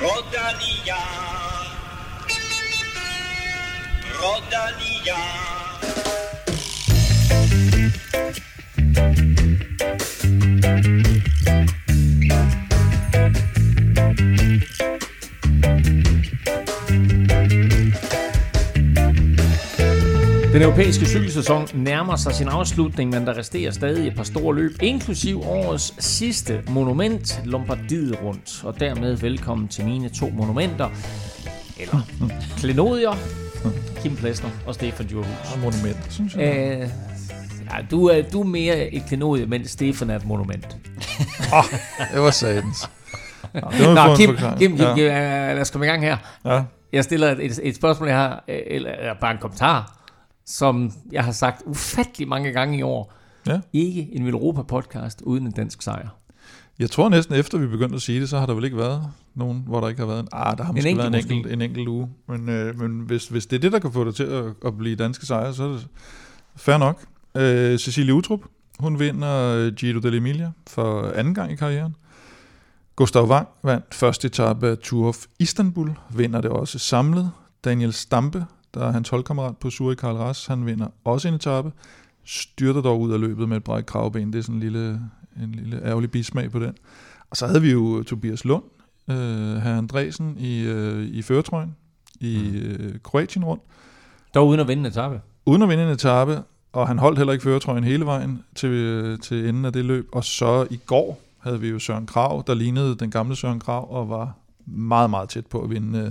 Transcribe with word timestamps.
Rodalia. 0.00 0.96
Rodalia. 4.18 5.50
Den 20.60 20.68
europæiske 20.68 21.06
cykelsæson 21.06 21.68
nærmer 21.74 22.16
sig 22.16 22.34
sin 22.34 22.48
afslutning, 22.48 23.10
men 23.10 23.26
der 23.26 23.38
resterer 23.38 23.70
stadig 23.70 24.06
et 24.06 24.16
par 24.16 24.22
store 24.22 24.54
løb, 24.54 24.70
inklusiv 24.82 25.42
årets 25.46 26.04
sidste 26.04 26.62
monument, 26.68 27.40
Lombardiet 27.44 28.22
rundt. 28.22 28.64
Og 28.64 28.80
dermed 28.80 29.16
velkommen 29.16 29.68
til 29.68 29.84
mine 29.84 30.08
to 30.08 30.28
monumenter, 30.28 30.88
eller 31.78 32.00
klenodier, 32.58 33.12
Kim 34.02 34.16
Plesner 34.16 34.50
og 34.66 34.74
Stefan 34.74 35.06
Djurhus. 35.06 35.52
Og 35.54 35.58
monument, 35.58 36.06
synes 36.12 36.34
jeg. 36.34 36.80
Øh, 36.82 36.88
ja, 37.70 37.76
du, 37.90 38.06
er, 38.06 38.22
du 38.32 38.40
er 38.40 38.46
mere 38.46 38.94
et 38.94 39.02
klenodie, 39.08 39.46
men 39.46 39.68
Stefan 39.68 40.10
er 40.10 40.16
et 40.16 40.26
monument. 40.26 40.76
Det 42.14 42.22
var 42.22 42.30
satans. 42.30 42.90
Nå, 43.54 43.60
det 43.70 44.16
Kim. 44.16 44.36
Kim, 44.58 44.76
Kim, 44.76 44.86
ja. 44.96 45.52
Lad 45.52 45.60
os 45.60 45.70
komme 45.70 45.86
i 45.86 45.88
gang 45.88 46.02
her. 46.02 46.16
Ja. 46.44 46.62
Jeg 46.92 47.04
stiller 47.04 47.30
et, 47.30 47.60
et, 47.62 47.76
spørgsmål, 47.76 48.08
jeg 48.08 48.16
har, 48.16 48.44
eller 48.48 48.90
bare 49.20 49.32
en 49.32 49.38
kommentar, 49.40 49.99
som 50.46 50.92
jeg 51.12 51.24
har 51.24 51.32
sagt 51.32 51.62
ufattelig 51.66 52.28
mange 52.28 52.52
gange 52.52 52.78
i 52.78 52.82
år. 52.82 53.12
Ja. 53.46 53.60
Ikke 53.72 54.08
en 54.12 54.28
Europa-podcast 54.28 55.22
uden 55.22 55.46
en 55.46 55.52
dansk 55.52 55.82
sejr. 55.82 56.08
Jeg 56.78 56.90
tror 56.90 57.08
næsten 57.08 57.34
efter 57.34 57.58
vi 57.58 57.66
begyndte 57.66 57.96
at 57.96 58.02
sige 58.02 58.20
det, 58.20 58.28
så 58.28 58.38
har 58.38 58.46
der 58.46 58.54
vel 58.54 58.64
ikke 58.64 58.76
været 58.76 59.02
nogen, 59.34 59.64
hvor 59.66 59.80
der 59.80 59.88
ikke 59.88 60.00
har 60.00 60.06
været 60.06 60.20
en... 60.20 60.28
Ah, 60.32 60.58
der 60.58 60.64
har 60.64 60.72
måske 60.72 60.88
enkelt 60.88 61.12
været 61.12 61.24
en 61.24 61.32
enkelt, 61.32 61.52
en 61.52 61.62
enkelt 61.62 61.88
uge. 61.88 62.08
Men, 62.28 62.48
øh, 62.48 62.78
men 62.78 63.00
hvis, 63.00 63.28
hvis 63.28 63.46
det 63.46 63.56
er 63.56 63.60
det, 63.60 63.72
der 63.72 63.78
kan 63.78 63.92
få 63.92 64.04
det 64.04 64.14
til 64.14 64.24
at, 64.24 64.44
at 64.66 64.78
blive 64.78 64.96
danske 64.96 65.26
sejre, 65.26 65.54
så 65.54 65.64
er 65.64 65.68
det 65.68 65.86
fair 66.56 66.78
nok. 66.78 67.04
Øh, 67.34 67.78
Cecilie 67.78 68.14
Utrup, 68.14 68.40
hun 68.78 68.98
vinder 68.98 69.54
øh, 69.56 69.72
Giro 69.72 69.98
dell'Emilia 69.98 70.50
for 70.66 71.12
anden 71.14 71.34
gang 71.34 71.52
i 71.52 71.56
karrieren. 71.56 71.96
Gustav 72.96 73.28
Wang 73.28 73.48
vandt 73.62 73.94
første 73.94 74.26
etape 74.26 74.68
af 74.68 74.78
Tour 74.78 75.08
of 75.08 75.16
Istanbul, 75.38 75.90
vinder 76.14 76.40
det 76.40 76.50
også 76.50 76.78
samlet. 76.78 77.30
Daniel 77.64 77.92
Stampe, 77.92 78.46
der 78.74 78.86
er 78.86 78.90
hans 78.92 79.08
holdkammerat 79.08 79.56
på 79.56 79.70
Suri 79.70 79.94
Karl 79.94 80.16
Ras, 80.16 80.46
han 80.46 80.66
vinder 80.66 80.86
også 81.04 81.28
en 81.28 81.34
etape. 81.34 81.72
Styrter 82.24 82.80
dog 82.82 83.00
ud 83.00 83.12
af 83.12 83.20
løbet 83.20 83.48
med 83.48 83.56
et 83.56 83.64
bræk 83.64 83.84
kravben. 83.84 84.32
Det 84.32 84.38
er 84.38 84.42
sådan 84.42 84.54
en 84.54 84.60
lille, 84.60 85.00
en 85.42 85.52
lille 85.52 85.84
ærgerlig 85.84 86.10
bismag 86.10 86.50
på 86.50 86.58
den. 86.58 86.74
Og 87.30 87.36
så 87.36 87.46
havde 87.46 87.62
vi 87.62 87.70
jo 87.70 88.02
Tobias 88.02 88.44
Lund, 88.44 88.62
øh, 89.10 89.56
herr 89.56 89.78
Andresen 89.78 90.36
i, 90.38 90.62
øh, 90.62 91.06
i 91.06 91.22
føretrøjen 91.22 91.76
i 92.20 92.48
øh, 92.56 92.94
Kroatien 93.02 93.44
rundt, 93.44 93.62
Dog 94.34 94.48
uden 94.48 94.60
at 94.60 94.68
vinde 94.68 94.80
en 94.80 94.86
etape. 94.86 95.20
uden 95.46 95.62
at 95.62 95.68
vinde 95.68 95.84
en 95.84 95.90
etape, 95.90 96.42
og 96.72 96.88
han 96.88 96.98
holdt 96.98 97.18
heller 97.18 97.32
ikke 97.32 97.42
føretrøjen 97.42 97.84
hele 97.84 98.06
vejen 98.06 98.44
til, 98.54 98.70
øh, 98.70 99.18
til 99.18 99.48
enden 99.48 99.64
af 99.64 99.72
det 99.72 99.84
løb. 99.84 100.08
Og 100.12 100.24
så 100.24 100.66
i 100.70 100.76
går 100.86 101.20
havde 101.38 101.60
vi 101.60 101.68
jo 101.68 101.78
Søren 101.78 102.06
Krav, 102.06 102.44
der 102.46 102.54
lignede 102.54 102.94
den 102.94 103.10
gamle 103.10 103.36
Søren 103.36 103.60
Krav, 103.60 103.92
og 103.92 104.08
var 104.08 104.34
meget, 104.66 105.10
meget 105.10 105.28
tæt 105.28 105.46
på 105.46 105.60
at 105.62 105.70
vinde 105.70 105.98
øh, 105.98 106.10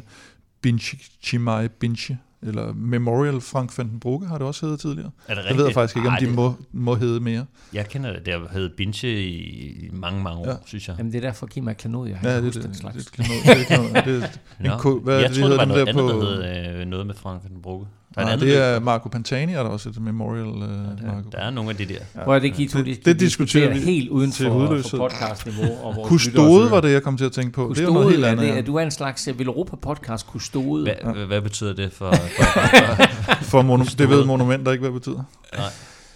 Binche, 0.62 0.98
Chimay 1.22 1.68
Binche, 1.80 2.20
eller 2.48 2.74
Memorial 2.74 3.42
Frank 3.42 3.78
van 3.78 3.90
den 3.90 4.00
Brugge 4.00 4.28
har 4.28 4.38
det 4.38 4.48
også 4.48 4.66
heddet 4.66 4.80
tidligere. 4.80 5.12
Er 5.28 5.36
det 5.36 5.44
Jeg 5.50 5.58
ved 5.58 5.66
jeg 5.66 5.74
faktisk 5.74 5.98
ikke, 5.98 6.08
om 6.08 6.14
Ej, 6.14 6.20
de 6.20 6.26
det- 6.26 6.36
må, 6.36 6.54
må 6.72 6.96
hedde 6.96 7.20
mere. 7.20 7.46
Jeg 7.74 7.88
kender 7.90 8.14
det. 8.14 8.26
Det 8.26 8.34
har 8.34 8.48
heddet 8.54 8.72
Binche 8.78 9.24
i, 9.24 9.90
mange, 9.94 10.24
mange 10.24 10.40
år, 10.40 10.46
Ja. 10.46 10.52
ja. 10.52 10.58
synes 10.66 10.88
jeg. 10.88 10.96
Jamen 10.98 11.12
det 11.12 11.18
er 11.18 11.22
derfor, 11.28 11.48
Kim 11.48 11.68
er 11.68 11.74
klenodie. 11.74 12.16
Han 12.16 12.30
Ja, 12.30 12.36
kan 12.36 12.44
det, 12.44 12.54
det, 12.54 12.64
den 12.64 12.72
det, 12.72 12.80
slags. 12.80 13.06
det, 13.06 13.18
det, 13.18 13.26
det, 13.46 13.68
det, 13.70 13.96
det, 13.96 14.06
det, 14.06 14.40
det, 14.62 14.66
en 14.74 14.80
ko- 14.80 15.00
hvad 15.00 15.16
er 15.16 15.20
jeg 15.20 15.30
det, 15.30 15.36
de 15.36 15.42
troede, 15.42 15.52
det 15.54 15.60
var 15.60 15.66
noget 15.66 15.88
der 15.88 15.94
andet, 15.94 16.14
på- 16.16 16.22
der 16.22 16.66
hed 16.74 16.82
øh, 16.82 16.86
noget 16.88 17.08
med 17.08 17.16
Frank 17.16 17.44
van 17.44 17.52
den 17.54 17.62
Brugge. 17.62 17.88
Der 18.16 18.22
er, 18.22 18.26
Nej, 18.26 18.34
et 18.34 18.40
det 18.42 18.58
er 18.58 18.80
Marco 18.80 19.10
Pantani, 19.10 19.54
er 19.54 19.64
der 19.64 19.70
også 19.70 19.90
et 19.90 20.02
memorial. 20.02 20.46
Øh, 20.46 20.52
løb. 20.52 20.62
Marco. 21.06 21.18
der, 21.24 21.30
der 21.32 21.38
er 21.38 21.50
nogle 21.50 21.70
af 21.70 21.76
de 21.76 21.86
der. 21.86 21.94
Ja. 22.16 22.24
Hvor 22.24 22.36
er 22.36 22.40
det, 22.40 22.60
I 22.60 22.68
to 22.68 22.78
Det- 22.80 22.86
det, 22.86 23.06
det 23.06 23.20
diskuterer 23.20 23.74
vi 23.74 23.80
helt 23.80 24.10
uden 24.10 24.32
til 24.32 24.46
for, 24.46 24.78
for 24.90 24.98
podcastniveau. 24.98 25.78
Og 25.84 25.96
vores 25.96 26.08
Kustode 26.10 26.72
var 26.72 26.82
det, 26.82 26.92
jeg 26.92 27.04
kom 27.04 27.18
til 27.18 27.26
at 27.26 27.32
tænke 27.32 27.52
på. 27.52 27.74
det 27.76 27.82
er 27.84 27.84
noget 27.84 27.96
Kustode, 27.96 28.12
helt 28.12 28.26
er 28.26 28.30
andet. 28.32 28.46
det, 28.46 28.52
ja. 28.54 28.58
at 28.58 28.68
du 28.68 28.76
er 28.76 28.82
en 28.84 28.92
slags 28.92 29.28
uh, 29.28 29.42
Europa-podcast 29.42 30.28
kustode. 30.28 30.84
Hvad, 30.84 31.16
ja. 31.20 31.26
hvad 31.26 31.42
betyder 31.42 31.74
det 31.74 31.92
for... 31.94 32.14
for 33.52 33.62
monu- 33.62 33.96
det 33.98 34.10
ved 34.10 34.26
monumenter 34.26 34.72
ikke, 34.72 34.82
hvad 34.82 34.92
det 34.94 35.02
betyder. 35.02 35.24
Nej. 35.58 35.66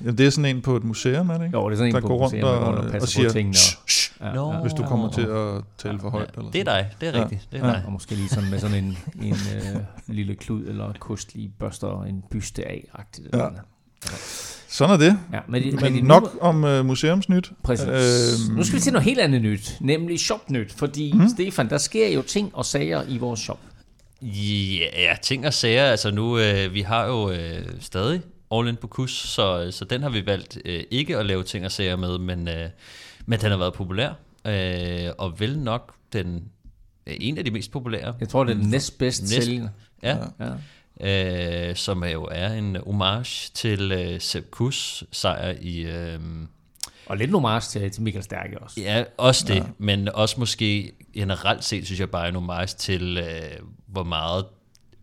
Jamen, 0.01 0.17
det 0.17 0.25
er 0.25 0.29
sådan 0.29 0.55
en 0.55 0.61
på 0.61 0.75
et 0.77 0.83
museum, 0.83 1.29
er 1.29 1.37
det 1.37 1.45
ikke? 1.45 1.57
Jo, 1.57 1.69
det 1.69 1.73
er 1.73 1.77
sådan 1.77 1.89
en 1.89 1.95
der 1.95 2.01
på 2.01 2.07
går 2.07 2.17
rundt 2.17 2.33
museum, 2.35 2.49
går 2.59 2.65
rundt 2.65 2.79
og, 2.79 2.85
og 2.85 2.91
passer 2.91 2.95
og 2.97 3.01
på 3.01 3.05
siger, 3.07 3.29
tingene. 3.29 3.55
"Shh, 3.55 3.77
Og, 3.83 3.89
shh," 3.89 4.11
ja, 4.21 4.33
Nå. 4.33 4.53
ja. 4.53 4.59
hvis 4.59 4.73
du 4.73 4.83
kommer 4.83 5.11
til 5.11 5.21
at 5.21 5.63
tale 5.77 5.99
for 5.99 6.09
højt. 6.09 6.29
ja, 6.35 6.39
Eller 6.39 6.51
det 6.51 6.59
er 6.61 6.65
dig. 6.65 6.89
Det 7.01 7.07
er 7.09 7.17
Ja. 7.17 7.23
rigtigt. 7.23 7.47
Det 7.51 7.61
er 7.61 7.67
Ja. 7.67 7.73
dig. 7.73 7.83
Og 7.85 7.91
måske 7.91 8.15
lige 8.15 8.29
sådan 8.29 8.49
med 8.49 8.59
sådan 8.59 8.83
en, 8.83 8.97
en 9.21 9.33
øh, 9.33 9.79
lille 10.07 10.35
klud 10.35 10.65
eller 10.65 10.93
kost 10.99 11.35
lige 11.35 11.51
børster 11.59 12.03
en 12.03 12.23
byste 12.31 12.67
af-agtigt. 12.67 13.27
Ja. 13.33 13.43
Ja. 13.43 13.49
Sådan 14.69 14.93
er 14.93 14.97
det. 14.97 15.17
ja 15.33 15.39
men, 15.47 15.63
det, 15.63 15.81
Men 15.81 15.93
det, 15.93 16.03
nok 16.03 16.37
om 16.41 16.63
uh, 16.63 16.85
museumsnyt. 16.85 17.51
Præcis. 17.63 17.87
Øhm. 17.87 18.55
Nu 18.57 18.63
skal 18.63 18.75
vi 18.75 18.81
til 18.81 18.93
noget 18.93 19.05
helt 19.05 19.19
andet 19.19 19.41
nyt, 19.41 19.77
nemlig 19.81 20.19
shopnyt. 20.19 20.73
Fordi, 20.73 21.13
mm. 21.15 21.29
Stefan, 21.29 21.69
der 21.69 21.77
sker 21.77 22.07
jo 22.07 22.21
ting 22.21 22.51
og 22.55 22.65
sager 22.65 23.03
i 23.07 23.17
vores 23.17 23.39
shop. 23.39 23.59
Ja, 24.25 25.01
ja, 25.01 25.15
ting 25.21 25.47
og 25.47 25.53
sager. 25.53 25.85
Altså 25.85 26.11
nu, 26.11 26.39
øh, 26.39 26.73
vi 26.73 26.81
har 26.81 27.05
jo 27.05 27.31
øh, 27.31 27.65
stadig 27.79 28.21
All 28.51 28.67
In 28.67 28.75
på 28.75 28.87
kus, 28.87 29.11
så, 29.11 29.71
så 29.71 29.85
den 29.85 30.01
har 30.01 30.09
vi 30.09 30.25
valgt 30.25 30.57
øh, 30.65 30.83
ikke 30.91 31.17
at 31.17 31.25
lave 31.25 31.43
ting 31.43 31.65
og 31.65 31.71
sager 31.71 31.95
med, 31.95 32.17
men, 32.17 32.47
øh, 32.47 32.69
men 33.25 33.39
den 33.39 33.49
har 33.51 33.57
været 33.57 33.73
populær, 33.73 34.09
øh, 34.47 35.11
og 35.17 35.39
vel 35.39 35.59
nok 35.59 35.93
den 36.13 36.43
øh, 37.07 37.15
en 37.19 37.37
af 37.37 37.45
de 37.45 37.51
mest 37.51 37.71
populære. 37.71 38.13
Jeg 38.19 38.29
tror, 38.29 38.43
det 38.43 38.51
er 38.51 38.57
den 38.57 38.69
næstbedst 38.69 39.21
Næst- 39.21 39.33
sælgende. 39.43 39.69
Ja, 40.03 40.17
Ja. 40.99 41.69
øh, 41.69 41.75
som 41.75 42.03
jo 42.03 42.27
er 42.31 42.53
en 42.53 42.75
homage 42.75 43.51
til 43.53 43.91
øh, 43.91 44.21
Sepp 44.21 44.49
Kuss 44.51 45.03
sejr 45.11 45.55
i... 45.61 45.79
Øh, 45.81 46.19
Og 47.05 47.17
lidt 47.17 47.29
en 47.29 47.33
homage 47.33 47.61
til, 47.61 47.91
til 47.91 48.03
Michael 48.03 48.23
Stærke 48.23 48.59
også. 48.59 48.81
ja, 48.81 49.03
også 49.17 49.45
det, 49.47 49.55
ja. 49.55 49.63
men 49.77 50.09
også 50.09 50.39
måske 50.39 50.91
generelt 51.13 51.63
set, 51.63 51.85
synes 51.85 51.99
jeg 51.99 52.09
bare 52.09 52.29
en 52.29 52.35
homage 52.35 52.67
til, 52.77 53.17
øh, 53.17 53.59
hvor 53.87 54.03
meget 54.03 54.45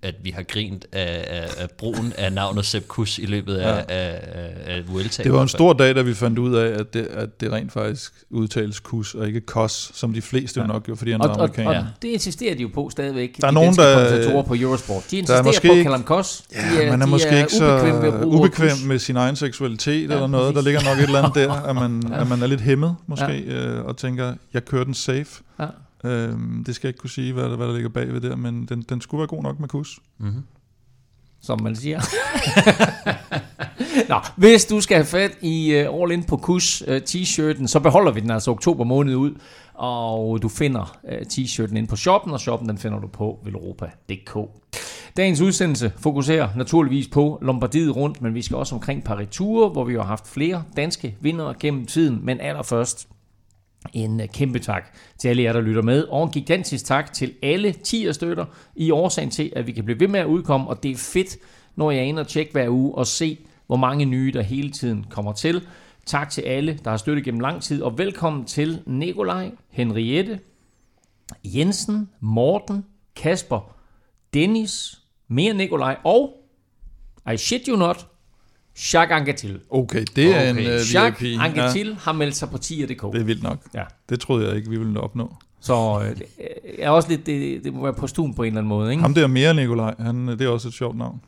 at 0.03 0.15
vi 0.23 0.31
har 0.31 0.43
grint 0.43 0.87
af, 0.93 1.25
af, 1.29 1.63
af 1.63 1.71
brugen 1.79 2.13
af 2.19 2.33
navnet 2.33 2.67
Sepp 2.67 2.89
Kuss 2.89 3.19
i 3.19 3.27
løbet 3.27 3.55
af, 3.57 3.69
ja. 3.77 3.79
af, 3.95 4.21
af, 4.33 4.77
af 4.77 4.89
Vuelta. 4.89 5.23
Det 5.23 5.33
var 5.33 5.43
en 5.43 5.49
stor 5.49 5.73
dag, 5.73 5.95
da 5.95 6.03
vi 6.03 6.15
fandt 6.15 6.39
ud 6.39 6.55
af, 6.55 6.79
at 6.81 6.95
det, 6.95 7.01
at 7.07 7.41
det 7.41 7.53
rent 7.53 7.73
faktisk 7.73 8.13
udtales 8.31 8.81
kus 8.81 9.15
og 9.15 9.27
ikke 9.27 9.41
kos, 9.41 9.91
som 9.95 10.13
de 10.13 10.23
fleste 10.23 10.61
jo 10.61 10.67
nok 10.67 10.85
gjorde, 10.85 10.99
fordi 10.99 11.11
han 11.11 11.21
Og, 11.21 11.27
er 11.27 11.31
og, 11.31 11.37
amerikaner. 11.41 11.69
og 11.71 11.75
Ja. 11.75 11.85
det 12.03 12.09
insisterer 12.09 12.55
de 12.55 12.63
jo 12.63 12.69
på 12.75 12.91
stadigvæk. 12.91 13.37
Der 13.41 13.47
er 13.47 13.51
de 13.51 13.55
nogen, 13.55 13.75
der- 13.77 13.95
kommentatorer 13.95 14.43
på 14.43 14.55
Eurosport. 14.59 15.05
De 15.11 15.17
insisterer 15.17 15.43
måske 15.43 15.67
på 15.69 15.73
at 15.73 15.77
ikke- 15.77 15.83
kalde 15.85 15.97
ham 15.97 16.05
kos. 16.05 16.43
Ja, 16.55 16.59
de 16.59 16.83
er, 16.85 16.91
man 16.91 17.01
er 17.03 17.07
de 17.07 17.11
måske 17.11 17.29
er 17.29 17.39
ikke 17.39 17.53
så 17.53 18.01
ved 18.03 18.25
ubekvem 18.25 18.77
med 18.87 18.99
sin 18.99 19.17
egen 19.17 19.37
seksualitet 19.37 20.09
Ja, 20.09 20.15
eller 20.15 20.27
noget. 20.27 20.55
Der 20.55 20.63
ligger 20.63 20.81
nok 20.85 20.99
et 20.99 21.03
eller 21.05 21.19
andet 21.23 21.35
der, 21.49 21.53
at 21.53 21.75
man, 21.75 22.03
Ja. 22.11 22.21
at 22.21 22.29
man 22.29 22.43
er 22.43 22.47
lidt 22.47 22.61
hæmmet 22.61 22.97
måske, 23.07 23.39
øh, 23.47 23.85
og 23.85 23.97
tænker, 23.97 24.35
jeg 24.55 24.65
kører 24.65 24.85
den 24.85 24.95
safe. 24.95 25.27
Ja. 25.61 25.67
Øhm, 26.05 26.65
det 26.67 26.75
skal 26.75 26.89
jeg 26.89 26.91
ikke 26.91 27.01
kunne 27.01 27.11
sige, 27.11 27.33
hvad, 27.33 27.45
der- 27.45 27.57
hvad 27.57 27.67
der 27.67 27.73
ligger 27.75 27.89
bagved 27.89 28.21
der, 28.21 28.37
men 28.37 28.67
den, 28.67 28.83
den 28.89 29.01
skulle 29.01 29.19
være 29.19 29.29
god 29.29 29.43
nok 29.43 29.61
med 29.61 29.69
kus. 29.69 29.99
Mm-hmm. 30.19 30.43
som 31.43 31.63
man 31.63 31.77
siger. 31.77 32.01
Nå, 34.09 34.17
hvis 34.37 34.65
du 34.65 34.81
skal 34.81 34.97
have 34.97 35.07
fat 35.07 35.39
i 35.43 35.85
uh, 35.89 36.03
All 36.03 36.13
In 36.13 36.25
på 36.25 36.37
Kus 36.37 36.83
uh, 36.89 36.97
t-shirten, 36.97 37.67
så 37.67 37.81
beholder 37.81 38.13
vi 38.13 38.21
den 38.21 38.31
altså 38.31 38.51
oktober 38.51 38.85
måned 38.85 39.15
ud, 39.15 39.33
og 39.75 40.43
du 40.43 40.49
finder 40.49 40.97
uh, 41.05 41.11
t-shirten 41.33 41.77
ind 41.77 41.89
på 41.89 41.97
shoppen, 41.97 42.33
og 42.33 42.41
shoppen 42.41 42.69
den 42.69 42.79
finder 42.79 42.99
du 43.01 43.07
på 43.07 43.39
velropa.dk. 43.45 44.37
Dagens 45.17 45.41
udsendelse 45.41 45.93
fokuserer 45.99 46.49
naturligvis 46.57 47.09
på 47.09 47.39
Lombardiet 47.43 47.97
rundt, 47.97 48.23
men 48.23 48.35
vi 48.35 48.43
skal 48.43 48.57
også 48.57 48.75
omkring 48.75 49.05
Paris 49.05 49.29
Tour, 49.31 49.69
hvor 49.69 49.85
vi 49.85 49.95
har 49.95 50.03
haft 50.03 50.29
flere 50.29 50.63
danske 50.77 51.17
vindere 51.21 51.55
gennem 51.61 51.87
tiden, 51.87 52.21
men 52.23 52.41
allerførst 52.41 53.09
en 53.93 54.21
øh, 54.21 54.29
kæmpe 54.29 54.59
tak 54.59 54.97
til 55.19 55.29
alle 55.29 55.43
jer, 55.43 55.53
der 55.53 55.61
lytter 55.61 55.83
med, 55.83 56.05
og 56.05 56.25
en 56.25 56.31
gigantisk 56.31 56.85
tak 56.85 57.13
til 57.13 57.35
alle 57.43 57.73
10 57.73 58.13
støtter 58.13 58.45
i 58.77 58.91
årsagen 58.91 59.31
til, 59.31 59.53
at 59.57 59.67
vi 59.67 59.73
kan 59.73 59.85
blive 59.85 60.01
ved 60.01 60.09
med 60.09 60.21
at 60.21 60.27
udkomme, 60.27 60.67
og 60.67 60.83
det 60.83 60.91
er 60.91 60.97
fedt, 60.97 61.37
når 61.77 61.91
jeg 61.91 62.01
er 62.01 62.05
inde 62.05 62.21
og 62.21 62.29
tjekke 62.29 62.53
hver 62.53 62.69
uge 62.69 62.95
og 62.95 63.07
se, 63.07 63.39
hvor 63.67 63.77
mange 63.77 64.05
nye, 64.05 64.33
der 64.35 64.43
hele 64.43 64.71
tiden 64.71 65.07
kommer 65.11 65.33
til. 65.33 65.63
Tak 66.07 66.31
til 66.31 66.43
alle, 66.43 66.79
der 66.85 66.91
har 66.91 66.97
støttet 66.97 67.25
gennem 67.25 67.41
lang 67.41 67.63
tid, 67.63 67.83
og 67.83 67.99
velkommen 67.99 68.45
til 68.45 68.83
Nikolaj, 68.87 69.51
Henriette, 69.69 70.41
Jensen, 71.45 72.09
Morten, 72.21 72.85
Kasper, 73.17 73.77
Dennis, 74.35 75.01
mere 75.29 75.55
Nikolaj 75.55 75.97
og, 76.05 76.37
I 77.33 77.37
shit 77.37 77.67
you 77.67 77.77
not, 77.77 78.10
Jacques 78.95 79.17
Anquetil. 79.17 79.61
Okay, 79.71 80.05
det 80.17 80.25
er 80.37 80.51
Okay. 80.51 80.51
en 80.51 80.57
uh, 80.75 80.95
Jacques 80.95 81.23
VIP. 81.23 81.41
Anquetil 81.41 81.97
har 82.01 82.13
meldt 82.13 82.37
sig 82.37 82.51
på 82.51 82.57
10.dk. 82.57 83.13
det 83.13 83.21
er 83.21 83.25
vildt 83.25 83.43
nok. 83.43 83.59
Ja. 83.75 83.83
Det 84.09 84.21
troede 84.21 84.49
jeg 84.49 84.57
ikke, 84.57 84.71
vi 84.71 84.79
ville 84.79 85.01
opnå. 85.01 85.37
Så 85.61 86.03
øh, 86.05 86.17
det 86.17 86.27
er 86.79 86.91
også 86.91 87.09
lidt, 87.09 87.27
det, 87.27 87.65
det 87.65 87.75
må 87.75 87.83
være 87.83 87.93
postun 87.95 88.35
på 88.35 88.43
en 88.43 88.47
eller 88.47 88.59
anden 88.59 88.69
måde, 88.69 88.91
ikke? 88.91 89.03
Ham 89.03 89.15
der 89.15 89.27
mere 89.27 89.55
Nikolaj, 89.55 89.95
han, 89.99 90.29
det 90.29 90.41
er 90.43 90.49
også 90.49 90.69
et 90.69 90.75
sjovt 90.75 90.99
navn. 90.99 91.21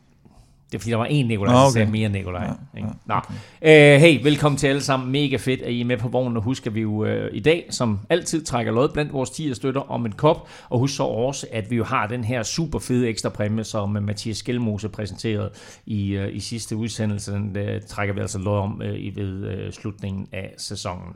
Det 0.73 0.79
er 0.79 0.81
fordi, 0.81 0.91
der 0.91 0.97
var 0.97 1.05
en 1.05 1.27
Nikolaj, 1.27 1.55
der 1.55 1.61
okay. 1.61 1.73
sagde 1.73 1.91
mere 1.91 2.09
Nikolaj. 2.09 2.45
Ja, 2.45 2.79
ikke? 2.79 2.89
ja, 3.09 3.15
Nå. 3.15 3.21
Øh, 3.63 4.01
hey, 4.01 4.23
velkommen 4.23 4.59
til 4.59 4.67
alle 4.67 4.83
sammen. 4.83 5.13
Mega 5.13 5.37
fedt, 5.37 5.63
at 5.63 5.73
I 5.73 5.81
er 5.81 5.85
med 5.85 5.97
på 5.97 6.09
vognen. 6.09 6.37
Og 6.37 6.43
husk, 6.43 6.67
at 6.67 6.75
vi 6.75 6.81
jo 6.81 7.05
øh, 7.05 7.31
i 7.33 7.41
dag, 7.41 7.67
som 7.71 7.99
altid, 8.11 8.45
trækker 8.45 8.73
lod 8.73 8.89
blandt 8.89 9.13
vores 9.13 9.31
10 9.31 9.55
støtter 9.55 9.91
om 9.91 10.07
en 10.07 10.13
kop. 10.13 10.49
Og 10.69 10.79
husk 10.79 10.97
så 10.97 11.03
også, 11.03 11.47
at 11.53 11.71
vi 11.71 11.77
jo 11.77 11.85
har 11.85 12.07
den 12.07 12.25
her 12.25 12.43
super 12.43 12.79
fede 12.79 13.09
ekstra 13.09 13.29
præmie, 13.29 13.65
som 13.65 13.97
øh, 13.97 14.03
Mathias 14.03 14.37
Skelmose 14.37 14.89
præsenterede 14.89 15.51
i, 15.87 16.11
øh, 16.11 16.37
i 16.37 16.41
sidste 16.41 16.77
udsendelse. 16.77 17.33
Den 17.33 17.57
øh, 17.57 17.81
trækker 17.89 18.15
vi 18.15 18.21
altså 18.21 18.39
lod 18.39 18.59
om 18.59 18.83
øh, 18.85 18.95
i 18.99 19.13
ved 19.15 19.49
øh, 19.49 19.73
slutningen 19.73 20.27
af 20.33 20.55
sæsonen. 20.59 21.15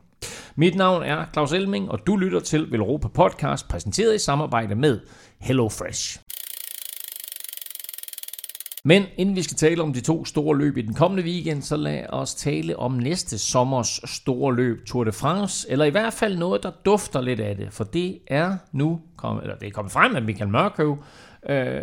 Mit 0.57 0.75
navn 0.75 1.03
er 1.03 1.25
Claus 1.33 1.53
Elming, 1.53 1.91
og 1.91 2.07
du 2.07 2.17
lytter 2.17 2.41
til 2.41 2.73
Velropa 2.73 3.09
Podcast, 3.09 3.69
præsenteret 3.69 4.15
i 4.15 4.19
samarbejde 4.19 4.75
med 4.75 5.01
HelloFresh. 5.41 6.26
Men 8.87 9.05
inden 9.17 9.37
vi 9.37 9.43
skal 9.43 9.57
tale 9.57 9.83
om 9.83 9.93
de 9.93 10.01
to 10.01 10.25
store 10.25 10.59
løb 10.59 10.77
i 10.77 10.83
den 10.83 10.95
kommende 10.95 11.23
weekend, 11.23 11.63
så 11.63 11.77
lad 11.77 12.07
os 12.09 12.35
tale 12.35 12.79
om 12.79 12.93
næste 12.93 13.39
sommers 13.39 14.01
store 14.05 14.55
løb 14.55 14.87
Tour 14.87 15.05
de 15.05 15.13
France, 15.13 15.71
eller 15.71 15.85
i 15.85 15.91
hvert 15.91 16.13
fald 16.13 16.39
noget, 16.39 16.63
der 16.63 16.71
dufter 16.85 17.21
lidt 17.21 17.41
af 17.41 17.57
det, 17.57 17.73
for 17.73 17.85
det 17.85 18.19
er 18.27 18.57
nu 18.73 19.01
kommet, 19.17 19.43
eller 19.43 19.57
det 19.57 19.67
er 19.67 19.71
kommet 19.71 19.93
frem, 19.93 20.17
at 20.17 20.23
Michael 20.25 20.51
Mørkøv 20.51 20.99
øh, 21.49 21.81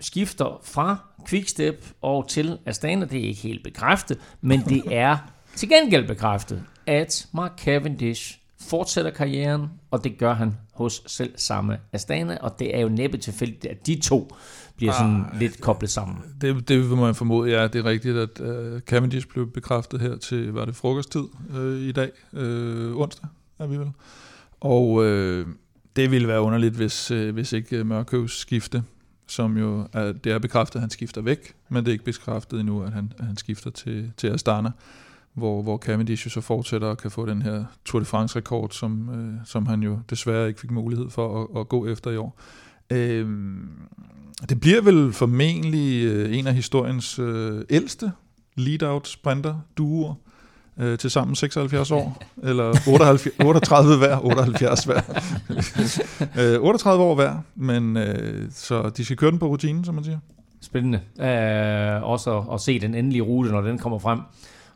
skifter 0.00 0.60
fra 0.64 0.96
Quickstep 1.28 1.86
og 2.02 2.28
til 2.28 2.58
Astana. 2.66 3.04
Det 3.04 3.20
er 3.20 3.28
ikke 3.28 3.42
helt 3.42 3.64
bekræftet, 3.64 4.18
men 4.40 4.60
det 4.60 4.82
er 5.04 5.16
til 5.56 5.68
gengæld 5.68 6.06
bekræftet, 6.06 6.62
at 6.86 7.26
Mark 7.32 7.52
Cavendish 7.58 8.38
fortsætter 8.60 9.10
karrieren, 9.10 9.66
og 9.90 10.04
det 10.04 10.18
gør 10.18 10.34
han 10.34 10.56
hos 10.72 11.02
selv 11.06 11.32
samme 11.36 11.78
Astana, 11.92 12.38
og 12.40 12.58
det 12.58 12.76
er 12.76 12.80
jo 12.80 12.88
næppe 12.88 13.18
tilfældigt, 13.18 13.66
at 13.66 13.86
de 13.86 14.00
to 14.00 14.30
bliver 14.82 14.92
sådan 14.92 15.24
lidt 15.38 15.60
koblet 15.60 15.90
sammen. 15.90 16.16
Det, 16.40 16.68
det 16.68 16.84
må 16.84 16.96
man 16.96 17.14
formode, 17.14 17.50
ja, 17.50 17.66
det 17.68 17.74
er 17.76 17.84
rigtigt, 17.84 18.16
at 18.16 18.40
uh, 18.40 18.80
Cavendish 18.80 19.26
blev 19.28 19.50
bekræftet 19.50 20.00
her 20.00 20.16
til, 20.16 20.52
var 20.52 20.64
det 20.64 20.76
frokosttid 20.76 21.24
uh, 21.56 21.76
i 21.80 21.92
dag, 21.92 22.10
uh, 22.32 23.00
onsdag 23.00 23.28
er 23.58 23.66
vi 23.66 23.76
vel. 23.76 23.90
Og 24.60 24.90
uh, 24.90 25.46
det 25.96 26.10
ville 26.10 26.28
være 26.28 26.40
underligt, 26.40 26.74
hvis, 26.74 27.10
uh, 27.10 27.28
hvis 27.28 27.52
ikke 27.52 27.84
Mørkøvs 27.84 28.38
skifte, 28.38 28.82
som 29.26 29.56
jo 29.56 29.88
er, 29.92 30.12
det 30.12 30.32
er 30.32 30.38
bekræftet, 30.38 30.76
at 30.76 30.80
han 30.80 30.90
skifter 30.90 31.20
væk, 31.20 31.54
men 31.68 31.84
det 31.84 31.90
er 31.90 31.92
ikke 31.92 32.04
bekræftet 32.04 32.60
endnu, 32.60 32.82
at 32.82 32.92
han, 32.92 33.12
at 33.18 33.24
han 33.24 33.36
skifter 33.36 33.70
til, 33.70 34.12
til 34.16 34.28
Astana, 34.28 34.70
hvor, 35.32 35.62
hvor 35.62 35.78
Cavendish 35.78 36.26
jo 36.26 36.30
så 36.30 36.40
fortsætter 36.40 36.88
og 36.88 36.98
kan 36.98 37.10
få 37.10 37.26
den 37.26 37.42
her 37.42 37.64
Tour 37.84 38.00
de 38.00 38.04
France-rekord, 38.06 38.70
som, 38.70 39.08
uh, 39.08 39.46
som 39.46 39.66
han 39.66 39.82
jo 39.82 39.98
desværre 40.10 40.48
ikke 40.48 40.60
fik 40.60 40.70
mulighed 40.70 41.10
for 41.10 41.42
at, 41.42 41.60
at 41.60 41.68
gå 41.68 41.86
efter 41.86 42.10
i 42.10 42.16
år. 42.16 42.38
Uh, 42.92 43.28
det 44.48 44.60
bliver 44.60 44.80
vel 44.80 45.12
formentlig 45.12 46.04
øh, 46.04 46.38
en 46.38 46.46
af 46.46 46.54
historiens 46.54 47.18
øh, 47.18 47.64
ældste 47.70 48.12
lead-out 48.56 49.08
sprinter 49.08 49.54
duoer 49.76 50.14
øh, 50.78 50.98
til 50.98 51.10
sammen 51.10 51.36
76 51.36 51.90
år, 51.90 52.22
eller 52.48 52.68
78, 52.88 53.28
38 53.44 53.98
hver, 53.98 54.18
78 54.18 54.84
hver. 54.84 55.00
øh, 56.54 56.60
38 56.60 57.04
år 57.04 57.14
hver, 57.14 57.36
men 57.54 57.96
øh, 57.96 58.50
så 58.50 58.90
de 58.96 59.04
skal 59.04 59.16
køre 59.16 59.30
den 59.30 59.38
på 59.38 59.46
rutinen, 59.46 59.84
som 59.84 59.94
man 59.94 60.04
siger. 60.04 60.18
Spændende. 60.60 61.00
Uh, 61.16 62.10
også 62.10 62.38
at, 62.38 62.54
at 62.54 62.60
se 62.60 62.80
den 62.80 62.94
endelige 62.94 63.22
rute, 63.22 63.50
når 63.50 63.60
den 63.60 63.78
kommer 63.78 63.98
frem. 63.98 64.20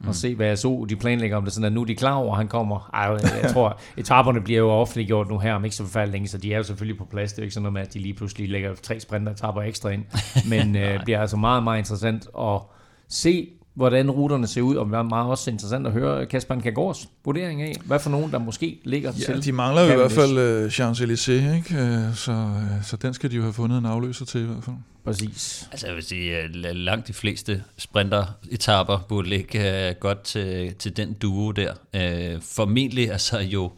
Og 0.06 0.14
se, 0.14 0.34
hvad 0.34 0.46
jeg 0.46 0.58
så, 0.58 0.86
de 0.88 0.96
planlægger 0.96 1.36
om 1.36 1.44
det, 1.44 1.52
sådan 1.52 1.64
at 1.64 1.72
nu 1.72 1.80
er 1.80 1.84
de 1.84 1.94
klar 1.94 2.14
over, 2.14 2.32
at 2.32 2.36
han 2.36 2.48
kommer. 2.48 2.90
Ej, 2.94 3.18
jeg, 3.42 3.50
tror, 3.54 3.80
etaperne 3.96 4.40
bliver 4.40 4.58
jo 4.58 4.70
offentliggjort 4.70 5.28
nu 5.28 5.38
her 5.38 5.54
om 5.54 5.64
ikke 5.64 5.76
så 5.76 5.82
forfærdeligt 5.82 6.12
længe, 6.12 6.28
så 6.28 6.38
de 6.38 6.52
er 6.52 6.56
jo 6.56 6.62
selvfølgelig 6.62 6.98
på 6.98 7.04
plads. 7.04 7.32
Det 7.32 7.38
er 7.38 7.42
jo 7.42 7.44
ikke 7.44 7.54
sådan 7.54 7.62
noget 7.62 7.72
med, 7.72 7.82
at 7.82 7.94
de 7.94 7.98
lige 7.98 8.14
pludselig 8.14 8.50
lægger 8.50 8.74
tre 8.74 9.00
sprinteretapper 9.00 9.62
ekstra 9.62 9.88
ind. 9.88 10.04
Men 10.52 10.76
uh, 10.76 11.04
bliver 11.04 11.20
altså 11.20 11.36
meget, 11.36 11.62
meget 11.62 11.78
interessant 11.78 12.26
at 12.38 12.60
se, 13.08 13.48
hvordan 13.76 14.10
ruterne 14.10 14.46
ser 14.46 14.62
ud, 14.62 14.76
og 14.76 14.86
det 14.86 14.94
er 14.94 15.02
meget 15.02 15.26
også 15.30 15.50
interessant 15.50 15.86
at 15.86 15.92
høre 15.92 16.26
Kasper 16.26 16.60
Kagårds 16.60 17.08
vurdering 17.24 17.62
af, 17.62 17.76
hvad 17.84 17.98
for 17.98 18.10
nogen, 18.10 18.32
der 18.32 18.38
måske 18.38 18.78
ligger 18.84 19.12
Ja, 19.18 19.24
til. 19.24 19.44
de 19.44 19.52
mangler 19.52 19.82
jo 19.82 19.92
i 19.92 19.96
hvert 19.96 20.12
fald 20.12 20.38
øh, 20.38 20.66
Champs-Élysées, 20.66 21.54
ikke? 21.56 21.74
Øh, 21.74 22.14
så, 22.14 22.32
øh, 22.32 22.84
så 22.84 22.96
den 23.02 23.14
skal 23.14 23.30
de 23.30 23.36
jo 23.36 23.42
have 23.42 23.52
fundet 23.52 23.78
en 23.78 23.86
afløser 23.86 24.24
til 24.24 24.40
i 24.40 24.44
hvert 24.44 24.64
fald. 24.64 24.76
Præcis. 25.04 25.68
Altså 25.72 25.86
jeg 25.86 25.96
vil 25.96 26.04
sige, 26.04 26.36
at 26.36 26.76
langt 26.76 27.08
de 27.08 27.12
fleste 27.12 27.62
sprinter-etapper 27.78 28.98
burde 29.08 29.28
ligge 29.28 29.94
godt 30.00 30.22
til, 30.22 30.74
til 30.74 30.96
den 30.96 31.12
duo 31.12 31.50
der. 31.50 31.72
Øh, 31.94 32.42
formentlig, 32.42 33.12
altså 33.12 33.38
jo, 33.38 33.72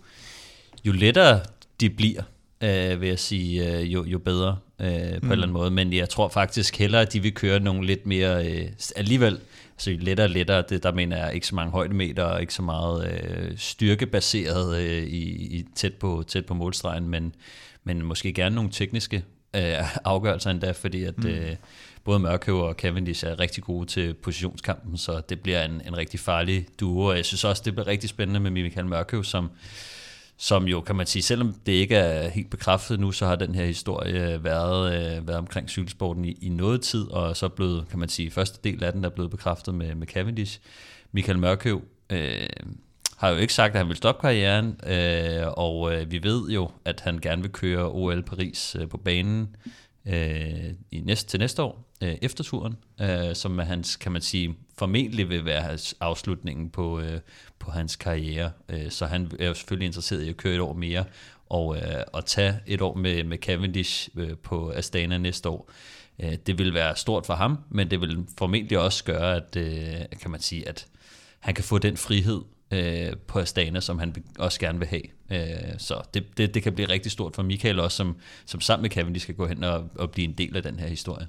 jo 0.84 0.92
lettere 0.92 1.40
de 1.80 1.90
bliver, 1.90 2.22
øh, 2.60 3.00
vil 3.00 3.08
jeg 3.08 3.18
sige, 3.18 3.78
øh, 3.78 3.92
jo, 3.92 4.04
jo 4.04 4.18
bedre 4.18 4.56
øh, 4.80 4.88
på 4.88 4.94
mm. 4.94 5.00
en 5.00 5.32
eller 5.32 5.32
anden 5.32 5.52
måde. 5.52 5.70
Men 5.70 5.92
jeg 5.92 6.08
tror 6.08 6.28
faktisk 6.28 6.78
hellere, 6.78 7.02
at 7.02 7.12
de 7.12 7.20
vil 7.22 7.34
køre 7.34 7.60
nogle 7.60 7.86
lidt 7.86 8.06
mere, 8.06 8.46
øh, 8.46 8.68
alligevel, 8.96 9.38
jo 9.86 9.96
lettere 10.00 10.26
og 10.26 10.30
lettere, 10.30 10.64
det, 10.68 10.82
der 10.82 10.92
mener 10.92 11.16
jeg 11.16 11.34
ikke 11.34 11.46
så 11.46 11.54
mange 11.54 11.72
højdemeter, 11.72 12.24
og 12.24 12.40
ikke 12.40 12.54
så 12.54 12.62
meget 12.62 13.12
øh, 13.12 13.52
styrkebaseret 13.56 14.76
øh, 14.78 15.02
i, 15.02 15.58
i 15.58 15.64
tæt, 15.74 15.94
på, 15.94 16.24
tæt 16.26 16.46
på 16.46 16.54
målstregen, 16.54 17.08
men, 17.08 17.34
men 17.84 18.02
måske 18.02 18.32
gerne 18.32 18.54
nogle 18.54 18.70
tekniske 18.70 19.24
øh, 19.56 20.04
afgørelser 20.04 20.50
endda, 20.50 20.70
fordi 20.70 21.04
at 21.04 21.18
mm. 21.18 21.28
øh, 21.28 21.56
både 22.04 22.18
Mørkøv 22.18 22.58
og 22.58 22.74
Cavendish 22.74 23.26
er 23.26 23.40
rigtig 23.40 23.62
gode 23.62 23.86
til 23.86 24.14
positionskampen, 24.14 24.96
så 24.96 25.20
det 25.28 25.40
bliver 25.40 25.64
en, 25.64 25.82
en 25.86 25.96
rigtig 25.96 26.20
farlig 26.20 26.66
duo, 26.80 27.04
og 27.04 27.16
jeg 27.16 27.24
synes 27.24 27.44
også, 27.44 27.62
det 27.64 27.74
bliver 27.74 27.86
rigtig 27.86 28.10
spændende 28.10 28.40
med 28.40 28.50
Michael 28.50 28.86
Mørkøv, 28.86 29.24
som, 29.24 29.50
som 30.40 30.64
jo, 30.64 30.80
kan 30.80 30.96
man 30.96 31.06
sige, 31.06 31.22
selvom 31.22 31.54
det 31.66 31.72
ikke 31.72 31.96
er 31.96 32.28
helt 32.28 32.50
bekræftet 32.50 33.00
nu, 33.00 33.12
så 33.12 33.26
har 33.26 33.36
den 33.36 33.54
her 33.54 33.64
historie 33.64 34.34
øh, 34.34 34.44
været, 34.44 34.94
øh, 34.94 35.28
været 35.28 35.38
omkring 35.38 35.70
cykelsporten 35.70 36.24
i, 36.24 36.32
i 36.40 36.48
noget 36.48 36.80
tid, 36.80 37.10
og 37.10 37.36
så 37.36 37.46
er 37.46 37.50
blevet, 37.50 37.88
kan 37.90 37.98
man 37.98 38.08
sige, 38.08 38.30
første 38.30 38.58
del 38.64 38.84
af 38.84 38.92
den 38.92 39.04
er 39.04 39.08
blevet 39.08 39.30
bekræftet 39.30 39.74
med, 39.74 39.94
med 39.94 40.06
Cavendish. 40.06 40.60
Michael 41.12 41.38
Mørkøv 41.38 41.82
øh, 42.10 42.48
har 43.16 43.28
jo 43.28 43.36
ikke 43.36 43.54
sagt, 43.54 43.72
at 43.72 43.78
han 43.78 43.88
vil 43.88 43.96
stoppe 43.96 44.20
karrieren, 44.20 44.80
øh, 44.86 45.46
og 45.46 45.94
øh, 45.94 46.10
vi 46.10 46.22
ved 46.22 46.48
jo, 46.48 46.70
at 46.84 47.00
han 47.00 47.18
gerne 47.18 47.42
vil 47.42 47.52
køre 47.52 47.90
OL 47.90 48.22
Paris 48.22 48.76
øh, 48.80 48.88
på 48.88 48.96
banen 48.96 49.56
øh, 50.06 50.72
i 50.90 51.00
næste, 51.00 51.30
til 51.30 51.40
næste 51.40 51.62
år, 51.62 51.94
øh, 52.02 52.14
efter 52.22 52.44
turen, 52.44 52.76
øh, 53.00 53.34
som 53.34 53.58
er 53.58 53.64
hans, 53.64 53.96
kan 53.96 54.12
man 54.12 54.22
sige, 54.22 54.56
formentlig 54.78 55.28
vil 55.28 55.44
være 55.44 55.60
hans 55.60 55.96
afslutningen 56.00 56.70
på, 56.70 57.00
øh, 57.00 57.20
på 57.58 57.70
hans 57.70 57.96
karriere. 57.96 58.50
Øh, 58.68 58.90
så 58.90 59.06
han 59.06 59.30
er 59.38 59.46
jo 59.48 59.54
selvfølgelig 59.54 59.86
interesseret 59.86 60.22
i 60.22 60.28
at 60.28 60.36
køre 60.36 60.54
et 60.54 60.60
år 60.60 60.72
mere, 60.72 61.04
og 61.48 61.76
øh, 61.76 62.02
at 62.14 62.24
tage 62.24 62.54
et 62.66 62.80
år 62.80 62.94
med, 62.94 63.24
med 63.24 63.38
Cavendish 63.38 64.08
øh, 64.16 64.36
på 64.36 64.72
Astana 64.72 65.18
næste 65.18 65.48
år. 65.48 65.70
Øh, 66.22 66.32
det 66.46 66.58
vil 66.58 66.74
være 66.74 66.96
stort 66.96 67.26
for 67.26 67.34
ham, 67.34 67.58
men 67.70 67.90
det 67.90 68.00
vil 68.00 68.26
formentlig 68.38 68.78
også 68.78 69.04
gøre, 69.04 69.36
at, 69.36 69.56
øh, 69.56 70.18
kan 70.20 70.30
man 70.30 70.40
sige, 70.40 70.68
at 70.68 70.86
han 71.38 71.54
kan 71.54 71.64
få 71.64 71.78
den 71.78 71.96
frihed 71.96 72.40
øh, 72.70 73.12
på 73.26 73.38
Astana, 73.38 73.80
som 73.80 73.98
han 73.98 74.14
også 74.38 74.60
gerne 74.60 74.78
vil 74.78 74.88
have. 74.88 75.02
Øh, 75.30 75.78
så 75.78 76.02
det, 76.14 76.38
det, 76.38 76.54
det 76.54 76.62
kan 76.62 76.74
blive 76.74 76.88
rigtig 76.88 77.12
stort 77.12 77.34
for 77.34 77.42
Michael 77.42 77.80
også, 77.80 77.96
som, 77.96 78.16
som 78.46 78.60
sammen 78.60 78.82
med 78.82 78.90
Cavendish 78.90 79.22
skal 79.22 79.34
gå 79.34 79.46
hen 79.46 79.64
og, 79.64 79.90
og 79.94 80.10
blive 80.10 80.28
en 80.28 80.34
del 80.34 80.56
af 80.56 80.62
den 80.62 80.78
her 80.78 80.88
historie. 80.88 81.26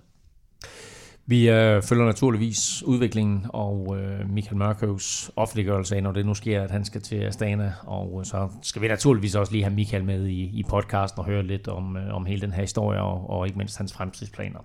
Vi 1.30 1.50
øh, 1.50 1.82
følger 1.82 2.06
naturligvis 2.06 2.84
udviklingen 2.84 3.46
og 3.50 3.98
øh, 4.00 4.30
Michael 4.30 4.58
Mørkøvs 4.58 5.32
offentliggørelse 5.36 5.96
af, 5.96 6.04
når 6.04 6.12
det 6.12 6.26
nu 6.26 6.34
sker, 6.34 6.62
at 6.62 6.72
han 6.72 6.86
skal 6.86 7.02
til 7.02 7.16
Astana. 7.16 7.74
Og 7.84 8.18
øh, 8.20 8.26
så 8.26 8.48
skal 8.62 8.82
vi 8.82 8.88
naturligvis 8.88 9.36
også 9.36 9.52
lige 9.52 9.64
have 9.64 9.76
Michael 9.76 10.04
med 10.04 10.28
i, 10.28 10.42
i 10.42 10.64
podcasten 10.70 11.20
og 11.20 11.26
høre 11.26 11.44
lidt 11.44 11.68
om, 11.68 11.98
øh, 11.98 12.16
om 12.16 12.26
hele 12.26 12.42
den 12.42 12.52
her 12.52 12.62
historie 12.62 13.02
og, 13.02 13.30
og 13.30 13.46
ikke 13.46 13.58
mindst 13.58 13.78
hans 13.78 13.94
fremtidsplaner. 13.94 14.60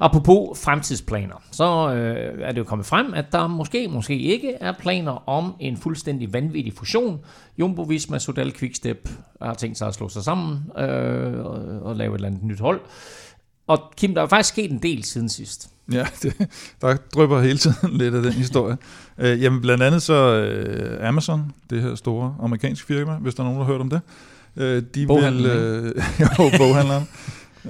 Apropos 0.00 0.64
fremtidsplaner, 0.64 1.42
så 1.52 1.94
øh, 1.94 2.38
er 2.42 2.52
det 2.52 2.58
jo 2.58 2.64
kommet 2.64 2.86
frem, 2.86 3.14
at 3.14 3.32
der 3.32 3.46
måske, 3.46 3.88
måske 3.88 4.18
ikke 4.18 4.52
er 4.52 4.72
planer 4.72 5.28
om 5.28 5.54
en 5.60 5.76
fuldstændig 5.76 6.32
vanvittig 6.32 6.72
fusion. 6.72 7.20
Jumbo 7.58 7.82
Visma, 7.82 8.18
Sodal 8.18 8.52
Quickstep 8.52 9.08
har 9.42 9.54
tænkt 9.54 9.78
sig 9.78 9.88
at 9.88 9.94
slå 9.94 10.08
sig 10.08 10.22
sammen 10.22 10.58
øh, 10.78 11.44
og, 11.44 11.82
og 11.82 11.96
lave 11.96 12.14
et 12.14 12.14
eller 12.14 12.28
andet 12.28 12.42
nyt 12.42 12.60
hold. 12.60 12.80
Og 13.66 13.92
Kim, 13.96 14.14
der 14.14 14.22
er 14.22 14.26
faktisk 14.26 14.54
sket 14.54 14.70
en 14.70 14.78
del 14.78 15.04
siden 15.04 15.28
sidst. 15.28 15.70
Ja, 15.98 16.06
det, 16.22 16.48
der 16.80 16.96
drypper 17.14 17.40
hele 17.40 17.58
tiden 17.58 17.90
lidt 18.00 18.14
af 18.14 18.22
den 18.22 18.32
historie. 18.32 18.76
Øh, 19.22 19.42
jamen 19.42 19.60
blandt 19.60 19.82
andet 19.82 20.02
så 20.02 20.34
øh, 20.34 21.08
Amazon, 21.08 21.52
det 21.70 21.82
her 21.82 21.94
store 21.94 22.36
amerikanske 22.42 22.86
firma, 22.86 23.14
hvis 23.14 23.34
der 23.34 23.42
er 23.42 23.44
nogen, 23.44 23.58
der 23.58 23.64
har 23.64 23.72
hørt 23.72 23.80
om 23.80 23.90
det. 23.90 24.00
Øh, 24.56 24.82
de 24.94 25.08
vil, 25.08 25.46
øh, 25.46 26.02
jo, 26.20 26.50
boghandleren. 26.58 27.08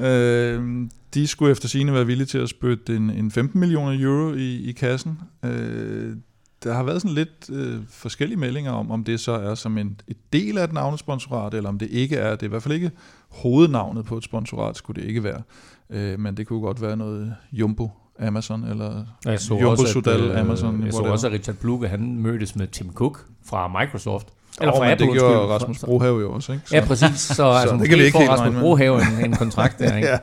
øh, 0.00 0.88
de 1.14 1.26
skulle 1.26 1.52
efter 1.52 1.68
sigende 1.68 1.92
være 1.92 2.06
villige 2.06 2.26
til 2.26 2.38
at 2.38 2.48
spytte 2.48 2.96
en, 2.96 3.10
en 3.10 3.30
15 3.30 3.60
millioner 3.60 4.04
euro 4.04 4.34
i, 4.34 4.68
i 4.68 4.72
kassen. 4.72 5.18
Øh, 5.44 6.16
der 6.64 6.74
har 6.74 6.82
været 6.82 7.02
sådan 7.02 7.14
lidt 7.14 7.50
øh, 7.50 7.80
forskellige 7.88 8.38
meldinger 8.38 8.72
om, 8.72 8.90
om 8.90 9.04
det 9.04 9.20
så 9.20 9.32
er 9.32 9.54
som 9.54 9.78
en 9.78 10.00
et 10.08 10.16
del 10.32 10.58
af 10.58 10.64
et 10.64 10.72
navnesponsorat, 10.72 11.54
eller 11.54 11.68
om 11.68 11.78
det 11.78 11.90
ikke 11.90 12.16
er. 12.16 12.30
Det 12.30 12.42
er 12.42 12.46
i 12.46 12.48
hvert 12.48 12.62
fald 12.62 12.74
ikke 12.74 12.90
hovednavnet 13.28 14.04
på 14.04 14.16
et 14.16 14.24
sponsorat, 14.24 14.76
skulle 14.76 15.02
det 15.02 15.08
ikke 15.08 15.24
være. 15.24 15.42
Øh, 15.90 16.20
men 16.20 16.36
det 16.36 16.46
kunne 16.46 16.60
godt 16.60 16.82
være 16.82 16.96
noget 16.96 17.34
Jumbo, 17.52 17.90
Amazon, 18.26 18.64
eller 18.64 19.04
Jeg 19.24 19.40
så 19.40 19.54
Jumbo 19.54 19.70
også, 19.70 19.84
at, 19.84 19.90
Sudal, 19.90 20.20
øh, 20.20 20.40
Amazon, 20.40 20.82
Jeg 20.84 20.92
så 20.92 21.02
også, 21.02 21.26
at 21.26 21.32
Richard 21.32 21.56
Bluke, 21.56 21.88
han 21.88 22.16
mødtes 22.16 22.56
med 22.56 22.66
Tim 22.66 22.92
Cook 22.94 23.24
fra 23.46 23.68
Microsoft. 23.80 24.26
Eller 24.60 24.72
fra 24.72 24.80
men 24.80 24.90
Apple, 24.90 25.06
det 25.06 25.14
gjorde 25.14 25.34
undskyld. 25.34 25.54
Rasmus 25.54 25.78
Så- 25.78 25.86
Brohave 25.86 26.20
jo 26.20 26.32
også, 26.32 26.52
ikke? 26.52 26.64
Ja, 26.72 26.84
præcis. 26.86 27.20
Så, 27.20 27.34
så 27.34 27.44
altså, 27.44 27.76
det 27.76 27.88
kan 27.88 27.98
vi 27.98 28.04
ikke 28.04 28.14
får 28.14 28.20
helt 28.20 28.30
Rasmus. 28.30 28.60
Brohave 28.60 29.02
en, 29.02 29.24
en 29.24 29.36
kontrakt 29.36 29.78
der, 29.78 29.96
ikke? 29.96 30.08
ja, 30.08 30.18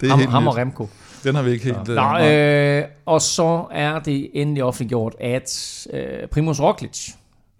det 0.00 0.06
er 0.06 0.10
ham, 0.10 0.18
helt 0.18 0.30
ham 0.30 0.46
og. 0.46 0.56
Remco. 0.56 0.88
Den 1.24 1.34
har 1.34 1.42
vi 1.42 1.50
ikke 1.50 1.64
helt... 1.64 1.86
Nå, 1.86 1.92
øh, 1.92 1.96
nej. 1.96 2.32
øh, 2.32 2.84
og 3.06 3.22
så 3.22 3.64
er 3.70 3.98
det 3.98 4.30
endelig 4.34 4.64
offentliggjort, 4.64 5.14
at 5.20 5.86
øh, 5.92 6.28
Primoz 6.32 6.60
Roglic 6.60 7.10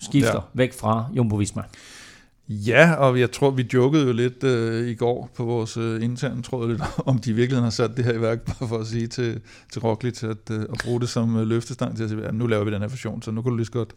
skifter 0.00 0.32
ja. 0.34 0.40
væk 0.54 0.72
fra 0.80 1.04
Jumbo 1.16 1.36
Visma. 1.36 1.62
Ja, 2.50 2.92
og 2.92 3.20
jeg 3.20 3.30
tror, 3.30 3.50
vi 3.50 3.66
jokede 3.74 4.06
jo 4.06 4.12
lidt 4.12 4.44
øh, 4.44 4.88
i 4.88 4.94
går 4.94 5.30
på 5.36 5.44
vores 5.44 5.76
øh, 5.76 6.02
interne 6.02 6.42
tråd 6.42 6.68
lidt, 6.68 6.82
om 7.06 7.18
de 7.18 7.30
i 7.30 7.32
virkeligheden 7.32 7.64
har 7.64 7.70
sat 7.70 7.96
det 7.96 8.04
her 8.04 8.12
i 8.12 8.20
værk, 8.20 8.40
bare 8.40 8.68
for 8.68 8.78
at 8.78 8.86
sige 8.86 9.06
til, 9.06 9.40
til 9.72 9.80
Roglic, 9.82 10.24
at, 10.24 10.50
øh, 10.50 10.60
at 10.60 10.80
bruge 10.84 11.00
det 11.00 11.08
som 11.08 11.36
øh, 11.36 11.46
løftestang 11.46 11.96
til 11.96 12.04
at 12.04 12.10
sige, 12.10 12.24
at 12.24 12.34
nu 12.34 12.46
laver 12.46 12.64
vi 12.64 12.72
den 12.72 12.80
her 12.80 12.88
fusion, 12.88 13.22
så 13.22 13.30
nu 13.30 13.42
kan 13.42 13.50
du 13.50 13.56
lige 13.56 13.66
så 13.66 13.72
godt, 13.72 13.94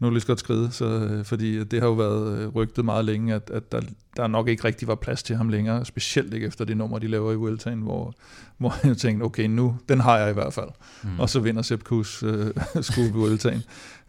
nu 0.00 0.10
lige 0.10 0.20
så 0.20 0.26
godt 0.26 0.38
skride, 0.38 0.68
så, 0.72 0.84
øh, 0.84 1.24
fordi 1.24 1.64
det 1.64 1.80
har 1.80 1.86
jo 1.86 1.94
været 1.94 2.38
øh, 2.38 2.48
rygtet 2.48 2.84
meget 2.84 3.04
længe, 3.04 3.34
at, 3.34 3.50
at 3.50 3.72
der, 3.72 3.80
der 4.16 4.26
nok 4.26 4.48
ikke 4.48 4.64
rigtig 4.64 4.88
var 4.88 4.94
plads 4.94 5.22
til 5.22 5.36
ham 5.36 5.48
længere, 5.48 5.84
specielt 5.84 6.34
ikke 6.34 6.46
efter 6.46 6.64
det 6.64 6.76
nummer, 6.76 6.98
de 6.98 7.08
laver 7.08 7.32
i 7.32 7.36
Vueltaen, 7.36 7.80
hvor, 7.80 8.14
hvor 8.58 8.74
jeg 8.86 8.96
tænkte, 8.96 9.24
okay, 9.24 9.46
nu, 9.46 9.76
den 9.88 10.00
har 10.00 10.18
jeg 10.18 10.30
i 10.30 10.34
hvert 10.34 10.52
fald. 10.52 10.68
Mm. 11.02 11.20
Og 11.20 11.30
så 11.30 11.40
vinder 11.40 11.62
Sepp 11.62 11.84
Kuss 11.84 12.22
øh, 12.22 12.50
skue 12.80 13.06
i 13.06 13.10
Vueltaen. 13.10 13.62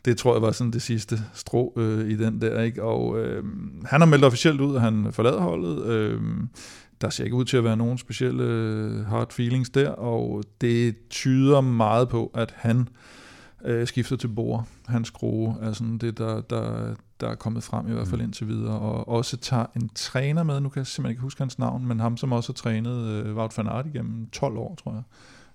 Det 0.06 0.18
tror 0.18 0.34
jeg 0.34 0.42
var 0.42 0.52
sådan 0.52 0.74
det 0.74 0.82
sidste 0.82 1.20
strå 1.34 1.74
øh, 1.78 2.10
i 2.10 2.16
den 2.16 2.42
der, 2.42 2.62
ikke? 2.62 2.84
Og 2.84 3.20
øh, 3.20 3.44
han 3.86 4.02
har 4.02 4.06
meldt 4.06 4.26
officielt 4.26 4.62
ud, 4.62 4.76
at 4.76 4.82
han 4.82 5.08
forlader 5.12 5.42
holdet. 5.42 5.86
Øh, 5.86 6.22
der 7.02 7.10
ser 7.10 7.24
ikke 7.24 7.36
ud 7.36 7.46
til 7.46 7.58
at 7.58 7.64
være 7.64 7.78
nogen 7.78 7.98
specielle 7.98 8.44
øh, 8.44 9.06
hard 9.06 9.32
feelings 9.34 9.70
der, 9.70 9.90
og 9.90 10.44
det 10.62 10.96
tyder 11.10 11.62
meget 11.62 12.10
på, 12.10 12.32
at 12.34 12.54
han 12.58 12.88
øh, 13.66 13.88
skifter 13.88 14.16
til 14.16 14.28
Bor. 14.28 14.68
Hans 14.88 15.08
skrue 15.08 15.56
er 15.62 15.74
sådan 15.74 15.98
det, 15.98 16.18
der, 16.18 16.42
der, 16.42 16.96
der 17.20 17.30
er 17.30 17.36
kommet 17.36 17.64
frem 17.64 17.88
i 17.90 17.94
hvert 17.94 18.08
fald 18.08 18.22
indtil 18.22 18.48
videre, 18.48 18.80
og 18.80 19.10
også 19.10 19.38
tager 19.38 19.66
en 19.76 19.90
træner 19.96 20.44
med, 20.44 20.60
nu 20.60 20.70
kan 20.70 20.80
jeg 20.80 20.88
simpelthen 20.88 21.12
ikke 21.12 21.22
huske 21.22 21.42
hans 21.42 21.60
navn, 21.60 21.86
men 21.88 22.00
ham, 22.00 22.18
som 22.18 22.32
også 22.32 22.50
har 22.50 22.54
trænet 22.54 23.08
øh, 23.08 23.36
Wout 23.36 23.58
van 23.58 23.68
Aert 23.68 23.86
igennem 23.86 24.30
12 24.30 24.58
år, 24.58 24.76
tror 24.84 24.92
jeg 24.92 25.04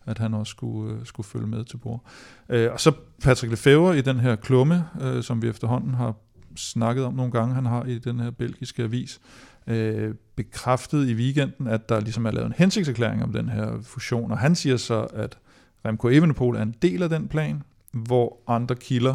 at 0.08 0.18
han 0.18 0.34
også 0.34 0.50
skulle, 0.50 0.94
øh, 0.94 1.06
skulle 1.06 1.26
følge 1.26 1.46
med 1.46 1.64
til 1.64 1.76
bord. 1.76 2.04
Øh, 2.48 2.72
og 2.72 2.80
så 2.80 2.92
Patrick 3.22 3.50
Lefebvre 3.50 3.98
i 3.98 4.00
den 4.00 4.20
her 4.20 4.36
klumme, 4.36 4.84
øh, 5.00 5.22
som 5.22 5.42
vi 5.42 5.48
efterhånden 5.48 5.94
har 5.94 6.14
snakket 6.56 7.04
om 7.04 7.14
nogle 7.14 7.32
gange, 7.32 7.54
han 7.54 7.66
har 7.66 7.84
i 7.84 7.98
den 7.98 8.20
her 8.20 8.30
belgiske 8.30 8.82
avis, 8.82 9.20
øh, 9.66 10.14
bekræftet 10.36 11.08
i 11.08 11.14
weekenden, 11.14 11.66
at 11.66 11.88
der 11.88 12.00
ligesom 12.00 12.26
er 12.26 12.30
lavet 12.30 12.46
en 12.46 12.54
hensigtserklæring 12.56 13.22
om 13.22 13.32
den 13.32 13.48
her 13.48 13.78
fusion, 13.82 14.30
og 14.30 14.38
han 14.38 14.54
siger 14.54 14.76
så, 14.76 15.00
at 15.00 15.38
Remco 15.84 16.08
Evenepoel 16.08 16.56
er 16.56 16.62
en 16.62 16.74
del 16.82 17.02
af 17.02 17.08
den 17.08 17.28
plan, 17.28 17.62
hvor 17.92 18.36
andre 18.46 18.74
kilder, 18.74 19.14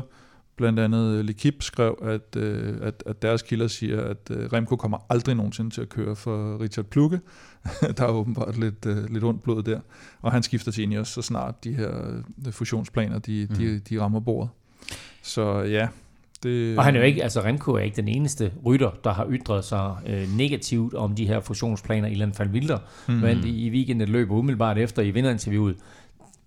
blandt 0.56 0.80
andet 0.80 1.30
L'Equipe, 1.30 1.58
skrev, 1.60 1.98
at, 2.02 2.36
øh, 2.42 2.78
at, 2.82 3.04
at 3.06 3.22
deres 3.22 3.42
kilder 3.42 3.68
siger, 3.68 4.02
at 4.02 4.32
øh, 4.32 4.54
Remco 4.54 4.76
kommer 4.76 4.98
aldrig 5.10 5.36
nogensinde 5.36 5.70
til 5.70 5.82
at 5.82 5.90
køre 5.90 6.16
for 6.16 6.62
Richard 6.62 6.86
Plukke. 6.86 7.20
der 7.98 8.04
er 8.04 8.12
åbenbart 8.12 8.60
lidt, 8.60 8.86
øh, 8.86 9.14
lidt 9.14 9.24
ondt 9.24 9.44
blod 9.44 9.64
der. 9.64 9.80
Og 10.22 10.32
han 10.32 10.44
skifter 10.44 10.72
til 10.72 10.84
Ineos, 10.84 11.08
så 11.08 11.22
snart 11.22 11.64
de 11.64 11.74
her 11.74 11.92
øh, 12.46 12.54
fusionsplaner, 12.54 13.20
de, 13.20 13.48
mm. 13.50 13.56
de, 13.56 13.80
de 13.80 14.02
rammer 14.02 14.20
bordet. 14.20 14.50
Så 15.22 15.60
ja, 15.62 15.88
det... 16.44 16.78
Og 16.78 16.84
han 16.84 16.96
er 16.96 17.00
jo 17.00 17.06
ikke, 17.06 17.24
altså 17.24 17.42
Remco 17.42 17.74
er 17.74 17.80
ikke 17.80 17.96
den 17.96 18.08
eneste 18.08 18.52
rytter, 18.66 18.92
der 19.04 19.14
har 19.14 19.28
ytret 19.30 19.66
sig 19.66 19.96
øh, 20.08 20.38
negativt 20.38 20.94
om 20.94 21.16
de 21.16 21.28
her 21.28 21.40
fusionsplaner. 21.40 22.08
Ilan 22.08 22.34
van 22.38 22.50
Wilder 22.50 22.78
mm. 23.08 23.14
men 23.14 23.44
i, 23.44 23.68
i 23.68 23.70
weekenden 23.70 24.10
løber 24.10 24.36
umiddelbart 24.36 24.78
efter 24.78 25.02
i 25.02 25.12
vinderinterviewet. 25.12 25.76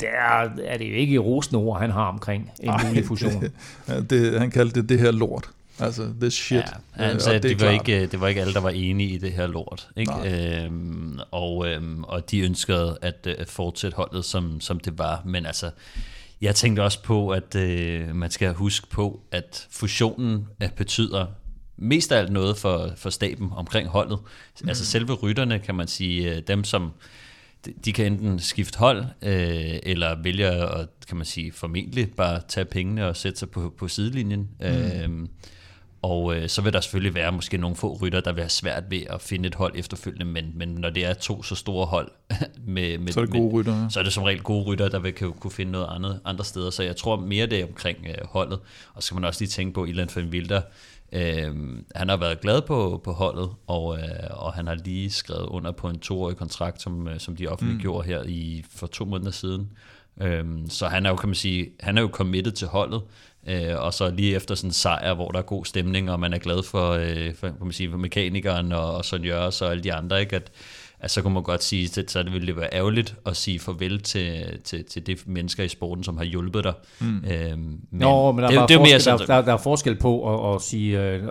Der 0.00 0.08
er 0.64 0.78
det 0.78 0.90
jo 0.90 0.94
ikke 0.94 1.18
rosende 1.18 1.58
ord, 1.58 1.80
han 1.80 1.90
har 1.90 2.04
omkring 2.04 2.50
en 2.60 2.68
Ej, 2.68 2.88
mulig 2.88 3.04
fusion. 3.04 3.42
Det, 3.86 4.10
det, 4.10 4.40
han 4.40 4.50
kaldte 4.50 4.80
det 4.80 4.88
det 4.88 4.98
her 5.00 5.10
lort. 5.10 5.48
Altså, 5.78 6.08
this 6.20 6.34
shit. 6.34 6.56
Ja, 6.58 7.04
han 7.04 7.14
Øh, 7.14 7.20
sagde, 7.20 7.38
at 7.38 7.44
er 7.44 7.48
det, 7.48 7.60
var 7.60 7.66
klart. 7.72 7.88
ikke, 7.88 8.06
det 8.06 8.20
var 8.20 8.28
ikke 8.28 8.40
alle, 8.40 8.54
der 8.54 8.60
var 8.60 8.70
enige 8.70 9.10
i 9.10 9.18
det 9.18 9.32
her 9.32 9.46
lort. 9.46 9.88
Ikke? 9.96 10.64
Øhm, 10.64 11.18
og, 11.30 11.68
øhm, 11.68 12.04
og 12.04 12.30
de 12.30 12.40
ønskede 12.40 12.98
at, 13.02 13.26
øh, 13.26 13.34
at 13.38 13.48
fortsætte 13.48 13.96
holdet, 13.96 14.24
som, 14.24 14.60
som 14.60 14.80
det 14.80 14.98
var. 14.98 15.22
Men 15.24 15.46
altså, 15.46 15.70
jeg 16.40 16.54
tænkte 16.54 16.80
også 16.80 17.02
på, 17.02 17.30
at 17.30 17.54
øh, 17.54 18.14
man 18.14 18.30
skal 18.30 18.54
huske 18.54 18.86
på, 18.90 19.20
at 19.32 19.66
fusionen 19.70 20.46
øh, 20.62 20.70
betyder 20.76 21.26
mest 21.76 22.12
af 22.12 22.18
alt 22.18 22.32
noget 22.32 22.56
for, 22.56 22.90
for 22.96 23.10
staben 23.10 23.48
omkring 23.56 23.88
holdet. 23.88 24.18
Mm. 24.62 24.68
Altså 24.68 24.84
selve 24.86 25.12
rytterne, 25.14 25.58
kan 25.58 25.74
man 25.74 25.86
sige, 25.88 26.34
øh, 26.36 26.42
dem 26.48 26.64
som 26.64 26.90
de- 27.84 27.92
kan 27.92 28.12
enten 28.12 28.38
skifte 28.38 28.78
hold, 28.78 29.04
øh, 29.22 29.78
eller 29.82 30.22
vælge 30.22 30.46
at, 30.46 30.88
kan 31.08 31.16
man 31.16 31.26
sige, 31.26 31.52
formentlig 31.52 32.10
bare 32.16 32.40
tage 32.48 32.64
pengene 32.64 33.06
og 33.06 33.16
sætte 33.16 33.38
sig 33.38 33.50
på, 33.50 33.74
på 33.78 33.88
sidelinjen. 33.88 34.48
Mm. 34.60 34.66
Øh, 34.66 35.28
og 36.02 36.36
øh, 36.36 36.48
så 36.48 36.62
vil 36.62 36.72
der 36.72 36.80
selvfølgelig 36.80 37.14
være 37.14 37.32
måske 37.32 37.56
nogle 37.58 37.76
få 37.76 37.98
rytter, 38.02 38.20
der 38.20 38.32
vil 38.32 38.42
have 38.42 38.50
svært 38.50 38.84
ved 38.90 39.02
at 39.10 39.22
finde 39.22 39.46
et 39.46 39.54
hold 39.54 39.72
efterfølgende, 39.76 40.24
men, 40.24 40.52
men 40.54 40.68
når 40.68 40.90
det 40.90 41.04
er 41.04 41.14
to 41.14 41.42
så 41.42 41.54
store 41.54 41.86
hold, 41.86 42.10
med, 42.66 42.98
med, 42.98 43.12
Så 43.12 43.20
er 43.20 43.24
det 43.24 43.32
gode 43.34 43.44
med, 43.44 43.52
ryttere, 43.54 43.82
ja. 43.82 43.88
så 43.90 43.98
er 43.98 44.04
det 44.04 44.12
som 44.12 44.22
regel 44.22 44.42
gode 44.42 44.64
rytter, 44.64 44.88
der 44.88 44.98
vil 44.98 45.12
kan, 45.12 45.32
kunne 45.32 45.50
finde 45.50 45.72
noget 45.72 45.86
andet 45.90 46.20
andre 46.24 46.44
steder. 46.44 46.70
Så 46.70 46.82
jeg 46.82 46.96
tror 46.96 47.16
mere 47.16 47.46
det 47.46 47.60
er 47.60 47.66
omkring 47.66 47.98
øh, 48.08 48.14
holdet. 48.28 48.58
Og 48.94 49.02
så 49.02 49.06
skal 49.06 49.14
man 49.14 49.24
også 49.24 49.40
lige 49.40 49.48
tænke 49.48 49.74
på, 49.74 49.84
Ilan 49.84 50.08
van 50.16 50.24
Wilder, 50.24 50.56
øh, 50.56 50.62
han 51.94 52.08
har 52.08 52.16
været 52.16 52.40
glad 52.40 52.62
på, 52.62 53.00
på 53.04 53.12
holdet, 53.12 53.50
og, 53.66 53.98
øh, 53.98 54.04
og 54.30 54.52
han 54.52 54.66
har 54.66 54.74
lige 54.74 55.10
skrevet 55.10 55.46
under 55.46 55.72
på 55.72 55.88
en 55.88 55.98
toårig 55.98 56.36
kontrakt, 56.36 56.82
som, 56.82 57.08
øh, 57.08 57.20
som 57.20 57.36
de 57.36 57.48
offentliggjorde 57.48 58.06
mm. 58.06 58.12
her 58.12 58.22
i, 58.22 58.64
for 58.70 58.86
to 58.86 59.04
måneder 59.04 59.30
siden. 59.30 59.70
Øhm, 60.20 60.70
så 60.70 60.86
han 60.86 61.06
er 61.06 61.10
jo, 61.10 61.16
kan 61.16 61.28
man 61.28 61.34
sige, 61.34 61.68
han 61.80 61.98
er 61.98 62.02
jo 62.02 62.08
committed 62.12 62.52
til 62.52 62.68
holdet, 62.68 63.02
øh, 63.48 63.78
og 63.78 63.94
så 63.94 64.10
lige 64.10 64.34
efter 64.34 64.54
sådan 64.54 64.68
en 64.68 64.72
sejr, 64.72 65.14
hvor 65.14 65.30
der 65.30 65.38
er 65.38 65.42
god 65.42 65.64
stemning, 65.64 66.10
og 66.10 66.20
man 66.20 66.32
er 66.32 66.38
glad 66.38 66.62
for, 66.62 66.90
øh, 66.90 67.34
for, 67.34 67.46
kan 67.48 67.56
man 67.60 67.72
sige, 67.72 67.90
for 67.90 67.98
mekanikeren 67.98 68.72
og, 68.72 68.94
og 68.94 69.04
Sonny 69.04 69.28
Jørgens 69.28 69.62
og 69.62 69.70
alle 69.70 69.82
de 69.82 69.92
andre, 69.92 70.20
ikke? 70.20 70.36
At, 70.36 70.50
at 71.06 71.10
så 71.10 71.22
kunne 71.22 71.34
man 71.34 71.42
godt 71.42 71.64
sige, 71.64 72.00
at 72.00 72.10
så 72.10 72.22
ville 72.22 72.46
det 72.46 72.56
være 72.56 72.68
ærgerligt 72.74 73.16
at 73.26 73.36
sige 73.36 73.58
farvel 73.58 74.00
til, 74.00 74.58
til, 74.64 74.84
til 74.84 75.06
de 75.06 75.16
mennesker 75.26 75.64
i 75.64 75.68
sporten, 75.68 76.04
som 76.04 76.16
har 76.16 76.24
hjulpet 76.24 76.64
dig. 76.64 76.74
Mm. 77.00 77.06
Øhm, 77.06 77.58
men 77.58 77.80
Nå, 77.90 78.32
men 78.32 78.42
der, 78.42 78.50
det, 78.50 78.58
er 78.58 78.66
det 78.66 78.76
er 78.76 78.80
mere 78.80 79.00
sådan, 79.00 79.18
der, 79.18 79.26
der, 79.26 79.42
der 79.42 79.52
er 79.52 79.56
forskel 79.56 79.96
på 79.96 80.34
at, 80.34 80.54
at 80.54 80.62
sige, 80.62 81.02
øh, 81.02 81.22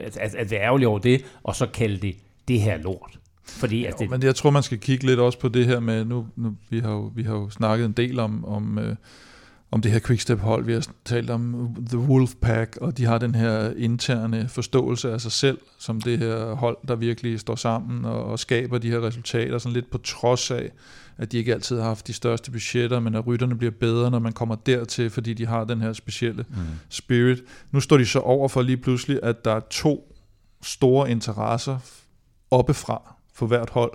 at, 0.00 0.16
at, 0.16 0.34
at 0.34 0.50
være 0.50 0.60
ærgerlig 0.60 0.88
over 0.88 0.98
det, 0.98 1.24
og 1.42 1.56
så 1.56 1.66
kalde 1.66 1.96
det 1.96 2.16
det 2.48 2.60
her 2.60 2.76
lort. 2.76 3.18
Fordi 3.44 3.84
at 3.84 3.92
Jo, 3.92 3.96
det, 3.98 4.10
men 4.10 4.22
jeg 4.22 4.34
tror, 4.34 4.50
man 4.50 4.62
skal 4.62 4.78
kigge 4.78 5.06
lidt 5.06 5.20
også 5.20 5.38
på 5.38 5.48
det 5.48 5.66
her 5.66 5.80
med, 5.80 6.04
nu, 6.04 6.26
nu 6.36 6.54
vi, 6.70 6.78
har 6.78 6.92
jo, 6.92 7.12
vi 7.14 7.22
har 7.22 7.34
jo 7.34 7.50
snakket 7.50 7.84
en 7.84 7.92
del 7.92 8.18
om, 8.18 8.44
om, 8.44 8.78
øh, 8.78 8.96
om 9.72 9.80
det 9.80 9.92
her 9.92 10.00
Quickstep-hold, 10.00 10.64
vi 10.64 10.72
har 10.72 10.86
talt 11.04 11.30
om 11.30 11.74
The 11.88 11.98
Wolfpack, 11.98 12.76
og 12.80 12.98
de 12.98 13.04
har 13.04 13.18
den 13.18 13.34
her 13.34 13.72
interne 13.76 14.48
forståelse 14.48 15.12
af 15.12 15.20
sig 15.20 15.32
selv, 15.32 15.58
som 15.78 16.00
det 16.00 16.18
her 16.18 16.54
hold, 16.54 16.76
der 16.88 16.96
virkelig 16.96 17.40
står 17.40 17.54
sammen 17.54 18.04
og, 18.04 18.24
og 18.24 18.38
skaber 18.38 18.78
de 18.78 18.90
her 18.90 19.06
resultater, 19.06 19.58
sådan 19.58 19.72
lidt 19.72 19.90
på 19.90 19.98
trods 19.98 20.50
af, 20.50 20.70
at 21.18 21.32
de 21.32 21.38
ikke 21.38 21.54
altid 21.54 21.78
har 21.78 21.84
haft 21.84 22.06
de 22.06 22.12
største 22.12 22.50
budgetter, 22.50 23.00
men 23.00 23.14
at 23.14 23.26
rytterne 23.26 23.58
bliver 23.58 23.72
bedre, 23.80 24.10
når 24.10 24.18
man 24.18 24.32
kommer 24.32 24.54
dertil, 24.54 25.10
fordi 25.10 25.34
de 25.34 25.46
har 25.46 25.64
den 25.64 25.80
her 25.80 25.92
specielle 25.92 26.44
mm. 26.48 26.56
spirit. 26.88 27.42
Nu 27.70 27.80
står 27.80 27.96
de 27.96 28.06
så 28.06 28.18
over 28.18 28.48
for 28.48 28.62
lige 28.62 28.76
pludselig, 28.76 29.20
at 29.22 29.44
der 29.44 29.52
er 29.52 29.60
to 29.70 30.14
store 30.62 31.10
interesser 31.10 31.78
oppefra 32.50 33.14
for 33.34 33.46
hvert 33.46 33.70
hold. 33.70 33.92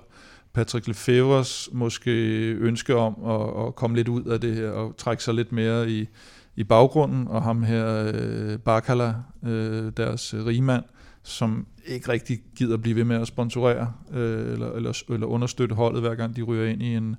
Patrick 0.52 0.86
Lefevers 0.86 1.68
måske 1.72 2.10
ønske 2.52 2.96
om 2.96 3.14
at, 3.24 3.66
at 3.66 3.74
komme 3.74 3.96
lidt 3.96 4.08
ud 4.08 4.24
af 4.24 4.40
det 4.40 4.54
her 4.54 4.70
og 4.70 4.96
trække 4.96 5.22
sig 5.22 5.34
lidt 5.34 5.52
mere 5.52 5.90
i, 5.90 6.08
i 6.56 6.64
baggrunden, 6.64 7.28
og 7.28 7.42
ham 7.42 7.62
her, 7.62 8.12
øh, 8.14 8.58
Bakala, 8.58 9.14
øh, 9.46 9.92
deres 9.96 10.34
rigmand, 10.34 10.84
som 11.22 11.66
ikke 11.86 12.08
rigtig 12.08 12.38
gider 12.56 12.76
blive 12.76 12.96
ved 12.96 13.04
med 13.04 13.16
at 13.16 13.26
sponsorere 13.26 13.92
øh, 14.12 14.52
eller, 14.52 14.72
eller, 14.72 15.02
eller 15.10 15.26
understøtte 15.26 15.74
holdet, 15.74 16.00
hver 16.00 16.14
gang 16.14 16.36
de 16.36 16.42
ryger 16.42 16.66
ind 16.66 16.82
i 16.82 16.94
en, 16.94 17.16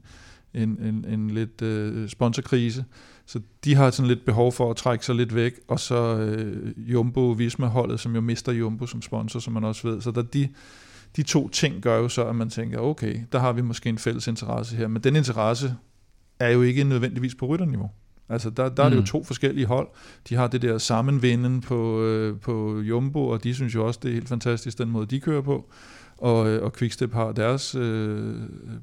en, 0.53 0.69
en, 0.69 1.05
en 1.09 1.29
lidt 1.29 1.61
øh, 1.61 2.09
sponsorkrise. 2.09 2.85
Så 3.25 3.39
de 3.63 3.75
har 3.75 3.91
sådan 3.91 4.07
lidt 4.07 4.25
behov 4.25 4.51
for 4.51 4.69
at 4.69 4.75
trække 4.75 5.05
sig 5.05 5.15
lidt 5.15 5.35
væk, 5.35 5.53
og 5.67 5.79
så 5.79 6.17
øh, 6.17 6.73
Jumbo 6.77 7.31
Visma-holdet, 7.31 7.99
som 7.99 8.15
jo 8.15 8.21
mister 8.21 8.51
Jumbo 8.51 8.85
som 8.85 9.01
sponsor, 9.01 9.39
som 9.39 9.53
man 9.53 9.63
også 9.63 9.87
ved. 9.87 10.01
Så 10.01 10.11
der 10.11 10.21
de, 10.21 10.49
de 11.15 11.23
to 11.23 11.49
ting 11.49 11.81
gør 11.81 11.97
jo 11.97 12.09
så, 12.09 12.25
at 12.25 12.35
man 12.35 12.49
tænker, 12.49 12.79
okay, 12.79 13.19
der 13.31 13.39
har 13.39 13.51
vi 13.53 13.61
måske 13.61 13.89
en 13.89 13.97
fælles 13.97 14.27
interesse 14.27 14.75
her, 14.75 14.87
men 14.87 15.03
den 15.03 15.15
interesse 15.15 15.75
er 16.39 16.49
jo 16.49 16.61
ikke 16.61 16.83
nødvendigvis 16.83 17.35
på 17.35 17.45
rytterniveau. 17.45 17.89
Altså 18.29 18.49
der, 18.49 18.69
der 18.69 18.83
er 18.83 18.89
det 18.89 18.95
jo 18.95 19.01
Mm. 19.01 19.05
to 19.05 19.23
forskellige 19.23 19.65
hold. 19.65 19.87
De 20.29 20.35
har 20.35 20.47
det 20.47 20.61
der 20.61 20.77
sammenvinden 20.77 21.61
på, 21.61 22.01
øh, 22.01 22.39
på 22.39 22.79
Jumbo, 22.81 23.27
og 23.27 23.43
de 23.43 23.53
synes 23.53 23.75
jo 23.75 23.87
også, 23.87 23.99
det 24.03 24.09
er 24.09 24.13
helt 24.13 24.29
fantastisk, 24.29 24.77
den 24.77 24.89
måde 24.89 25.05
de 25.05 25.19
kører 25.19 25.41
på. 25.41 25.69
Og, 26.21 26.47
øh, 26.49 26.63
og 26.63 26.73
Quickstep 26.73 27.13
har 27.13 27.31
deres, 27.31 27.75
øh, 27.75 28.33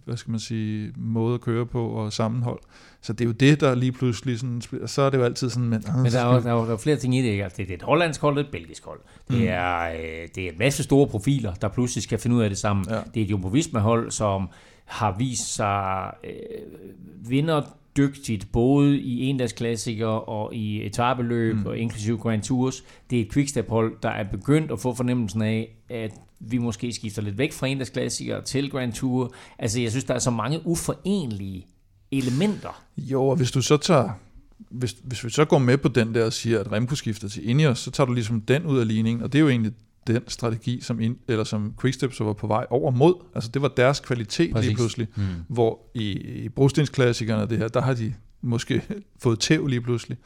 hvad 0.05 0.17
skal 0.17 0.31
man 0.31 0.41
sige, 0.41 0.93
måde 0.97 1.35
at 1.35 1.41
køre 1.41 1.67
på 1.67 1.89
og 1.89 2.13
sammenhold. 2.13 2.59
Så 3.01 3.13
det 3.13 3.21
er 3.21 3.25
jo 3.27 3.33
det, 3.33 3.61
der 3.61 3.75
lige 3.75 3.93
pludselig 3.93 4.39
sådan, 4.41 4.63
så 4.87 5.03
er 5.03 5.11
det 5.11 5.19
jo 5.19 5.23
altid 5.25 5.51
sådan, 5.51 5.69
men, 5.69 5.85
Men 6.03 6.13
der 6.13 6.21
er, 6.21 6.35
jo, 6.35 6.41
der, 6.41 6.49
er 6.49 6.53
jo, 6.61 6.67
der 6.67 6.73
er 6.73 6.77
flere 6.77 6.97
ting 6.97 7.17
i 7.17 7.23
det. 7.23 7.29
Ikke? 7.29 7.45
Altså, 7.45 7.57
det 7.63 7.71
er 7.71 7.75
et 7.75 7.83
hollandsk 7.83 8.21
hold 8.21 8.39
et 8.39 8.47
belgisk 8.53 8.85
hold. 8.85 9.01
Det, 9.31 9.37
Mm. 9.39 9.45
er, 9.49 9.89
øh, 9.93 10.29
det 10.35 10.45
er 10.45 10.49
en 10.53 10.59
masse 10.59 10.83
store 10.83 11.07
profiler, 11.07 11.55
der 11.55 11.69
pludselig 11.69 12.03
skal 12.03 12.19
finde 12.19 12.37
ud 12.37 12.43
af 12.43 12.49
det 12.51 12.59
sammen. 12.59 12.87
Ja. 12.91 12.97
Det 13.15 13.21
er 13.21 13.25
et 13.25 13.31
Jumbo 13.31 13.49
Visma-hold, 13.49 14.11
som 14.11 14.49
har 14.85 15.17
vist 15.19 15.55
sig 15.55 16.11
øh, 16.25 16.31
vinderdygtigt 17.31 18.53
både 18.53 18.99
i 18.99 19.23
endagsklassikere 19.25 20.21
og 20.21 20.55
i 20.55 20.87
etabeløb 20.87 21.57
mm. 21.57 21.67
og 21.67 21.79
inklusive 21.79 22.19
Grand 22.19 22.43
Tours. 22.43 22.85
Det 23.11 23.19
er 23.19 23.23
et 23.23 23.33
quickstep-hold, 23.33 23.97
der 24.03 24.09
er 24.09 24.25
begyndt 24.31 24.71
at 24.71 24.81
få 24.81 24.95
fornemmelsen 24.95 25.43
af, 25.43 25.77
at 25.89 26.11
vi 26.41 26.59
måske 26.59 26.93
skifter 26.93 27.23
lidt 27.23 27.39
væk 27.39 27.53
fra 27.53 27.67
endagsklassikere 27.67 28.43
til 28.43 28.71
Grand 28.71 28.93
Tour. 28.93 29.35
Altså, 29.59 29.81
jeg 29.81 29.91
synes, 29.91 30.05
der 30.05 30.15
er 30.15 30.19
så 30.19 30.31
mange 30.31 30.67
uforenlige 30.67 31.67
elementer. 32.13 32.85
Jo, 32.99 33.29
og 33.29 33.37
hvis 33.37 33.51
du 33.51 33.63
så 33.63 33.77
tager, 33.77 34.11
hvis, 34.71 34.97
hvis 35.05 35.25
vi 35.25 35.31
så 35.31 35.45
går 35.45 35.59
med 35.59 35.79
på 35.79 35.89
den 35.89 36.15
der 36.15 36.25
og 36.25 36.33
siger, 36.33 36.61
at 36.61 36.73
Remco 36.73 36.95
skifter 36.95 37.29
til 37.29 37.49
Ineos, 37.49 37.79
så 37.79 37.91
tager 37.91 38.07
du 38.07 38.13
ligesom 38.13 38.41
den 38.41 38.67
ud 38.67 38.79
af 38.79 38.89
ligningen, 38.89 39.23
og 39.23 39.33
det 39.33 39.39
er 39.39 39.43
jo 39.43 39.49
egentlig 39.49 39.73
den 40.07 40.23
strategi, 40.29 40.81
som, 40.81 41.01
in, 41.01 41.19
eller 41.29 41.45
som 41.45 41.75
Quickstep 41.81 42.13
så 42.13 42.25
var 42.25 42.33
på 42.33 42.47
vej 42.47 42.67
over 42.71 42.91
mod. 42.91 43.15
Altså 43.35 43.51
det 43.55 43.63
var 43.63 43.69
deres 43.69 44.01
kvalitet 44.01 44.53
Præcis. 44.53 44.67
lige 44.67 44.77
pludselig, 44.77 45.09
mm. 45.17 45.25
hvor 45.49 45.91
i, 45.95 46.11
i 46.45 46.49
brostensklassikerne 46.49 47.49
det 47.49 47.59
her, 47.59 47.69
der 47.69 47.81
har 47.81 47.95
de 47.95 48.15
måske 48.41 48.83
fået 49.23 49.41
tæv 49.41 49.67
lige 49.67 49.81
pludselig. 49.81 50.19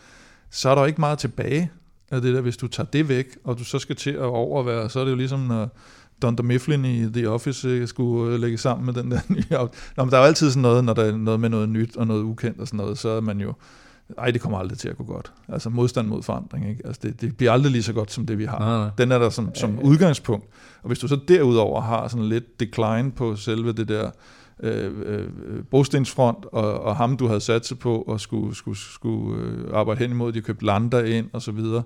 Så 0.50 0.70
er 0.70 0.74
der 0.74 0.86
ikke 0.86 1.00
meget 1.00 1.18
tilbage 1.18 1.70
af 2.10 2.22
det 2.22 2.34
der, 2.34 2.40
hvis 2.40 2.56
du 2.56 2.66
tager 2.66 2.86
det 2.86 3.08
væk, 3.08 3.26
og 3.44 3.58
du 3.58 3.64
så 3.64 3.78
skal 3.78 3.96
til 3.96 4.10
at 4.10 4.20
overvære, 4.20 4.90
så 4.90 5.00
er 5.00 5.04
det 5.04 5.10
jo 5.10 5.16
ligesom, 5.16 5.40
når 5.40 5.76
Dunder 6.22 6.42
Mifflin 6.42 6.84
i 6.84 7.12
The 7.12 7.30
Office 7.30 7.68
øh, 7.68 7.88
skulle 7.88 8.34
øh, 8.34 8.40
lægge 8.40 8.58
sammen 8.58 8.86
med 8.86 8.94
den 8.94 9.10
der 9.10 9.20
nye 9.34 9.68
Nå, 9.96 10.04
men 10.04 10.10
der 10.10 10.16
er 10.16 10.20
jo 10.20 10.26
altid 10.26 10.50
sådan 10.50 10.62
noget, 10.62 10.84
når 10.84 10.94
der 10.94 11.04
er 11.04 11.16
noget 11.16 11.40
med 11.40 11.48
noget 11.48 11.68
nyt 11.68 11.96
og 11.96 12.06
noget 12.06 12.22
ukendt 12.22 12.60
og 12.60 12.66
sådan 12.66 12.78
noget, 12.78 12.98
så 12.98 13.08
er 13.08 13.20
man 13.20 13.40
jo, 13.40 13.54
ej, 14.18 14.30
det 14.30 14.40
kommer 14.40 14.58
aldrig 14.58 14.78
til 14.78 14.88
at 14.88 14.96
gå 14.96 15.04
godt. 15.04 15.32
Altså 15.48 15.70
modstand 15.70 16.08
mod 16.08 16.22
forandring, 16.22 16.68
ikke? 16.68 16.86
Altså 16.86 17.00
det, 17.02 17.20
det 17.20 17.36
bliver 17.36 17.52
aldrig 17.52 17.72
lige 17.72 17.82
så 17.82 17.92
godt, 17.92 18.12
som 18.12 18.26
det 18.26 18.38
vi 18.38 18.44
har. 18.44 18.58
Nej, 18.58 18.78
nej. 18.78 18.90
Den 18.98 19.12
er 19.12 19.18
der 19.18 19.30
som, 19.30 19.54
som 19.54 19.70
ja, 19.70 19.76
ja. 19.76 19.82
udgangspunkt. 19.82 20.46
Og 20.82 20.86
hvis 20.86 20.98
du 20.98 21.08
så 21.08 21.18
derudover 21.28 21.80
har 21.80 22.08
sådan 22.08 22.26
lidt 22.26 22.60
decline 22.60 23.10
på 23.10 23.36
selve 23.36 23.72
det 23.72 23.88
der 23.88 24.10
øh, 24.62 24.92
øh, 25.06 25.28
brostensfront, 25.70 26.46
og, 26.52 26.80
og 26.80 26.96
ham 26.96 27.16
du 27.16 27.26
havde 27.26 27.40
sat 27.40 27.66
sig 27.66 27.78
på, 27.78 28.02
og 28.02 28.20
skulle, 28.20 28.54
skulle, 28.54 28.78
skulle 28.78 29.42
øh, 29.42 29.64
arbejde 29.72 29.98
hen 29.98 30.10
imod, 30.10 30.32
de 30.32 30.40
købte 30.40 30.66
lander 30.66 31.04
ind, 31.04 31.26
og 31.32 31.42
så 31.42 31.52
videre, 31.52 31.82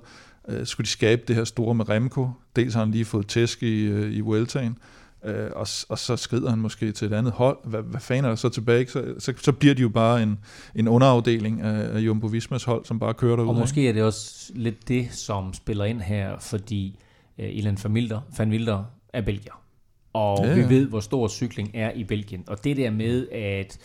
øh, 0.48 0.66
skulle 0.66 0.84
de 0.84 0.90
skabe 0.90 1.22
det 1.28 1.36
her 1.36 1.44
store 1.44 1.74
med 1.74 1.88
Remco. 1.88 2.28
Dels 2.56 2.74
har 2.74 2.80
han 2.80 2.90
lige 2.90 3.04
fået 3.04 3.26
tæsk 3.26 3.62
i, 3.62 3.84
øh, 3.84 4.16
i 4.16 4.20
Vueltaen, 4.20 4.78
øh, 5.24 5.50
og, 5.56 5.66
og 5.88 5.98
så 5.98 6.16
skrider 6.16 6.50
han 6.50 6.58
måske 6.58 6.92
til 6.92 7.06
et 7.06 7.12
andet 7.12 7.32
hold. 7.32 7.58
Hvad, 7.64 7.82
hvad 7.82 8.00
fanden 8.00 8.24
er 8.24 8.28
der 8.28 8.36
så 8.36 8.48
tilbage? 8.48 8.86
Så, 8.86 9.14
så, 9.18 9.32
så 9.36 9.52
bliver 9.52 9.74
de 9.74 9.82
jo 9.82 9.88
bare 9.88 10.22
en, 10.22 10.38
en 10.74 10.88
underafdeling 10.88 11.60
af, 11.60 11.96
af 11.96 11.98
Jumbo 11.98 12.26
Vismas 12.26 12.64
hold, 12.64 12.84
som 12.84 12.98
bare 12.98 13.14
kører 13.14 13.36
derud. 13.36 13.48
Og 13.48 13.54
måske 13.54 13.88
er 13.88 13.92
det 13.92 14.02
også 14.02 14.52
lidt 14.54 14.88
det, 14.88 15.08
som 15.12 15.54
spiller 15.54 15.84
ind 15.84 16.00
her, 16.00 16.38
fordi 16.38 16.98
uh, 17.38 17.44
Ilan 17.44 17.78
van 17.82 17.92
Wilder, 17.92 18.20
van 18.38 18.50
Wilder 18.50 18.84
er 19.12 19.22
belgier. 19.22 19.62
Og 20.12 20.38
ja, 20.44 20.48
ja. 20.48 20.54
vi 20.54 20.74
ved, 20.74 20.86
hvor 20.86 21.00
stor 21.00 21.28
cykling 21.28 21.70
er 21.74 21.92
i 21.92 22.04
Belgien. 22.04 22.44
Og 22.46 22.64
det 22.64 22.76
der 22.76 22.90
med, 22.90 23.28
at 23.28 23.78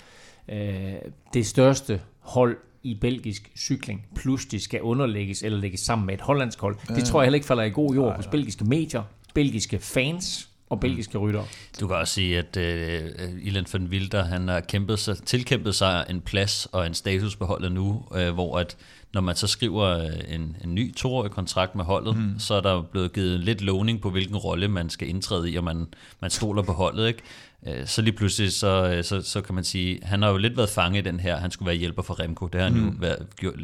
uh, 0.51 1.12
det 1.34 1.46
største 1.46 2.01
hold 2.20 2.58
i 2.83 2.98
belgisk 3.01 3.51
cykling 3.57 4.05
pludselig 4.15 4.62
skal 4.62 4.81
underlægges 4.81 5.43
eller 5.43 5.59
lægges 5.59 5.79
sammen 5.79 6.05
med 6.05 6.13
et 6.13 6.21
hollandsk 6.21 6.62
hold. 6.62 6.95
Det 6.95 7.03
tror 7.03 7.21
jeg 7.21 7.25
heller 7.25 7.36
ikke 7.36 7.48
falder 7.48 7.63
i 7.63 7.69
god 7.69 7.95
jord 7.95 8.15
hos 8.15 8.27
belgiske 8.27 8.65
medier, 8.65 9.03
belgiske 9.33 9.79
fans 9.79 10.50
og 10.69 10.77
mm. 10.77 10.81
belgiske 10.81 11.17
rytter. 11.17 11.43
Du 11.79 11.88
kan 11.88 11.95
også 11.95 12.13
sige, 12.13 12.38
at 12.38 12.57
uh, 12.57 13.45
Ilan 13.48 13.65
van 13.74 13.86
Wilder 13.86 14.24
han 14.24 14.48
har 14.48 14.59
kæmpet 14.59 15.00
sig, 15.00 15.17
tilkæmpet 15.24 15.75
sig 15.75 16.05
en 16.09 16.21
plads 16.21 16.65
og 16.65 16.88
en 16.88 16.93
status 16.93 17.36
på 17.36 17.45
holdet 17.45 17.71
nu, 17.71 18.03
uh, 18.12 18.29
hvor 18.29 18.59
at 18.59 18.77
når 19.13 19.22
man 19.22 19.36
så 19.36 19.48
skriver 19.48 20.12
en, 20.28 20.58
en 20.63 20.75
ny 20.75 20.96
toårig 20.96 21.32
kontrakt 21.32 21.75
med 21.75 21.86
holdet, 21.86 22.18
mm. 22.18 22.39
så 22.39 22.54
er 22.54 22.62
der 22.62 22.82
blevet 22.82 23.13
givet 23.13 23.39
lidt 23.39 23.62
lovning 23.62 24.01
på, 24.01 24.10
hvilken 24.10 24.38
rolle 24.38 24.68
man 24.68 24.89
skal 24.89 25.10
indtræde 25.10 25.51
i, 25.51 25.56
og 25.56 25.63
man, 25.63 25.88
man 26.22 26.32
stoler 26.32 26.62
på 26.62 26.72
holdet. 26.72 27.08
Ikke? 27.08 27.22
Øh, 27.68 27.88
så 27.88 28.01
lige 28.01 28.13
pludselig, 28.13 28.54
så, 28.54 28.94
øh, 28.96 29.04
så, 29.04 29.22
så 29.22 29.42
kan 29.42 29.56
man 29.56 29.63
sige, 29.63 30.00
han 30.04 30.22
har 30.22 30.30
jo 30.30 30.38
lidt 30.38 30.58
været 30.58 30.70
fanget 30.70 31.00
i 31.00 31.10
den 31.10 31.20
her, 31.20 31.38
han 31.38 31.51
skulle 31.51 31.68
være 31.68 31.75
hjælper 31.75 32.01
for 32.01 32.20
Remco. 32.20 32.48
Det 32.48 32.62
har 32.62 32.70
han 32.70 32.78
mm. 32.78 32.86
jo 32.86 32.94
været, 33.00 33.28
gjort, 33.36 33.60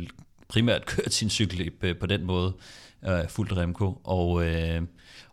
primært 0.48 0.86
kørt 0.86 1.14
sin 1.14 1.30
cykel 1.30 1.72
på 2.00 2.06
den 2.06 2.24
måde, 2.24 2.54
øh, 3.08 3.30
fuldt 3.30 3.58
Remco. 3.58 4.02
Og, 4.04 4.46
øh, 4.46 4.82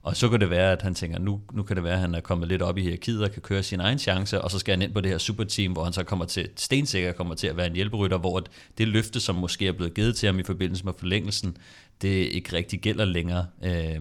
og 0.02 0.16
så 0.16 0.28
kan 0.28 0.40
det 0.40 0.50
være, 0.50 0.72
at 0.72 0.82
han 0.82 0.94
tænker, 0.94 1.18
nu, 1.18 1.40
nu 1.52 1.62
kan 1.62 1.76
det 1.76 1.84
være, 1.84 1.94
at 1.94 2.00
han 2.00 2.14
er 2.14 2.20
kommet 2.20 2.48
lidt 2.48 2.62
op 2.62 2.78
i 2.78 2.82
hierarkiet 2.82 3.22
og 3.24 3.30
kan 3.30 3.42
køre 3.42 3.62
sin 3.62 3.80
egen 3.80 3.98
chance, 3.98 4.40
og 4.40 4.50
så 4.50 4.58
skal 4.58 4.72
han 4.72 4.82
ind 4.82 4.94
på 4.94 5.00
det 5.00 5.10
her 5.10 5.18
superteam, 5.18 5.72
hvor 5.72 5.84
han 5.84 5.92
så 5.92 6.04
kommer 6.04 6.24
til, 6.24 6.48
stensikker 6.56 7.12
kommer 7.12 7.34
til 7.34 7.46
at 7.46 7.56
være 7.56 7.66
en 7.66 7.74
hjælperytter, 7.74 8.18
hvor 8.18 8.42
det 8.78 8.88
løfte, 8.88 9.20
som 9.20 9.34
måske 9.34 9.66
er 9.66 9.72
blevet 9.72 9.94
givet 9.94 10.16
til 10.16 10.26
ham 10.26 10.38
i 10.38 10.42
forbindelse 10.42 10.84
med 10.84 10.92
forlængelsen, 10.98 11.56
det 12.02 12.08
ikke 12.08 12.56
rigtig 12.56 12.80
gælder 12.80 13.04
længere. 13.04 13.46
Øh, 13.64 14.00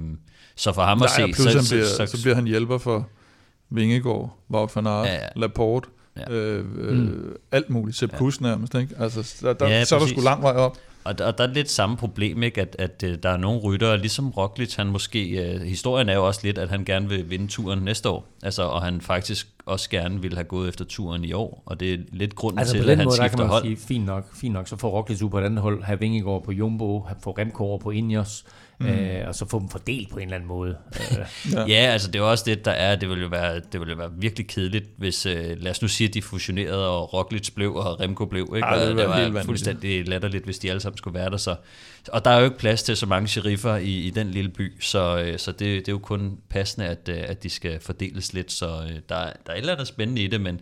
så 0.56 0.74
for 0.74 0.82
ham 0.82 0.98
Nej, 0.98 1.06
at 1.06 1.36
se... 1.36 1.44
Så, 1.44 1.64
så, 1.64 1.76
bliver, 1.76 1.86
så, 1.86 2.06
så 2.06 2.22
bliver 2.22 2.36
han 2.36 2.46
hjælper 2.46 2.78
for 2.78 3.10
Vingegaard, 3.70 4.38
Wout 4.52 4.76
van 4.76 4.88
Aert, 4.88 5.08
ja, 5.08 5.14
ja. 5.14 5.28
Laporte, 5.36 5.90
ja. 6.18 6.32
øh, 6.32 6.66
øh, 6.78 6.98
mm. 6.98 7.36
alt 7.52 7.70
muligt, 7.70 7.98
Sepp 7.98 8.16
Kuss 8.18 8.42
nærmest, 8.42 8.76
ikke? 8.76 8.96
Altså, 9.00 9.36
der, 9.42 9.54
der, 9.54 9.68
ja, 9.68 9.86
så 9.86 9.96
er 9.96 10.00
der 10.00 10.08
sgu 10.08 10.22
lang 10.22 10.42
vej 10.42 10.56
op. 10.56 10.78
Og 11.04 11.18
der, 11.18 11.26
og 11.26 11.38
der 11.38 11.44
er 11.44 11.48
lidt 11.48 11.70
samme 11.70 11.98
problem, 11.98 12.44
ikke? 12.44 12.62
At, 12.62 12.76
at, 12.80 13.04
at 13.04 13.10
øh, 13.10 13.18
der 13.24 13.30
er 13.30 13.38
nogle 13.38 13.60
ryttere, 13.60 13.98
ligesom 13.98 14.30
Roglic, 14.30 14.76
han 14.76 14.88
måske, 14.88 15.52
uh, 15.56 15.62
historien 15.62 16.10
er 16.10 16.14
jo 16.14 16.28
også 16.28 16.40
lidt, 16.44 16.58
at 16.58 16.70
han 16.70 16.86
gerne 16.86 17.10
vil 17.10 17.30
vinde 17.30 17.48
turen 17.48 17.80
næste 17.80 18.10
år, 18.10 18.28
altså, 18.44 18.64
og 18.64 18.82
han 18.82 19.02
faktisk 19.02 19.48
også 19.66 19.90
gerne 19.90 20.22
vil 20.22 20.34
have 20.34 20.44
gået 20.44 20.70
efter 20.70 20.86
turen 20.86 21.26
i 21.26 21.34
år, 21.34 21.64
og 21.66 21.80
det 21.80 21.94
er 21.94 21.98
lidt 22.12 22.36
grunden 22.36 22.60
altså, 22.60 22.74
til, 22.74 22.90
at 22.90 22.98
han 22.98 23.06
måde, 23.06 23.16
skifter 23.16 23.38
kan 23.38 23.40
man 23.40 23.50
hold. 23.50 23.64
Sige, 23.64 23.78
fint 23.78 24.06
nok, 24.06 24.36
fint 24.36 24.54
nok, 24.54 24.68
så 24.68 24.76
får 24.76 24.90
Roglic 24.90 25.22
ud 25.22 25.30
på 25.30 25.40
et 25.40 25.44
andet 25.44 25.62
hold, 25.62 25.84
have 25.84 26.00
Vingegaard 26.00 26.44
på 26.44 26.52
Jumbo, 26.52 27.08
få 27.24 27.32
Remco 27.32 27.64
over 27.64 27.78
på 27.78 27.92
Ineos, 27.92 28.46
mm. 28.82 28.88
øh, 28.88 29.28
og 29.28 29.36
så 29.36 29.46
få 29.46 29.60
dem 29.60 29.70
fordelt 29.70 30.10
på 30.10 30.18
en 30.18 30.24
eller 30.24 30.36
anden 30.36 30.48
måde. 30.48 30.78
ja. 31.54 31.66
ja, 31.68 31.92
altså 31.92 32.12
det 32.12 32.20
er 32.20 32.24
også 32.24 32.44
det, 32.48 32.66
der 32.66 32.72
er, 32.72 32.96
det 32.96 33.10
vil 33.10 33.22
jo 33.22 33.28
være, 33.28 33.62
det 33.72 33.80
vil 33.82 33.90
jo 33.90 33.96
være 33.96 34.12
virkelig 34.18 34.48
kedeligt, 34.48 34.86
hvis, 34.98 35.26
øh, 35.26 35.58
lad 35.58 35.72
os 35.72 35.82
nu 35.82 35.88
sige, 35.88 36.08
at 36.08 36.14
de 36.14 36.22
fusionerede, 36.22 36.90
og 36.90 37.14
Roglic 37.14 37.50
blev, 37.56 37.76
og 37.76 38.00
Remco 38.00 38.26
blev, 38.26 38.54
ikke? 38.56 38.68
Ej, 38.68 38.86
det, 38.86 38.98
det 38.98 39.08
var, 39.08 39.30
var 39.30 39.44
fuldstændig 39.44 40.08
latterligt, 40.08 40.46
hvis 40.46 40.60
de 40.60 40.70
alle 40.70 40.80
sammen 40.80 40.98
skulle 40.98 41.20
være 41.20 41.30
der, 41.30 41.38
så, 41.38 41.56
og 42.08 42.26
der 42.26 42.32
er 42.32 42.40
jo 42.40 42.46
ikke 42.46 42.58
plads 42.58 42.84
til 42.84 42.98
så 42.98 43.06
mange 43.06 43.28
sheriffer 43.28 43.76
i, 43.76 43.92
i 43.92 44.10
den 44.10 44.32
lille 44.32 44.50
by, 44.50 44.82
så, 44.82 45.24
øh, 45.26 45.40
så 45.40 45.52
det, 45.52 45.60
det 45.60 45.88
er 45.88 45.92
jo 45.92 46.00
kun 46.00 46.38
passende, 46.50 46.88
at, 46.88 47.10
øh, 47.10 47.18
at 47.28 47.44
de 47.44 47.50
skal 47.50 47.80
fordeles 47.80 48.34
lidt, 48.34 48.52
så 48.52 48.68
øh, 48.68 48.90
der, 48.90 49.00
der 49.10 49.20
er 49.20 49.54
et 49.54 49.58
eller 49.58 49.74
andet 49.74 49.88
spændende 49.88 50.24
i 50.24 50.28
det, 50.28 50.42
men 50.42 50.62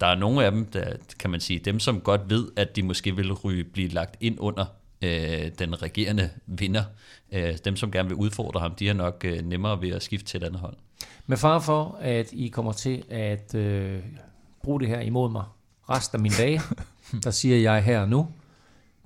der 0.00 0.06
er 0.06 0.14
nogle 0.14 0.44
af 0.44 0.52
dem, 0.52 0.66
der, 0.66 0.84
kan 1.18 1.30
man 1.30 1.40
sige, 1.40 1.58
dem 1.58 1.80
som 1.80 2.00
godt 2.00 2.20
ved, 2.28 2.48
at 2.56 2.76
de 2.76 2.82
måske 2.82 3.16
vil 3.16 3.32
ryge, 3.32 3.64
blive 3.64 3.88
lagt 3.88 4.16
ind 4.20 4.36
under 4.40 4.64
øh, 5.02 5.50
den 5.58 5.82
regerende 5.82 6.30
vinder. 6.46 6.84
Øh, 7.32 7.54
dem, 7.64 7.76
som 7.76 7.90
gerne 7.90 8.08
vil 8.08 8.16
udfordre 8.16 8.60
ham, 8.60 8.74
de 8.74 8.88
er 8.88 8.92
nok 8.92 9.24
øh, 9.24 9.42
nemmere 9.42 9.82
ved 9.82 9.90
at 9.90 10.02
skifte 10.02 10.26
til 10.26 10.38
et 10.38 10.44
andet 10.44 10.60
hold. 10.60 10.76
Med 11.26 11.36
far 11.36 11.58
for, 11.58 11.98
at 12.00 12.32
I 12.32 12.48
kommer 12.48 12.72
til 12.72 13.04
at 13.10 13.54
øh, 13.54 14.02
bruge 14.62 14.80
det 14.80 14.88
her 14.88 15.00
imod 15.00 15.30
mig 15.30 15.44
resten 15.90 16.16
af 16.16 16.22
mine 16.22 16.34
dage, 16.38 16.60
der 17.24 17.30
siger 17.30 17.56
jeg 17.56 17.84
her 17.84 18.06
nu, 18.06 18.28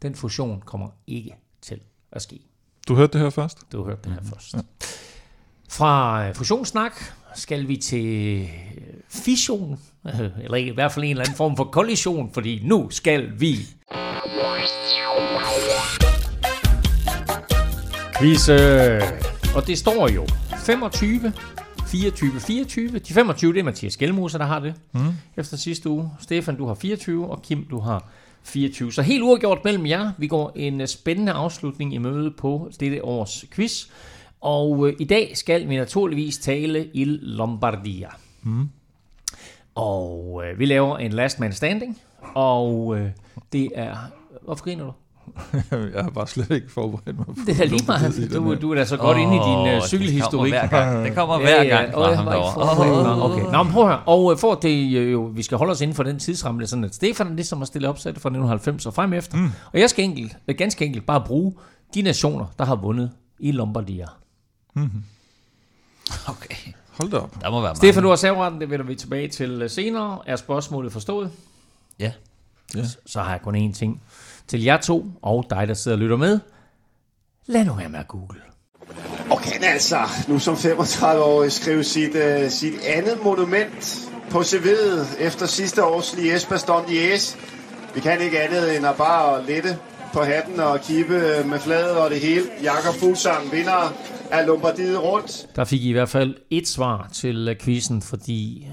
den 0.02 0.14
fusion 0.14 0.62
kommer 0.66 0.88
ikke 1.06 1.34
til 1.62 1.80
at 2.12 2.22
ske. 2.22 2.40
Du 2.88 2.94
hørte 2.94 3.12
det 3.12 3.20
her 3.20 3.30
først? 3.30 3.58
Du 3.72 3.84
hørte 3.84 4.00
det 4.04 4.12
her 4.12 4.20
mm-hmm. 4.20 4.32
først. 4.32 4.54
Ja. 4.54 4.58
Fra 5.68 6.28
øh, 6.28 6.34
fusionssnak 6.34 6.92
skal 7.34 7.68
vi 7.68 7.76
til 7.76 8.48
fission, 9.08 9.80
eller 10.44 10.56
i 10.56 10.68
hvert 10.68 10.92
fald 10.92 11.04
en 11.04 11.10
eller 11.10 11.24
anden 11.24 11.36
form 11.36 11.56
for 11.56 11.64
kollision, 11.64 12.32
fordi 12.32 12.60
nu 12.64 12.90
skal 12.90 13.40
vi 13.40 13.56
Quiz. 18.20 18.48
Og 19.56 19.66
det 19.66 19.78
står 19.78 20.08
jo 20.08 20.26
25, 20.66 21.32
24, 21.86 22.40
24. 22.40 22.98
De 22.98 23.14
25, 23.14 23.52
det 23.52 23.58
er 23.58 23.64
Mathias 23.64 23.96
Gjelmose, 23.96 24.38
der 24.38 24.44
har 24.44 24.60
det 24.60 24.74
mm. 24.92 25.00
efter 25.36 25.56
sidste 25.56 25.88
uge. 25.88 26.10
Stefan, 26.20 26.56
du 26.56 26.66
har 26.66 26.74
24, 26.74 27.30
og 27.30 27.42
Kim, 27.42 27.66
du 27.70 27.78
har 27.78 28.08
24. 28.42 28.92
Så 28.92 29.02
helt 29.02 29.22
uafgjort 29.22 29.64
mellem 29.64 29.86
jer. 29.86 30.12
Vi 30.18 30.26
går 30.26 30.52
en 30.56 30.86
spændende 30.86 31.32
afslutning 31.32 31.94
i 31.94 31.98
møde 31.98 32.30
på 32.30 32.70
dette 32.80 33.04
års 33.04 33.44
quiz. 33.52 33.86
Og 34.40 34.88
øh, 34.88 34.94
i 34.98 35.04
dag 35.04 35.36
skal 35.36 35.68
vi 35.68 35.76
naturligvis 35.76 36.38
tale 36.38 36.90
i 36.94 37.04
Lombardia. 37.04 38.08
Mm. 38.42 38.68
Og 39.74 40.42
øh, 40.44 40.58
vi 40.58 40.66
laver 40.66 40.98
en 40.98 41.12
last 41.12 41.40
man 41.40 41.52
standing. 41.52 41.98
Og 42.34 42.98
øh, 42.98 43.10
det 43.52 43.68
er... 43.74 43.96
Hvorfor 44.42 44.64
griner 44.64 44.84
du? 44.84 44.92
jeg 45.94 46.02
har 46.02 46.10
bare 46.10 46.26
slet 46.26 46.50
ikke 46.50 46.72
forberedt 46.72 47.18
mig. 47.18 47.26
Det 47.46 47.60
er 47.60 47.64
lige 47.64 47.84
meget. 47.86 48.30
Du, 48.34 48.54
du 48.54 48.70
er 48.70 48.74
da 48.74 48.84
så 48.84 48.96
godt 48.96 49.16
oh, 49.16 49.22
inde 49.22 49.36
i 49.36 49.38
din 49.38 49.76
uh, 49.76 49.86
cykelhistorik. 49.86 50.52
Det 50.52 50.70
kommer 50.70 50.78
hver 50.78 50.92
gang. 50.92 51.04
Det 51.06 51.14
kommer 51.14 51.38
hver 51.38 51.48
ja, 51.48 51.62
ja. 51.62 51.82
gang. 51.82 51.96
Oh, 51.96 53.22
oh. 53.22 53.30
Okay. 53.30 53.52
Nå, 53.52 53.62
men 53.62 53.72
prøv 53.72 53.82
at 53.82 53.88
høre. 53.88 54.02
Og 54.06 54.38
for 54.38 54.54
det 54.54 54.84
jo, 55.12 55.32
vi 55.34 55.42
skal 55.42 55.58
holde 55.58 55.70
os 55.70 55.80
inden 55.80 55.94
for 55.94 56.02
den 56.02 56.18
tidsramme, 56.18 56.66
sådan 56.66 56.84
at 56.84 56.94
Stefan 56.94 57.26
er 57.26 57.34
ligesom 57.34 57.62
at 57.62 57.68
stille 57.68 57.88
opsat 57.88 58.14
fra 58.14 58.28
1990 58.28 58.86
og 58.86 58.94
frem 58.94 59.12
efter. 59.12 59.36
Mm. 59.36 59.50
Og 59.72 59.80
jeg 59.80 59.90
skal 59.90 60.04
enkelt, 60.04 60.36
ganske 60.58 60.84
enkelt 60.84 61.06
bare 61.06 61.22
bruge 61.26 61.54
de 61.94 62.02
nationer, 62.02 62.46
der 62.58 62.64
har 62.64 62.76
vundet 62.76 63.10
i 63.38 63.52
Lombardia. 63.52 64.06
Mm-hmm. 64.74 65.02
Okay. 66.26 66.72
Hold 66.90 67.10
da 67.10 67.16
op. 67.16 67.40
Der 67.40 67.50
må 67.50 67.60
være 67.60 67.76
Stefan, 67.76 68.02
du 68.02 68.08
har 68.08 68.16
serveretten, 68.16 68.60
det 68.60 68.70
vender 68.70 68.86
vi 68.86 68.94
tilbage 68.94 69.28
til 69.28 69.62
øh, 69.62 69.70
senere. 69.70 70.18
Er 70.26 70.36
spørgsmålet 70.36 70.92
forstået? 70.92 71.30
Ja. 71.98 72.12
ja. 72.74 72.84
Så, 72.84 72.96
så 73.06 73.20
har 73.22 73.30
jeg 73.30 73.40
kun 73.42 73.68
én 73.68 73.72
ting 73.72 74.02
til 74.50 74.62
jer 74.62 74.76
to 74.76 75.06
og 75.22 75.46
dig, 75.50 75.68
der 75.68 75.74
sidder 75.74 75.96
og 75.96 76.00
lytter 76.00 76.16
med. 76.16 76.38
Lad 77.46 77.64
nu 77.64 77.72
være 77.72 77.88
med 77.88 77.98
at 77.98 78.08
google. 78.08 78.40
Og 79.30 79.40
kan 79.40 79.64
altså 79.64 79.98
nu 80.28 80.38
som 80.38 80.54
35-årig 80.54 81.52
skrive 81.52 81.84
sit, 81.84 82.14
uh, 82.14 82.50
sit 82.50 82.74
andet 82.84 83.24
monument 83.24 84.08
på 84.30 84.38
CV'et 84.40 85.22
efter 85.22 85.46
sidste 85.46 85.84
års 85.84 86.12
Liège 86.12 86.48
Baston 86.48 86.84
Liège. 86.84 87.38
Vi 87.94 88.00
kan 88.00 88.20
ikke 88.20 88.40
andet 88.40 88.76
end 88.76 88.86
at 88.86 88.96
bare 88.96 89.46
lette 89.46 89.78
på 90.12 90.22
hatten 90.22 90.60
og 90.60 90.80
kippe 90.80 91.20
med 91.44 91.58
fladet 91.58 91.96
og 91.96 92.10
det 92.10 92.20
hele. 92.20 92.44
Jakob 92.62 92.94
Fuglsang 93.00 93.52
vinder 93.52 93.94
af 94.30 94.46
Lombardiet 94.46 95.02
rundt. 95.02 95.46
Der 95.56 95.64
fik 95.64 95.82
I 95.82 95.88
i 95.88 95.92
hvert 95.92 96.08
fald 96.08 96.34
et 96.50 96.68
svar 96.68 97.08
til 97.12 97.56
quizzen, 97.60 98.02
fordi 98.02 98.66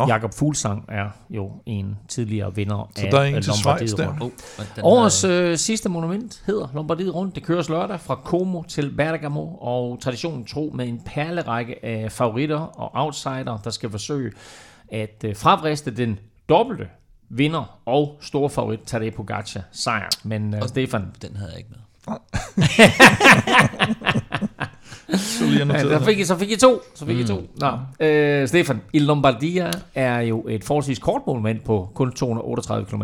Nå. 0.00 0.06
Jakob 0.06 0.34
Fuglsang 0.34 0.84
er 0.88 1.08
jo 1.30 1.50
en 1.66 1.98
tidligere 2.08 2.54
vinder 2.54 2.90
Så 2.96 3.04
af 3.04 3.10
der 3.10 3.18
er 3.20 3.24
en 3.24 3.34
til 3.42 3.52
Schweiz 3.52 3.64
Lombardiet 3.64 3.98
der. 3.98 4.08
Rundt. 4.20 4.34
Oh, 4.82 4.92
Årets 4.92 5.24
øh, 5.24 5.56
sidste 5.56 5.88
monument 5.88 6.42
hedder 6.46 6.68
Lombardiet 6.74 7.14
Rundt. 7.14 7.34
Det 7.34 7.42
køres 7.42 7.68
lørdag 7.68 8.00
fra 8.00 8.14
Como 8.24 8.62
til 8.68 8.90
Bergamo, 8.96 9.46
og 9.60 9.98
traditionen 10.02 10.44
tro 10.44 10.70
med 10.74 10.88
en 10.88 11.00
perlerække 11.06 11.84
af 11.84 12.12
favoritter 12.12 12.58
og 12.58 12.90
outsider, 12.94 13.58
der 13.64 13.70
skal 13.70 13.90
forsøge 13.90 14.32
at 14.92 15.24
øh, 15.24 15.36
fravriste 15.36 15.90
den 15.90 16.18
dobbelte 16.48 16.88
vinder 17.28 17.78
og 17.86 18.18
store 18.20 18.50
favorit 18.50 18.80
Tadej 18.86 19.10
Pogacar 19.10 19.62
sejr. 19.72 20.08
Men 20.24 20.54
øh, 20.54 20.62
Stefan, 20.68 21.04
Den 21.22 21.36
havde 21.36 21.50
jeg 21.50 21.58
ikke 21.58 21.70
med. 21.70 21.78
Så 25.38 25.44
lige 25.44 25.66
ja, 25.66 25.88
her. 25.88 25.98
fik 26.04 26.18
I, 26.18 26.24
så 26.24 26.38
fik 26.38 26.50
I 26.50 26.56
to. 26.56 26.82
Så 26.94 27.06
fik 27.06 27.16
mm. 27.16 27.22
I 27.22 27.26
to. 27.26 27.50
Nå. 27.56 28.06
Øh, 28.06 28.48
Stefan, 28.48 28.82
Il 28.92 29.02
Lombardia 29.02 29.70
er 29.94 30.20
jo 30.20 30.48
et 30.48 30.64
forholdsvis 30.64 30.98
kort 30.98 31.22
monument 31.26 31.64
på 31.64 31.90
kun 31.94 32.12
238 32.12 32.86
km. 32.86 33.02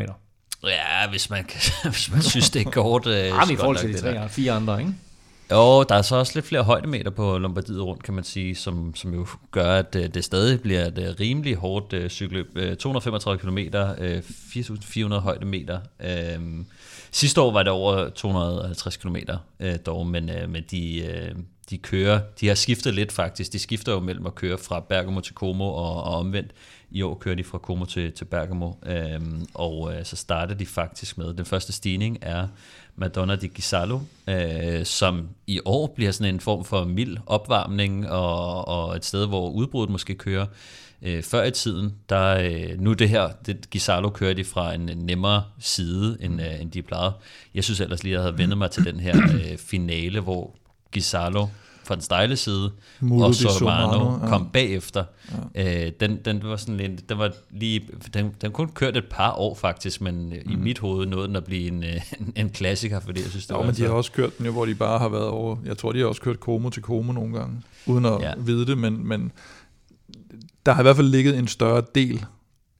Ja, 0.64 1.10
hvis 1.10 1.30
man, 1.30 1.44
hvis 1.84 2.12
man 2.12 2.22
synes, 2.22 2.50
det 2.50 2.66
er 2.66 2.70
kort. 2.70 3.06
Øh, 3.06 3.12
så 3.12 3.18
i 3.18 3.30
godt 3.30 3.58
forhold 3.58 3.76
til 3.76 3.92
de 3.92 3.98
tre 3.98 4.28
fire 4.28 4.52
andre, 4.52 4.80
ikke? 4.80 4.94
Jo, 5.50 5.82
der 5.82 5.94
er 5.94 6.02
så 6.02 6.16
også 6.16 6.32
lidt 6.34 6.46
flere 6.46 6.62
højdemeter 6.62 7.10
på 7.10 7.38
Lombardiet 7.38 7.82
rundt, 7.82 8.02
kan 8.02 8.14
man 8.14 8.24
sige, 8.24 8.54
som, 8.54 8.94
som 8.94 9.14
jo 9.14 9.26
gør, 9.50 9.74
at 9.74 9.96
øh, 9.96 10.08
det 10.14 10.24
stadig 10.24 10.60
bliver 10.60 10.84
et 10.84 10.98
øh, 10.98 11.14
rimelig 11.20 11.56
hårdt 11.56 11.92
øh, 11.92 12.10
cykelløb. 12.10 12.46
Øh, 12.56 12.76
235 12.76 13.38
km, 13.38 13.58
øh, 13.98 14.18
4.400 14.18 15.14
højdemeter. 15.18 15.80
Øh, 16.00 16.40
sidste 17.10 17.40
år 17.40 17.52
var 17.52 17.62
det 17.62 17.72
over 17.72 18.08
250 18.08 18.96
km 18.96 19.16
øh, 19.60 19.74
dog, 19.86 20.06
men, 20.06 20.30
øh, 20.30 20.50
men 20.50 20.64
de, 20.70 20.98
øh, 20.98 21.34
de 21.70 21.78
kører, 21.78 22.20
de 22.40 22.48
har 22.48 22.54
skiftet 22.54 22.94
lidt 22.94 23.12
faktisk. 23.12 23.52
De 23.52 23.58
skifter 23.58 23.92
jo 23.92 24.00
mellem 24.00 24.26
at 24.26 24.34
køre 24.34 24.58
fra 24.58 24.80
Bergamo 24.80 25.20
til 25.20 25.34
Como 25.34 25.64
og, 25.64 26.02
og 26.04 26.14
omvendt. 26.14 26.50
I 26.90 27.02
år 27.02 27.14
kører 27.14 27.34
de 27.34 27.44
fra 27.44 27.58
Como 27.58 27.84
til, 27.84 28.12
til 28.12 28.24
Bergamo, 28.24 28.72
øhm, 28.86 29.46
og 29.54 29.94
øh, 29.94 30.04
så 30.04 30.16
starter 30.16 30.54
de 30.54 30.66
faktisk 30.66 31.18
med, 31.18 31.34
den 31.34 31.44
første 31.44 31.72
stigning 31.72 32.18
er 32.22 32.48
Madonna 32.96 33.36
di 33.36 33.46
Gisalo, 33.46 34.00
øh, 34.28 34.84
som 34.84 35.28
i 35.46 35.60
år 35.64 35.86
bliver 35.96 36.12
sådan 36.12 36.34
en 36.34 36.40
form 36.40 36.64
for 36.64 36.84
mild 36.84 37.16
opvarmning, 37.26 38.08
og, 38.10 38.68
og 38.68 38.96
et 38.96 39.04
sted, 39.04 39.26
hvor 39.26 39.50
udbruddet 39.50 39.92
måske 39.92 40.14
kører. 40.14 40.46
Øh, 41.02 41.22
før 41.22 41.44
i 41.44 41.50
tiden, 41.50 41.94
der 42.08 42.38
øh, 42.38 42.80
nu 42.80 42.92
det 42.92 43.08
her, 43.08 43.28
det, 43.46 43.70
Gisalo 43.70 44.10
kører 44.10 44.34
de 44.34 44.44
fra 44.44 44.74
en 44.74 44.90
nemmere 44.96 45.44
side, 45.58 46.16
end, 46.20 46.40
øh, 46.40 46.60
end 46.60 46.70
de 46.70 46.82
plejede. 46.82 47.14
Jeg 47.54 47.64
synes 47.64 47.80
ellers 47.80 48.02
lige, 48.02 48.12
at 48.12 48.14
jeg 48.14 48.22
havde 48.22 48.38
vendt 48.38 48.58
mig 48.58 48.70
til 48.70 48.84
den 48.84 49.00
her 49.00 49.16
øh, 49.34 49.58
finale, 49.58 50.20
hvor 50.20 50.54
Gisalo 50.96 51.46
fra 51.84 51.94
den 51.94 52.02
stejle 52.02 52.36
side, 52.36 52.70
Muro 53.00 53.24
og 53.24 53.30
di 53.32 53.34
Sormano 53.38 53.92
Sormano, 53.92 54.24
ja. 54.24 54.28
kom 54.28 54.48
bagefter. 54.52 55.04
Ja. 55.54 55.86
Øh, 55.86 55.92
den, 56.00 56.18
den 56.24 56.40
var 56.44 56.56
sådan 56.56 56.76
lidt, 56.76 57.08
den 57.08 57.18
var 57.18 57.32
lige, 57.50 57.88
den, 58.14 58.30
den 58.40 58.52
kun 58.52 58.68
kørt 58.68 58.96
et 58.96 59.04
par 59.10 59.32
år 59.32 59.54
faktisk, 59.54 60.00
men 60.00 60.28
mm. 60.28 60.52
i 60.52 60.56
mit 60.56 60.78
hoved 60.78 61.06
nåede 61.06 61.26
den 61.28 61.36
at 61.36 61.44
blive 61.44 61.68
en, 61.68 61.84
øh, 61.84 62.00
en, 62.20 62.32
en 62.36 62.50
klassiker, 62.50 63.00
fordi 63.00 63.20
jeg 63.22 63.30
synes, 63.30 63.46
det 63.46 63.54
Jo, 63.54 63.58
var 63.58 63.66
men 63.66 63.74
de 63.74 63.80
har 63.82 63.88
så- 63.88 63.94
også 63.94 64.12
kørt 64.12 64.38
den 64.38 64.46
jo, 64.46 64.52
hvor 64.52 64.64
de 64.66 64.74
bare 64.74 64.98
har 64.98 65.08
været 65.08 65.26
over... 65.28 65.56
Jeg 65.64 65.78
tror, 65.78 65.92
de 65.92 65.98
har 65.98 66.06
også 66.06 66.20
kørt 66.22 66.36
Como 66.36 66.70
til 66.70 66.82
Como 66.82 67.12
nogle 67.12 67.38
gange, 67.38 67.62
uden 67.86 68.04
at 68.04 68.12
Ja. 68.20 68.28
ja. 68.28 68.34
vide 68.38 68.66
det, 68.66 68.78
men, 68.78 69.08
men 69.08 69.32
der 70.66 70.72
har 70.72 70.80
i 70.80 70.84
hvert 70.84 70.96
fald 70.96 71.08
ligget 71.08 71.38
en 71.38 71.48
større 71.48 71.82
del 71.94 72.24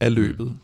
af 0.00 0.14
løbet 0.14 0.46
mm. 0.46 0.58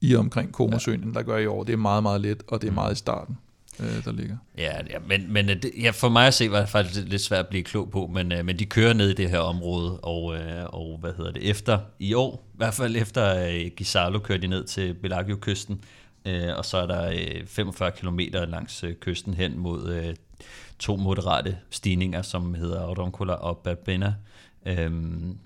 i 0.00 0.14
omkring 0.16 0.50
Comosøen, 0.52 1.02
end 1.02 1.14
der 1.14 1.22
gør 1.22 1.36
i 1.38 1.46
år. 1.46 1.64
Det 1.64 1.72
er 1.72 1.76
meget, 1.76 2.02
meget 2.02 2.20
let, 2.20 2.42
og 2.48 2.62
det 2.62 2.68
er 2.68 2.72
meget 2.72 2.92
i 2.92 2.96
starten, 2.98 3.38
øh, 3.80 4.04
der 4.04 4.12
ligger. 4.12 4.36
Ja, 4.58 4.76
ja 4.90 4.98
men, 5.06 5.32
men 5.32 5.50
øh, 5.50 5.62
det, 5.62 5.70
ja, 5.82 5.90
for 5.90 6.08
mig 6.08 6.26
at 6.26 6.34
se 6.34 6.50
var 6.50 6.60
det 6.60 6.68
faktisk 6.68 7.00
lidt 7.06 7.22
svært 7.22 7.40
at 7.40 7.48
blive 7.48 7.64
klog 7.64 7.90
på, 7.90 8.10
men, 8.14 8.32
øh, 8.32 8.44
men 8.44 8.58
de 8.58 8.66
kører 8.66 8.92
ned 8.92 9.10
i 9.10 9.14
det 9.14 9.30
her 9.30 9.38
område, 9.38 10.00
og, 10.00 10.36
øh, 10.36 10.64
og 10.64 10.98
hvad 11.00 11.12
hedder 11.16 11.32
det, 11.32 11.50
efter 11.50 11.78
i 11.98 12.14
år, 12.14 12.48
i 12.54 12.56
hvert 12.56 12.74
fald 12.74 12.96
efter 12.96 13.48
øh, 13.48 13.70
Gisalo 13.76 14.18
kører 14.18 14.38
de 14.38 14.46
ned 14.46 14.64
til 14.64 14.94
Bellagio-kysten, 14.94 15.80
øh, 16.26 16.56
og 16.56 16.64
så 16.64 16.76
er 16.76 16.86
der 16.86 17.10
øh, 17.10 17.46
45 17.46 17.90
km 17.90 18.20
langs 18.32 18.84
øh, 18.84 18.94
kysten 18.94 19.34
hen 19.34 19.58
mod 19.58 19.92
øh, 19.92 20.14
to 20.78 20.96
moderate 20.96 21.58
stigninger, 21.70 22.22
som 22.22 22.54
hedder 22.54 22.80
Audoncola 22.80 23.32
og 23.32 23.58
Babena. 23.58 24.14
Øhm, 24.66 25.38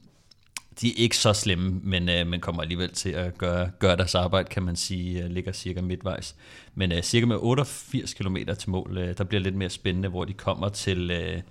de 0.81 0.89
er 0.89 0.95
ikke 0.97 1.17
så 1.17 1.33
slemme, 1.33 1.81
men, 1.83 2.09
øh, 2.09 2.27
men 2.27 2.41
kommer 2.41 2.62
alligevel 2.62 2.93
til 2.93 3.11
at 3.11 3.39
gøre, 3.39 3.71
gøre 3.79 3.97
deres 3.97 4.15
arbejde, 4.15 4.49
kan 4.49 4.62
man 4.62 4.77
sige, 4.77 5.23
øh, 5.23 5.31
ligger 5.31 5.53
cirka 5.53 5.81
midtvejs. 5.81 6.37
Men 6.75 6.93
øh, 6.93 7.03
cirka 7.03 7.27
med 7.27 7.37
88 7.41 8.15
km 8.15 8.37
til 8.59 8.71
mål, 8.71 8.99
øh, 8.99 9.19
der 9.19 9.25
bliver 9.25 9.41
lidt 9.41 9.55
mere 9.55 9.71
spændende, 9.71 10.09
hvor 10.09 10.25
de 10.25 10.33
kommer 10.33 10.69
til 10.69 11.11
øh, 11.11 11.43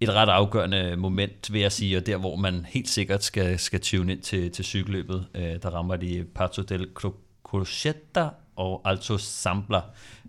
et 0.00 0.08
ret 0.08 0.28
afgørende 0.28 0.96
moment, 0.96 1.52
vil 1.52 1.60
jeg 1.60 1.72
sige, 1.72 1.96
og 1.96 2.06
der 2.06 2.16
hvor 2.16 2.36
man 2.36 2.66
helt 2.68 2.88
sikkert 2.88 3.24
skal, 3.24 3.58
skal 3.58 3.80
tune 3.80 4.12
ind 4.12 4.20
til, 4.20 4.50
til 4.50 4.64
cykelløbet. 4.64 5.26
Øh, 5.34 5.42
der 5.62 5.70
rammer 5.70 5.96
de 5.96 6.24
Pato 6.34 6.62
del 6.62 6.86
Crocetta 7.44 8.28
og 8.56 8.82
Alto 8.84 9.18
Sambla. 9.18 9.80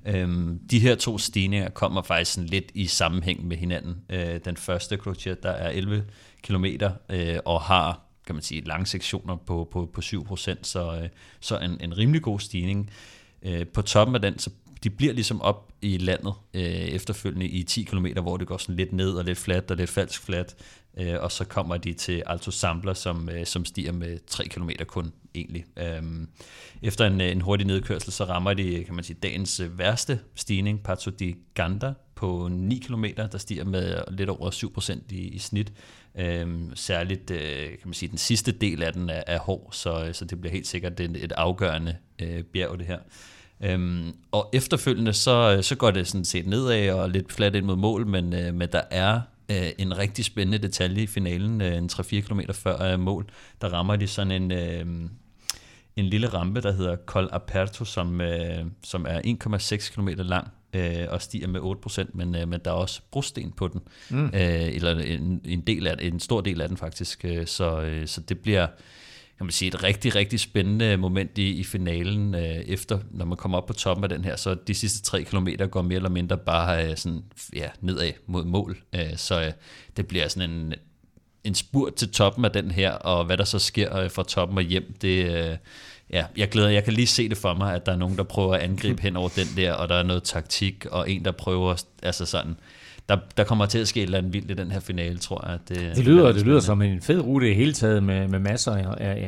Øhm, 0.05 0.59
de 0.71 0.79
her 0.79 0.95
to 0.95 1.17
stigninger 1.17 1.69
kommer 1.69 2.01
faktisk 2.01 2.33
sådan 2.33 2.49
lidt 2.49 2.71
i 2.73 2.87
sammenhæng 2.87 3.47
med 3.47 3.57
hinanden. 3.57 4.01
Øh, 4.09 4.39
den 4.45 4.57
første 4.57 4.97
Crocetta 4.97 5.47
er 5.47 5.69
11 5.69 6.05
km 6.43 6.65
øh, 7.09 7.37
og 7.45 7.61
har 7.61 8.08
kan 8.29 8.35
man 8.35 8.43
sige, 8.43 8.61
lange 8.61 8.85
sektioner 8.85 9.35
på, 9.35 9.67
på, 9.71 9.89
på 9.93 10.01
7%, 10.01 10.55
så, 10.61 10.99
øh, 11.03 11.09
så 11.39 11.57
en, 11.57 11.81
en 11.81 11.97
rimelig 11.97 12.21
god 12.21 12.39
stigning. 12.39 12.89
Øh, 13.43 13.67
på 13.67 13.81
toppen 13.81 14.15
af 14.15 14.21
den, 14.21 14.39
så 14.39 14.49
de 14.83 14.89
bliver 14.89 15.13
ligesom 15.13 15.41
op 15.41 15.71
i 15.81 15.97
landet 15.97 16.33
øh, 16.53 16.61
efterfølgende 16.63 17.47
i 17.47 17.63
10 17.63 17.83
km, 17.83 18.05
hvor 18.21 18.37
det 18.37 18.47
går 18.47 18.57
sådan 18.57 18.75
lidt 18.75 18.93
ned 18.93 19.11
og 19.11 19.25
lidt 19.25 19.37
fladt 19.37 19.71
og 19.71 19.77
lidt 19.77 19.89
falsk 19.89 20.21
fladt, 20.21 20.55
øh, 20.97 21.15
og 21.19 21.31
så 21.31 21.45
kommer 21.45 21.77
de 21.77 21.93
til 21.93 22.23
Alto 22.25 22.51
Sambler, 22.51 22.93
som, 22.93 23.29
øh, 23.29 23.45
som 23.45 23.65
stiger 23.65 23.91
med 23.91 24.19
3 24.27 24.45
km 24.45 24.69
kun 24.87 25.11
egentlig. 25.35 25.65
Øhm, 25.77 26.29
efter 26.81 27.05
en, 27.05 27.21
øh, 27.21 27.31
en 27.31 27.41
hurtig 27.41 27.67
nedkørsel, 27.67 28.11
så 28.11 28.23
rammer 28.23 28.53
de, 28.53 28.83
kan 28.83 28.95
man 28.95 29.03
sige, 29.03 29.17
dagens 29.23 29.59
øh, 29.59 29.79
værste 29.79 30.19
stigning, 30.35 30.83
Pato 30.83 31.11
di 31.11 31.35
Ganda, 31.53 31.93
på 32.15 32.47
9 32.51 32.77
km, 32.77 33.05
der 33.15 33.37
stiger 33.37 33.63
med 33.63 34.03
lidt 34.11 34.29
over 34.29 34.51
7% 34.51 34.99
i, 35.09 35.17
i 35.17 35.39
snit. 35.39 35.73
Øhm, 36.19 36.71
særligt, 36.75 37.31
øh, 37.31 37.67
kan 37.67 37.85
man 37.85 37.93
sige, 37.93 38.09
den 38.09 38.17
sidste 38.17 38.51
del 38.51 38.83
af 38.83 38.93
den 38.93 39.09
er, 39.09 39.23
er 39.27 39.39
hård, 39.39 39.69
så, 39.71 40.05
øh, 40.05 40.13
så 40.13 40.25
det 40.25 40.41
bliver 40.41 40.51
helt 40.51 40.67
sikkert 40.67 40.99
et, 40.99 41.23
et 41.23 41.31
afgørende 41.31 41.95
øh, 42.21 42.43
bjerg, 42.43 42.79
det 42.79 42.87
her. 42.87 42.99
Øhm, 43.61 44.13
og 44.31 44.49
efterfølgende, 44.53 45.13
så, 45.13 45.55
øh, 45.57 45.63
så 45.63 45.75
går 45.75 45.91
det 45.91 46.07
sådan 46.07 46.25
set 46.25 46.47
nedad 46.47 46.91
og 46.91 47.09
lidt 47.09 47.31
fladt 47.31 47.55
ind 47.55 47.65
mod 47.65 47.75
mål, 47.75 48.07
men, 48.07 48.33
øh, 48.33 48.53
men 48.53 48.69
der 48.71 48.81
er 48.91 49.21
øh, 49.51 49.69
en 49.77 49.97
rigtig 49.97 50.25
spændende 50.25 50.57
detalje 50.57 51.03
i 51.03 51.07
finalen, 51.07 51.61
øh, 51.61 51.77
en 51.77 51.89
3-4 51.93 52.21
km 52.21 52.39
før 52.53 52.81
øh, 52.81 52.99
mål, 52.99 53.29
der 53.61 53.67
rammer 53.73 53.95
de 53.95 54.07
sådan 54.07 54.31
en... 54.31 54.51
Øh, 54.51 54.85
en 55.95 56.05
lille 56.05 56.27
rampe, 56.27 56.61
der 56.61 56.71
hedder 56.71 56.95
Col 57.05 57.29
Aperto, 57.31 57.85
som, 57.85 58.21
øh, 58.21 58.65
som 58.83 59.05
er 59.09 59.21
1,6 59.21 59.93
km 59.93 60.07
lang 60.07 60.47
øh, 60.73 61.05
og 61.09 61.21
stiger 61.21 61.47
med 61.47 61.59
8%, 61.59 62.09
men, 62.13 62.35
øh, 62.35 62.47
men 62.47 62.59
der 62.65 62.71
er 62.71 62.75
også 62.75 63.01
brosten 63.11 63.51
på 63.51 63.67
den, 63.67 63.81
mm. 64.09 64.25
øh, 64.25 64.75
eller 64.75 64.99
en, 64.99 65.41
en, 65.45 65.61
del 65.61 65.87
af, 65.87 65.95
en 65.99 66.19
stor 66.19 66.41
del 66.41 66.61
af 66.61 66.67
den 66.67 66.77
faktisk, 66.77 67.25
øh, 67.25 67.47
så, 67.47 67.81
øh, 67.81 68.07
så 68.07 68.21
det 68.21 68.39
bliver 68.39 68.67
kan 69.39 69.45
man 69.45 69.51
sige, 69.51 69.67
et 69.67 69.83
rigtig, 69.83 70.15
rigtig 70.15 70.39
spændende 70.39 70.97
moment 70.97 71.37
i, 71.37 71.49
i 71.49 71.63
finalen, 71.63 72.35
øh, 72.35 72.41
efter, 72.41 72.99
når 73.11 73.25
man 73.25 73.37
kommer 73.37 73.57
op 73.57 73.65
på 73.65 73.73
toppen 73.73 74.03
af 74.03 74.09
den 74.09 74.23
her, 74.23 74.35
så 74.35 74.55
de 74.67 74.73
sidste 74.73 75.01
3 75.01 75.23
km 75.23 75.47
går 75.71 75.81
mere 75.81 75.95
eller 75.95 76.09
mindre 76.09 76.37
bare 76.37 76.89
øh, 76.89 76.97
sådan, 76.97 77.23
ja, 77.55 77.69
nedad 77.81 78.11
mod 78.27 78.45
mål, 78.45 78.77
øh, 78.95 79.15
så 79.17 79.41
øh, 79.41 79.51
det 79.97 80.07
bliver 80.07 80.27
sådan 80.27 80.49
en, 80.49 80.73
en 81.43 81.55
spurt 81.55 81.95
til 81.95 82.11
toppen 82.11 82.45
af 82.45 82.51
den 82.51 82.71
her, 82.71 82.91
og 82.91 83.25
hvad 83.25 83.37
der 83.37 83.43
så 83.43 83.59
sker 83.59 83.97
øh, 83.97 84.11
fra 84.11 84.23
toppen 84.23 84.57
og 84.57 84.63
hjem, 84.63 84.93
det, 85.01 85.35
øh, 85.35 85.57
ja, 86.13 86.25
jeg 86.37 86.49
glæder, 86.49 86.69
jeg 86.69 86.83
kan 86.83 86.93
lige 86.93 87.07
se 87.07 87.29
det 87.29 87.37
for 87.37 87.53
mig, 87.53 87.75
at 87.75 87.85
der 87.85 87.91
er 87.91 87.97
nogen, 87.97 88.17
der 88.17 88.23
prøver 88.23 88.53
at 88.53 88.61
angribe 88.61 89.01
hen 89.01 89.15
over 89.15 89.29
den 89.29 89.47
der, 89.55 89.73
og 89.73 89.89
der 89.89 89.95
er 89.95 90.03
noget 90.03 90.23
taktik, 90.23 90.85
og 90.91 91.11
en, 91.11 91.25
der 91.25 91.31
prøver, 91.31 91.83
altså 92.03 92.25
sådan, 92.25 92.55
der, 93.09 93.17
der 93.37 93.43
kommer 93.43 93.65
til 93.65 93.79
at 93.79 93.87
ske 93.87 93.99
et 93.99 94.03
eller 94.03 94.17
andet 94.17 94.33
vildt 94.33 94.51
i 94.51 94.53
den 94.53 94.71
her 94.71 94.79
finale, 94.79 95.17
tror 95.17 95.45
jeg. 95.45 95.53
At 95.53 95.69
det, 95.69 95.95
Det 95.95 96.05
lyder, 96.05 96.31
det 96.31 96.45
lyder 96.45 96.59
som 96.59 96.81
en 96.81 97.01
fed 97.01 97.19
rute 97.19 97.51
i 97.51 97.53
hele 97.53 97.73
taget, 97.73 98.03
med, 98.03 98.27
med 98.27 98.39
masser 98.39 98.71
af, 98.71 98.85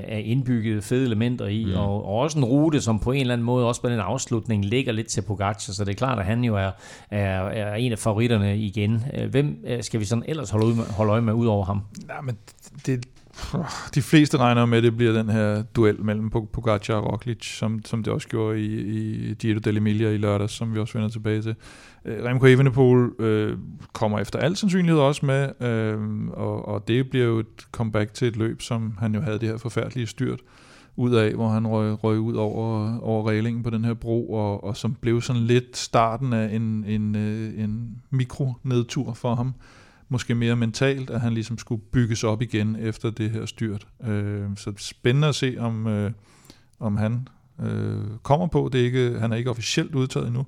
af, 0.07 0.21
indbyggede 0.25 0.81
fede 0.81 1.05
elementer 1.05 1.47
i, 1.47 1.65
mm. 1.65 1.73
og, 1.73 2.05
og 2.05 2.15
også 2.15 2.37
en 2.37 2.45
rute, 2.45 2.81
som 2.81 2.99
på 2.99 3.11
en 3.11 3.21
eller 3.21 3.33
anden 3.33 3.45
måde, 3.45 3.67
også 3.67 3.81
på 3.81 3.89
den 3.89 3.99
afslutning, 3.99 4.65
ligger 4.65 4.93
lidt 4.93 5.07
til 5.07 5.21
Pogacar, 5.21 5.71
så 5.71 5.85
det 5.85 5.91
er 5.91 5.95
klart, 5.95 6.19
at 6.19 6.25
han 6.25 6.43
jo 6.43 6.55
er, 6.55 6.71
er, 7.09 7.41
er 7.41 7.75
en 7.75 7.91
af 7.91 7.99
favoritterne 7.99 8.57
igen. 8.57 9.03
Hvem 9.29 9.63
øh, 9.67 9.83
skal 9.83 9.99
vi 9.99 10.05
sådan 10.05 10.23
ellers 10.27 10.49
holde, 10.49 10.65
ud 10.65 10.73
med, 10.73 10.83
holde 10.83 11.11
øje 11.11 11.21
med, 11.21 11.33
ud 11.33 11.47
over 11.47 11.65
ham? 11.65 11.81
Nej, 12.07 12.21
men 12.21 12.37
det, 12.85 13.05
de 13.95 14.01
fleste 14.01 14.37
regner 14.37 14.65
med, 14.65 14.77
at 14.77 14.83
det 14.83 14.97
bliver 14.97 15.13
den 15.13 15.29
her 15.29 15.61
duel 15.61 16.03
mellem 16.03 16.29
Pogacar 16.29 16.93
og 16.93 17.11
Roglic, 17.11 17.57
som, 17.57 17.85
som 17.85 18.03
det 18.03 18.13
også 18.13 18.27
gjorde 18.27 18.59
i, 18.59 18.81
i 19.29 19.33
Giro 19.33 19.59
dell'Emilia 19.67 20.07
i 20.07 20.17
lørdags, 20.17 20.53
som 20.53 20.73
vi 20.73 20.79
også 20.79 20.93
vender 20.93 21.09
tilbage 21.09 21.41
til. 21.41 21.55
Øh, 22.05 22.23
Remco 22.25 22.45
Evenepoel 22.45 23.11
øh, 23.19 23.57
kommer 23.93 24.19
efter 24.19 24.39
al 24.39 24.55
sandsynlighed 24.55 24.99
også 24.99 25.25
med, 25.25 25.61
øh, 25.67 26.27
og, 26.27 26.67
og 26.67 26.87
det 26.87 27.09
bliver 27.09 27.25
jo 27.25 27.39
et 27.39 27.67
comeback 27.71 28.13
til 28.13 28.27
et 28.27 28.35
løb, 28.35 28.61
som 28.61 28.97
han 28.99 29.15
jo 29.15 29.21
havde 29.21 29.39
det 29.39 29.49
her 29.49 29.57
forfærdelige 29.57 30.07
styrt 30.07 30.39
ud 30.95 31.13
af, 31.13 31.33
hvor 31.33 31.49
han 31.49 31.67
røg, 31.67 32.03
røg 32.03 32.19
ud 32.19 32.33
over, 32.33 32.99
over 32.99 33.29
reglingen 33.29 33.63
på 33.63 33.69
den 33.69 33.85
her 33.85 33.93
bro, 33.93 34.33
og, 34.33 34.63
og 34.63 34.77
som 34.77 34.93
blev 35.01 35.21
sådan 35.21 35.41
lidt 35.41 35.77
starten 35.77 36.33
af 36.33 36.55
en, 36.55 36.85
en, 36.87 37.15
øh, 37.15 37.63
en 37.63 38.01
mikronedtur 38.09 39.13
for 39.13 39.35
ham 39.35 39.53
måske 40.11 40.35
mere 40.35 40.55
mentalt, 40.55 41.09
at 41.09 41.21
han 41.21 41.33
ligesom 41.33 41.57
skulle 41.57 41.81
bygges 41.91 42.23
op 42.23 42.41
igen 42.41 42.75
efter 42.75 43.09
det 43.09 43.31
her 43.31 43.45
styrt. 43.45 43.87
Øh, 44.03 44.45
så 44.55 44.73
spændende 44.77 45.27
at 45.27 45.35
se, 45.35 45.55
om, 45.59 45.87
øh, 45.87 46.11
om 46.79 46.97
han 46.97 47.27
øh, 47.61 48.03
kommer 48.23 48.47
på. 48.47 48.69
Det 48.73 48.81
er 48.81 48.85
ikke, 48.85 49.19
han 49.19 49.31
er 49.31 49.35
ikke 49.35 49.49
officielt 49.49 49.95
udtaget 49.95 50.27
endnu. 50.27 50.45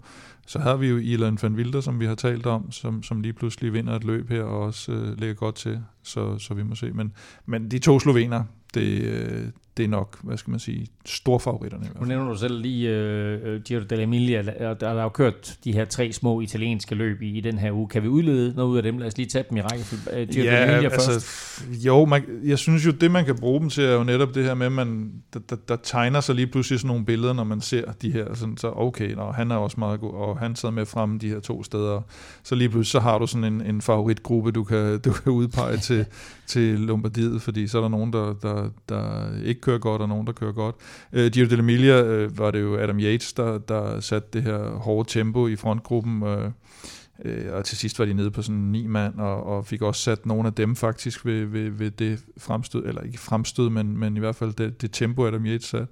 Så 0.48 0.60
har 0.60 0.76
vi 0.76 0.88
jo 0.88 0.98
Ilan 0.98 1.38
van 1.42 1.56
Wilder, 1.56 1.82
som 1.82 2.00
vi 2.00 2.06
har 2.06 2.16
talt 2.16 2.46
om, 2.46 2.72
som, 2.72 3.04
som 3.04 3.22
lige 3.22 3.34
pludselig 3.34 3.74
vinder 3.74 3.96
et 3.96 4.04
løb 4.04 4.30
her 4.30 4.44
og 4.44 4.62
også 4.62 4.92
øh, 4.92 5.20
lægger 5.20 5.36
godt 5.36 5.56
til, 5.56 5.84
så, 6.04 6.38
så 6.38 6.54
vi 6.54 6.64
må 6.64 6.76
se. 6.76 6.92
Men, 6.92 7.14
men 7.46 7.72
de 7.72 7.80
to 7.80 8.00
slovener, 8.00 8.44
det, 8.74 9.02
øh, 9.02 9.48
det 9.78 9.84
er 9.84 9.88
nok, 9.88 10.18
hvad 10.24 10.38
skal 10.38 10.52
man 10.52 10.60
sige, 10.60 10.88
storfavoritterne. 11.06 11.90
Nu 12.00 12.06
nævner 12.06 12.32
du 12.32 12.38
selv 12.38 12.62
lige 12.62 12.90
uh, 13.56 13.62
Giro 13.62 13.82
dell'Emilia, 13.82 14.64
og 14.64 14.82
der 14.82 14.90
er 14.90 15.04
jo 15.04 15.10
kørt 15.10 15.58
de 15.64 15.74
her 15.74 15.86
tre 15.86 16.12
små 16.12 16.42
italienske 16.42 16.96
løb 16.96 17.22
i, 17.22 17.38
i 17.38 17.42
den 17.42 17.58
her 17.58 17.72
uge. 17.72 17.88
Kan 17.88 18.04
vi 18.04 18.08
udlede 18.08 18.54
noget 18.56 18.70
ud 18.70 18.78
af 18.78 18.84
dem? 18.84 18.98
Lad 18.98 19.08
os 19.08 19.18
lige 19.18 19.28
tage 19.30 19.46
dem 19.50 19.58
i 19.58 19.62
rækkefølge. 19.62 20.22
Uh, 20.22 20.30
Giro 20.30 20.46
ja, 20.46 20.66
dell'Emilia 20.66 20.84
altså, 20.84 21.12
først. 21.12 21.86
Jo, 21.86 22.06
man, 22.06 22.24
jeg 22.44 22.60
synes 22.60 22.86
jo, 22.86 22.92
det 22.92 23.12
man 23.12 23.26
kan 23.26 23.36
bruge 23.36 23.60
dem 23.60 23.70
til, 23.70 23.84
er 23.84 23.94
jo 23.94 24.04
netop 24.04 24.36
det 24.36 24.44
her 24.44 24.54
med, 24.54 24.66
at 24.66 24.72
man, 24.72 25.12
der, 25.34 25.40
der, 25.50 25.56
der 25.68 25.76
tegner 25.76 26.22
sig 26.22 26.36
lige 26.36 26.48
pludselig 26.48 26.80
sådan 26.80 26.88
nogle 26.88 27.06
billeder, 27.06 27.34
når 27.34 27.44
man 27.44 27.62
ser 27.62 27.92
de 27.92 28.12
her, 28.12 28.34
sådan, 28.34 28.58
så 28.58 28.72
okay, 28.76 29.14
nå, 29.14 29.32
han 29.32 29.52
er 29.52 29.56
også 29.56 29.80
meget 29.80 30.00
god, 30.00 30.14
og 30.14 30.40
han 30.40 30.56
sad 30.56 30.72
med 30.72 30.86
fremme 30.86 31.20
de 31.20 31.30
her 31.30 31.40
to 31.40 31.64
steder. 31.64 32.02
Så 32.44 32.56
lige 32.56 32.70
pludselig, 32.70 32.92
så 32.92 33.00
har 33.00 33.20
du 33.20 33.28
sådan 33.28 33.54
en, 33.54 33.62
en 33.62 33.82
favoritgruppe, 33.82 34.52
du 34.52 34.64
kan, 34.64 35.00
du 35.00 35.12
kan 35.12 35.32
udpege 35.32 35.78
til, 35.78 36.06
til 36.54 36.80
Lombardiet, 36.80 37.42
fordi 37.42 37.68
så 37.68 37.78
er 37.78 37.82
der 37.82 37.90
nogen, 37.90 38.14
der, 38.14 38.34
der, 38.34 38.70
der 38.90 39.28
ikke 39.46 39.62
kører 39.64 39.78
godt, 39.78 40.02
og 40.02 40.10
nogen, 40.10 40.28
der 40.28 40.34
kører 40.34 40.52
godt. 40.52 40.76
Øh, 41.14 41.32
Giro 41.32 41.48
dell'Emilia 41.48 42.06
øh, 42.06 42.38
var 42.38 42.52
det 42.52 42.62
jo 42.62 42.78
Adam 42.78 43.00
Yates, 43.00 43.34
der, 43.34 43.58
der 43.58 44.00
satte 44.00 44.30
det 44.34 44.44
her 44.44 44.70
hårde 44.70 45.10
tempo 45.10 45.48
i 45.48 45.56
frontgruppen, 45.56 46.24
øh, 46.24 46.52
øh, 47.26 47.54
og 47.54 47.66
til 47.66 47.78
sidst 47.78 48.00
var 48.00 48.06
de 48.06 48.14
nede 48.14 48.32
på 48.32 48.42
sådan 48.42 48.62
ni 48.62 48.88
mand, 48.88 49.20
og, 49.20 49.44
og 49.44 49.66
fik 49.66 49.82
også 49.82 50.02
sat 50.02 50.26
nogle 50.26 50.48
af 50.48 50.54
dem 50.54 50.76
faktisk 50.76 51.26
ved, 51.26 51.46
ved, 51.46 51.70
ved 51.70 51.92
det 51.92 52.20
fremstød, 52.38 52.86
eller 52.86 53.02
ikke 53.02 53.20
fremstød, 53.20 53.70
men, 53.70 53.98
men 53.98 54.18
i 54.18 54.20
hvert 54.20 54.36
fald 54.36 54.54
det, 54.54 54.82
det 54.82 54.92
tempo, 54.92 55.26
Adam 55.26 55.46
Yates 55.46 55.66
satte. 55.66 55.88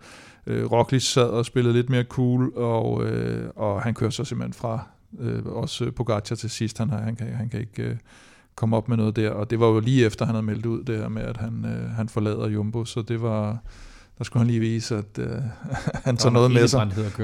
Øh, 0.47 0.71
Roglic 0.71 1.03
sad 1.03 1.29
og 1.29 1.45
spillede 1.45 1.73
lidt 1.73 1.89
mere 1.89 2.03
cool, 2.03 2.51
og, 2.55 3.05
øh, 3.05 3.49
og 3.55 3.81
han 3.81 3.93
kører 3.93 4.09
så 4.09 4.23
simpelthen 4.23 4.53
fra 4.53 4.87
øh, 5.19 5.45
også 5.45 5.91
Pogacar 5.91 6.35
til 6.35 6.49
sidst. 6.49 6.77
Han, 6.77 6.89
han, 6.89 7.15
kan, 7.15 7.27
han 7.33 7.49
kan 7.49 7.59
ikke... 7.59 7.83
Øh, 7.83 7.95
komme 8.55 8.77
op 8.77 8.89
med 8.89 8.97
noget 8.97 9.15
der, 9.15 9.29
og 9.29 9.49
det 9.49 9.59
var 9.59 9.67
jo 9.67 9.79
lige 9.79 10.05
efter, 10.05 10.25
han 10.25 10.35
havde 10.35 10.45
meldt 10.45 10.65
ud 10.65 10.83
det 10.83 10.97
her 10.97 11.09
med, 11.09 11.21
at 11.21 11.37
han, 11.37 11.65
øh, 11.65 11.89
han 11.89 12.09
forlader 12.09 12.49
Jumbo, 12.49 12.85
så 12.85 13.01
det 13.01 13.21
var, 13.21 13.57
der 14.17 14.23
skulle 14.23 14.41
han 14.41 14.47
lige 14.47 14.59
vise, 14.59 14.97
at 14.97 15.19
øh, 15.19 15.27
han 16.05 16.17
tager 16.17 16.33
noget 16.33 16.51
med 16.51 16.67
sig. 16.67 16.79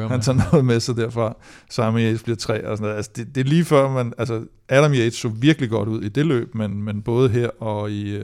Han 0.09 0.21
tager 0.21 0.51
noget 0.51 0.65
med 0.65 0.79
sig 0.79 0.95
derfra. 0.95 1.35
Simon 1.69 1.99
Yates 1.99 2.23
bliver 2.23 2.37
tre 2.37 2.67
og 2.67 2.77
sådan 2.77 2.83
noget. 2.83 2.97
Altså, 2.97 3.11
det, 3.15 3.35
det, 3.35 3.41
er 3.41 3.45
lige 3.45 3.65
før, 3.65 3.89
man, 3.91 4.13
altså 4.17 4.45
Adam 4.69 4.93
Yates 4.93 5.15
så 5.15 5.29
virkelig 5.29 5.69
godt 5.69 5.89
ud 5.89 6.01
i 6.01 6.09
det 6.09 6.25
løb, 6.25 6.55
men, 6.55 6.83
men 6.83 7.01
både 7.01 7.29
her 7.29 7.49
og 7.59 7.91
i 7.91 8.19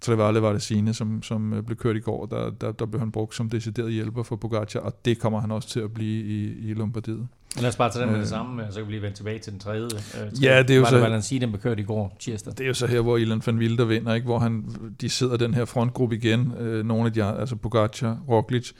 Trevale 0.00 0.42
var 0.42 0.52
det 0.52 0.62
sine, 0.62 0.94
som, 0.94 1.22
som 1.22 1.52
uh, 1.52 1.60
blev 1.60 1.76
kørt 1.76 1.96
i 1.96 2.00
går, 2.00 2.26
der, 2.26 2.50
der, 2.50 2.72
der 2.72 2.86
blev 2.86 3.00
han 3.00 3.10
brugt 3.10 3.34
som 3.34 3.50
decideret 3.50 3.92
hjælper 3.92 4.22
for 4.22 4.36
Pogacar, 4.36 4.80
og 4.80 5.04
det 5.04 5.18
kommer 5.18 5.40
han 5.40 5.50
også 5.50 5.68
til 5.68 5.80
at 5.80 5.92
blive 5.92 6.24
i, 6.24 6.70
i 6.70 6.74
Lombardiet. 6.74 7.28
Lad 7.60 7.68
os 7.68 7.76
bare 7.76 7.90
tage 7.90 8.02
den 8.02 8.12
med 8.12 8.20
det 8.20 8.28
samme, 8.28 8.62
så 8.70 8.78
kan 8.78 8.86
vi 8.86 8.92
lige 8.92 9.02
vende 9.02 9.16
tilbage 9.16 9.38
til 9.38 9.52
den 9.52 9.60
tredje. 9.60 9.88
tredje. 9.88 10.30
Ja, 10.42 10.62
det 10.62 10.70
er 10.70 10.76
jo 10.76 10.84
så... 10.84 11.18
sige, 11.20 11.40
den 11.40 11.50
blev 11.50 11.60
kørt 11.60 11.80
i 11.80 11.82
går, 11.82 12.16
tirsdag. 12.20 12.52
Det 12.52 12.60
er 12.60 12.68
jo 12.68 12.74
så 12.74 12.86
her, 12.86 13.00
hvor 13.00 13.16
Ilan 13.16 13.42
van 13.46 13.58
Wilder 13.58 13.84
vinder, 13.84 14.14
ikke? 14.14 14.24
hvor 14.24 14.38
han, 14.38 14.64
de 15.00 15.08
sidder 15.08 15.36
den 15.36 15.54
her 15.54 15.64
frontgruppe 15.64 16.16
igen, 16.16 16.52
øh, 16.60 16.84
nogle 16.84 17.06
af 17.06 17.12
de 17.12 17.24
altså 17.24 17.56
Pogacar, 17.56 18.18
Roglic, 18.28 18.72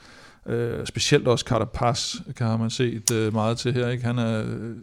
øh, 0.45 0.85
specielt 0.85 1.27
også 1.27 1.45
Carapaz 1.45 2.15
kan 2.35 2.59
man 2.59 2.69
set 2.69 3.11
øh, 3.11 3.33
meget 3.33 3.57
til 3.57 3.73
her. 3.73 3.89
Ikke? 3.89 4.03
Han 4.03 4.19
er, 4.19 4.43
øh, 4.45 4.75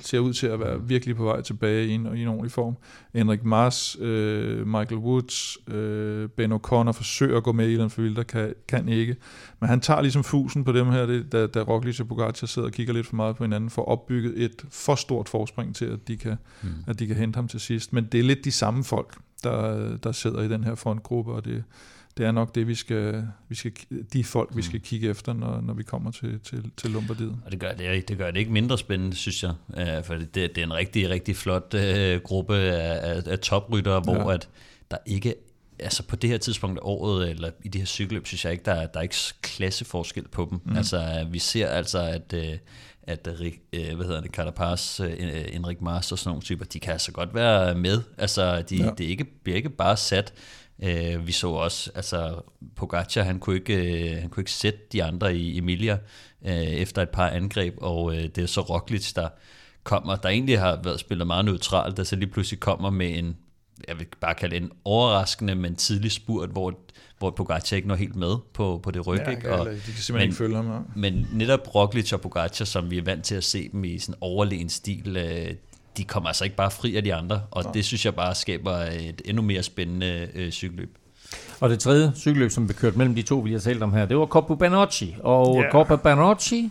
ser 0.00 0.18
ud 0.18 0.32
til 0.32 0.46
at 0.46 0.60
være 0.60 0.82
virkelig 0.82 1.16
på 1.16 1.24
vej 1.24 1.40
tilbage 1.40 1.86
i 1.86 1.90
en, 1.90 2.16
i 2.16 2.22
en 2.22 2.28
ordentlig 2.28 2.52
form. 2.52 2.76
Henrik 3.14 3.44
Mars, 3.44 3.96
øh, 4.00 4.66
Michael 4.66 4.96
Woods, 4.96 5.58
øh, 5.68 6.28
Ben 6.28 6.52
O'Connor 6.52 6.92
forsøger 6.92 7.36
at 7.36 7.42
gå 7.42 7.52
med 7.52 7.70
i 7.70 7.78
van 7.78 7.90
Wilder, 7.98 8.22
kan, 8.22 8.54
kan 8.68 8.88
ikke. 8.88 9.16
Men 9.60 9.68
han 9.68 9.80
tager 9.80 10.00
ligesom 10.00 10.24
fusen 10.24 10.64
på 10.64 10.72
dem 10.72 10.86
her, 10.86 11.06
det, 11.06 11.32
da, 11.32 11.46
da 11.46 11.60
Roglic 11.60 12.00
og 12.00 12.08
Pogacar 12.08 12.46
sidder 12.46 12.68
og 12.68 12.72
kigger 12.72 12.94
lidt 12.94 13.06
for 13.06 13.16
meget 13.16 13.36
på 13.36 13.44
hinanden, 13.44 13.70
for 13.70 13.82
opbygget 13.82 14.42
et 14.42 14.64
for 14.70 14.94
stort 14.94 15.28
forspring 15.28 15.74
til, 15.74 15.84
at 15.84 16.08
de 16.08 16.16
kan, 16.16 16.36
mm. 16.62 16.68
at 16.86 16.98
de 16.98 17.06
kan 17.06 17.16
hente 17.16 17.36
ham 17.36 17.48
til 17.48 17.60
sidst. 17.60 17.92
Men 17.92 18.04
det 18.04 18.20
er 18.20 18.24
lidt 18.24 18.44
de 18.44 18.52
samme 18.52 18.84
folk, 18.84 19.14
der, 19.44 19.96
der 19.96 20.12
sidder 20.12 20.42
i 20.42 20.48
den 20.48 20.64
her 20.64 20.74
frontgruppe, 20.74 21.32
og 21.32 21.44
det, 21.44 21.64
det 22.16 22.26
er 22.26 22.32
nok 22.32 22.54
det, 22.54 22.68
vi 22.68 22.74
skal, 22.74 23.28
vi 23.48 23.54
skal, 23.54 23.72
de 24.12 24.24
folk, 24.24 24.56
vi 24.56 24.62
skal 24.62 24.80
kigge 24.80 25.08
efter, 25.10 25.32
når, 25.32 25.60
når 25.60 25.74
vi 25.74 25.82
kommer 25.82 26.10
til, 26.10 26.40
til, 26.40 26.70
til 26.76 26.90
Lombardiet. 26.90 27.38
Og 27.44 27.52
det 27.52 27.60
gør 27.60 27.72
det, 27.72 28.08
det 28.08 28.18
gør 28.18 28.30
det 28.30 28.38
ikke 28.38 28.52
mindre 28.52 28.78
spændende, 28.78 29.16
synes 29.16 29.42
jeg. 29.42 29.52
Uh, 29.68 30.04
for 30.04 30.14
det, 30.14 30.34
det 30.34 30.58
er 30.58 30.62
en 30.62 30.74
rigtig, 30.74 31.10
rigtig 31.10 31.36
flot 31.36 31.74
uh, 31.74 32.22
gruppe 32.22 32.56
af, 32.56 33.16
af, 33.16 33.22
af 33.26 33.38
topryttere, 33.38 34.00
hvor 34.00 34.30
ja. 34.30 34.34
at 34.34 34.48
der 34.90 34.96
ikke 35.06 35.34
altså 35.78 36.02
på 36.02 36.16
det 36.16 36.30
her 36.30 36.38
tidspunkt 36.38 36.78
af 36.78 36.82
året, 36.84 37.30
eller 37.30 37.50
i 37.64 37.68
det 37.68 37.80
her 37.80 37.86
cykelløb, 37.86 38.26
synes 38.26 38.44
jeg 38.44 38.52
ikke, 38.52 38.64
der 38.64 38.72
er, 38.72 38.86
der 38.86 38.98
er 38.98 39.02
ikke 39.02 39.16
klasseforskel 39.42 40.28
på 40.28 40.48
dem. 40.50 40.60
Mm. 40.64 40.76
Altså, 40.76 41.26
vi 41.30 41.38
ser 41.38 41.68
altså, 41.68 41.98
at, 41.98 42.34
at 43.02 43.28
hvad 43.72 44.04
hedder 44.04 44.20
det, 44.20 44.30
Carapaz, 44.30 45.00
Enrik 45.52 45.80
Mars 45.80 46.12
og 46.12 46.18
sådan 46.18 46.30
nogle 46.30 46.42
typer, 46.42 46.64
de 46.64 46.80
kan 46.80 46.92
altså 46.92 47.12
godt 47.12 47.34
være 47.34 47.74
med. 47.74 48.02
Altså, 48.18 48.62
de, 48.62 48.76
ja. 48.76 48.90
det 48.98 49.04
ikke, 49.04 49.24
bliver 49.24 49.56
ikke 49.56 49.70
bare 49.70 49.96
sat 49.96 50.32
Øh, 50.82 51.26
vi 51.26 51.32
så 51.32 51.48
også, 51.48 51.90
altså 51.94 52.40
Pogacar, 52.76 53.22
han 53.22 53.38
kunne 53.38 53.56
ikke, 53.56 54.10
øh, 54.10 54.20
han 54.20 54.30
kunne 54.30 54.40
ikke 54.40 54.52
sætte 54.52 54.80
de 54.92 55.04
andre 55.04 55.36
i 55.36 55.58
Emilia 55.58 55.98
øh, 56.46 56.52
efter 56.54 57.02
et 57.02 57.08
par 57.08 57.28
angreb, 57.28 57.74
og 57.76 58.16
øh, 58.16 58.22
det 58.22 58.38
er 58.38 58.46
så 58.46 58.60
Roglic, 58.60 59.12
der 59.12 59.28
kommer, 59.84 60.16
der 60.16 60.28
egentlig 60.28 60.60
har 60.60 60.80
været 60.84 61.00
spillet 61.00 61.26
meget 61.26 61.44
neutralt, 61.44 61.96
der 61.96 62.04
så 62.04 62.16
lige 62.16 62.30
pludselig 62.30 62.60
kommer 62.60 62.90
med 62.90 63.18
en, 63.18 63.36
jeg 63.88 63.98
vil 63.98 64.06
bare 64.20 64.34
kalde 64.34 64.56
en 64.56 64.70
overraskende, 64.84 65.54
men 65.54 65.76
tidlig 65.76 66.12
spurt, 66.12 66.48
hvor 66.48 66.74
hvor 67.18 67.30
Pogacar 67.30 67.76
ikke 67.76 67.88
når 67.88 67.94
helt 67.94 68.16
med 68.16 68.36
på, 68.54 68.80
på 68.82 68.90
det 68.90 69.06
ryg. 69.06 69.18
Ja, 69.18 69.30
ikke? 69.30 69.52
Og, 69.54 69.66
de 69.66 69.70
kan 69.72 69.80
simpelthen 69.80 70.14
men, 70.14 70.22
ikke 70.22 70.36
følge 70.36 70.56
ham. 70.56 70.70
Ja. 70.70 70.78
Men 70.96 71.28
netop 71.32 71.74
Roglic 71.74 72.12
og 72.12 72.20
Pogacar, 72.20 72.64
som 72.64 72.90
vi 72.90 72.98
er 72.98 73.02
vant 73.02 73.24
til 73.24 73.34
at 73.34 73.44
se 73.44 73.68
dem 73.72 73.84
i 73.84 73.98
sådan 73.98 74.14
overlegen 74.20 74.68
stil, 74.68 75.16
øh, 75.16 75.54
de 75.96 76.04
kommer 76.04 76.28
altså 76.28 76.44
ikke 76.44 76.56
bare 76.56 76.70
fri 76.70 76.96
af 76.96 77.02
de 77.02 77.14
andre, 77.14 77.42
og 77.50 77.64
ja. 77.64 77.70
det 77.74 77.84
synes 77.84 78.04
jeg 78.04 78.14
bare 78.14 78.34
skaber 78.34 78.76
et 78.76 79.22
endnu 79.24 79.42
mere 79.42 79.62
spændende 79.62 80.28
øh, 80.34 80.50
cykelløb. 80.50 80.98
Og 81.60 81.70
det 81.70 81.78
tredje 81.78 82.12
cykelløb, 82.16 82.50
som 82.50 82.66
blev 82.66 82.76
kørt 82.76 82.96
mellem 82.96 83.14
de 83.14 83.22
to, 83.22 83.38
vi 83.38 83.52
har 83.52 83.58
talt 83.58 83.82
om 83.82 83.92
her, 83.92 84.06
det 84.06 84.16
var 84.16 84.26
Coppa 84.26 84.54
Banocchi. 84.54 85.16
Og 85.22 85.56
yeah. 85.60 85.72
Coppa 85.72 85.96
Banocchi, 85.96 86.70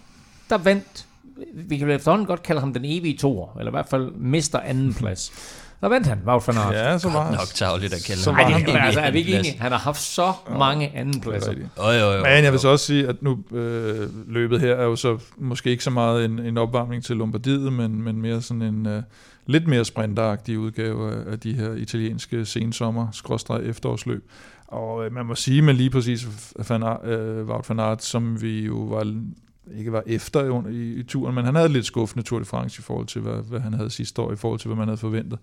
der 0.49 0.57
vandt, 0.57 1.05
vi 1.53 1.77
kan 1.77 1.89
efterhånden 1.89 2.27
godt 2.27 2.43
kalde 2.43 2.61
ham 2.61 2.73
den 2.73 2.85
evige 2.85 3.17
toer, 3.17 3.57
eller 3.59 3.71
i 3.71 3.75
hvert 3.75 3.89
fald 3.89 4.11
mister 4.11 4.59
anden 4.59 4.93
plads. 4.93 5.31
Der 5.85 5.89
vandt 5.89 6.07
han, 6.07 6.19
Wout 6.25 6.47
van 6.47 6.57
Aert. 6.57 6.73
Ja, 6.73 6.97
så 6.97 7.09
var 7.09 7.31
nok 7.31 7.47
tageligt 7.53 7.93
at 7.93 8.03
kalde 8.07 8.23
ham. 8.25 8.33
Nej, 8.33 8.63
det, 8.65 8.75
altså, 8.79 8.99
er 8.99 9.11
vi 9.11 9.17
ikke 9.17 9.39
enige? 9.39 9.57
Han 9.59 9.71
har 9.71 9.79
haft 9.79 10.01
så 10.01 10.33
mange 10.57 10.91
anden 10.95 11.21
pladser. 11.21 11.53
Jo, 11.77 11.89
jo, 11.89 12.11
jo, 12.11 12.23
Men 12.23 12.43
jeg 12.43 12.51
vil 12.51 12.59
så 12.59 12.67
også 12.67 12.85
sige, 12.85 13.07
at 13.07 13.23
nu 13.23 13.39
øh, 13.51 14.09
løbet 14.33 14.59
her 14.61 14.75
er 14.75 14.83
jo 14.83 14.95
så 14.95 15.17
måske 15.37 15.69
ikke 15.69 15.83
så 15.83 15.89
meget 15.89 16.25
en, 16.25 16.39
en 16.39 16.57
opvarmning 16.57 17.03
til 17.03 17.15
Lombardiet, 17.17 17.73
men, 17.73 18.01
men 18.01 18.21
mere 18.21 18.41
sådan 18.41 18.61
en 18.61 18.87
øh, 18.87 19.03
lidt 19.45 19.67
mere 19.67 19.85
sprinteragtig 19.85 20.59
udgave 20.59 21.11
af, 21.11 21.31
af 21.31 21.39
de 21.39 21.53
her 21.53 21.73
italienske 21.73 22.45
sensommer-efterårsløb. 22.45 24.29
Og 24.67 25.05
øh, 25.05 25.13
man 25.13 25.25
må 25.25 25.35
sige 25.35 25.61
med 25.61 25.73
lige 25.73 25.89
præcis 25.89 26.27
van, 26.69 26.83
øh, 26.83 27.47
Wout 27.47 27.69
van 27.69 27.79
Aert, 27.79 28.03
som 28.03 28.41
vi 28.41 28.65
jo 28.65 28.75
var 28.75 29.03
ikke 29.77 29.91
var 29.91 30.03
efter 30.05 30.67
i, 30.69 30.93
i 30.93 31.03
turen, 31.03 31.35
men 31.35 31.45
han 31.45 31.55
havde 31.55 31.69
lidt 31.69 31.85
skuffende 31.85 32.25
Tour 32.25 32.39
de 32.39 32.45
France 32.45 32.79
i 32.79 32.83
forhold 32.83 33.07
til, 33.07 33.21
hvad, 33.21 33.49
hvad 33.49 33.59
han 33.59 33.73
havde 33.73 33.89
sidste 33.89 34.21
år, 34.21 34.31
i 34.31 34.35
forhold 34.35 34.59
til, 34.59 34.67
hvad 34.67 34.77
man 34.77 34.87
havde 34.87 34.97
forventet. 34.97 35.39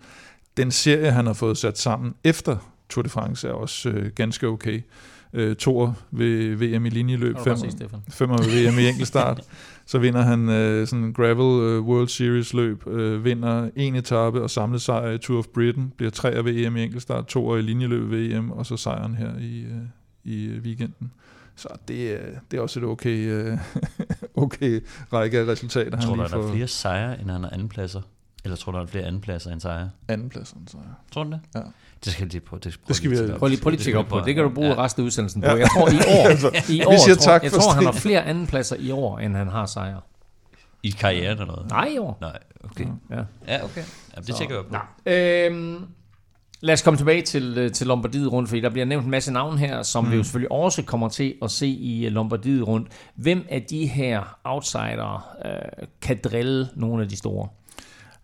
Den 0.56 0.70
serie, 0.70 1.10
han 1.10 1.26
har 1.26 1.32
fået 1.32 1.58
sat 1.58 1.78
sammen 1.78 2.14
efter 2.24 2.56
Tour 2.88 3.02
de 3.02 3.08
France, 3.08 3.48
er 3.48 3.52
også 3.52 3.88
øh, 3.88 4.10
ganske 4.14 4.46
okay. 4.46 4.82
Øh, 5.32 5.56
Tour 5.56 5.98
ved 6.10 6.54
VM 6.54 6.86
i 6.86 6.88
linjeløb, 6.88 7.36
fem, 7.38 7.56
fem 8.08 8.30
ved 8.30 8.70
VM 8.70 8.78
i 8.78 8.88
enkeltstart. 8.88 9.40
så 9.86 9.98
vinder 9.98 10.20
han 10.20 10.48
øh, 10.48 10.86
sådan 10.86 11.04
en 11.04 11.12
gravel 11.12 11.62
øh, 11.62 11.80
World 11.80 12.08
Series 12.08 12.52
løb, 12.52 12.86
øh, 12.86 13.24
vinder 13.24 13.70
en 13.76 13.94
etape 13.94 14.42
og 14.42 14.50
samlet 14.50 14.82
sejr 14.82 15.10
i 15.10 15.18
Tour 15.18 15.38
of 15.38 15.46
Britain, 15.54 15.92
bliver 15.96 16.10
tre 16.10 16.30
af 16.30 16.44
VM 16.44 16.76
i 16.76 16.82
enkeltstart, 16.82 17.26
to 17.26 17.56
i 17.56 17.62
linjeløb 17.62 18.10
ved 18.10 18.28
VM, 18.28 18.50
og 18.50 18.66
så 18.66 18.76
sejren 18.76 19.14
her 19.14 19.38
i, 19.38 19.60
øh, 19.60 19.82
i 20.24 20.48
weekenden. 20.58 21.12
Så 21.62 21.68
det, 21.88 22.20
det 22.50 22.56
er 22.56 22.60
også 22.60 22.80
et 22.80 22.84
okay, 22.84 23.30
øh, 23.30 23.58
okay 24.44 24.84
række 25.12 25.38
af 25.38 25.46
resultater. 25.46 26.00
Tror 26.00 26.14
du, 26.14 26.22
der 26.22 26.48
er 26.48 26.52
flere 26.52 26.68
sejre, 26.68 27.20
end 27.20 27.30
han 27.30 27.42
har 27.42 27.50
andenpladser? 27.50 28.00
Eller 28.44 28.56
tror 28.56 28.72
du, 28.72 28.78
der 28.78 28.84
er 28.84 28.88
flere 28.88 29.04
andenpladser 29.04 29.50
end 29.50 29.60
sejre? 29.60 29.90
Andenpladser 30.08 30.56
end 30.56 30.68
sejre. 30.68 30.94
Tror 31.12 31.24
du 31.24 31.30
det? 31.30 31.40
Ja. 31.54 31.60
Det 32.04 32.12
skal 32.12 32.26
lige 32.26 32.40
på. 32.40 32.58
Det, 32.58 32.80
det 32.88 32.96
skal 32.96 33.10
vi 33.10 33.16
prøv 33.38 33.48
lige, 33.48 33.60
prøv 33.60 33.70
lige 33.70 33.80
tjekke 33.80 33.98
op 33.98 34.06
på. 34.06 34.20
Det 34.20 34.34
kan 34.34 34.44
du 34.44 34.50
bruge 34.50 34.68
ja. 34.68 34.84
resten 34.84 35.02
af 35.02 35.06
udsendelsen 35.06 35.42
på. 35.42 35.46
Jeg 35.46 35.68
tror 35.68 35.88
i 35.88 35.96
år, 36.18 36.28
i 36.70 36.84
år 36.84 36.92
vi 36.92 36.98
siger 36.98 37.14
tror, 37.14 37.32
tak 37.32 37.42
jeg 37.42 37.52
tror, 37.52 37.72
han 37.72 37.84
har 37.84 37.92
flere 37.92 38.24
andenpladser 38.24 38.76
i 38.76 38.90
år, 38.90 39.18
end 39.18 39.36
han 39.36 39.48
har 39.48 39.66
sejre. 39.66 40.00
I 40.82 40.90
karrieren 40.90 41.38
eller 41.38 41.46
noget? 41.46 41.70
Nej, 41.70 41.88
i 41.94 41.98
år. 41.98 42.18
Nej, 42.20 42.38
okay. 42.64 42.86
Ja, 43.10 43.22
ja 43.48 43.64
okay. 43.64 43.82
Ja, 44.16 44.20
det 44.20 44.34
tjekker 44.34 44.54
jeg 44.54 44.64
på. 44.64 44.76
Ja. 45.06 45.46
Øhm, 45.46 45.86
Lad 46.64 46.72
os 46.72 46.82
komme 46.82 46.96
tilbage 46.96 47.22
til, 47.22 47.58
øh, 47.58 47.72
til 47.72 47.86
Lombardiet 47.86 48.32
rundt, 48.32 48.48
fordi 48.48 48.60
der 48.60 48.70
bliver 48.70 48.84
nævnt 48.84 49.04
en 49.04 49.10
masse 49.10 49.32
navne 49.32 49.58
her, 49.58 49.82
som 49.82 50.04
mm. 50.04 50.10
vi 50.10 50.16
jo 50.16 50.22
selvfølgelig 50.22 50.52
også 50.52 50.82
kommer 50.82 51.08
til 51.08 51.34
at 51.42 51.50
se 51.50 51.66
i 51.66 52.06
øh, 52.06 52.12
Lombardiet 52.12 52.66
rundt. 52.66 52.88
Hvem 53.14 53.46
af 53.48 53.62
de 53.62 53.86
her 53.86 54.38
outsider 54.44 55.36
øh, 55.44 55.86
kan 56.02 56.20
drille 56.24 56.68
nogle 56.76 57.02
af 57.02 57.08
de 57.08 57.16
store? 57.16 57.48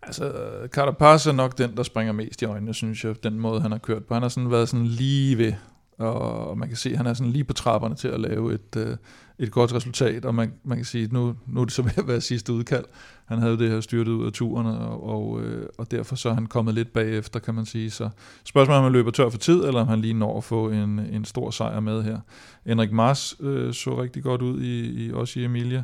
Altså, 0.03 0.33
Carapaz 0.67 1.27
er 1.27 1.33
nok 1.33 1.59
den, 1.59 1.77
der 1.77 1.83
springer 1.83 2.13
mest 2.13 2.43
i 2.43 2.45
øjnene, 2.45 2.75
synes 2.75 3.05
jeg, 3.05 3.23
den 3.23 3.41
måde, 3.41 3.61
han 3.61 3.71
har 3.71 3.79
kørt 3.79 4.05
på. 4.05 4.15
Han 4.15 4.23
har 4.23 4.29
sådan 4.29 4.51
været 4.51 4.69
sådan 4.69 4.87
lige 4.87 5.39
ved, 5.39 5.53
og 5.99 6.59
man 6.59 6.69
kan 6.69 6.77
se, 6.77 6.91
at 6.91 6.97
han 6.97 7.07
er 7.07 7.15
sådan 7.15 7.33
lige 7.33 7.45
på 7.45 7.53
trapperne 7.53 7.95
til 7.95 8.09
at 8.09 8.21
lave 8.21 8.55
et, 8.55 8.77
øh, 8.77 8.97
et 9.39 9.51
godt 9.51 9.75
resultat, 9.75 10.25
og 10.25 10.35
man, 10.35 10.53
man 10.65 10.79
kan 10.79 10.85
sige, 10.85 11.05
at 11.05 11.13
nu, 11.13 11.35
nu 11.47 11.61
er 11.61 11.65
det 11.65 11.75
så 11.75 11.83
ved 11.83 11.93
at 11.97 12.09
være 12.09 12.21
sidste 12.21 12.53
udkald. 12.53 12.85
Han 13.25 13.39
havde 13.39 13.59
det 13.59 13.71
her 13.71 13.81
styrtet 13.81 14.13
ud 14.13 14.27
af 14.27 14.33
turen, 14.33 14.67
og, 14.67 15.09
og, 15.09 15.43
øh, 15.43 15.67
og 15.79 15.91
derfor 15.91 16.17
så 16.17 16.29
er 16.29 16.35
han 16.35 16.47
kommet 16.47 16.75
lidt 16.75 16.93
bagefter, 16.93 17.41
kan 17.41 17.55
man 17.55 17.67
sige. 17.67 17.91
Så 17.91 18.09
spørgsmålet 18.45 18.75
er, 18.77 18.79
om 18.79 18.85
han 18.85 18.93
løber 18.93 19.11
tør 19.11 19.29
for 19.29 19.39
tid, 19.39 19.65
eller 19.65 19.81
om 19.81 19.89
han 19.89 20.01
lige 20.01 20.15
når 20.15 20.37
at 20.37 20.45
få 20.45 20.71
en, 20.71 20.99
en 20.99 21.25
stor 21.25 21.51
sejr 21.51 21.81
med 21.81 22.03
her. 22.03 22.19
Henrik 22.67 22.93
Mars 22.93 23.37
øh, 23.41 23.75
så 23.75 24.03
rigtig 24.03 24.23
godt 24.23 24.43
ud 24.43 24.61
i, 24.63 25.05
i 25.07 25.13
også 25.13 25.41
i 25.41 25.45
Emilia. 25.45 25.83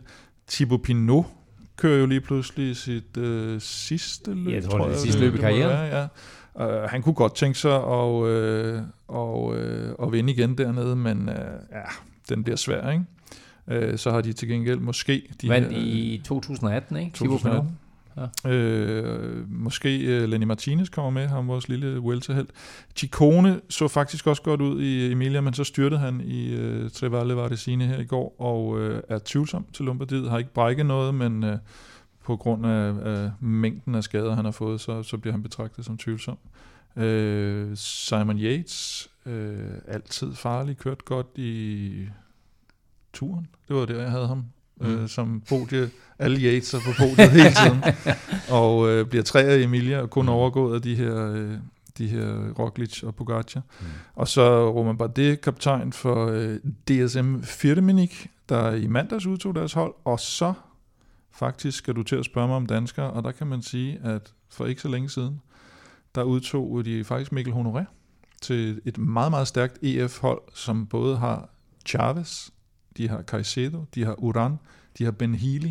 Thibaut 0.48 0.82
Pinot 0.82 1.26
kører 1.76 1.98
jo 2.00 2.06
lige 2.06 2.20
pludselig 2.20 2.76
sit 2.76 3.16
øh, 3.16 3.60
sidste 3.60 4.34
løb, 4.34 4.48
Ja, 4.48 4.54
jeg 4.54 4.64
tror, 4.64 4.84
det 4.84 4.94
er 4.94 4.98
sidste 4.98 5.20
løb 5.20 5.34
i 5.34 5.38
karrieren. 5.38 5.68
være, 5.70 6.00
ja. 6.00 6.06
Uh, 6.54 6.66
han 6.66 7.02
kunne 7.02 7.14
godt 7.14 7.34
tænke 7.34 7.58
sig 7.58 7.74
at, 7.74 8.26
øh, 8.26 8.82
og, 9.08 9.56
øh, 9.56 9.94
at 10.02 10.12
vinde 10.12 10.32
igen 10.32 10.58
dernede, 10.58 10.96
men 10.96 11.28
øh, 11.28 11.36
ja, 11.72 11.82
den 12.28 12.44
bliver 12.44 12.56
svær, 12.56 12.90
ikke? 12.90 13.04
Øh, 13.68 13.98
så 13.98 14.10
har 14.10 14.20
de 14.20 14.32
til 14.32 14.48
gengæld 14.48 14.78
måske... 14.78 15.22
De 15.42 15.48
Vandt 15.48 15.72
her, 15.72 15.78
i 15.78 16.22
2018, 16.24 16.96
ikke? 16.96 17.10
Thibaut 17.14 17.40
Pinot. 17.40 17.56
2018. 17.56 17.78
Ja. 18.44 18.50
Øh, 18.50 19.50
måske 19.50 19.98
øh, 19.98 20.28
Lenny 20.28 20.44
Martinez 20.44 20.88
kommer 20.88 21.10
med, 21.10 21.26
ham 21.26 21.48
vores 21.48 21.68
lille 21.68 22.00
welterhelt. 22.00 22.50
Ciccone 22.96 23.60
så 23.68 23.88
faktisk 23.88 24.26
også 24.26 24.42
godt 24.42 24.60
ud 24.60 24.82
i 24.82 25.12
Emilia, 25.12 25.40
men 25.40 25.54
så 25.54 25.64
styrtede 25.64 26.00
han 26.00 26.20
i 26.20 26.54
øh, 26.54 26.90
Trevalle 26.90 27.36
Vardesine 27.36 27.86
her 27.86 27.98
i 27.98 28.04
går, 28.04 28.40
og 28.40 28.80
øh, 28.80 29.02
er 29.08 29.18
tvivlsom 29.24 29.66
til 29.72 29.84
Lombardiet. 29.84 30.30
Har 30.30 30.38
ikke 30.38 30.54
brækket 30.54 30.86
noget, 30.86 31.14
men 31.14 31.44
øh, 31.44 31.58
på 32.24 32.36
grund 32.36 32.66
af, 32.66 32.94
af 33.04 33.30
mængden 33.40 33.94
af 33.94 34.04
skader, 34.04 34.34
han 34.34 34.44
har 34.44 34.52
fået, 34.52 34.80
så, 34.80 35.02
så 35.02 35.18
bliver 35.18 35.32
han 35.32 35.42
betragtet 35.42 35.84
som 35.84 35.98
tvivlsom. 35.98 36.38
Øh, 36.96 37.76
Simon 37.76 38.38
Yates, 38.38 39.10
øh, 39.26 39.70
altid 39.88 40.34
farlig, 40.34 40.76
kørt 40.76 41.04
godt 41.04 41.26
i 41.34 42.08
turen. 43.12 43.46
Det 43.68 43.76
var 43.76 43.84
der, 43.84 44.00
jeg 44.00 44.10
havde 44.10 44.26
ham. 44.26 44.44
Mm. 44.80 44.86
Øh, 44.86 45.08
som 45.08 45.42
podie, 45.48 45.90
alle 46.18 46.40
Yates 46.40 46.74
er 46.74 46.78
på 46.78 46.90
podiet 46.98 47.30
hele 47.30 47.50
tiden. 47.50 47.84
og 48.60 48.88
øh, 48.88 49.06
bliver 49.06 49.22
træer 49.22 49.54
i 49.54 49.62
Emilia, 49.62 50.00
og 50.00 50.10
kun 50.10 50.28
overgået 50.28 50.74
af 50.74 50.82
de 50.82 50.94
her, 50.94 51.32
øh, 51.32 51.54
de 51.98 52.06
her 52.06 52.52
Roglic 52.58 53.02
og 53.02 53.14
Pogacar. 53.14 53.62
Mm. 53.80 53.86
Og 54.14 54.28
så 54.28 54.70
Roman 54.70 54.98
Bardet, 54.98 55.40
kaptajn 55.40 55.92
for 55.92 56.26
øh, 56.26 56.56
DSM 56.88 57.42
Firmenich, 57.42 58.26
der 58.48 58.72
i 58.72 58.86
mandags 58.86 59.26
udtog 59.26 59.54
deres 59.54 59.72
hold. 59.72 59.94
Og 60.04 60.20
så 60.20 60.52
faktisk 61.34 61.78
skal 61.78 61.94
du 61.94 62.02
til 62.02 62.16
at 62.16 62.24
spørge 62.24 62.48
mig 62.48 62.56
om 62.56 62.66
danskere, 62.66 63.10
og 63.10 63.24
der 63.24 63.32
kan 63.32 63.46
man 63.46 63.62
sige, 63.62 64.00
at 64.04 64.34
for 64.48 64.66
ikke 64.66 64.80
så 64.80 64.88
længe 64.88 65.08
siden, 65.08 65.40
der 66.14 66.22
udtog 66.22 66.84
de 66.84 67.04
faktisk 67.04 67.32
Mikkel 67.32 67.54
Honoré 67.54 67.84
til 68.42 68.80
et 68.84 68.98
meget, 68.98 69.30
meget 69.30 69.48
stærkt 69.48 69.78
EF-hold, 69.82 70.42
som 70.54 70.86
både 70.86 71.16
har 71.16 71.48
Chavez, 71.86 72.50
de 72.96 73.08
har 73.08 73.22
Caicedo, 73.22 73.84
de 73.94 74.04
har 74.04 74.14
Uran, 74.22 74.56
de 74.98 75.04
har 75.04 75.10
Ben 75.10 75.34
Healy 75.34 75.70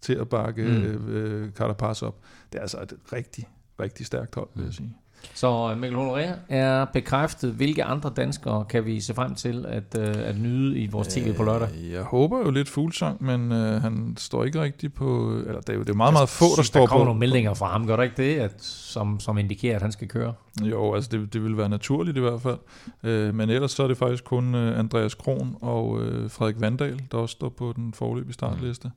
til 0.00 0.14
at 0.14 0.28
bakke 0.28 0.64
mm. 0.64 1.08
øh, 1.08 1.52
Carapaz 1.52 2.02
op. 2.02 2.20
Det 2.52 2.58
er 2.58 2.62
altså 2.62 2.82
et 2.82 2.92
rigtig, 3.12 3.48
rigtig 3.80 4.06
stærkt 4.06 4.34
hold, 4.34 4.48
vil 4.54 4.64
jeg 4.64 4.74
sige. 4.74 4.96
Så 5.34 5.70
øh, 5.70 5.78
Mikkel 5.80 5.98
Honoré 5.98 6.28
er 6.48 6.84
bekræftet. 6.84 7.52
Hvilke 7.52 7.84
andre 7.84 8.10
danskere 8.16 8.64
kan 8.64 8.84
vi 8.86 9.00
se 9.00 9.14
frem 9.14 9.34
til 9.34 9.64
at, 9.68 9.98
øh, 9.98 10.14
at 10.28 10.38
nyde 10.38 10.78
i 10.78 10.86
vores 10.86 11.08
tv 11.08 11.34
på 11.34 11.42
lørdag? 11.44 11.68
Øh, 11.84 11.92
Jeg 11.92 12.02
håber 12.02 12.38
jo 12.38 12.50
lidt 12.50 12.68
fuglsang, 12.68 13.24
men 13.24 13.52
øh, 13.52 13.82
han 13.82 14.14
står 14.18 14.44
ikke 14.44 14.62
rigtig 14.62 14.92
på... 14.94 15.32
Eller 15.46 15.60
det 15.60 15.68
er 15.68 15.74
jo 15.74 15.80
det 15.82 15.90
er 15.90 15.94
meget, 15.94 16.12
meget 16.12 16.28
få, 16.28 16.44
der 16.44 16.54
der 16.56 16.62
står 16.62 16.80
Der 16.80 16.86
kommer 16.86 17.04
på... 17.04 17.06
nogle 17.06 17.20
meldinger 17.20 17.54
fra 17.54 17.66
ham, 17.66 17.86
gør 17.86 17.96
der 17.96 18.02
ikke 18.02 18.16
det, 18.16 18.36
at, 18.38 18.62
som, 18.64 19.20
som 19.20 19.38
indikerer, 19.38 19.76
at 19.76 19.82
han 19.82 19.92
skal 19.92 20.08
køre? 20.08 20.32
Jo, 20.62 20.94
altså 20.94 21.10
det, 21.12 21.32
det 21.32 21.42
vil 21.44 21.56
være 21.56 21.68
naturligt 21.68 22.16
i 22.16 22.20
hvert 22.20 22.40
fald. 22.42 22.58
Øh, 23.02 23.34
men 23.34 23.50
ellers 23.50 23.70
så 23.70 23.82
er 23.82 23.88
det 23.88 23.96
faktisk 23.96 24.24
kun 24.24 24.54
øh, 24.54 24.78
Andreas 24.78 25.14
Kron 25.14 25.56
og 25.60 26.00
øh, 26.02 26.30
Frederik 26.30 26.60
Vandal, 26.60 27.00
der 27.12 27.18
også 27.18 27.32
står 27.32 27.48
på 27.48 27.72
den 27.76 27.92
forløbige 27.94 28.32
startliste. 28.34 28.90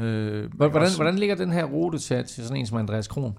Øh, 0.00 0.50
Hvordan, 0.54 0.82
også- 0.82 0.96
hvordan 0.96 1.14
ligger 1.18 1.34
den 1.34 1.52
her 1.52 1.64
rute 1.64 1.98
til, 1.98 2.24
til 2.24 2.44
sådan 2.44 2.56
en 2.56 2.66
som 2.66 2.78
Andreas 2.78 3.08
Kron? 3.08 3.38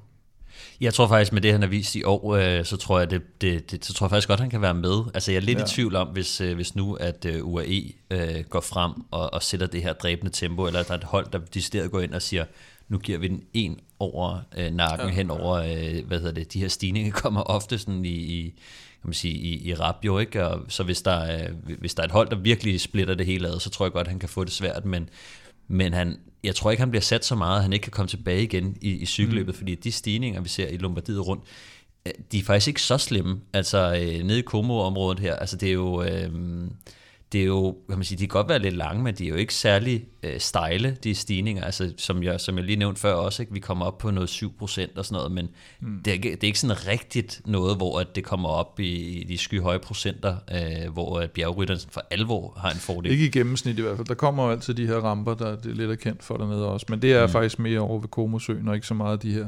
Jeg 0.81 0.93
tror 0.93 1.07
faktisk, 1.07 1.33
med 1.33 1.41
det, 1.41 1.51
han 1.51 1.61
har 1.61 1.69
vist 1.69 1.95
i 1.95 2.03
år, 2.03 2.35
øh, 2.35 2.65
så 2.65 2.77
tror 2.77 2.99
jeg, 2.99 3.11
det, 3.11 3.41
det, 3.41 3.71
det, 3.71 3.85
så 3.85 3.93
tror 3.93 4.05
jeg 4.05 4.09
faktisk 4.09 4.27
godt, 4.27 4.39
han 4.39 4.49
kan 4.49 4.61
være 4.61 4.73
med. 4.73 5.03
Altså, 5.13 5.31
jeg 5.31 5.37
er 5.37 5.41
lidt 5.41 5.59
ja. 5.59 5.63
I 5.63 5.67
tvivl 5.67 5.95
om, 5.95 6.07
hvis, 6.07 6.41
øh, 6.41 6.55
hvis 6.55 6.75
nu, 6.75 6.93
at 6.93 7.25
øh, 7.25 7.47
UAE 7.47 7.83
øh, 8.11 8.43
går 8.49 8.61
frem 8.61 8.91
og, 9.11 9.33
og 9.33 9.43
sætter 9.43 9.67
det 9.67 9.83
her 9.83 9.93
dræbende 9.93 10.31
tempo, 10.31 10.67
eller 10.67 10.79
at 10.79 10.87
der 10.87 10.93
er 10.93 10.97
et 10.97 11.03
hold, 11.03 11.27
der 11.31 11.39
decideret 11.39 11.91
går 11.91 11.99
ind 11.99 12.13
og 12.13 12.21
siger, 12.21 12.45
nu 12.89 12.97
giver 12.97 13.17
vi 13.17 13.27
den 13.27 13.43
en 13.53 13.79
over 13.99 14.39
øh, 14.57 14.71
nakken 14.71 15.07
ja. 15.07 15.13
hen 15.13 15.31
over, 15.31 15.53
øh, 15.53 16.07
hvad 16.07 16.17
hedder 16.17 16.31
det, 16.31 16.53
de 16.53 16.59
her 16.59 16.67
stigninger 16.67 17.11
kommer 17.23 17.41
ofte 17.41 17.77
sådan 17.77 18.05
i, 18.05 18.09
i 18.09 18.53
kan 19.01 19.09
man 19.09 19.13
sige, 19.13 19.33
i, 19.33 19.69
i 19.69 19.73
rap 19.73 20.05
jo, 20.05 20.19
ikke? 20.19 20.47
Og 20.47 20.65
så 20.67 20.83
hvis 20.83 21.01
der, 21.01 21.11
er, 21.11 21.51
hvis 21.79 21.93
der 21.95 22.03
er 22.03 22.05
et 22.05 22.11
hold, 22.11 22.29
der 22.29 22.35
virkelig 22.35 22.81
splitter 22.81 23.15
det 23.15 23.25
hele 23.25 23.47
ad, 23.47 23.59
så 23.59 23.69
tror 23.69 23.85
jeg 23.85 23.93
godt, 23.93 24.07
han 24.07 24.19
kan 24.19 24.29
få 24.29 24.43
det 24.43 24.51
svært, 24.51 24.85
men, 24.85 25.09
men 25.67 25.93
han, 25.93 26.19
jeg 26.45 26.55
tror 26.55 26.71
ikke, 26.71 26.81
han 26.81 26.89
bliver 26.89 27.01
sat 27.01 27.25
så 27.25 27.35
meget, 27.35 27.57
at 27.57 27.63
han 27.63 27.73
ikke 27.73 27.83
kan 27.83 27.91
komme 27.91 28.07
tilbage 28.07 28.43
igen 28.43 28.77
i, 28.81 28.91
i 28.91 29.05
cykelløbet, 29.05 29.55
mm. 29.55 29.57
fordi 29.57 29.75
de 29.75 29.91
stigninger, 29.91 30.41
vi 30.41 30.49
ser 30.49 30.67
i 30.67 30.77
Lombardiet 30.77 31.27
rundt, 31.27 31.43
øh, 32.05 32.13
de 32.31 32.39
er 32.39 32.43
faktisk 32.43 32.67
ikke 32.67 32.81
så 32.81 32.97
slemme. 32.97 33.41
Altså 33.53 34.01
øh, 34.01 34.23
nede 34.23 34.39
i 34.39 34.41
Como-området 34.41 35.19
her, 35.19 35.35
altså 35.35 35.57
det 35.57 35.69
er 35.69 35.73
jo... 35.73 36.03
Øh, 36.03 36.31
det 37.31 37.41
er 37.41 37.45
jo, 37.45 37.77
kan 37.89 37.97
man 37.97 38.03
sige, 38.05 38.17
de 38.17 38.23
kan 38.23 38.27
godt 38.27 38.49
være 38.49 38.59
lidt 38.59 38.75
lange, 38.75 39.03
men 39.03 39.15
de 39.15 39.25
er 39.25 39.29
jo 39.29 39.35
ikke 39.35 39.53
særlig 39.53 40.05
øh, 40.23 40.39
stejle, 40.39 40.97
de 41.03 41.15
stigninger, 41.15 41.63
altså 41.63 41.93
som 41.97 42.23
jeg, 42.23 42.39
som 42.39 42.57
jeg 42.57 42.65
lige 42.65 42.75
nævnte 42.75 43.01
før 43.01 43.13
også, 43.13 43.41
ikke? 43.43 43.53
vi 43.53 43.59
kommer 43.59 43.85
op 43.85 43.97
på 43.97 44.11
noget 44.11 44.29
7% 44.29 44.49
og 44.61 44.69
sådan 44.69 44.95
noget, 45.11 45.31
men 45.31 45.49
mm. 45.81 46.01
det, 46.05 46.11
er, 46.11 46.13
ikke- 46.13 46.31
det 46.31 46.43
er 46.43 46.47
ikke 46.47 46.59
sådan 46.59 46.87
rigtigt 46.87 47.41
noget, 47.45 47.77
hvor 47.77 47.99
at 47.99 48.15
det 48.15 48.23
kommer 48.23 48.49
op 48.49 48.79
i, 48.79 48.93
i 49.21 49.23
de 49.23 49.37
skyhøje 49.37 49.79
procenter, 49.79 50.35
øh, 50.51 50.93
hvor 50.93 51.19
at 51.19 51.31
bjergrytteren 51.31 51.79
sådan 51.79 51.93
for 51.93 52.03
alvor 52.11 52.53
har 52.57 52.69
en 52.71 52.77
fordel. 52.77 53.11
Ikke 53.11 53.25
i 53.25 53.29
gennemsnit 53.29 53.79
i 53.79 53.81
hvert 53.81 53.97
fald. 53.97 54.07
Der 54.07 54.13
kommer 54.13 54.45
jo 54.45 54.51
altid 54.51 54.73
de 54.73 54.87
her 54.87 54.95
ramper, 54.97 55.33
der 55.33 55.55
det 55.55 55.71
er 55.71 55.75
lidt 55.75 55.91
er 55.91 55.95
kendt 55.95 56.23
for 56.23 56.37
dernede 56.37 56.67
også. 56.67 56.85
Men 56.89 57.01
det 57.01 57.13
er 57.13 57.25
mm. 57.27 57.31
faktisk 57.31 57.59
mere 57.59 57.79
over 57.79 57.99
ved 57.99 58.07
Komosøen, 58.09 58.67
og 58.67 58.75
ikke 58.75 58.87
så 58.87 58.93
meget 58.93 59.23
de 59.23 59.33
her 59.33 59.47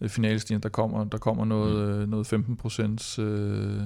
øh, 0.00 0.08
finalestiger. 0.08 0.58
Der 0.58 0.68
kommer, 0.68 1.04
der 1.04 1.18
kommer 1.18 1.44
noget, 1.44 1.96
mm. 1.96 2.02
øh, 2.02 2.08
noget 2.08 2.26
15 2.26 2.56
procent, 2.56 3.18
øh, 3.18 3.82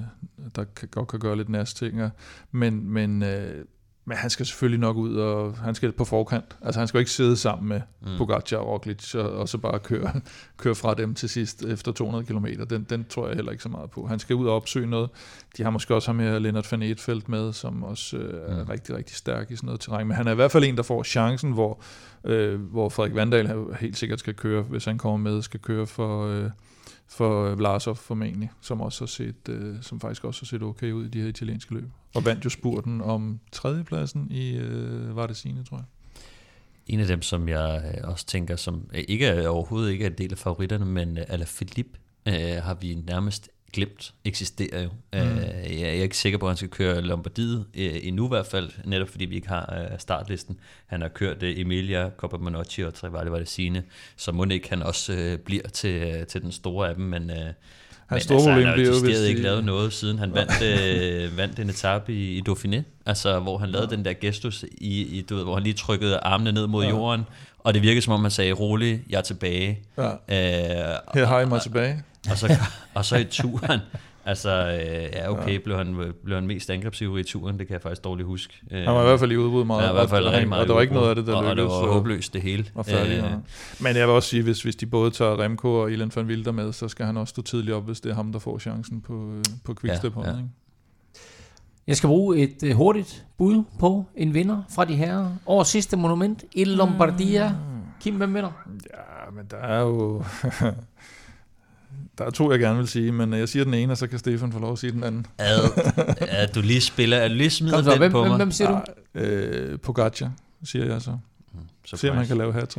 der 0.57 0.64
kan, 0.64 0.88
godt 0.88 1.09
kan 1.09 1.20
gøre 1.20 1.37
lidt 1.37 1.48
næstinger. 1.48 2.11
Men, 2.50 2.88
men, 2.88 3.22
øh, 3.22 3.64
men 4.06 4.16
han 4.16 4.30
skal 4.30 4.46
selvfølgelig 4.46 4.80
nok 4.80 4.96
ud, 4.96 5.16
og 5.16 5.56
han 5.56 5.74
skal 5.74 5.92
på 5.92 6.04
forkant. 6.04 6.56
Altså 6.62 6.80
han 6.80 6.88
skal 6.88 6.98
jo 6.98 7.00
ikke 7.00 7.10
sidde 7.10 7.36
sammen 7.36 7.68
med 7.68 7.80
mm. 8.02 8.08
Pogacar 8.18 8.56
og 8.56 8.66
Roglic, 8.68 9.14
og, 9.14 9.30
og 9.32 9.48
så 9.48 9.58
bare 9.58 9.78
køre, 9.78 10.12
køre 10.62 10.74
fra 10.74 10.94
dem 10.94 11.14
til 11.14 11.28
sidst 11.28 11.62
efter 11.64 11.92
200 11.92 12.24
km. 12.24 12.46
Den, 12.70 12.86
den 12.90 13.04
tror 13.04 13.26
jeg 13.26 13.36
heller 13.36 13.52
ikke 13.52 13.62
så 13.62 13.68
meget 13.68 13.90
på. 13.90 14.06
Han 14.06 14.18
skal 14.18 14.36
ud 14.36 14.46
og 14.46 14.56
opsøge 14.56 14.86
noget. 14.86 15.10
De 15.56 15.62
har 15.62 15.70
måske 15.70 15.94
også 15.94 16.08
ham 16.08 16.18
her 16.18 16.38
Lennart 16.38 16.72
van 16.72 16.82
Eetfeldt 16.82 17.28
med, 17.28 17.52
som 17.52 17.82
også 17.82 18.16
øh, 18.16 18.56
er 18.58 18.64
Mm. 18.64 18.70
rigtig, 18.70 18.96
rigtig 18.96 19.16
stærk 19.16 19.50
i 19.50 19.56
sådan 19.56 19.66
noget 19.66 19.80
terræn. 19.80 20.06
Men 20.06 20.16
han 20.16 20.26
er 20.26 20.32
i 20.32 20.34
hvert 20.34 20.50
fald 20.52 20.64
en, 20.64 20.76
der 20.76 20.82
får 20.82 21.02
chancen, 21.02 21.52
hvor, 21.52 21.80
øh, 22.24 22.60
hvor 22.60 22.88
Frederik 22.88 23.14
Vandal 23.14 23.64
helt 23.80 23.96
sikkert 23.96 24.18
skal 24.18 24.34
køre, 24.34 24.62
hvis 24.62 24.84
han 24.84 24.98
kommer 24.98 25.30
med, 25.30 25.42
skal 25.42 25.60
køre 25.60 25.86
for, 25.86 26.26
øh, 26.26 26.50
for 27.08 27.44
øh, 27.44 27.58
Vlasov 27.58 27.96
formentlig, 27.96 28.50
som, 28.60 28.80
også 28.80 29.00
har 29.00 29.06
set, 29.06 29.48
øh, 29.48 29.82
som 29.82 30.00
faktisk 30.00 30.24
også 30.24 30.42
har 30.42 30.46
set 30.46 30.62
okay 30.62 30.92
ud 30.92 31.04
i 31.04 31.08
de 31.08 31.20
her 31.20 31.28
italienske 31.28 31.74
løb. 31.74 31.88
Og 32.14 32.24
vandt 32.24 32.44
jo 32.44 32.50
spurten 32.50 33.00
om 33.00 33.40
tredjepladsen 33.52 34.30
i 34.30 34.56
øh, 34.56 35.16
Vardesine, 35.16 35.64
tror 35.64 35.76
jeg. 35.76 35.84
En 36.86 37.00
af 37.00 37.06
dem, 37.06 37.22
som 37.22 37.48
jeg 37.48 37.94
øh, 37.96 38.08
også 38.08 38.26
tænker, 38.26 38.56
som 38.56 38.90
øh, 38.94 39.04
ikke 39.08 39.26
er, 39.26 39.48
overhovedet 39.48 39.92
ikke 39.92 40.04
er 40.04 40.10
en 40.10 40.18
del 40.18 40.32
af 40.32 40.38
favoritterne, 40.38 40.84
men 40.84 41.18
Alaphilippe 41.18 41.98
øh, 42.28 42.34
har 42.62 42.74
vi 42.74 42.94
nærmest 42.94 43.48
glemt 43.74 44.14
eksisterer 44.24 44.82
jo. 44.82 44.88
Mm. 45.12 45.18
Øh, 45.18 45.80
jeg 45.80 45.88
er 45.88 46.02
ikke 46.02 46.16
sikker 46.16 46.38
på, 46.38 46.46
at 46.46 46.50
han 46.50 46.56
skal 46.56 46.68
køre 46.68 47.00
Lombardiet 47.00 47.64
øh, 47.74 47.94
endnu 48.02 48.24
i 48.24 48.28
hvert 48.28 48.46
fald, 48.46 48.70
netop 48.84 49.08
fordi 49.08 49.24
vi 49.24 49.34
ikke 49.34 49.48
har 49.48 49.74
øh, 49.92 49.98
startlisten. 49.98 50.56
Han 50.87 51.00
har 51.00 51.08
kørt 51.08 51.42
øh, 51.42 51.58
Emilia, 51.60 52.10
Coppa 52.16 52.37
Monocci 52.37 52.82
og 52.82 52.94
Trevali 52.94 53.30
Valdesine, 53.30 53.82
så 54.16 54.32
må 54.32 54.44
ikke 54.44 54.68
han 54.70 54.82
også 54.82 55.12
øh, 55.12 55.38
bliver 55.38 55.68
til, 55.68 55.90
øh, 56.02 56.26
til 56.26 56.42
den 56.42 56.52
store 56.52 56.88
af 56.88 56.94
dem, 56.94 57.04
men... 57.04 57.30
Øh, 57.30 57.37
men 58.10 58.20
store 58.20 58.37
altså, 58.37 58.50
han 58.50 58.62
har 58.64 58.76
jo 58.76 59.06
de- 59.06 59.28
ikke 59.28 59.42
lavet 59.42 59.64
noget, 59.64 59.92
siden 59.92 60.18
han 60.18 60.34
vandt, 60.34 60.62
øh, 60.62 61.37
vandt 61.37 61.58
en 61.58 61.70
etape 61.70 62.12
i, 62.14 62.38
i 62.38 62.42
Dauphiné, 62.48 62.82
altså 63.06 63.40
hvor 63.40 63.58
han 63.58 63.68
lavede 63.68 63.90
den 63.90 64.04
der 64.04 64.12
gestus, 64.12 64.64
i, 64.78 65.02
i, 65.18 65.22
du 65.22 65.37
ved, 65.37 65.44
hvor 65.44 65.54
han 65.54 65.62
lige 65.62 65.74
trykkede 65.74 66.18
armene 66.18 66.52
ned 66.52 66.66
mod 66.66 66.84
Ja. 66.84 66.90
jorden, 66.90 67.22
og 67.58 67.74
det 67.74 67.82
virkede 67.82 68.02
som 68.02 68.12
om 68.12 68.20
han 68.22 68.30
sagde, 68.30 68.52
rolig, 68.52 69.02
jeg 69.10 69.18
er 69.18 69.22
tilbage. 69.22 69.78
Ja. 69.98 70.10
Øh, 70.10 70.98
Her 71.14 71.26
har 71.26 71.40
I 71.40 71.46
mig 71.46 71.60
tilbage. 71.62 72.02
Og 72.30 72.38
så, 72.38 72.56
og 72.94 73.04
så 73.04 73.16
i 73.16 73.25
turen, 73.25 73.81
altså, 74.25 74.50
øh, 74.81 75.08
ja 75.12 75.31
okay, 75.31 75.56
blev 75.56 75.77
han, 75.77 76.12
blev 76.25 76.37
han 76.37 76.46
mest 76.46 76.70
angrebsivrig 76.70 77.20
i 77.20 77.25
turen, 77.25 77.58
det 77.58 77.66
kan 77.66 77.75
jeg 77.75 77.83
faktisk 77.83 78.04
dårligt 78.04 78.27
huske. 78.27 78.54
Øh, 78.70 78.79
Han 78.83 78.94
var 78.94 79.00
i 79.00 79.04
hvert 79.06 79.20
fald 79.20 79.33
i 79.33 79.37
udbrud 79.37 79.64
meget. 79.64 79.83
var 79.83 79.90
i 79.90 79.92
hvert 79.92 80.10
fald 80.10 80.25
og, 80.27 80.33
rigtig 80.33 80.48
meget 80.48 80.62
og 80.62 80.68
der 80.68 80.75
var 80.75 80.81
ikke 80.81 80.94
noget 80.94 81.08
af 81.08 81.14
det, 81.16 81.27
der 81.27 81.35
og, 81.35 81.42
lykkedes. 81.42 81.70
Og 81.72 81.81
det 81.83 81.88
var 81.88 81.94
håbløst 81.94 82.33
det 82.33 82.42
hele. 82.42 82.66
Og 82.75 82.87
færdig, 82.87 83.12
Øh, 83.12 83.18
ja. 83.18 83.31
Men 83.81 83.96
jeg 83.96 84.06
vil 84.08 84.14
også 84.14 84.29
sige, 84.29 84.42
hvis, 84.42 84.62
hvis 84.62 84.77
de 84.77 84.87
både 84.87 85.10
tager 85.10 85.40
Remco 85.42 85.75
og 85.75 85.92
Ilan 85.92 86.10
van 86.14 86.27
Wilder 86.27 86.52
med, 86.52 86.72
så 86.72 86.88
skal 86.88 87.06
han 87.06 87.16
også 87.16 87.31
stå 87.31 87.42
tidligt 87.42 87.75
op, 87.77 87.85
hvis 87.85 88.00
det 88.00 88.10
er 88.10 88.14
ham, 88.14 88.33
der 88.33 88.38
får 88.38 88.58
chancen 88.58 89.00
på, 89.00 89.31
øh, 89.38 89.44
på 89.64 89.75
quickstep 89.81 90.16
Ja, 90.16 90.20
ja. 90.31 90.37
ikke? 90.37 90.48
Jeg 91.87 91.96
skal 91.96 92.06
bruge 92.08 92.38
et 92.38 92.62
øh, 92.64 92.72
hurtigt 92.75 93.25
bud 93.38 93.62
på 93.79 94.06
en 94.16 94.35
vinder 94.35 94.62
fra 94.75 94.85
de 94.85 94.94
her. 94.94 95.27
Årets 95.46 95.70
sidste 95.70 95.96
monument, 95.96 96.44
Il 96.52 96.68
Lombardia. 96.68 97.54
Kim, 98.00 98.14
hvem 98.16 98.35
vinder? 98.35 98.50
Ja, 98.90 99.31
men 99.37 99.44
der 99.50 99.56
er 99.56 99.81
jo... 99.81 100.25
der 102.19 102.25
er 102.25 102.31
to, 102.31 102.50
jeg 102.50 102.60
gerne 102.60 102.79
vil 102.79 102.88
sige, 102.88 103.12
men 103.12 103.33
jeg 103.33 103.48
siger 103.48 103.65
den 103.65 103.75
ene, 103.75 103.92
og 103.92 103.96
så 103.98 104.06
kan 104.06 104.19
Stefan 104.19 104.52
få 104.52 104.58
lov 104.58 104.73
at 104.73 104.79
sige 104.79 104.92
den 104.92 105.04
anden. 105.04 105.27
Ad, 105.38 105.58
at 106.29 106.54
du 106.54 106.60
lige 106.60 106.81
spiller, 106.81 107.19
at 107.21 107.31
du 107.31 107.37
lige 107.37 107.50
smider 107.50 107.75
Kom 107.77 107.85
så, 107.85 107.90
den 107.90 107.98
hvem, 107.98 108.12
på 108.12 108.21
hvem, 108.21 108.31
mig. 108.31 108.37
hvem 108.37 108.50
siger 108.50 108.83
du? 109.15 109.21
Øh, 109.21 109.79
Pogacar, 109.81 110.31
siger 110.65 110.85
jeg 110.85 111.02
så. 111.02 111.17
Så 111.87 111.96
Se 111.96 112.10
om 112.10 112.17
han 112.17 112.27
kan 112.27 112.37
lave 112.38 112.52
hat 112.52 112.77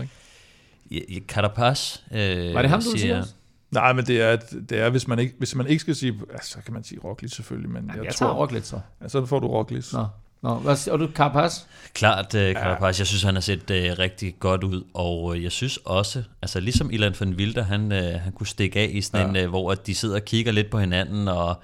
Ja, 0.91 0.99
ja, 1.09 1.19
Carapaz. 1.27 1.97
Øh, 2.11 2.53
Var 2.53 2.61
det 2.61 2.69
ham, 2.71 2.79
du 2.79 2.83
siger 2.83 2.97
siger? 2.97 3.23
Nej, 3.71 3.93
men 3.93 4.05
det 4.05 4.21
er, 4.21 4.35
det 4.69 4.79
er 4.79 4.89
hvis, 4.89 5.07
man 5.07 5.19
ikke, 5.19 5.35
hvis 5.37 5.55
man 5.55 5.67
ikke 5.67 5.79
skal 5.79 5.95
sige, 5.95 6.19
altså, 6.33 6.51
så 6.51 6.57
kan 6.65 6.73
man 6.73 6.83
sige 6.83 6.99
Roglic 7.03 7.31
selvfølgelig, 7.31 7.69
men 7.71 7.87
Jeg, 7.87 7.95
jeg, 7.97 8.05
jeg 8.05 8.13
tror, 8.15 8.25
tager 8.27 8.35
Roglic 8.37 8.65
så. 8.65 8.79
ja, 9.01 9.07
så 9.07 9.25
får 9.25 9.39
du 9.39 9.47
Roglic. 9.47 9.93
Nå. 9.93 10.05
Nå, 10.45 10.55
hvad 10.55 10.87
og 10.87 10.99
du? 10.99 11.07
Carapaz? 11.13 11.59
Klart, 11.93 12.33
uh, 12.35 12.53
Carapaz. 12.53 12.99
Jeg 12.99 13.07
synes, 13.07 13.23
han 13.23 13.33
har 13.33 13.41
set 13.41 13.61
uh, 13.61 13.99
rigtig 13.99 14.35
godt 14.39 14.63
ud, 14.63 14.83
og 14.93 15.23
uh, 15.23 15.43
jeg 15.43 15.51
synes 15.51 15.77
også, 15.77 16.23
altså 16.41 16.59
ligesom 16.59 16.91
Ilan 16.91 17.15
van 17.19 17.33
Wilder, 17.33 17.63
han, 17.63 17.91
uh, 17.91 18.21
han 18.21 18.31
kunne 18.35 18.47
stikke 18.47 18.79
af 18.79 18.89
i 18.91 19.01
sådan 19.01 19.35
ja. 19.35 19.41
en, 19.41 19.45
uh, 19.45 19.49
hvor 19.49 19.73
de 19.73 19.95
sidder 19.95 20.15
og 20.15 20.25
kigger 20.25 20.51
lidt 20.51 20.69
på 20.69 20.79
hinanden, 20.79 21.27
og 21.27 21.55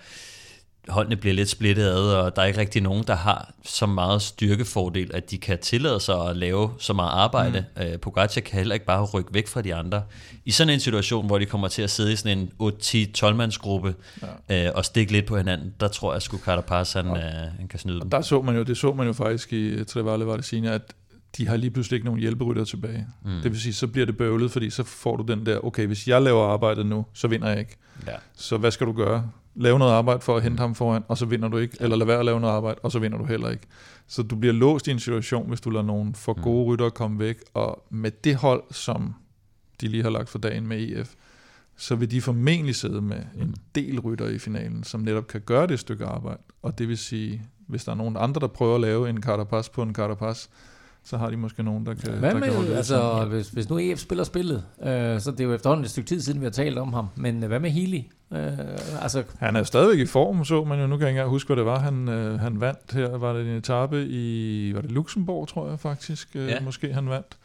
holdene 0.89 1.15
bliver 1.15 1.33
lidt 1.33 1.49
splittet 1.49 1.83
ad, 1.83 2.13
og 2.13 2.35
der 2.35 2.41
er 2.41 2.45
ikke 2.45 2.59
rigtig 2.59 2.81
nogen, 2.81 3.03
der 3.07 3.15
har 3.15 3.53
så 3.65 3.85
meget 3.85 4.21
styrkefordel, 4.21 5.11
at 5.13 5.31
de 5.31 5.37
kan 5.37 5.59
tillade 5.59 5.99
sig 5.99 6.29
at 6.29 6.37
lave 6.37 6.71
så 6.79 6.93
meget 6.93 7.11
arbejde. 7.11 7.65
Mm. 7.77 7.83
Uh, 7.83 7.99
Pogacar 7.99 8.41
kan 8.41 8.57
heller 8.57 8.73
ikke 8.73 8.85
bare 8.85 9.05
rykke 9.05 9.33
væk 9.33 9.47
fra 9.47 9.61
de 9.61 9.75
andre. 9.75 10.03
I 10.45 10.51
sådan 10.51 10.73
en 10.73 10.79
situation, 10.79 11.25
hvor 11.25 11.39
de 11.39 11.45
kommer 11.45 11.67
til 11.67 11.81
at 11.81 11.89
sidde 11.89 12.13
i 12.13 12.15
sådan 12.15 12.37
en 12.37 12.51
8-10-12-mandsgruppe 12.61 13.95
ja. 14.49 14.69
uh, 14.69 14.75
og 14.75 14.85
stikke 14.85 15.11
lidt 15.11 15.25
på 15.25 15.37
hinanden, 15.37 15.73
der 15.79 15.87
tror 15.87 16.13
jeg 16.13 16.21
sgu 16.21 16.37
Carapaz, 16.37 16.93
han, 16.93 17.07
uh, 17.07 17.17
han 17.57 17.67
kan 17.69 17.79
snyde 17.79 17.95
dem. 17.95 18.05
Og 18.05 18.11
der 18.11 18.21
så 18.21 18.41
man 18.41 18.55
jo, 18.55 18.63
det 18.63 18.77
så 18.77 18.93
man 18.93 19.07
jo 19.07 19.13
faktisk 19.13 19.53
i 19.53 19.83
Trevalle 19.83 20.25
Vardesina, 20.25 20.73
at 20.73 20.93
de 21.37 21.47
har 21.47 21.57
lige 21.57 21.71
pludselig 21.71 21.95
ikke 21.95 22.05
nogen 22.05 22.19
hjælperytter 22.19 22.65
tilbage. 22.65 23.07
Mm. 23.25 23.41
Det 23.43 23.51
vil 23.51 23.61
sige, 23.61 23.73
så 23.73 23.87
bliver 23.87 24.05
det 24.05 24.17
bøvlet, 24.17 24.51
fordi 24.51 24.69
så 24.69 24.83
får 24.83 25.15
du 25.15 25.23
den 25.23 25.45
der, 25.45 25.65
okay, 25.65 25.87
hvis 25.87 26.07
jeg 26.07 26.21
laver 26.21 26.47
arbejdet 26.47 26.85
nu, 26.85 27.05
så 27.13 27.27
vinder 27.27 27.49
jeg 27.49 27.59
ikke. 27.59 27.77
Ja. 28.07 28.15
Så 28.35 28.57
hvad 28.57 28.71
skal 28.71 28.87
du 28.87 28.93
gøre? 28.93 29.29
Lave 29.55 29.79
noget 29.79 29.91
arbejde 29.91 30.21
for 30.21 30.37
at 30.37 30.43
hente 30.43 30.61
ham 30.61 30.75
foran, 30.75 31.03
og 31.07 31.17
så 31.17 31.25
vinder 31.25 31.47
du 31.47 31.57
ikke. 31.57 31.77
Eller 31.79 31.97
lad 31.97 32.05
være 32.07 32.19
at 32.19 32.25
lave 32.25 32.39
noget 32.39 32.53
arbejde, 32.53 32.79
og 32.83 32.91
så 32.91 32.99
vinder 32.99 33.17
du 33.17 33.25
heller 33.25 33.49
ikke. 33.49 33.67
Så 34.07 34.23
du 34.23 34.35
bliver 34.35 34.53
låst 34.53 34.87
i 34.87 34.91
en 34.91 34.99
situation, 34.99 35.47
hvis 35.47 35.61
du 35.61 35.69
lader 35.69 35.85
nogen 35.85 36.15
for 36.15 36.41
gode 36.41 36.65
rytter 36.65 36.89
komme 36.89 37.19
væk. 37.19 37.37
Og 37.53 37.85
med 37.89 38.11
det 38.11 38.35
hold, 38.35 38.63
som 38.71 39.13
de 39.81 39.87
lige 39.87 40.03
har 40.03 40.09
lagt 40.09 40.29
for 40.29 40.39
dagen 40.39 40.67
med 40.67 40.77
EF, 40.77 41.13
så 41.77 41.95
vil 41.95 42.11
de 42.11 42.21
formentlig 42.21 42.75
sidde 42.75 43.01
med 43.01 43.23
en 43.41 43.55
del 43.75 43.99
rytter 43.99 44.27
i 44.27 44.39
finalen, 44.39 44.83
som 44.83 45.01
netop 45.01 45.27
kan 45.27 45.41
gøre 45.41 45.67
det 45.67 45.79
stykke 45.79 46.05
arbejde. 46.05 46.41
Og 46.61 46.77
det 46.77 46.87
vil 46.87 46.97
sige, 46.97 47.41
hvis 47.67 47.83
der 47.83 47.91
er 47.91 47.95
nogen 47.95 48.17
andre, 48.19 48.41
der 48.41 48.47
prøver 48.47 48.75
at 48.75 48.81
lave 48.81 49.09
en 49.09 49.21
Carapaz 49.21 49.69
på 49.69 49.81
en 49.81 49.95
Carapaz, 49.95 50.47
så 51.05 51.17
har 51.17 51.29
de 51.29 51.37
måske 51.37 51.63
nogen, 51.63 51.85
der 51.85 51.93
kan, 51.93 52.13
Hvad 52.13 52.33
der 52.33 52.39
kan 52.39 52.53
med, 52.63 52.73
altså, 52.75 53.25
hvis, 53.29 53.49
hvis 53.49 53.69
nu 53.69 53.77
EF 53.79 53.99
spiller 53.99 54.23
spillet, 54.23 54.63
øh, 54.83 55.19
så 55.19 55.31
det 55.31 55.39
er 55.39 55.43
jo 55.43 55.53
efterhånden 55.53 55.83
et 55.85 55.91
stykke 55.91 56.07
tid 56.07 56.21
siden, 56.21 56.39
vi 56.39 56.45
har 56.45 56.51
talt 56.51 56.77
om 56.77 56.93
ham, 56.93 57.07
men 57.15 57.43
øh, 57.43 57.47
hvad 57.47 57.59
med 57.59 57.69
Healy? 57.69 58.01
Øh, 58.33 58.51
altså, 59.01 59.23
Han 59.39 59.55
er 59.55 59.63
stadigvæk 59.63 59.99
i 59.99 60.05
form, 60.05 60.45
så 60.45 60.63
man 60.63 60.79
jo. 60.79 60.87
Nu 60.87 60.97
kan 60.97 61.01
jeg 61.01 61.09
ikke 61.09 61.17
engang 61.19 61.29
huske, 61.29 61.47
hvad 61.47 61.55
det 61.57 61.65
var, 61.65 61.79
han, 61.79 62.09
øh, 62.09 62.39
han 62.39 62.61
vandt 62.61 62.93
her. 62.93 63.17
Var 63.17 63.33
det 63.33 63.41
en 63.41 63.57
etape 63.57 64.05
i 64.05 64.71
var 64.75 64.81
det 64.81 64.91
Luxembourg, 64.91 65.47
tror 65.47 65.69
jeg 65.69 65.79
faktisk, 65.79 66.27
øh, 66.35 66.47
Ja. 66.47 66.59
måske 66.59 66.93
han 66.93 67.09
vandt. 67.09 67.37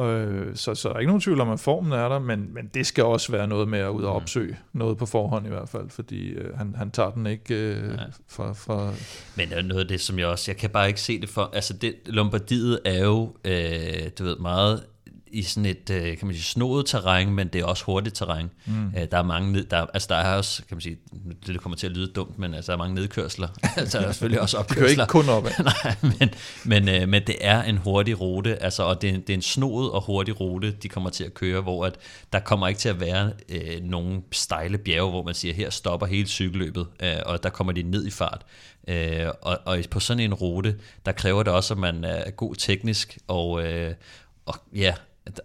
Øh, 0.00 0.56
så, 0.56 0.74
så 0.74 0.88
der 0.88 0.94
er 0.94 0.98
ikke 0.98 1.08
nogen 1.08 1.20
tvivl 1.20 1.40
om, 1.40 1.50
at 1.50 1.60
formen 1.60 1.92
er 1.92 2.08
der, 2.08 2.18
men, 2.18 2.54
men 2.54 2.70
det 2.74 2.86
skal 2.86 3.04
også 3.04 3.32
være 3.32 3.46
noget 3.46 3.68
med 3.68 3.78
at 3.78 3.88
ud 3.88 4.02
og 4.02 4.14
opsøge 4.14 4.58
noget 4.72 4.98
på 4.98 5.06
forhånd 5.06 5.46
i 5.46 5.48
hvert 5.48 5.68
fald, 5.68 5.90
fordi 5.90 6.28
øh, 6.28 6.58
han, 6.58 6.74
han 6.74 6.90
tager 6.90 7.10
den 7.10 7.26
ikke 7.26 7.54
øh, 7.54 7.96
Nej. 7.96 8.10
fra, 8.28 8.52
fra... 8.52 8.92
Men 9.36 9.52
er 9.52 9.62
noget 9.62 9.82
af 9.82 9.88
det, 9.88 10.00
som 10.00 10.18
jeg 10.18 10.26
også, 10.26 10.50
jeg 10.50 10.56
kan 10.56 10.70
bare 10.70 10.88
ikke 10.88 11.00
se 11.00 11.20
det 11.20 11.28
for, 11.28 11.50
altså 11.52 11.72
det, 11.72 11.94
Lombardiet 12.06 12.80
er 12.84 13.04
jo, 13.04 13.36
øh, 13.44 14.10
du 14.18 14.24
ved, 14.24 14.36
meget 14.36 14.84
i 15.32 15.42
sådan 15.42 15.66
et, 15.66 15.90
øh, 15.90 16.18
kan 16.18 16.26
man 16.26 16.34
sige, 16.34 16.44
snodet 16.44 16.86
terræn, 16.86 17.30
men 17.30 17.48
det 17.48 17.60
er 17.60 17.64
også 17.64 17.84
hurtigt 17.84 18.16
terræn. 18.16 18.50
Mm. 18.66 18.86
Øh, 18.96 19.06
der 19.10 19.18
er 19.18 19.22
mange, 19.22 19.52
ned, 19.52 19.64
der, 19.64 19.86
altså 19.94 20.06
der 20.10 20.14
er 20.16 20.34
også, 20.36 20.62
kan 20.68 20.74
man 20.76 20.80
sige, 20.80 20.96
det 21.46 21.60
kommer 21.60 21.76
til 21.76 21.86
at 21.86 21.92
lyde 21.92 22.12
dumt, 22.12 22.38
men 22.38 22.54
altså 22.54 22.72
der 22.72 22.78
er 22.78 22.82
mange 22.82 22.94
nedkørsler. 22.94 23.48
altså 23.76 23.98
der 23.98 24.06
er 24.06 24.12
selvfølgelig 24.12 24.40
også 24.40 24.58
Det 24.58 24.66
kører 24.68 24.84
opkørsler. 24.84 25.04
ikke 25.04 25.10
kun 25.10 25.28
op. 25.28 25.44
Nej, 25.84 25.94
men, 26.02 26.30
men, 26.64 27.02
øh, 27.02 27.08
men 27.08 27.22
det 27.26 27.36
er 27.40 27.62
en 27.62 27.76
hurtig 27.76 28.20
rute, 28.20 28.62
altså, 28.62 28.82
og 28.82 29.02
det 29.02 29.10
er, 29.10 29.14
en- 29.14 29.20
det 29.20 29.30
er 29.30 29.34
en 29.34 29.42
snoet 29.42 29.90
og 29.90 30.02
hurtig 30.02 30.40
rute, 30.40 30.70
de 30.70 30.88
kommer 30.88 31.10
til 31.10 31.24
at 31.24 31.34
køre, 31.34 31.60
hvor 31.60 31.86
at 31.86 31.94
der 32.32 32.38
kommer 32.40 32.68
ikke 32.68 32.78
til 32.80 32.88
at 32.88 33.00
være 33.00 33.32
øh, 33.48 33.82
nogen 33.82 34.24
stejle 34.32 34.78
bjerge, 34.78 35.10
hvor 35.10 35.22
man 35.22 35.34
siger, 35.34 35.54
her 35.54 35.70
stopper 35.70 36.06
hele 36.06 36.28
cykelløbet, 36.28 36.86
øh, 37.02 37.16
og 37.26 37.42
der 37.42 37.48
kommer 37.50 37.72
de 37.72 37.82
ned 37.82 38.06
i 38.06 38.10
fart. 38.10 38.42
Øh, 38.88 39.26
og, 39.42 39.58
og 39.64 39.78
på 39.90 40.00
sådan 40.00 40.20
en 40.22 40.34
rute, 40.34 40.76
der 41.06 41.12
kræver 41.12 41.42
det 41.42 41.52
også, 41.52 41.74
at 41.74 41.78
man 41.78 42.04
er 42.04 42.30
god 42.30 42.54
teknisk, 42.54 43.18
og, 43.26 43.64
øh, 43.66 43.94
og 44.46 44.54
ja, 44.74 44.94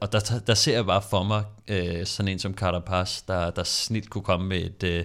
og 0.01 0.11
der, 0.11 0.39
der 0.47 0.53
ser 0.53 0.73
jeg 0.73 0.85
bare 0.85 1.01
for 1.09 1.23
mig 1.23 1.43
øh, 1.67 2.05
sådan 2.05 2.31
en 2.31 2.39
som 2.39 2.53
Carapaz, 2.53 3.21
der, 3.21 3.49
der 3.49 3.63
snilt 3.63 4.09
kunne 4.09 4.23
komme 4.23 4.47
med 4.47 4.61
et, 4.61 4.83
øh, 4.83 5.03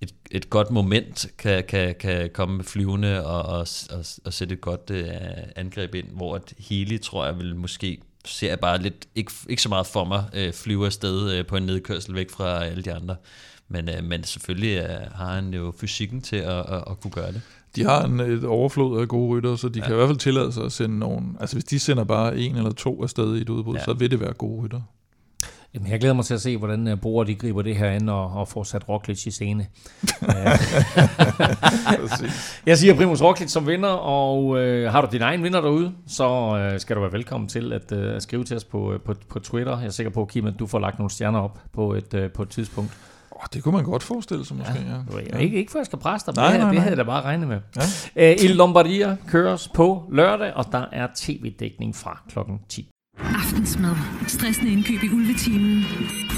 et, 0.00 0.14
et 0.30 0.50
godt 0.50 0.70
moment, 0.70 1.26
kan, 1.38 1.64
kan, 1.64 1.94
kan 1.94 2.30
komme 2.34 2.56
med 2.56 2.64
flyvende 2.64 3.26
og, 3.26 3.42
og, 3.42 3.66
og, 3.90 4.04
og 4.24 4.32
sætte 4.32 4.54
et 4.54 4.60
godt 4.60 4.90
øh, 4.90 5.08
angreb 5.56 5.94
ind, 5.94 6.08
hvor 6.08 6.34
at 6.34 6.54
Healy, 6.58 6.98
tror 6.98 7.24
jeg, 7.24 7.38
vil 7.38 7.56
måske 7.56 7.98
ser 8.24 8.48
jeg 8.48 8.60
bare 8.60 8.82
lidt, 8.82 9.06
ikke, 9.14 9.32
ikke 9.48 9.62
så 9.62 9.68
meget 9.68 9.86
for 9.86 10.04
mig, 10.04 10.24
øh, 10.32 10.52
flyve 10.52 10.86
afsted 10.86 11.32
øh, 11.32 11.46
på 11.46 11.56
en 11.56 11.62
nedkørsel 11.62 12.14
væk 12.14 12.30
fra 12.30 12.64
alle 12.64 12.82
de 12.82 12.92
andre. 12.92 13.16
Men, 13.68 13.88
øh, 13.88 14.04
men 14.04 14.24
selvfølgelig 14.24 14.78
øh, 14.78 15.12
har 15.14 15.34
han 15.34 15.54
jo 15.54 15.74
fysikken 15.80 16.22
til 16.22 16.36
at, 16.36 16.58
at, 16.58 16.84
at 16.90 17.00
kunne 17.00 17.10
gøre 17.10 17.32
det. 17.32 17.42
De 17.76 17.84
har 17.84 18.04
en, 18.04 18.20
et 18.20 18.44
overflod 18.44 19.00
af 19.00 19.08
gode 19.08 19.28
rytter, 19.36 19.56
så 19.56 19.68
de 19.68 19.78
ja. 19.78 19.84
kan 19.84 19.94
i 19.94 19.96
hvert 19.96 20.08
fald 20.08 20.18
tillade 20.18 20.52
sig 20.52 20.64
at 20.64 20.72
sende 20.72 20.98
nogen... 20.98 21.36
Altså 21.40 21.56
hvis 21.56 21.64
de 21.64 21.78
sender 21.78 22.04
bare 22.04 22.38
en 22.38 22.56
eller 22.56 22.72
to 22.72 23.02
afsted 23.02 23.36
i 23.36 23.40
et 23.40 23.48
udbud, 23.48 23.74
Ja. 23.74 23.84
så 23.84 23.92
vil 23.92 24.10
det 24.10 24.20
være 24.20 24.32
gode 24.32 24.62
rytter. 24.64 24.80
Jamen, 25.74 25.90
jeg 25.90 26.00
glæder 26.00 26.14
mig 26.14 26.24
til 26.24 26.34
at 26.34 26.40
se, 26.40 26.56
hvordan 26.56 26.92
uh, 26.92 27.00
Bore 27.00 27.26
de 27.26 27.34
griber 27.34 27.62
det 27.62 27.76
her 27.76 27.90
an 27.90 28.08
og, 28.08 28.32
og 28.32 28.48
får 28.48 28.64
sat 28.64 28.88
Roglic 28.88 29.26
i 29.26 29.30
scene. 29.30 29.66
Jeg 32.66 32.78
siger 32.78 32.94
Primus 32.94 33.22
Roglic 33.22 33.50
som 33.50 33.66
vinder, 33.66 33.88
og 33.88 34.44
uh, 34.44 34.56
har 34.84 35.00
du 35.00 35.08
din 35.12 35.22
egen 35.22 35.42
vinder 35.42 35.60
derude, 35.60 35.92
så 36.06 36.28
uh, 36.74 36.80
skal 36.80 36.96
du 36.96 37.00
være 37.00 37.12
velkommen 37.12 37.48
til 37.48 37.72
at 37.72 37.92
uh, 37.92 37.98
skrive 38.18 38.44
til 38.44 38.56
os 38.56 38.64
på, 38.64 38.94
uh, 38.94 39.00
på, 39.00 39.14
på 39.28 39.38
Twitter. 39.38 39.78
Jeg 39.78 39.86
er 39.86 39.90
sikker 39.90 40.10
på, 40.10 40.24
Kim, 40.24 40.46
at 40.46 40.54
du 40.58 40.66
får 40.66 40.78
lagt 40.78 40.98
nogle 40.98 41.10
stjerner 41.10 41.40
op 41.40 41.58
på 41.72 41.94
et, 41.94 42.14
uh, 42.14 42.20
på 42.34 42.42
et 42.42 42.48
tidspunkt. 42.48 42.92
Oh, 43.44 43.48
det 43.54 43.62
kunne 43.62 43.74
man 43.74 43.84
godt 43.84 44.02
forestille 44.02 44.44
sig 44.44 44.56
måske, 44.56 44.72
ja. 44.72 45.18
Ja. 45.32 45.38
Ikke, 45.38 45.56
ikke 45.56 45.72
for, 45.72 45.78
at 45.78 45.80
jeg 45.80 45.86
skal 45.86 45.98
presse 45.98 46.26
dig, 46.26 46.34
Nej, 46.36 46.50
det, 46.50 46.60
nej, 46.60 46.68
det 46.68 46.74
nej. 46.74 46.82
havde 46.82 46.90
jeg 46.90 46.96
da 46.98 47.02
bare 47.10 47.22
regnet 47.22 47.48
med. 47.48 47.58
Ja. 48.16 48.32
Uh, 48.36 48.44
Il 48.44 48.50
Lombardia 48.56 49.16
køres 49.28 49.68
på 49.68 50.08
lørdag, 50.12 50.54
og 50.54 50.64
der 50.72 50.84
er 50.92 51.06
tv-dækning 51.16 51.96
fra 51.96 52.22
klokken 52.30 52.58
10. 52.68 52.88
Aftensmad. 53.18 53.94
Stressende 54.26 54.72
indkøb 54.72 55.02
i 55.02 55.08
ulvetimen. 55.08 55.82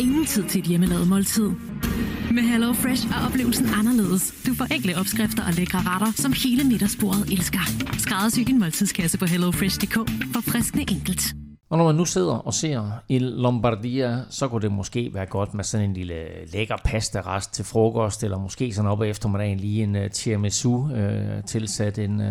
Ingen 0.00 0.26
tid 0.26 0.44
til 0.44 0.58
et 0.60 0.66
hjemmelavet 0.66 1.08
måltid. 1.08 1.50
Med 2.30 2.42
Hello 2.42 2.72
Fresh 2.72 3.06
er 3.10 3.26
oplevelsen 3.26 3.66
anderledes. 3.78 4.34
Du 4.46 4.54
får 4.54 4.64
enkle 4.74 4.96
opskrifter 5.00 5.46
og 5.46 5.52
lækre 5.52 5.78
retter, 5.78 6.12
som 6.14 6.32
hele 6.32 6.64
middagsbordet 6.64 7.32
elsker. 7.32 7.60
Skræddersy 7.98 8.40
din 8.40 8.58
måltidskasse 8.58 9.18
på 9.18 9.26
hellofresh.dk 9.26 9.94
for 10.34 10.40
friskende 10.40 10.82
enkelt. 10.90 11.22
Og 11.68 11.78
når 11.78 11.84
man 11.84 11.94
nu 11.94 12.04
sidder 12.04 12.34
og 12.34 12.54
ser 12.54 12.90
i 13.08 13.18
Lombardia, 13.18 14.18
så 14.30 14.48
kunne 14.48 14.62
det 14.62 14.72
måske 14.72 15.10
være 15.14 15.26
godt 15.26 15.54
med 15.54 15.64
sådan 15.64 15.88
en 15.88 15.94
lille 15.94 16.46
lækker 16.52 16.76
pasta-rest 16.84 17.52
til 17.52 17.64
frokost, 17.64 18.24
eller 18.24 18.38
måske 18.38 18.74
sådan 18.74 18.90
op 18.90 19.02
eftermiddagen 19.02 19.58
lige 19.58 19.82
en 19.82 19.96
uh, 19.96 20.10
tiramisu, 20.10 20.74
uh, 20.74 21.44
tilsat 21.46 21.98
en, 21.98 22.20
uh, 22.20 22.26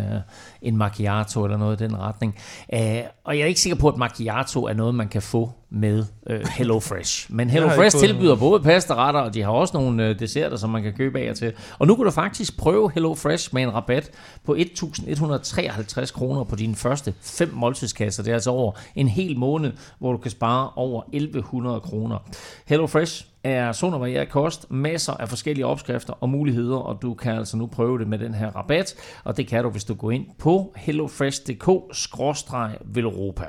en 0.62 0.76
macchiato 0.76 1.44
eller 1.44 1.56
noget 1.56 1.80
i 1.80 1.84
den 1.84 1.98
retning. 1.98 2.34
Uh, 2.72 2.80
og 3.24 3.36
jeg 3.36 3.42
er 3.42 3.46
ikke 3.46 3.60
sikker 3.60 3.78
på, 3.78 3.88
at 3.88 3.96
macchiato 3.96 4.64
er 4.64 4.74
noget, 4.74 4.94
man 4.94 5.08
kan 5.08 5.22
få 5.22 5.52
med 5.76 6.04
uh, 6.30 6.36
Hello 6.36 6.80
Fresh. 6.80 7.32
Men 7.32 7.50
Hello 7.54 7.68
Fresh 7.68 7.96
tilbyder 7.96 8.36
både 8.36 8.62
pasta-retter, 8.62 9.20
og 9.20 9.34
de 9.34 9.42
har 9.42 9.50
også 9.50 9.76
nogle 9.76 10.10
uh, 10.10 10.18
desserter, 10.18 10.56
som 10.56 10.70
man 10.70 10.82
kan 10.82 10.92
købe 10.92 11.20
af 11.20 11.30
og 11.30 11.36
til. 11.36 11.52
Og 11.78 11.86
nu 11.86 11.96
kan 11.96 12.04
du 12.04 12.10
faktisk 12.10 12.58
prøve 12.58 12.90
Hello 12.94 13.14
Fresh 13.14 13.54
med 13.54 13.62
en 13.62 13.74
rabat 13.74 14.10
på 14.44 14.54
1.153 14.54 16.12
kroner 16.12 16.44
på 16.44 16.56
dine 16.56 16.74
første 16.74 17.14
fem 17.20 17.50
måltidskasser. 17.54 18.22
Det 18.22 18.30
er 18.30 18.34
altså 18.34 18.50
over 18.50 18.72
en 18.94 19.08
hel 19.08 19.38
måned, 19.38 19.72
hvor 19.98 20.12
du 20.12 20.18
kan 20.18 20.30
spare 20.30 20.70
over 20.76 21.02
1.100 21.02 21.80
kroner. 21.80 22.18
Hello 22.66 22.86
Fresh 22.86 23.24
er 23.44 23.72
sund 23.72 23.94
og 23.94 24.00
varieret 24.00 24.28
kost, 24.28 24.70
masser 24.70 25.12
af 25.12 25.28
forskellige 25.28 25.66
opskrifter 25.66 26.12
og 26.12 26.28
muligheder, 26.28 26.76
og 26.76 27.02
du 27.02 27.14
kan 27.14 27.34
altså 27.34 27.56
nu 27.56 27.66
prøve 27.66 27.98
det 27.98 28.08
med 28.08 28.18
den 28.18 28.34
her 28.34 28.50
rabat, 28.50 28.94
og 29.24 29.36
det 29.36 29.48
kan 29.48 29.64
du, 29.64 29.70
hvis 29.70 29.84
du 29.84 29.94
går 29.94 30.10
ind 30.10 30.26
på 30.38 30.74
hellofresh.dk-velropa. 30.76 33.44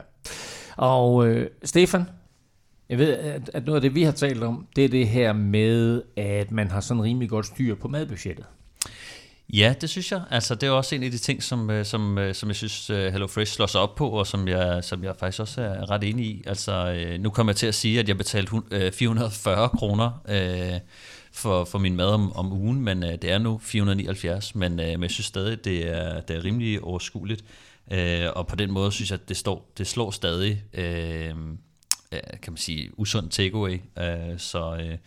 Og 0.78 1.28
øh, 1.28 1.50
Stefan, 1.64 2.10
jeg 2.90 2.98
ved, 2.98 3.14
at, 3.54 3.66
noget 3.66 3.76
af 3.76 3.82
det, 3.82 3.96
vi 3.96 4.04
har 4.04 4.12
talt 4.12 4.44
om, 4.44 4.68
det 4.76 4.86
er 4.86 4.90
det 4.90 5.08
her 5.08 5.34
med, 5.34 6.02
at 6.16 6.52
man 6.52 6.72
har 6.72 6.82
sådan 6.82 7.04
rimelig 7.04 7.30
godt 7.30 7.46
styr 7.46 7.76
på 7.76 7.88
madbudgettet. 7.88 8.46
Ja, 9.54 9.74
det 9.82 9.90
synes 9.90 10.12
jeg. 10.12 10.22
Altså, 10.30 10.56
det 10.56 10.68
er 10.68 10.72
også 10.72 10.96
en 10.96 11.04
af 11.04 11.12
de 11.12 11.18
ting, 11.18 11.44
som, 11.44 11.70
øh, 11.70 11.86
som, 11.86 12.18
øh, 12.18 12.36
som 12.36 12.50
jeg 12.50 12.56
synes, 12.56 12.88
Hello 12.88 13.10
HelloFresh 13.12 13.54
slår 13.54 13.66
sig 13.66 13.82
op 13.82 13.96
på, 13.96 14.10
og 14.10 14.28
som 14.28 14.48
jeg, 14.48 14.84
som 14.84 15.04
jeg 15.04 15.16
faktisk 15.20 15.40
også 15.40 15.62
er 15.62 15.90
ret 15.90 16.04
enig 16.04 16.26
i. 16.26 16.44
Altså, 16.46 16.98
nu 17.20 17.30
kommer 17.30 17.52
jeg 17.52 17.58
til 17.58 17.68
at 17.68 17.76
sige, 17.76 18.00
at 18.00 18.08
jeg 18.08 18.18
betalte 18.18 18.92
440 18.92 19.70
kroner 19.70 20.22
øh, 20.30 20.80
for, 21.32 21.66
for 21.66 21.78
min 21.78 21.96
mad 21.96 22.08
om, 22.08 22.34
om 22.34 22.54
ugen, 22.54 22.82
men 22.82 23.04
øh, 23.04 23.12
det 23.12 23.32
er 23.32 23.38
nu 23.38 23.60
479, 23.64 24.56
men, 24.56 24.80
øh, 24.80 24.88
men 24.88 25.02
jeg 25.02 25.12
synes 25.12 25.26
stadig, 25.26 25.66
det 25.66 25.90
er, 25.90 26.22
det 26.22 26.36
er 26.36 26.44
rimelig 26.44 26.84
overskueligt. 26.84 27.44
Øh, 27.92 28.26
og 28.36 28.48
på 28.48 28.56
den 28.56 28.72
måde 28.72 28.92
synes 28.92 29.12
jeg, 29.12 29.20
at 29.24 29.30
det, 29.30 29.38
står, 29.38 29.72
det 29.78 29.88
slår 29.88 30.12
stadig 30.12 30.64
øh, 30.74 31.36
kan 32.12 32.54
man 32.54 32.58
sige, 32.58 33.00
usund 33.00 33.30
takeaway. 33.30 33.82
Øh, 34.00 34.38
så, 34.40 34.76
øh, 34.76 34.98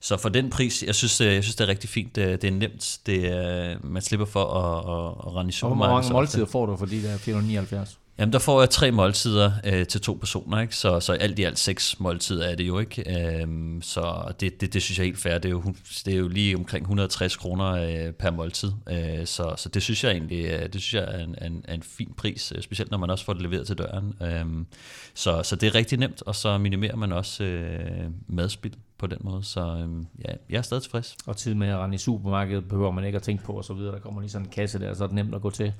så 0.00 0.16
for 0.16 0.28
den 0.28 0.50
pris, 0.50 0.82
jeg 0.86 0.94
synes, 0.94 1.20
øh, 1.20 1.34
jeg 1.34 1.42
synes 1.42 1.56
det 1.56 1.64
er 1.64 1.68
rigtig 1.68 1.90
fint. 1.90 2.16
Det, 2.16 2.42
det 2.42 2.48
er 2.48 2.52
nemt. 2.52 2.98
Det 3.06 3.28
er, 3.32 3.76
man 3.84 4.02
slipper 4.02 4.26
for 4.26 4.44
at, 4.44 4.78
at, 4.78 5.26
at 5.26 5.26
rende 5.26 5.30
i 5.30 5.34
Og 5.34 5.40
hvor 5.40 5.50
supermarkedet. 5.52 5.94
mange 6.04 6.12
måltider 6.12 6.46
får 6.46 6.66
du 6.66 6.76
for 6.76 6.86
de 6.86 7.02
der 7.02 7.18
479? 7.18 7.98
Jamen, 8.22 8.32
der 8.32 8.38
får 8.38 8.60
jeg 8.60 8.70
tre 8.70 8.90
måltider 8.90 9.52
øh, 9.64 9.86
til 9.86 10.00
to 10.00 10.14
personer, 10.14 10.60
ikke? 10.60 10.76
Så, 10.76 11.00
så 11.00 11.12
alt 11.12 11.38
i 11.38 11.42
alt 11.42 11.58
seks 11.58 12.00
måltider 12.00 12.44
er 12.44 12.54
det 12.54 12.66
jo 12.66 12.78
ikke. 12.78 13.04
Øhm, 13.40 13.82
så 13.82 14.32
det, 14.40 14.60
det, 14.60 14.74
det 14.74 14.82
synes 14.82 14.98
jeg 14.98 15.04
er 15.04 15.06
helt 15.06 15.18
fair. 15.18 15.38
Det 15.38 15.44
er 15.44 15.50
jo, 15.50 15.62
det 16.04 16.14
er 16.14 16.18
jo 16.18 16.28
lige 16.28 16.56
omkring 16.56 16.82
160 16.82 17.36
kroner 17.36 17.72
øh, 17.72 18.12
per 18.12 18.30
måltid. 18.30 18.72
Øh, 18.90 19.26
så, 19.26 19.54
så 19.56 19.68
det 19.68 19.82
synes 19.82 20.04
jeg 20.04 20.12
egentlig 20.12 20.44
øh, 20.44 20.72
det 20.72 20.82
synes 20.82 20.94
jeg 20.94 21.14
er 21.14 21.24
en, 21.24 21.34
en, 21.42 21.64
en 21.68 21.82
fin 21.82 22.12
pris, 22.16 22.52
øh, 22.56 22.62
specielt 22.62 22.90
når 22.90 22.98
man 22.98 23.10
også 23.10 23.24
får 23.24 23.32
det 23.32 23.42
leveret 23.42 23.66
til 23.66 23.78
døren. 23.78 24.14
Øhm, 24.22 24.66
så, 25.14 25.42
så 25.42 25.56
det 25.56 25.66
er 25.66 25.74
rigtig 25.74 25.98
nemt, 25.98 26.22
og 26.22 26.34
så 26.34 26.58
minimerer 26.58 26.96
man 26.96 27.12
også 27.12 27.44
øh, 27.44 28.10
madspild 28.26 28.74
på 28.98 29.06
den 29.06 29.18
måde. 29.20 29.44
Så 29.44 29.60
øh, 29.60 30.04
ja, 30.28 30.34
jeg 30.50 30.58
er 30.58 30.62
stadig 30.62 30.82
tilfreds. 30.82 31.16
Og 31.26 31.36
tid 31.36 31.54
med 31.54 31.68
at 31.68 31.78
rende 31.78 31.94
i 31.94 31.98
supermarkedet 31.98 32.68
behøver 32.68 32.90
man 32.90 33.04
ikke 33.04 33.16
at 33.16 33.22
tænke 33.22 33.44
på 33.44 33.52
og 33.52 33.64
så 33.64 33.74
videre. 33.74 33.94
Der 33.94 34.00
kommer 34.00 34.20
lige 34.20 34.30
sådan 34.30 34.46
en 34.46 34.52
kasse 34.52 34.78
der, 34.78 34.94
så 34.94 35.02
er 35.04 35.08
det 35.08 35.14
nemt 35.14 35.34
at 35.34 35.42
gå 35.42 35.50
til. 35.50 35.72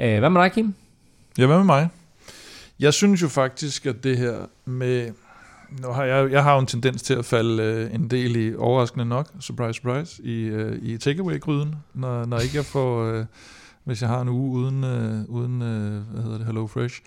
Øh, 0.00 0.18
hvad 0.18 0.30
med 0.30 0.40
dig, 0.40 0.52
Kim? 0.52 0.74
Ja, 1.38 1.46
hvad 1.46 1.56
med 1.56 1.64
mig? 1.64 1.88
Jeg 2.80 2.94
synes 2.94 3.22
jo 3.22 3.28
faktisk, 3.28 3.86
at 3.86 4.04
det 4.04 4.18
her 4.18 4.46
med... 4.64 5.12
Nu 5.82 5.88
har 5.88 6.04
jeg, 6.04 6.30
jeg 6.30 6.42
har 6.42 6.52
jo 6.54 6.58
en 6.58 6.66
tendens 6.66 7.02
til 7.02 7.14
at 7.14 7.24
falde 7.24 7.62
øh, 7.62 7.94
en 7.94 8.10
del 8.10 8.36
i, 8.36 8.54
overraskende 8.56 9.04
nok, 9.04 9.28
surprise, 9.40 9.76
surprise, 9.76 10.22
i, 10.22 10.42
øh, 10.42 10.78
i 10.82 10.98
takeaway-gryden, 10.98 11.74
når, 11.94 12.24
når 12.24 12.38
ikke 12.38 12.56
jeg 12.56 12.64
får... 12.64 13.04
Øh, 13.04 13.24
hvis 13.84 14.02
jeg 14.02 14.08
har 14.08 14.20
en 14.20 14.28
uge 14.28 14.50
uden, 14.50 14.84
øh, 14.84 15.24
uden 15.28 15.62
øh, 15.62 16.02
hvad 16.12 16.22
hedder 16.22 16.38
det, 16.38 16.46
Hello 16.46 16.66
Fresh. 16.66 17.00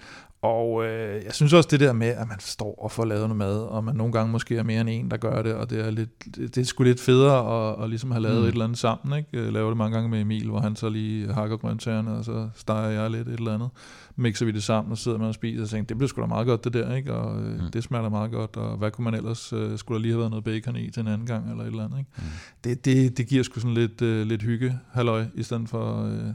Og 0.43 0.85
øh, 0.85 1.23
jeg 1.25 1.33
synes 1.33 1.53
også 1.53 1.67
det 1.71 1.79
der 1.79 1.93
med, 1.93 2.07
at 2.07 2.27
man 2.27 2.39
står 2.39 2.75
og 2.83 2.91
får 2.91 3.05
lavet 3.05 3.21
noget 3.21 3.35
mad, 3.37 3.59
og 3.59 3.83
man 3.83 3.95
nogle 3.95 4.13
gange 4.13 4.31
måske 4.31 4.57
er 4.57 4.63
mere 4.63 4.81
end 4.81 4.89
en, 4.89 5.11
der 5.11 5.17
gør 5.17 5.41
det, 5.41 5.53
og 5.53 5.69
det 5.69 5.79
er, 5.85 5.91
lidt, 5.91 6.09
det, 6.35 6.57
er 6.57 6.63
sgu 6.63 6.83
lidt 6.83 6.99
federe 6.99 7.69
at, 7.71 7.83
at 7.83 7.89
ligesom 7.89 8.11
have 8.11 8.21
lavet 8.21 8.37
Mm. 8.41 8.43
et 8.43 8.51
eller 8.51 8.63
andet 8.65 8.77
sammen. 8.79 9.17
Ikke? 9.17 9.29
Jeg 9.43 9.51
laver 9.53 9.67
det 9.69 9.77
mange 9.77 9.95
gange 9.95 10.09
med 10.09 10.21
Emil, 10.21 10.49
hvor 10.49 10.59
han 10.59 10.75
så 10.75 10.89
lige 10.89 11.33
hakker 11.33 11.57
grøntsagerne, 11.57 12.11
og 12.11 12.25
så 12.25 12.49
steger 12.55 12.89
jeg 13.01 13.11
lidt 13.11 13.27
et 13.27 13.33
eller 13.39 13.53
andet. 13.53 13.69
Mixer 14.15 14.45
vi 14.45 14.51
det 14.51 14.63
sammen, 14.63 14.91
og 14.91 14.97
sidder 14.97 15.17
man 15.17 15.27
og 15.27 15.33
spiser, 15.33 15.63
og 15.63 15.69
tænker, 15.69 15.87
det 15.87 15.97
bliver 15.97 16.07
sgu 16.07 16.21
da 16.21 16.25
meget 16.27 16.47
godt 16.47 16.63
det 16.63 16.73
der, 16.73 16.95
ikke? 16.95 17.13
og 17.13 17.41
øh, 17.41 17.59
Mm. 17.63 17.71
det 17.71 17.83
smager 17.83 18.03
da 18.03 18.09
meget 18.09 18.31
godt, 18.31 18.57
og 18.57 18.77
hvad 18.77 18.91
kunne 18.91 19.05
man 19.05 19.13
ellers, 19.13 19.53
øh, 19.53 19.77
skulle 19.77 19.95
der 19.97 20.01
lige 20.01 20.11
have 20.11 20.19
været 20.19 20.29
noget 20.31 20.43
bacon 20.43 20.75
i 20.75 20.89
til 20.91 21.01
en 21.01 21.07
anden 21.07 21.27
gang, 21.27 21.49
eller 21.51 21.63
et 21.63 21.67
eller 21.67 21.83
andet. 21.85 21.97
Ikke? 21.99 22.09
Mm. 22.17 22.23
Det, 22.63 22.85
det, 22.85 23.17
det 23.17 23.27
giver 23.27 23.43
sgu 23.43 23.59
sådan 23.59 23.73
lidt, 23.73 24.01
øh, 24.01 24.27
lidt 24.27 24.41
hygge, 24.43 24.79
halløj, 24.91 25.25
i 25.35 25.43
stedet 25.43 25.69
for 25.69 26.03
øh, 26.05 26.27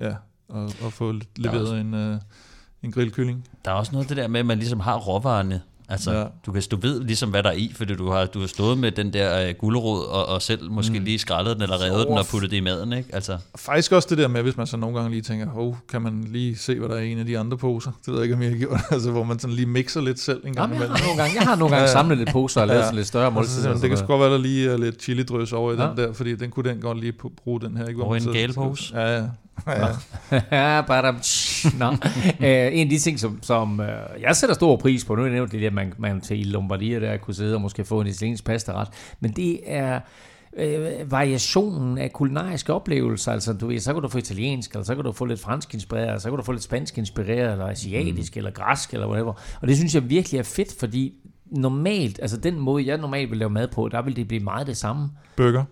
ja, 0.00 0.14
at, 0.54 0.76
at 0.86 0.92
få 0.92 1.14
leveret 1.36 1.80
en, 1.80 1.94
øh, 1.94 2.16
en 2.82 2.92
grillkylling. 2.92 3.44
Der 3.64 3.70
er 3.70 3.74
også 3.74 3.92
noget 3.92 4.04
af 4.04 4.08
det 4.08 4.16
der 4.16 4.28
med, 4.28 4.40
at 4.40 4.46
man 4.46 4.58
ligesom 4.58 4.80
har 4.80 4.96
råvarerne. 4.96 5.60
Altså, 5.92 6.12
ja. 6.12 6.24
Du, 6.46 6.52
kan, 6.52 6.62
du 6.70 6.76
ved 6.76 7.00
ligesom, 7.04 7.30
hvad 7.30 7.42
der 7.42 7.48
er 7.48 7.54
i, 7.54 7.72
fordi 7.76 7.94
du 7.94 8.10
har, 8.10 8.24
du 8.26 8.40
har 8.40 8.46
stået 8.46 8.78
med 8.78 8.90
den 8.92 9.12
der 9.12 9.48
øh, 9.48 9.54
gulerod, 9.54 10.04
og, 10.06 10.26
og 10.26 10.42
selv 10.42 10.70
måske 10.70 10.98
mm. 10.98 11.04
Lige 11.04 11.18
skrællet 11.18 11.54
den, 11.54 11.62
eller 11.62 11.84
revet 11.84 12.06
den 12.08 12.18
og 12.18 12.26
puttet 12.26 12.50
det 12.50 12.56
i 12.56 12.60
maden, 12.60 12.92
ikke? 12.92 13.08
Altså, 13.14 13.38
Faktisk 13.56 13.92
også 13.92 14.06
det 14.10 14.18
der 14.18 14.28
med, 14.28 14.42
hvis 14.42 14.56
man 14.56 14.66
så 14.66 14.76
nogle 14.76 14.96
gange 14.96 15.10
lige 15.10 15.22
tænker, 15.22 15.46
oh, 15.56 15.74
kan 15.88 16.02
man 16.02 16.24
lige 16.28 16.56
se, 16.56 16.78
hvad 16.78 16.88
der 16.88 16.94
er 16.94 17.00
i 17.00 17.12
en 17.12 17.18
af 17.18 17.26
de 17.26 17.38
andre 17.38 17.56
poser? 17.56 17.90
Det 18.06 18.08
ved 18.08 18.14
jeg 18.14 18.22
ikke, 18.22 18.34
om 18.34 18.42
jeg 18.42 18.50
har 18.50 18.58
gjort. 18.58 18.80
Altså, 18.90 19.10
hvor 19.10 19.24
man 19.24 19.38
sådan 19.38 19.56
lige 19.56 19.66
mixer 19.66 20.00
lidt 20.00 20.20
selv 20.20 20.40
en 20.46 20.54
gang 20.54 20.56
Jamen, 20.56 20.70
jeg 20.74 20.76
imellem. 20.86 20.96
har 20.96 21.06
nogle 21.06 21.22
gange, 21.22 21.34
jeg 21.40 21.48
har 21.48 21.56
nogle 21.56 21.74
gange 21.76 21.88
samlet 21.98 22.18
lidt 22.18 22.30
poser 22.32 22.60
og 22.60 22.66
lavet 22.66 22.78
Ja. 22.80 22.84
sådan 22.84 22.96
lidt 22.96 23.06
større 23.08 23.26
Og 23.26 23.30
så 23.30 23.34
måltider. 23.34 23.54
siger 23.56 23.68
man, 23.68 23.76
og 23.76 23.82
det 23.82 23.90
kan 23.90 23.98
sgu 23.98 24.06
godt 24.06 24.20
være, 24.20 24.30
der 24.32 24.38
lige 24.38 24.70
er 24.70 24.76
lidt 24.76 25.02
chili-drøs 25.02 25.52
over 25.52 25.72
i 25.72 25.76
Ja. 25.76 25.86
den 25.88 25.96
der, 25.96 26.12
fordi 26.12 26.34
den 26.36 26.50
kunne 26.50 26.70
den 26.70 26.80
godt 26.80 27.00
lige 27.00 27.12
bruge 27.44 27.60
den 27.60 27.76
her. 27.76 27.86
Ikke? 27.86 28.00
Hvor 28.02 28.14
i 28.14 28.16
en 28.16 28.22
så- 28.22 28.32
galepose? 28.32 29.00
Ja, 29.00 29.16
ja. 29.16 29.24
Ja, 29.66 30.80
bare 30.90 31.14
Nå. 31.78 31.90
Øh, 32.46 32.74
en 32.74 32.86
af 32.86 32.88
de 32.90 32.98
ting, 32.98 33.20
som, 33.20 33.38
som 33.42 33.80
øh, 33.80 33.86
jeg 34.20 34.36
sætter 34.36 34.54
stor 34.54 34.76
pris 34.76 35.04
på, 35.04 35.14
nu 35.14 35.22
er 35.22 35.24
det 35.24 35.34
nævnt 35.34 35.52
det 35.52 35.62
der, 35.62 35.70
man, 35.70 35.92
man 35.98 36.20
til 36.20 36.46
Lombardia 36.46 37.00
der 37.00 37.16
kunne 37.16 37.34
sidde 37.34 37.54
og 37.54 37.60
måske 37.60 37.84
få 37.84 38.00
en 38.00 38.06
italiensk 38.06 38.44
pastaret, 38.44 38.88
men 39.20 39.32
det 39.32 39.60
er 39.66 40.00
øh, 40.56 41.10
variationen 41.10 41.98
af 41.98 42.12
kulinariske 42.12 42.72
oplevelser. 42.72 43.32
Altså, 43.32 43.52
du 43.52 43.66
ved, 43.66 43.80
så 43.80 43.92
kan 43.92 44.02
du 44.02 44.08
få 44.08 44.18
italiensk, 44.18 44.70
eller 44.70 44.84
så 44.84 44.94
kan 44.94 45.04
du 45.04 45.12
få 45.12 45.24
lidt 45.24 45.40
fransk 45.40 45.74
inspireret, 45.74 46.22
så 46.22 46.28
kan 46.28 46.36
du 46.36 46.44
få 46.44 46.52
lidt 46.52 46.64
spansk 46.64 46.98
inspireret, 46.98 47.52
eller 47.52 47.66
asiatisk, 47.66 48.36
mm. 48.36 48.38
eller 48.38 48.50
græsk, 48.50 48.94
eller 48.94 49.08
whatever. 49.08 49.32
Og 49.60 49.68
det 49.68 49.76
synes 49.76 49.94
jeg 49.94 50.10
virkelig 50.10 50.38
er 50.38 50.42
fedt, 50.42 50.74
fordi 50.78 51.14
normalt, 51.46 52.18
altså 52.22 52.36
den 52.36 52.58
måde, 52.58 52.86
jeg 52.86 52.98
normalt 52.98 53.30
vil 53.30 53.38
lave 53.38 53.50
mad 53.50 53.68
på, 53.68 53.88
der 53.88 54.02
vil 54.02 54.16
det 54.16 54.28
blive 54.28 54.42
meget 54.42 54.66
det 54.66 54.76
samme. 54.76 55.10
Burger. 55.36 55.64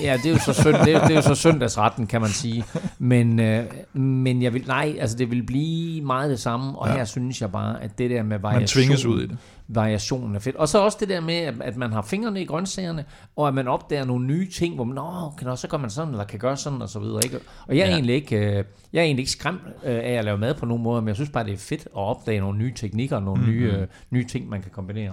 Ja, 0.00 0.16
det 0.22 0.26
er 0.26 0.30
jo 0.30 0.38
så, 0.38 0.52
synd, 0.52 0.74
det 0.84 0.94
er, 0.94 1.00
det 1.06 1.10
er 1.10 1.14
jo 1.14 1.22
så 1.22 1.34
søndagsretten, 1.34 2.06
kan 2.06 2.20
man 2.20 2.30
sige. 2.30 2.64
Men, 2.98 3.40
øh, 3.40 3.64
men 3.92 4.42
jeg 4.42 4.54
vil, 4.54 4.64
nej, 4.66 4.96
altså 5.00 5.16
det 5.16 5.30
vil 5.30 5.42
blive 5.42 6.02
meget 6.02 6.30
det 6.30 6.40
samme, 6.40 6.78
og 6.78 6.88
ja. 6.88 6.94
Her 6.94 7.04
synes 7.04 7.40
jeg 7.40 7.52
bare, 7.52 7.82
at 7.82 7.98
det 7.98 8.10
der 8.10 8.22
med 8.22 8.38
variation, 8.38 8.60
Man 8.60 8.86
tvinges 8.86 9.04
ud 9.04 9.22
i 9.22 9.26
det. 9.26 9.36
variationen 9.68 10.34
er 10.36 10.40
fedt. 10.40 10.56
Og 10.56 10.68
så 10.68 10.78
også 10.78 10.96
det 11.00 11.08
der 11.08 11.20
med, 11.20 11.34
at, 11.34 11.54
at 11.60 11.76
man 11.76 11.92
har 11.92 12.02
fingrene 12.02 12.42
i 12.42 12.44
grøntsagerne, 12.44 13.04
og 13.36 13.48
at 13.48 13.54
man 13.54 13.68
opdager 13.68 14.04
nogle 14.04 14.26
nye 14.26 14.50
ting, 14.50 14.74
hvor 14.74 14.84
man, 14.84 14.94
nå, 14.94 15.02
okay, 15.26 15.46
nå, 15.46 15.56
så 15.56 15.68
gør 15.68 15.78
man 15.78 15.90
sådan, 15.90 16.10
eller 16.10 16.24
kan 16.24 16.38
gøre 16.38 16.56
sådan, 16.56 16.82
og 16.82 16.88
så 16.88 16.98
videre. 16.98 17.20
Ikke? 17.24 17.38
Og 17.68 17.76
jeg 17.76 17.82
er, 17.82 17.86
Ja. 17.86 17.92
egentlig 17.92 18.14
ikke, 18.14 18.36
øh, 18.36 18.64
jeg 18.92 19.00
er 19.00 19.04
egentlig 19.04 19.22
ikke 19.22 19.32
skræmt 19.32 19.60
øh, 19.84 19.94
af 19.94 20.12
at 20.18 20.24
lave 20.24 20.38
mad 20.38 20.54
på 20.54 20.66
nogen 20.66 20.82
måde, 20.82 21.02
men 21.02 21.08
jeg 21.08 21.16
synes 21.16 21.30
bare, 21.30 21.44
det 21.44 21.52
er 21.52 21.56
fedt 21.58 21.80
at 21.80 21.88
opdage 21.94 22.40
nogle 22.40 22.58
nye 22.58 22.72
teknikker, 22.74 23.16
og 23.16 23.22
nogle 23.22 23.40
mm-hmm. 23.40 23.56
nye, 23.56 23.72
øh, 23.72 23.86
nye 24.10 24.24
ting, 24.26 24.48
man 24.48 24.62
kan 24.62 24.70
kombinere. 24.70 25.12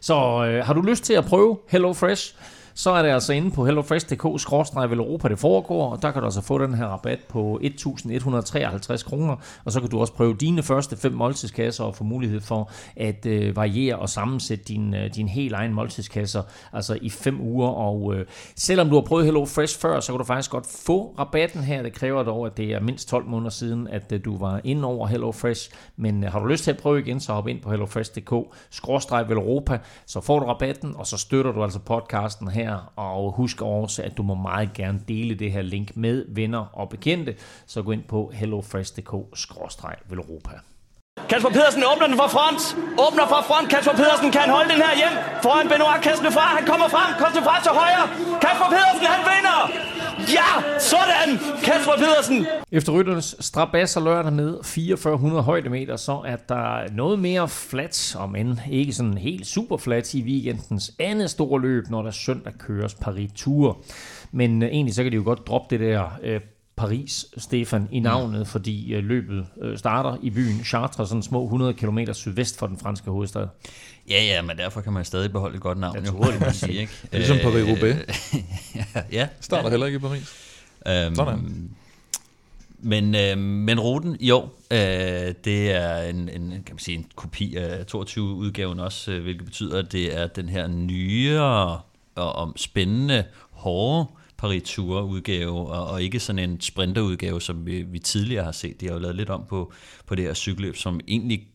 Så 0.00 0.44
øh, 0.46 0.64
har 0.66 0.72
du 0.74 0.80
lyst 0.80 1.04
til 1.04 1.12
at 1.12 1.24
prøve 1.24 1.58
Hello 1.68 1.92
Fresh, 1.92 2.34
så 2.74 2.90
er 2.90 3.02
det 3.02 3.08
altså 3.08 3.32
inde 3.32 3.50
på 3.50 3.64
hellofresh.dk-europa 3.64 5.28
det 5.28 5.38
foregår, 5.38 5.92
og 5.92 6.02
der 6.02 6.10
kan 6.10 6.20
du 6.20 6.26
altså 6.26 6.40
få 6.40 6.58
den 6.58 6.74
her 6.74 6.86
rabat 6.86 7.18
på 7.28 7.60
1.153 7.62 9.04
kroner, 9.04 9.36
og 9.64 9.72
så 9.72 9.80
kan 9.80 9.90
du 9.90 10.00
også 10.00 10.12
prøve 10.12 10.34
dine 10.34 10.62
første 10.62 10.96
fem 10.96 11.12
måltidskasser 11.12 11.84
og 11.84 11.96
få 11.96 12.04
mulighed 12.04 12.40
for 12.40 12.70
at 12.96 13.26
øh, 13.26 13.56
variere 13.56 13.96
og 13.96 14.08
sammensætte 14.08 14.64
din, 14.64 14.94
øh, 14.94 15.14
din 15.14 15.28
helt 15.28 15.54
egen 15.54 15.74
måltidskasser, 15.74 16.42
altså 16.72 16.98
i 17.02 17.10
fem 17.10 17.40
uger, 17.40 17.68
og 17.68 18.14
øh, 18.14 18.26
selvom 18.56 18.88
du 18.88 18.94
har 18.94 19.02
prøvet 19.02 19.24
Hello 19.24 19.44
Fresh 19.44 19.80
før, 19.80 20.00
så 20.00 20.12
kan 20.12 20.18
du 20.18 20.24
faktisk 20.24 20.50
godt 20.50 20.66
få 20.86 21.14
rabatten 21.18 21.62
her, 21.62 21.82
det 21.82 21.92
kræver 21.92 22.22
dog, 22.22 22.46
at 22.46 22.56
det 22.56 22.72
er 22.72 22.80
mindst 22.80 23.08
12 23.08 23.26
måneder 23.26 23.50
siden, 23.50 23.88
at 23.88 24.12
øh, 24.12 24.24
du 24.24 24.38
var 24.38 24.60
inde 24.64 24.84
over 24.84 25.06
Hello 25.06 25.32
Fresh, 25.32 25.70
men 25.96 26.24
øh, 26.24 26.32
har 26.32 26.38
du 26.38 26.46
lyst 26.46 26.64
til 26.64 26.70
at 26.70 26.76
prøve 26.76 27.00
igen, 27.00 27.20
så 27.20 27.32
hop 27.32 27.48
ind 27.48 27.60
på 27.60 27.70
hellofresh.dk-europa, 27.70 29.78
så 30.06 30.20
får 30.20 30.38
du 30.38 30.46
rabatten, 30.46 30.94
og 30.96 31.06
så 31.06 31.16
støtter 31.16 31.52
du 31.52 31.62
altså 31.62 31.78
podcasten 31.78 32.48
her, 32.48 32.59
og 32.96 33.32
husk 33.32 33.62
også, 33.62 34.02
at 34.02 34.16
du 34.16 34.22
må 34.22 34.34
meget 34.34 34.72
gerne 34.72 35.00
dele 35.08 35.34
det 35.34 35.52
her 35.52 35.62
link 35.62 35.96
med 35.96 36.24
venner 36.28 36.66
og 36.72 36.88
bekendte, 36.88 37.34
så 37.66 37.82
gå 37.82 37.90
ind 37.90 38.02
på 38.02 38.30
hellofresh.dk-velropa. 38.34 40.58
Kasper 41.28 41.50
Pedersen 41.56 41.82
åbner 41.92 42.06
den 42.06 42.16
fra 42.20 42.28
front. 42.36 42.60
Åbner 43.04 43.26
fra 43.32 43.40
front. 43.48 43.66
Kasper 43.74 43.94
Pedersen 44.00 44.30
kan 44.36 44.46
holde 44.56 44.68
den 44.72 44.80
her 44.84 44.94
hjem. 45.00 45.14
Foran 45.42 45.68
Benoit 45.68 46.00
Kastefra. 46.02 46.46
Han 46.58 46.64
kommer 46.70 46.88
frem. 46.94 47.10
Kastefra 47.22 47.54
til 47.66 47.72
højre. 47.80 48.04
Kasper 48.44 48.68
Pedersen, 48.74 49.06
han 49.14 49.20
vinder. 49.30 49.58
Ja, 50.38 50.78
sådan. 50.78 51.30
Kasper 51.64 51.92
Pedersen. 52.02 52.46
Efter 52.72 52.92
rytternes 52.92 53.36
strabasser 53.40 54.00
lørdag 54.00 54.32
ned 54.32 54.64
4400 54.64 55.42
højdemeter, 55.42 55.96
så 55.96 56.22
er 56.26 56.36
der 56.36 56.92
noget 56.94 57.18
mere 57.18 57.48
flat, 57.48 58.16
om 58.18 58.36
end 58.36 58.58
ikke 58.70 58.92
sådan 58.92 59.18
helt 59.18 59.46
super 59.46 59.76
flat 59.76 60.14
i 60.14 60.22
weekendens 60.22 60.92
andet 60.98 61.30
store 61.30 61.60
løb, 61.60 61.84
når 61.90 62.02
der 62.02 62.10
søndag 62.10 62.52
køres 62.58 62.94
Paris 62.94 63.30
Tour. 63.36 63.78
Men 64.32 64.62
øh, 64.62 64.68
egentlig 64.68 64.94
så 64.94 65.02
kan 65.02 65.12
de 65.12 65.16
jo 65.16 65.22
godt 65.24 65.46
droppe 65.46 65.78
det 65.78 65.80
der 65.86 66.04
øh, 66.22 66.40
Paris, 66.80 67.26
Stefan, 67.36 67.88
i 67.92 68.00
navnet, 68.00 68.48
fordi 68.48 68.92
øh, 68.94 69.04
løbet 69.04 69.46
øh, 69.62 69.78
starter 69.78 70.16
i 70.22 70.30
byen 70.30 70.64
Chartres, 70.64 71.08
sådan 71.08 71.22
små 71.22 71.44
100 71.44 71.74
km 71.74 71.98
sydvest 72.12 72.58
for 72.58 72.66
den 72.66 72.78
franske 72.78 73.10
hovedstad. 73.10 73.46
ja, 74.08 74.22
ja, 74.24 74.42
men 74.42 74.58
derfor 74.58 74.80
kan 74.80 74.92
man 74.92 75.04
stadig 75.04 75.32
beholde 75.32 75.54
et 75.56 75.60
godt 75.60 75.78
navn. 75.78 75.96
jo, 75.96 76.02
Naturligvis. 76.02 76.38
kan 76.38 76.46
man 76.46 76.54
sige, 76.54 76.80
ikke? 76.80 76.92
Det 77.02 77.08
er 77.12 77.18
ligesom 77.18 77.36
Paris-Roubaix. 77.36 77.96
ja, 78.74 79.02
ja. 79.20 79.28
Starter 79.40 79.70
heller 79.70 79.86
ikke 79.86 79.96
i 79.96 80.00
Paris. 80.00 80.32
Øhm, 80.88 81.14
Sådan. 81.14 81.70
Men, 82.78 83.14
øh, 83.14 83.38
men 83.38 83.80
ruten 83.80 84.16
i 84.20 84.30
år, 84.30 84.54
øh, 84.70 84.78
det 85.44 85.70
er 85.70 86.02
en, 86.02 86.16
en, 86.28 86.50
kan 86.50 86.62
man 86.70 86.78
sige, 86.78 86.98
en 86.98 87.06
kopi 87.14 87.56
af 87.56 87.84
22-udgaven 87.94 88.80
også, 88.80 89.12
øh, 89.12 89.22
hvilket 89.22 89.44
betyder, 89.44 89.78
at 89.78 89.92
det 89.92 90.18
er 90.18 90.26
den 90.26 90.48
her 90.48 90.66
nye 90.66 91.40
og, 91.40 91.80
og 92.14 92.32
om 92.32 92.56
spændende, 92.56 93.24
hårde 93.50 94.06
Paris 94.40 94.62
Tour 94.62 95.00
udgave, 95.00 95.68
og, 95.68 95.86
og 95.86 96.02
ikke 96.02 96.20
sådan 96.20 96.50
en 96.50 96.60
sprinterudgave, 96.60 97.40
som 97.40 97.66
vi, 97.66 97.82
vi 97.82 97.98
tidligere 97.98 98.44
har 98.44 98.52
set. 98.52 98.80
De 98.80 98.86
har 98.86 98.92
jo 98.92 99.00
lavet 99.00 99.16
lidt 99.16 99.30
om 99.30 99.44
på, 99.48 99.72
på 100.06 100.14
det 100.14 100.24
her 100.24 100.34
cykelløb, 100.34 100.76
som 100.76 101.00
egentlig 101.08 101.46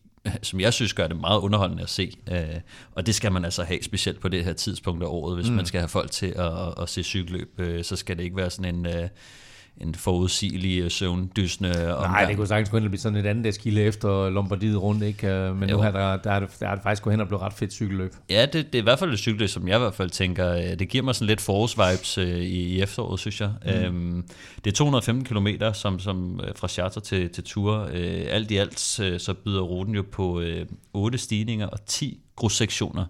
som 0.42 0.60
jeg 0.60 0.72
synes 0.72 0.94
gør 0.94 1.06
det 1.06 1.16
meget 1.16 1.40
underholdende 1.40 1.82
at 1.82 1.90
se. 1.90 2.16
Øh, 2.32 2.60
og 2.92 3.06
det 3.06 3.14
skal 3.14 3.32
man 3.32 3.44
altså 3.44 3.64
have, 3.64 3.82
specielt 3.82 4.20
på 4.20 4.28
det 4.28 4.44
her 4.44 4.52
tidspunkt 4.52 5.02
af 5.02 5.06
året, 5.06 5.36
hvis 5.36 5.50
mm. 5.50 5.56
man 5.56 5.66
skal 5.66 5.80
have 5.80 5.88
folk 5.88 6.10
til 6.10 6.26
at, 6.26 6.82
at, 6.82 6.88
se 6.88 7.02
cykelløb. 7.02 7.60
Øh, 7.60 7.84
så 7.84 7.96
skal 7.96 8.16
det 8.16 8.24
ikke 8.24 8.36
være 8.36 8.50
sådan 8.50 8.74
en, 8.74 8.86
øh, 8.86 9.08
en 9.80 9.94
forudsigelig 9.94 10.82
øh, 10.82 10.90
søvndysende 10.90 11.96
omgang. 11.96 12.12
Nej, 12.12 12.24
det 12.24 12.36
kunne 12.36 12.46
sagtens 12.46 12.70
gå 12.70 12.76
hen 12.76 12.84
og 12.84 12.90
blive 12.90 13.00
sådan 13.00 13.18
et 13.18 13.26
andet 13.26 13.54
skille 13.54 13.80
efter 13.80 14.30
Lombardiet 14.30 14.82
rundt, 14.82 15.02
ikke? 15.02 15.28
Øh, 15.28 15.56
Men 15.56 15.68
Jo. 15.70 15.76
nu 15.76 15.82
her, 15.82 15.90
der, 15.90 16.16
der, 16.16 16.30
er 16.30 16.40
det, 16.40 16.48
der 16.60 16.68
er 16.68 16.74
det 16.74 16.82
faktisk 16.82 17.02
gået 17.02 17.12
hen 17.12 17.20
og 17.20 17.28
blevet 17.28 17.42
ret 17.42 17.52
fedt 17.52 17.72
cykelløb. 17.72 18.14
Ja, 18.30 18.42
det, 18.46 18.52
det 18.52 18.74
er 18.74 18.78
i 18.78 18.82
hvert 18.82 18.98
fald 18.98 19.12
et 19.12 19.18
cykel, 19.18 19.48
som 19.48 19.68
jeg 19.68 19.76
i 19.76 19.78
hvert 19.78 19.94
fald 19.94 20.10
tænker, 20.10 20.52
øh, 20.52 20.78
det 20.78 20.88
giver 20.88 21.04
mig 21.04 21.14
sådan 21.14 21.26
lidt 21.26 21.40
forårsvibes 21.40 22.18
øh, 22.18 22.28
i, 22.28 22.62
i 22.62 22.80
efteråret, 22.80 23.20
synes 23.20 23.40
jeg. 23.40 23.50
Mm. 23.64 23.70
Øhm, 23.70 24.24
det 24.64 24.70
er 24.70 24.74
215 24.74 25.24
km 25.24 25.48
som, 25.74 25.98
som, 25.98 26.40
fra 26.56 26.68
charter 26.68 27.00
til, 27.00 27.28
til 27.28 27.44
Tour. 27.44 27.88
Øh, 27.92 28.24
alt 28.28 28.50
i 28.50 28.56
alt 28.56 28.78
så 28.78 29.34
byder 29.44 29.60
ruten 29.60 29.94
jo 29.94 30.04
på 30.12 30.40
øh, 30.40 30.66
8 30.92 31.18
stigninger 31.18 31.66
og 31.66 31.86
10 31.86 32.20
grussektioner, 32.36 33.04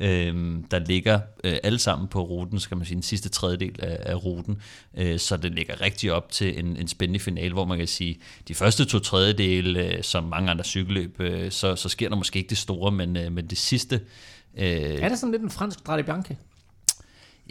øh, 0.00 0.58
der 0.70 0.78
ligger 0.78 1.20
øh, 1.44 1.56
alle 1.62 1.78
sammen 1.78 2.08
på 2.08 2.22
ruten, 2.22 2.60
skal 2.60 2.76
man 2.76 2.86
sige, 2.86 2.94
den 2.94 3.02
sidste 3.02 3.28
tredjedel 3.28 3.76
af, 3.78 3.98
af 4.00 4.24
ruten. 4.24 4.62
Øh, 4.96 5.18
så 5.18 5.36
det 5.36 5.52
ligger 5.52 5.80
rigtig 5.80 6.12
op 6.12 6.30
til 6.32 6.58
en, 6.58 6.76
en 6.76 6.88
spændende 6.88 7.20
finale, 7.20 7.52
hvor 7.52 7.64
man 7.64 7.78
kan 7.78 7.86
sige, 7.86 8.18
de 8.48 8.54
første 8.54 8.84
to 8.84 8.98
tredjedele, 8.98 9.96
øh, 9.96 10.02
som 10.02 10.24
mange 10.24 10.50
andre 10.50 10.64
cykelløb, 10.64 11.20
øh, 11.20 11.50
så, 11.50 11.76
så 11.76 11.88
sker 11.88 12.08
der 12.08 12.16
måske 12.16 12.36
ikke 12.36 12.50
det 12.50 12.58
store, 12.58 12.92
men, 12.92 13.16
øh, 13.16 13.32
men 13.32 13.46
det 13.46 13.58
sidste, 13.58 14.00
Øh, 14.58 14.66
Er 14.66 15.08
det 15.08 15.18
sådan 15.18 15.30
lidt 15.30 15.42
en 15.42 15.50
fransk 15.50 15.78
Strade 15.78 16.02
Bianche? 16.02 16.36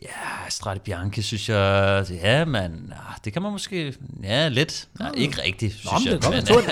ja, 0.02 0.50
Strade 0.50 0.80
Bianche, 0.80 1.24
synes 1.24 1.50
jeg, 1.50 2.06
ja, 2.12 2.46
man, 2.46 2.94
ah, 2.94 3.16
det 3.26 3.34
kan 3.34 3.42
man 3.42 3.52
måske, 3.52 3.94
ja, 4.24 4.48
lidt. 4.48 4.88
Nej, 5.00 5.12
ikke 5.18 5.42
rigtigt, 5.44 5.74
synes 5.74 5.92
Nå, 5.92 6.00
men 6.00 6.08
jeg. 6.08 6.22
det 6.22 6.26
er 6.26 6.32
men, 6.32 6.46
godt, 6.46 6.68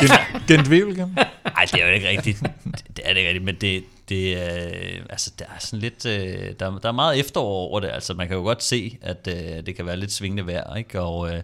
jeg 0.00 0.42
Gent, 0.48 0.68
Wevelgem. 0.68 1.08
Nej, 1.44 1.64
det 1.72 1.82
er 1.82 1.86
jo 1.86 1.92
ikke 1.94 2.08
rigtigt. 2.08 2.40
Det, 2.64 2.84
det 2.96 3.00
er 3.04 3.08
det 3.08 3.16
ikke 3.16 3.28
rigtigt, 3.28 3.44
men 3.44 3.54
det, 3.60 3.84
det 4.08 4.42
er, 4.42 5.02
altså, 5.10 5.32
der 5.38 5.44
er 5.44 5.58
sådan 5.58 5.80
lidt, 5.80 6.06
øh, 6.06 6.54
der, 6.60 6.78
der 6.78 6.88
er 6.88 6.92
meget 6.92 7.20
efterår 7.20 7.68
over 7.68 7.80
det, 7.80 7.88
altså 7.88 8.14
man 8.14 8.28
kan 8.28 8.36
jo 8.36 8.42
godt 8.42 8.62
se, 8.62 8.98
at 9.02 9.28
øh, 9.28 9.66
det 9.66 9.76
kan 9.76 9.86
være 9.86 9.96
lidt 9.96 10.12
svingende 10.12 10.46
vejr, 10.46 10.74
ikke? 10.74 11.00
Og 11.00 11.34
øh, 11.34 11.42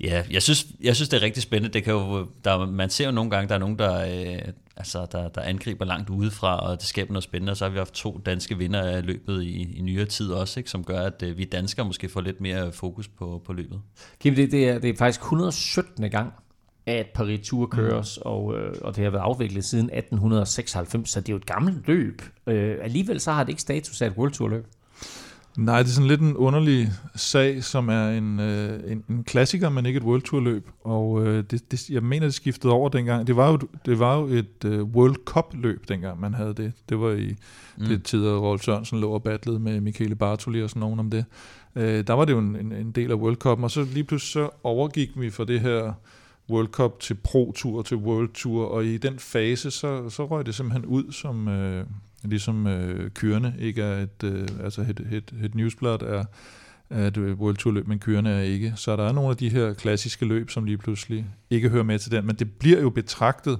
ja, 0.00 0.24
jeg 0.30 0.42
synes, 0.42 0.66
jeg 0.80 0.96
synes, 0.96 1.08
det 1.08 1.16
er 1.16 1.22
rigtig 1.22 1.42
spændende. 1.42 1.74
Det 1.74 1.84
kan 1.84 1.92
jo, 1.92 2.28
der, 2.44 2.66
man 2.66 2.90
ser 2.90 3.04
jo 3.06 3.10
nogle 3.10 3.30
gange, 3.30 3.48
der 3.48 3.54
er 3.54 3.58
nogen, 3.58 3.78
der, 3.78 3.94
øh, 3.94 4.52
altså, 4.76 5.06
der, 5.12 5.28
der 5.28 5.40
angriber 5.40 5.84
langt 5.84 6.10
udefra, 6.10 6.58
og 6.58 6.80
det 6.80 6.86
skaber 6.86 7.12
noget 7.12 7.24
spændende, 7.24 7.50
og 7.50 7.56
så 7.56 7.64
har 7.64 7.70
vi 7.70 7.78
haft 7.78 7.94
to 7.94 8.20
danske 8.26 8.58
vinder 8.58 8.82
af 8.82 9.06
løbet 9.06 9.42
i, 9.42 9.78
i 9.78 9.82
nyere 9.82 10.04
tid 10.04 10.30
også, 10.30 10.60
ikke? 10.60 10.70
som 10.70 10.84
gør, 10.84 11.00
at 11.00 11.22
øh, 11.22 11.38
vi 11.38 11.44
danskere 11.44 11.86
måske 11.86 12.08
får 12.08 12.20
lidt 12.20 12.40
mere 12.40 12.72
fokus 12.72 13.08
på, 13.08 13.42
på 13.46 13.52
løbet. 13.52 13.80
Kim, 14.20 14.34
det, 14.34 14.50
det, 14.52 14.68
er, 14.68 14.78
det 14.78 14.90
er 14.90 14.96
faktisk 14.96 15.20
117. 15.20 16.10
gang, 16.10 16.32
at 16.88 17.06
Paris 17.14 17.48
Tour 17.48 17.66
køres, 17.66 18.18
mm. 18.24 18.30
og, 18.30 18.58
øh, 18.58 18.74
og 18.80 18.96
det 18.96 19.04
har 19.04 19.10
været 19.10 19.22
afviklet 19.22 19.64
siden 19.64 19.84
1896, 19.84 21.10
så 21.10 21.20
det 21.20 21.28
er 21.28 21.32
jo 21.32 21.36
et 21.36 21.46
gammelt 21.46 21.86
løb. 21.88 22.22
Øh, 22.46 22.76
alligevel 22.82 23.20
så 23.20 23.32
har 23.32 23.42
det 23.44 23.48
ikke 23.48 23.62
status 23.62 24.02
af 24.02 24.06
et 24.06 24.12
World 24.12 24.32
Tour 24.32 24.48
løb. 24.48 24.66
Nej, 25.56 25.78
det 25.82 25.88
er 25.88 25.92
sådan 25.92 26.08
lidt 26.08 26.20
en 26.20 26.36
underlig 26.36 26.88
sag, 27.16 27.64
som 27.64 27.88
er 27.88 28.08
en, 28.08 28.40
øh, 28.40 28.92
en, 28.92 29.04
en 29.10 29.24
klassiker, 29.24 29.68
men 29.68 29.86
ikke 29.86 29.96
et 29.96 30.02
World 30.02 30.22
Tour 30.22 30.40
løb. 30.40 30.68
Og 30.84 31.26
øh, 31.26 31.44
det, 31.50 31.72
det, 31.72 31.90
jeg 31.90 32.02
mener, 32.02 32.26
det 32.26 32.34
skiftede 32.34 32.72
over 32.72 32.88
dengang. 32.88 33.26
Det 33.26 33.36
var 33.36 33.50
jo, 33.50 33.58
det 33.86 33.98
var 33.98 34.18
jo 34.18 34.26
et 34.26 34.64
øh, 34.64 34.82
World 34.82 35.16
Cup 35.24 35.54
løb, 35.54 35.88
dengang 35.88 36.20
man 36.20 36.34
havde 36.34 36.54
det. 36.54 36.72
Det 36.88 37.00
var 37.00 37.10
i 37.10 37.36
mm. 37.78 37.86
det 37.86 38.04
tider, 38.04 38.36
Rolf 38.36 38.62
Sørensen 38.62 39.00
lå 39.00 39.10
og 39.10 39.22
battlede 39.22 39.58
med 39.58 39.80
Michele 39.80 40.14
Bartoli 40.14 40.62
og 40.62 40.70
sådan 40.70 40.80
nogen 40.80 41.00
om 41.00 41.10
det. 41.10 41.24
Øh, 41.76 42.06
der 42.06 42.12
var 42.12 42.24
det 42.24 42.32
jo 42.32 42.38
en, 42.38 42.56
en, 42.56 42.72
en 42.72 42.92
del 42.92 43.10
af 43.10 43.14
World 43.14 43.36
Cup, 43.36 43.62
og 43.62 43.70
så 43.70 43.86
lige 43.94 44.04
pludselig 44.04 44.32
så 44.32 44.50
overgik 44.62 45.10
vi 45.16 45.30
fra 45.30 45.44
det 45.44 45.60
her 45.60 45.92
World 46.50 46.68
Cup 46.68 47.00
til 47.00 47.14
Pro 47.14 47.52
Tour 47.56 47.82
til 47.82 47.96
World 47.96 48.28
Tour, 48.34 48.64
og 48.64 48.84
i 48.84 48.96
den 48.96 49.18
fase, 49.18 49.70
så, 49.70 50.10
så 50.10 50.26
røg 50.26 50.46
det 50.46 50.54
simpelthen 50.54 50.86
ud 50.86 51.12
som... 51.12 51.48
Øh, 51.48 51.84
ligesom 52.24 52.66
øh, 52.66 53.10
kørende 53.10 53.54
ikke 53.58 53.82
øh, 53.84 54.00
altså, 54.00 54.10
er 54.22 54.24
et, 54.24 54.34
øh, 54.34 54.64
altså 54.64 54.80
et, 54.80 55.00
et, 55.12 55.34
et 55.44 55.54
newsblad 55.54 56.02
er, 56.02 56.24
at 56.90 57.18
World 57.18 57.56
Tour 57.56 57.72
løb, 57.72 57.86
men 57.86 57.98
kørende 57.98 58.30
er 58.30 58.40
ikke. 58.40 58.72
Så 58.76 58.96
der 58.96 59.08
er 59.08 59.12
nogle 59.12 59.30
af 59.30 59.36
de 59.36 59.48
her 59.48 59.74
klassiske 59.74 60.24
løb, 60.24 60.50
som 60.50 60.64
lige 60.64 60.78
pludselig 60.78 61.26
ikke 61.50 61.68
hører 61.68 61.84
med 61.84 61.98
til 61.98 62.12
den, 62.12 62.26
men 62.26 62.36
det 62.36 62.52
bliver 62.52 62.80
jo 62.80 62.90
betragtet 62.90 63.58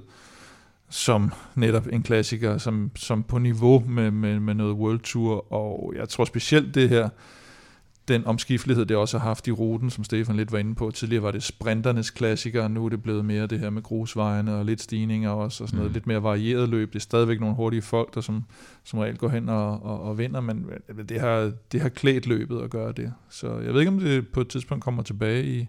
som 0.89 1.33
netop 1.55 1.87
en 1.91 2.03
klassiker, 2.03 2.57
som, 2.57 2.91
som 2.95 3.23
på 3.23 3.37
niveau 3.37 3.83
med, 3.87 4.11
med, 4.11 4.39
med 4.39 4.53
noget 4.53 4.73
World 4.73 4.99
Tour, 4.99 5.53
og 5.53 5.93
jeg 5.95 6.09
tror 6.09 6.25
specielt 6.25 6.75
det 6.75 6.89
her, 6.89 7.09
den 8.09 8.25
omskiftelighed, 8.27 8.85
det 8.85 8.97
også 8.97 9.17
har 9.17 9.27
haft 9.27 9.47
i 9.47 9.51
ruten, 9.51 9.89
som 9.89 10.03
Stefan 10.03 10.35
lidt 10.35 10.51
var 10.51 10.57
inde 10.57 10.75
på. 10.75 10.91
Tidligere 10.91 11.23
var 11.23 11.31
det 11.31 11.43
sprinternes 11.43 12.09
klassiker, 12.09 12.67
nu 12.67 12.85
er 12.85 12.89
det 12.89 13.03
blevet 13.03 13.25
mere 13.25 13.47
det 13.47 13.59
her 13.59 13.69
med 13.69 13.81
grusvejene 13.81 14.55
og 14.55 14.65
lidt 14.65 14.81
stigninger 14.81 15.29
også, 15.29 15.63
og 15.63 15.67
sådan 15.69 15.77
noget 15.77 15.91
Mm. 15.91 15.93
lidt 15.93 16.07
mere 16.07 16.23
varieret 16.23 16.69
løb. 16.69 16.89
Det 16.93 16.99
er 16.99 17.03
stadigvæk 17.03 17.39
nogle 17.39 17.55
hurtige 17.55 17.81
folk, 17.81 18.15
der 18.15 18.21
som, 18.21 18.43
som 18.83 18.99
regel 18.99 19.17
går 19.17 19.29
hen 19.29 19.49
og, 19.49 19.83
og, 19.83 20.01
og 20.01 20.17
vinder, 20.17 20.41
men 20.41 20.65
det 21.09 21.19
har, 21.19 21.51
det 21.71 21.81
har 21.81 21.89
klædt 21.89 22.27
løbet 22.27 22.61
at 22.61 22.69
gøre 22.69 22.91
det. 22.91 23.13
Så 23.29 23.57
jeg 23.59 23.73
ved 23.73 23.79
ikke, 23.81 23.91
om 23.91 23.99
det 23.99 24.27
på 24.27 24.41
et 24.41 24.47
tidspunkt 24.47 24.83
kommer 24.83 25.03
tilbage 25.03 25.45
i, 25.45 25.67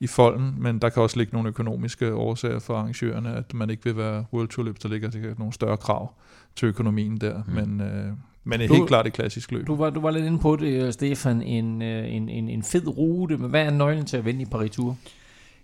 i 0.00 0.06
folden, 0.06 0.54
men 0.58 0.78
der 0.78 0.88
kan 0.88 1.02
også 1.02 1.16
ligge 1.16 1.32
nogle 1.32 1.48
økonomiske 1.48 2.14
årsager 2.14 2.58
for 2.58 2.74
arrangørerne, 2.76 3.34
at 3.36 3.54
man 3.54 3.70
ikke 3.70 3.84
vil 3.84 3.96
være 3.96 4.24
World 4.32 4.48
Tour 4.48 4.64
løb, 4.64 4.76
der 4.82 4.88
ligger 4.88 5.10
sikkert 5.10 5.38
nogle 5.38 5.52
større 5.54 5.76
krav 5.76 6.14
til 6.56 6.66
økonomien 6.66 7.16
der, 7.16 7.42
Mm. 7.46 7.52
men, 7.54 7.80
øh, 7.80 8.12
men 8.44 8.58
det 8.60 8.64
er 8.64 8.68
Du- 8.68 8.74
helt 8.74 8.88
klart 8.88 9.06
et 9.06 9.12
klassisk 9.12 9.52
løb. 9.52 9.66
Du 9.66 9.76
var, 9.76 9.90
du 9.90 10.00
var 10.00 10.10
lidt 10.10 10.24
inde 10.24 10.38
på 10.38 10.56
det, 10.56 10.66
øh, 10.82 10.92
Stefan. 10.92 11.42
En, 11.42 11.82
øh, 11.82 12.14
en, 12.14 12.28
en, 12.28 12.48
en 12.48 12.62
fed 12.62 12.86
rute, 12.98 13.36
men 13.36 13.50
hvad 13.50 13.62
er 13.66 13.70
nøglen 13.70 14.06
til 14.06 14.16
at 14.16 14.24
vinde 14.24 14.42
i 14.42 14.44
Paris 14.44 14.70
Tour? 14.70 14.96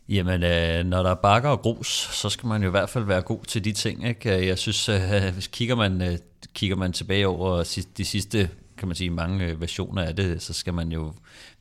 Jamen, 0.09 0.43
øh, 0.43 0.85
når 0.85 1.03
der 1.03 1.11
er 1.11 1.15
bakker 1.15 1.49
og 1.49 1.61
grus, 1.61 1.89
så 2.13 2.29
skal 2.31 2.47
man 2.47 2.63
jo 2.63 2.69
i 2.69 2.71
hvert 2.71 2.89
fald 2.91 3.05
være 3.05 3.23
god 3.23 3.45
til 3.45 3.65
de 3.65 3.73
ting. 3.73 4.09
Ikke? 4.09 4.47
Jeg 4.47 4.59
synes, 4.59 4.89
øh, 4.89 5.01
hvis 5.33 5.47
kigger 5.47 5.75
man, 5.75 6.03
øh, 6.03 6.19
kigger 6.55 6.77
man 6.77 6.93
tilbage 6.93 7.29
over 7.29 7.83
de 7.99 8.05
sidste 8.05 8.49
kan 8.79 8.89
man 8.89 8.95
sige, 8.95 9.11
mange 9.11 9.45
øh, 9.45 9.61
versioner 9.61 10.03
af 10.03 10.17
det, 10.17 10.43
så 10.43 10.53
skal 10.53 10.75
man 10.75 10.93
jo 10.93 11.13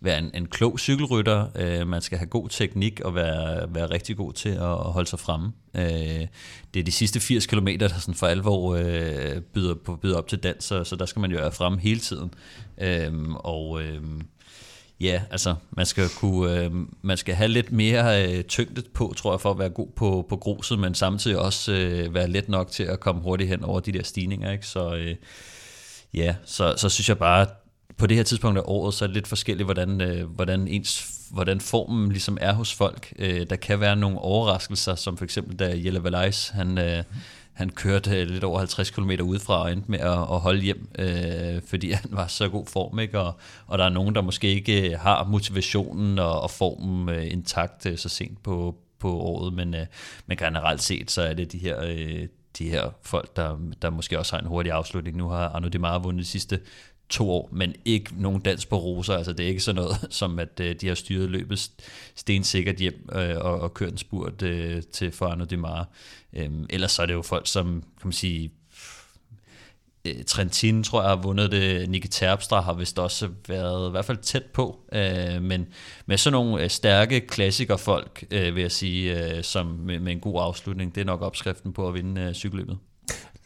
være 0.02 0.20
en, 0.20 0.32
en 0.34 0.46
klog 0.46 0.80
cykelrytter. 0.80 1.48
Øh, 1.56 1.88
man 1.88 2.02
skal 2.02 2.18
have 2.18 2.28
god 2.28 2.50
teknik 2.50 3.00
og 3.00 3.16
være, 3.16 3.74
være 3.76 3.90
rigtig 3.90 4.18
god 4.18 4.34
til 4.34 4.50
at, 4.50 4.62
at 4.62 4.92
holde 4.92 5.10
sig 5.10 5.20
fremme. 5.20 5.52
Øh, 5.76 6.28
det 6.74 6.80
er 6.80 6.84
de 6.84 6.92
sidste 6.92 7.20
80 7.20 7.48
km, 7.48 7.68
der 7.80 7.88
sådan 7.88 8.16
for 8.16 8.28
alvor 8.28 8.76
øh, 8.76 9.42
byder, 9.42 9.76
på, 9.76 9.96
byder 9.96 10.18
op 10.18 10.28
til 10.28 10.40
dans, 10.40 10.64
så, 10.64 10.84
så 10.84 10.96
der 10.96 11.06
skal 11.06 11.20
man 11.20 11.32
jo 11.32 11.38
være 11.38 11.52
fremme 11.52 11.80
hele 11.80 12.00
tiden. 12.00 12.34
Øh, 12.82 13.30
og... 13.30 13.84
Øh, 13.84 14.02
Ja, 15.04 15.22
altså 15.32 15.56
man 15.72 15.86
skal 15.86 16.10
kunne, 16.18 16.64
øh, 16.64 16.72
man 17.02 17.18
skal 17.18 17.36
have 17.36 17.48
lidt 17.48 17.72
mere 17.72 18.28
øh, 18.28 18.44
tyngde 18.44 18.84
på, 18.94 19.14
tror 19.18 19.34
jeg, 19.34 19.42
for 19.42 19.52
at 19.52 19.60
være 19.60 19.70
god 19.70 19.88
på, 19.96 20.26
på 20.30 20.38
gruset, 20.38 20.80
men 20.80 20.96
samtidig 20.96 21.38
også 21.38 21.74
øh, 21.74 22.14
være 22.14 22.28
let 22.28 22.50
nok 22.50 22.72
til 22.72 22.84
at 22.84 23.00
komme 23.00 23.22
hurtigt 23.22 23.50
hen 23.50 23.64
over 23.64 23.80
de 23.80 23.92
der 23.92 24.04
stigninger, 24.04 24.52
ikke? 24.52 24.68
Så 24.68 24.96
øh, 24.96 25.16
ja, 26.14 26.36
så, 26.46 26.74
så 26.78 26.90
synes 26.90 27.10
jeg 27.10 27.18
bare, 27.18 27.48
på 27.98 28.08
det 28.08 28.18
her 28.18 28.24
tidspunkt 28.24 28.60
af 28.60 28.64
året, 28.66 28.94
så 28.94 29.06
er 29.06 29.08
det 29.08 29.14
lidt 29.14 29.28
forskelligt, 29.28 29.68
hvordan, 29.68 30.02
øh, 30.02 30.30
hvordan, 30.30 30.68
ens, 30.68 31.20
hvordan 31.32 31.62
formen 31.62 32.10
ligesom 32.10 32.38
er 32.42 32.54
hos 32.54 32.74
folk. 32.74 33.14
Øh, 33.20 33.50
der 33.50 33.56
kan 33.56 33.80
være 33.80 33.96
nogle 33.96 34.20
overraskelser, 34.20 34.96
som 34.96 35.18
for 35.18 35.26
eksempel 35.26 35.60
da 35.60 35.70
Jelle 35.84 36.04
Valais, 36.04 36.50
han, 36.50 36.78
øh, 36.78 37.04
han 37.54 37.70
kørte 37.70 38.22
øh, 38.22 38.28
lidt 38.28 38.44
over 38.44 38.58
50 38.60 38.90
km 38.90 39.12
udefra 39.24 39.62
og 39.62 39.72
endte 39.72 39.92
med 39.92 40.00
at, 40.00 40.12
at 40.12 40.40
holde 40.40 40.62
hjem, 40.62 40.90
øh, 41.00 41.62
fordi 41.68 41.92
han 41.92 42.10
var 42.10 42.28
så 42.28 42.50
god 42.50 42.66
form, 42.66 43.00
ikke? 43.00 43.20
Og, 43.20 43.34
og 43.68 43.78
der 43.78 43.86
er 43.86 43.90
nogen, 43.90 44.16
der 44.16 44.22
måske 44.22 44.48
ikke 44.48 44.92
øh, 44.92 45.00
har 45.00 45.24
motivationen 45.24 46.20
og, 46.20 46.42
og 46.42 46.52
formen 46.52 47.10
øh, 47.16 47.32
intakt 47.32 47.86
øh, 47.86 47.98
så 47.98 48.10
sent 48.10 48.44
på, 48.44 48.76
på 49.00 49.20
året, 49.20 49.54
men, 49.54 49.76
øh, 49.76 49.86
men 50.28 50.38
generelt 50.38 50.82
set, 50.82 51.12
så 51.12 51.22
er 51.22 51.34
det 51.34 51.52
de 51.52 51.58
her, 51.58 51.84
øh, 51.84 52.28
de 52.58 52.70
her 52.70 52.90
folk, 53.02 53.36
der, 53.36 53.60
der 53.82 53.90
måske 53.90 54.20
også 54.20 54.36
har 54.36 54.42
en 54.42 54.48
hurtig 54.48 54.72
afslutning. 54.72 55.18
Nu 55.18 55.28
har 55.28 55.50
Arno 55.50 55.68
Demare 55.68 56.04
vundet 56.04 56.26
de 56.26 56.30
sidste 56.30 56.60
to 57.10 57.32
år, 57.32 57.50
men 57.52 57.76
ikke 57.86 58.22
nogen 58.22 58.42
dans 58.42 58.66
på 58.66 58.78
roser. 58.78 59.14
Altså 59.14 59.34
det 59.34 59.44
er 59.44 59.48
ikke 59.48 59.62
sådan 59.62 59.82
noget, 59.82 60.08
som 60.20 60.40
at 60.40 60.60
øh, 60.60 60.76
de 60.82 60.88
har 60.88 60.96
styret 60.96 61.30
løbet 61.30 61.72
stensikkert 62.16 62.76
hjem 62.76 63.10
øh, 63.14 63.38
og, 63.38 63.60
og 63.60 63.74
kørt 63.74 63.92
en 63.92 63.98
spurt 63.98 64.42
øh, 64.42 64.84
til 64.84 65.12
for 65.12 65.26
Arno 65.26 65.44
Demare. 65.44 65.86
Øhm, 66.34 66.66
ellers 66.70 66.92
så 66.92 67.02
er 67.02 67.06
det 67.06 67.14
jo 67.14 67.22
folk, 67.22 67.48
som 67.48 67.84
kan 68.02 68.08
man 68.08 68.14
sige, 68.14 68.52
øh, 70.08 70.24
Trentin, 70.28 70.84
tror 70.84 71.02
jeg, 71.02 71.10
har 71.10 71.16
vundet 71.16 71.52
det. 71.52 71.90
Nicky 71.90 72.08
Terpstra 72.12 72.62
har 72.62 72.74
vist 72.74 73.00
også 73.00 73.30
været 73.48 73.88
i 73.88 73.92
hvert 73.92 74.06
fald 74.06 74.18
tæt 74.18 74.44
på. 74.44 74.80
Øh, 74.94 75.42
men 75.42 75.68
med 76.06 76.18
sådan 76.18 76.34
nogle 76.34 76.64
øh, 76.64 76.70
stærke 76.70 77.20
klassikerfolk, 77.20 78.26
øh, 78.32 78.56
vil 78.56 78.62
jeg 78.62 78.72
sige, 78.72 79.36
øh, 79.38 79.44
som 79.44 79.66
med, 79.66 80.00
med 80.00 80.12
en 80.12 80.20
god 80.20 80.42
afslutning, 80.42 80.96
det 80.96 81.02
er 81.02 81.06
nok 81.06 81.22
opskriften 81.22 81.74
på 81.74 81.88
at 81.88 81.94
vinde 81.94 82.22
øh, 82.22 82.34
cykelløbet. 82.34 82.78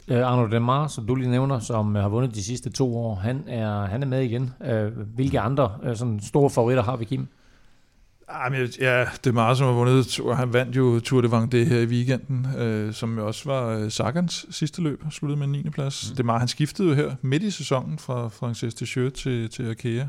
Øh, 0.08 0.26
Arno 0.26 0.46
Demar, 0.46 0.86
som 0.86 1.06
du 1.06 1.14
lige 1.14 1.30
nævner, 1.30 1.58
som 1.58 1.96
øh, 1.96 2.02
har 2.02 2.08
vundet 2.08 2.34
de 2.34 2.44
sidste 2.44 2.70
to 2.70 2.96
år, 2.96 3.14
han 3.14 3.44
er, 3.46 3.86
han 3.86 4.02
er 4.02 4.06
med 4.06 4.22
igen. 4.22 4.50
Øh, 4.64 4.98
hvilke 5.14 5.40
andre 5.40 5.70
øh, 5.82 5.96
sådan 5.96 6.20
store 6.20 6.50
favoritter 6.50 6.82
har 6.82 6.96
vi, 6.96 7.04
Kim? 7.04 7.28
Men 8.50 8.60
jeg- 8.60 8.80
ja, 8.80 9.00
det 9.24 9.26
er 9.26 9.32
meget, 9.34 9.58
som 9.58 9.66
har 9.66 9.74
vundet. 9.74 10.20
Han 10.36 10.52
vandt 10.52 10.76
jo 10.76 11.00
Tour 11.00 11.20
de 11.20 11.28
Vendée 11.28 11.68
her 11.68 11.78
i 11.80 11.86
weekenden, 11.86 12.46
øh, 12.58 12.92
som 12.94 13.18
jo 13.18 13.26
også 13.26 13.42
var 13.50 13.68
øh, 13.68 13.90
Sagans 13.90 14.46
sidste 14.50 14.82
løb, 14.82 15.02
sluttede 15.10 15.38
med 15.38 15.46
en 15.46 15.52
9. 15.52 15.70
plads. 15.70 16.06
Mm. 16.10 16.16
Det 16.16 16.20
er 16.20 16.24
meget, 16.24 16.40
han 16.40 16.48
skiftede 16.48 16.88
jo 16.88 16.94
her 16.94 17.14
midt 17.22 17.42
i 17.42 17.50
sæsonen 17.50 17.98
fra 17.98 18.28
Frances 18.28 18.74
Deschamps 18.74 19.20
til, 19.22 19.50
til 19.50 19.70
Arkea, 19.70 20.04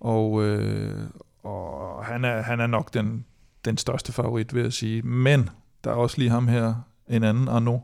og, 0.00 0.42
øh, 0.44 1.00
og 1.44 2.04
han, 2.04 2.24
er, 2.24 2.42
han 2.42 2.60
er 2.60 2.66
nok 2.66 2.94
den, 2.94 3.24
den 3.64 3.76
største 3.78 4.12
favorit, 4.12 4.54
vil 4.54 4.62
jeg 4.62 4.72
sige. 4.72 5.02
Men 5.02 5.48
der 5.84 5.90
er 5.90 5.94
også 5.94 6.18
lige 6.18 6.30
ham 6.30 6.48
her, 6.48 6.74
en 7.10 7.22
anden 7.22 7.48
Arnaud 7.48 7.80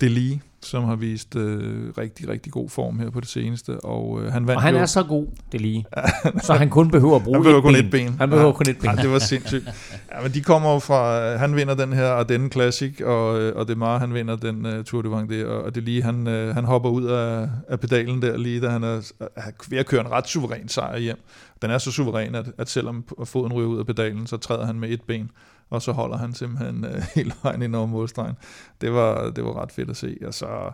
Deli, 0.00 0.40
som 0.62 0.84
har 0.84 0.96
vist 0.96 1.36
øh, 1.36 1.92
rigtig, 1.98 2.28
rigtig 2.28 2.52
god 2.52 2.68
form 2.68 2.98
her 2.98 3.10
på 3.10 3.20
det 3.20 3.28
seneste. 3.28 3.80
Og 3.80 4.22
øh, 4.22 4.32
han 4.32 4.46
vandt 4.46 4.56
Og 4.56 4.62
han 4.62 4.74
jo, 4.74 4.80
er 4.80 4.86
så 4.86 5.02
god, 5.02 5.26
det 5.52 5.60
lige. 5.60 5.86
Så 6.46 6.54
han 6.54 6.70
kun 6.70 6.90
behøver 6.90 7.16
at 7.16 7.22
bruge 7.22 7.36
han 7.36 7.42
behøver 7.42 7.58
et 7.58 7.64
kun 7.64 7.72
ben. 7.74 7.84
et 7.84 7.90
ben. 7.90 8.16
Han 8.18 8.30
behøver 8.30 8.48
Ja. 8.48 8.54
kun 8.56 8.66
et 8.68 8.78
ben. 8.78 8.90
Ja, 8.96 9.02
det 9.02 9.10
var 9.10 9.18
sindssygt. 9.18 9.64
Ja, 10.14 10.22
men 10.22 10.32
de 10.34 10.40
kommer 10.40 10.78
fra, 10.78 11.36
han 11.36 11.56
vinder 11.56 11.74
den 11.74 11.92
her 11.92 12.06
Ardennes 12.08 12.52
Classic, 12.52 13.00
og, 13.00 13.40
øh, 13.40 13.56
og 13.56 13.66
det 13.66 13.72
er 13.74 13.78
meget, 13.78 14.00
han 14.00 14.14
vinder 14.14 14.36
den 14.36 14.66
uh, 14.66 14.84
Tour 14.84 15.02
de 15.02 15.08
Vendée, 15.08 15.46
og, 15.46 15.62
og 15.64 15.74
det 15.74 15.82
lige, 15.82 16.02
han, 16.02 16.26
uh, 16.26 16.54
han 16.54 16.64
hopper 16.64 16.90
ud 16.90 17.04
af, 17.04 17.48
af 17.68 17.80
pedalen 17.80 18.22
der 18.22 18.36
lige, 18.36 18.60
da 18.60 18.68
han 18.68 18.82
er, 18.82 19.12
er 19.36 19.50
ved 19.70 19.78
at 19.78 19.86
køre 19.86 20.00
en 20.00 20.10
ret 20.10 20.28
suveræn 20.28 20.68
sejr 20.68 20.98
hjem. 20.98 21.16
Den 21.62 21.70
er 21.70 21.78
så 21.78 21.92
suveræn, 21.92 22.34
at, 22.34 22.46
at 22.58 22.68
selvom 22.68 23.04
foden 23.24 23.52
ryger 23.52 23.68
ud 23.68 23.78
af 23.78 23.86
pedalen, 23.86 24.26
så 24.26 24.36
træder 24.36 24.66
han 24.66 24.80
med 24.80 24.88
et 24.90 25.00
ben, 25.02 25.30
og 25.70 25.82
så 25.82 25.92
holder 25.92 26.16
han 26.16 26.34
simpelthen 26.34 26.84
uh, 26.84 27.02
hele 27.14 27.32
vejen 27.42 27.62
ind 27.62 27.76
over 27.76 27.86
målstregen. 27.86 28.36
Det 28.80 28.92
var, 28.92 29.30
det 29.30 29.44
var 29.44 29.62
ret 29.62 29.72
fedt 29.72 29.90
at 29.90 29.96
se, 29.96 30.16
og 30.26 30.34
så 30.34 30.72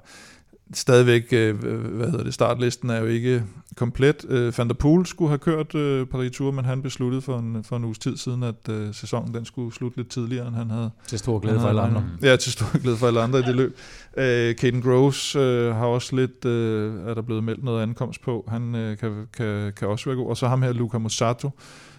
stadigvæk, 0.74 1.28
øh, 1.32 1.56
hvad 1.96 2.10
hedder 2.10 2.24
det, 2.24 2.34
startlisten 2.34 2.90
er 2.90 3.00
jo 3.00 3.06
ikke 3.06 3.42
komplet. 3.76 4.24
Øh, 4.28 4.58
Van 4.58 4.68
der 4.68 4.74
Poel 4.74 5.06
skulle 5.06 5.28
have 5.28 5.38
kørt 5.38 5.74
øh, 5.74 6.06
Paris-Tour, 6.06 6.50
men 6.50 6.64
han 6.64 6.82
besluttede 6.82 7.22
for 7.22 7.38
en, 7.38 7.64
for 7.64 7.76
en 7.76 7.84
uges 7.84 7.98
tid 7.98 8.16
siden, 8.16 8.42
at 8.42 8.68
øh, 8.70 8.94
sæsonen 8.94 9.34
den 9.34 9.44
skulle 9.44 9.74
slutte 9.74 9.96
lidt 9.96 10.08
tidligere, 10.08 10.48
end 10.48 10.56
han 10.56 10.70
havde. 10.70 10.90
Til 11.06 11.18
stor 11.18 11.38
glæde 11.38 11.60
for 11.60 11.68
alle 11.68 11.80
andre. 11.80 12.04
Ja, 12.22 12.36
til 12.36 12.52
stor 12.52 12.78
glæde 12.82 12.96
for 12.96 13.06
alle 13.06 13.20
andre 13.20 13.38
i 13.38 13.42
det 13.42 13.54
løb. 13.54 13.78
Øh, 14.16 14.54
Caden 14.54 14.82
Groves 14.82 15.36
øh, 15.36 15.74
har 15.74 15.86
også 15.86 16.16
lidt, 16.16 16.44
øh, 16.44 17.08
er 17.08 17.14
der 17.14 17.22
blevet 17.22 17.44
meldt 17.44 17.64
noget 17.64 17.82
ankomst 17.82 18.22
på. 18.22 18.44
Han 18.48 18.74
øh, 18.74 18.98
kan, 18.98 19.26
kan, 19.32 19.72
kan 19.76 19.88
også 19.88 20.04
være 20.04 20.16
god. 20.16 20.28
Og 20.28 20.36
så 20.36 20.48
ham 20.48 20.62
her, 20.62 20.72
Luca 20.72 20.98
Musato, 20.98 21.50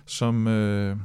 som... 0.05 0.47
Øh, 0.47 0.95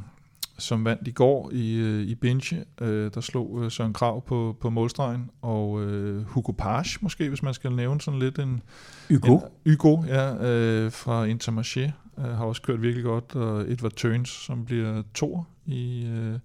som 0.63 0.85
vandt 0.85 1.09
i 1.09 1.11
går 1.11 1.51
i, 1.53 1.75
øh, 1.75 2.03
i 2.03 2.15
Binche, 2.15 2.65
øh, 2.81 3.11
der 3.15 3.21
slog 3.21 3.65
øh, 3.65 3.71
Søren 3.71 3.93
Krav 3.93 4.25
på, 4.25 4.57
på 4.61 4.71
målstregen, 4.71 5.31
og 5.43 5.83
øh, 5.83 6.23
Hugo 6.27 6.53
Page 6.53 6.99
måske, 7.01 7.29
hvis 7.29 7.43
man 7.43 7.55
skal 7.55 7.73
nævne 7.73 8.01
sådan 8.01 8.21
lidt 8.21 8.39
en... 8.39 8.63
Hugo? 9.09 9.39
En, 9.39 9.43
Hugo, 9.67 10.05
ja, 10.07 10.51
øh, 10.51 10.93
fra 10.93 11.27
Intermarché, 11.27 11.91
øh, 12.19 12.25
har 12.25 12.45
også 12.45 12.63
kørt 12.63 12.83
virkelig 12.83 13.05
godt, 13.05 13.35
og 13.35 13.61
Edward 13.61 13.93
Tøns, 13.93 14.29
som 14.29 14.65
bliver 14.65 15.03
to 15.15 15.45
i... 15.67 16.07
Øh, 16.07 16.39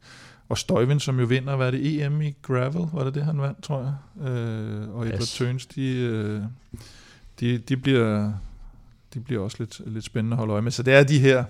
og 0.49 0.57
Støjvind, 0.57 0.99
som 0.99 1.19
jo 1.19 1.25
vinder, 1.25 1.55
hvad 1.55 1.67
er 1.67 1.71
det, 1.71 2.05
EM 2.05 2.21
i 2.21 2.35
gravel, 2.41 2.87
var 2.93 3.03
det 3.03 3.15
det, 3.15 3.25
han 3.25 3.41
vandt, 3.41 3.63
tror 3.63 3.79
jeg. 3.79 4.27
Øh, 4.29 4.95
og 4.95 5.05
Edward 5.05 5.21
Yes. 5.21 5.33
Tøns, 5.33 5.65
de, 5.65 5.95
øh, 5.95 6.41
de, 7.39 7.57
de, 7.57 7.77
bliver, 7.77 8.31
de 9.13 9.19
bliver 9.19 9.43
også 9.43 9.57
lidt, 9.59 9.81
lidt 9.85 10.05
spændende 10.05 10.33
at 10.33 10.37
holde 10.37 10.53
øje 10.53 10.61
med. 10.61 10.71
Så 10.71 10.83
det 10.83 10.93
er 10.93 11.03
de 11.03 11.19
her 11.19 11.43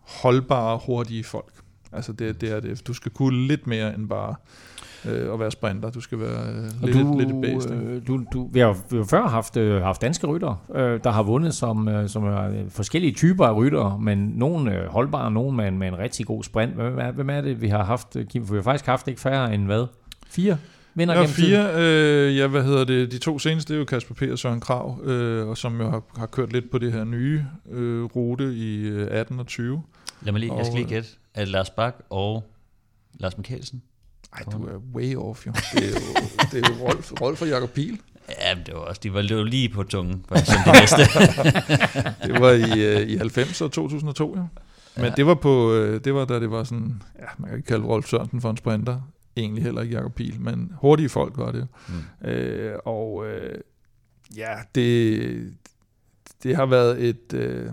holdbare, 0.00 0.80
hurtige 0.86 1.24
folk. 1.24 1.59
Altså 1.92 2.12
det, 2.12 2.40
det 2.40 2.50
er 2.52 2.60
det. 2.60 2.86
Du 2.86 2.92
skal 2.94 3.10
kunne 3.12 3.46
lidt 3.46 3.66
mere 3.66 3.94
end 3.94 4.08
bare 4.08 4.34
øh, 5.08 5.32
at 5.34 5.40
være 5.40 5.50
sprinter. 5.50 5.90
Du 5.90 6.00
skal 6.00 6.18
være 6.20 6.48
øh, 6.54 6.64
Og 6.82 6.88
lidt, 6.88 6.96
du, 6.98 7.18
lidt 7.18 7.30
et 7.30 7.40
bæst. 7.42 7.70
ikke? 7.70 7.82
øh, 7.84 8.06
du, 8.06 8.24
du, 8.32 8.50
vi 8.52 8.58
har 8.60 8.66
jo 8.66 8.74
vi 8.90 8.96
har 8.96 9.04
før 9.04 9.28
haft, 9.28 9.56
øh, 9.56 9.82
haft 9.82 10.02
danske 10.02 10.26
ryttere, 10.26 10.56
øh, 10.74 11.00
der 11.04 11.10
har 11.10 11.22
vundet 11.22 11.54
som, 11.54 11.88
øh, 11.88 12.08
som 12.08 12.24
er 12.24 12.48
øh, 12.48 12.70
forskellige 12.70 13.12
typer 13.14 13.46
af 13.46 13.56
ryttere, 13.56 13.98
men 14.00 14.18
nogle 14.36 14.76
øh, 14.78 14.86
holdbare, 14.88 15.30
nogle 15.30 15.56
med, 15.56 15.68
en- 15.68 15.78
med 15.78 15.88
en 15.88 15.98
rigtig 15.98 16.26
god 16.26 16.42
sprint. 16.44 16.72
Hvem 16.74 16.98
er, 16.98 17.10
hvem 17.10 17.30
er 17.30 17.40
det, 17.40 17.60
vi 17.60 17.68
har 17.68 17.84
haft, 17.84 18.16
øh, 18.16 18.26
Kim? 18.26 18.46
For 18.46 18.54
vi 18.54 18.58
har 18.58 18.62
faktisk 18.62 18.86
haft 18.86 19.08
ikke 19.08 19.20
færre 19.20 19.54
end 19.54 19.64
hvad? 19.64 19.86
Fire 20.30 20.56
vinder 20.94 21.14
Ja, 21.14 21.24
fire. 21.26 21.70
Øh, 21.76 22.36
ja, 22.36 22.46
hvad 22.46 22.62
hedder 22.64 22.84
det? 22.84 23.12
De 23.12 23.18
to 23.18 23.38
seneste, 23.38 23.72
det 23.72 23.76
er 23.76 23.78
jo 23.78 23.84
Kasper 23.84 24.14
P. 24.14 24.22
og 24.32 24.38
Søren 24.38 24.60
Krav, 24.60 25.00
øh, 25.04 25.48
og 25.48 25.56
som 25.58 25.80
jo 25.80 25.90
har, 25.90 26.02
har 26.16 26.26
kørt 26.26 26.52
lidt 26.52 26.70
på 26.70 26.78
det 26.78 26.92
her 26.92 27.04
nye 27.04 27.44
øh, 27.70 28.04
rute 28.04 28.54
i 28.54 28.80
øh, 28.88 29.08
18 29.10 29.40
og 29.40 29.46
20. 29.46 29.82
Lad 30.22 30.32
mig 30.32 30.40
lige, 30.40 30.54
jeg 30.54 30.66
skal 30.66 30.72
Og, 30.72 30.78
lige 30.78 30.94
gætte. 30.94 31.08
Er 31.34 31.40
det 31.40 31.48
Lars 31.48 31.70
Bak 31.70 31.94
og 32.10 32.44
Lars 33.14 33.36
Mikkelsen? 33.36 33.82
Ej, 34.32 34.42
du 34.52 34.66
er 34.66 34.76
way 34.94 35.16
off, 35.16 35.46
jo. 35.46 35.52
Det 35.74 35.84
er 35.84 35.88
jo, 35.90 35.96
det 36.52 36.64
er 36.66 36.74
jo 36.74 36.86
Rolf, 36.86 37.12
Rolf 37.20 37.42
og 37.42 37.48
Jacob 37.48 37.70
Pihl. 37.70 37.98
Ja, 38.40 38.54
men 38.54 38.66
det 38.66 38.74
var 38.74 38.80
også, 38.80 39.00
de 39.02 39.12
var, 39.14 39.22
det 39.22 39.36
var 39.36 39.42
lige 39.42 39.68
på 39.68 39.82
tungen, 39.82 40.24
for 40.28 40.36
som 40.36 40.54
det 40.64 40.72
næste. 40.80 40.96
Det 42.32 42.40
var 42.40 42.50
i, 42.50 42.84
øh, 43.02 43.08
i 43.08 43.16
90 43.16 43.60
og 43.60 43.72
2002, 43.72 44.36
jo. 44.36 44.46
Men 44.96 45.04
Ja. 45.04 45.10
det 45.16 45.26
var 45.26 45.34
på, 45.34 45.72
øh, 45.74 46.04
det 46.04 46.14
var 46.14 46.24
da 46.24 46.40
det 46.40 46.50
var 46.50 46.64
sådan, 46.64 47.02
ja, 47.18 47.24
man 47.38 47.48
kan 47.50 47.58
ikke 47.58 47.66
kalde 47.68 47.84
Rolf 47.86 48.08
Sørensen 48.08 48.40
for 48.40 48.50
en 48.50 48.56
sprinter. 48.56 49.00
Egentlig 49.36 49.64
heller 49.64 49.82
ikke 49.82 49.94
Jacob 49.96 50.14
Pihl, 50.14 50.40
men 50.40 50.72
hurtige 50.74 51.08
folk 51.08 51.36
var 51.38 51.52
det. 51.52 51.68
Mm. 52.22 52.28
Øh, 52.28 52.78
og 52.84 53.26
øh, 53.26 53.58
ja, 54.36 54.54
det, 54.74 55.54
det 56.42 56.56
har 56.56 56.66
været 56.66 57.04
et... 57.08 57.32
Øh, 57.32 57.70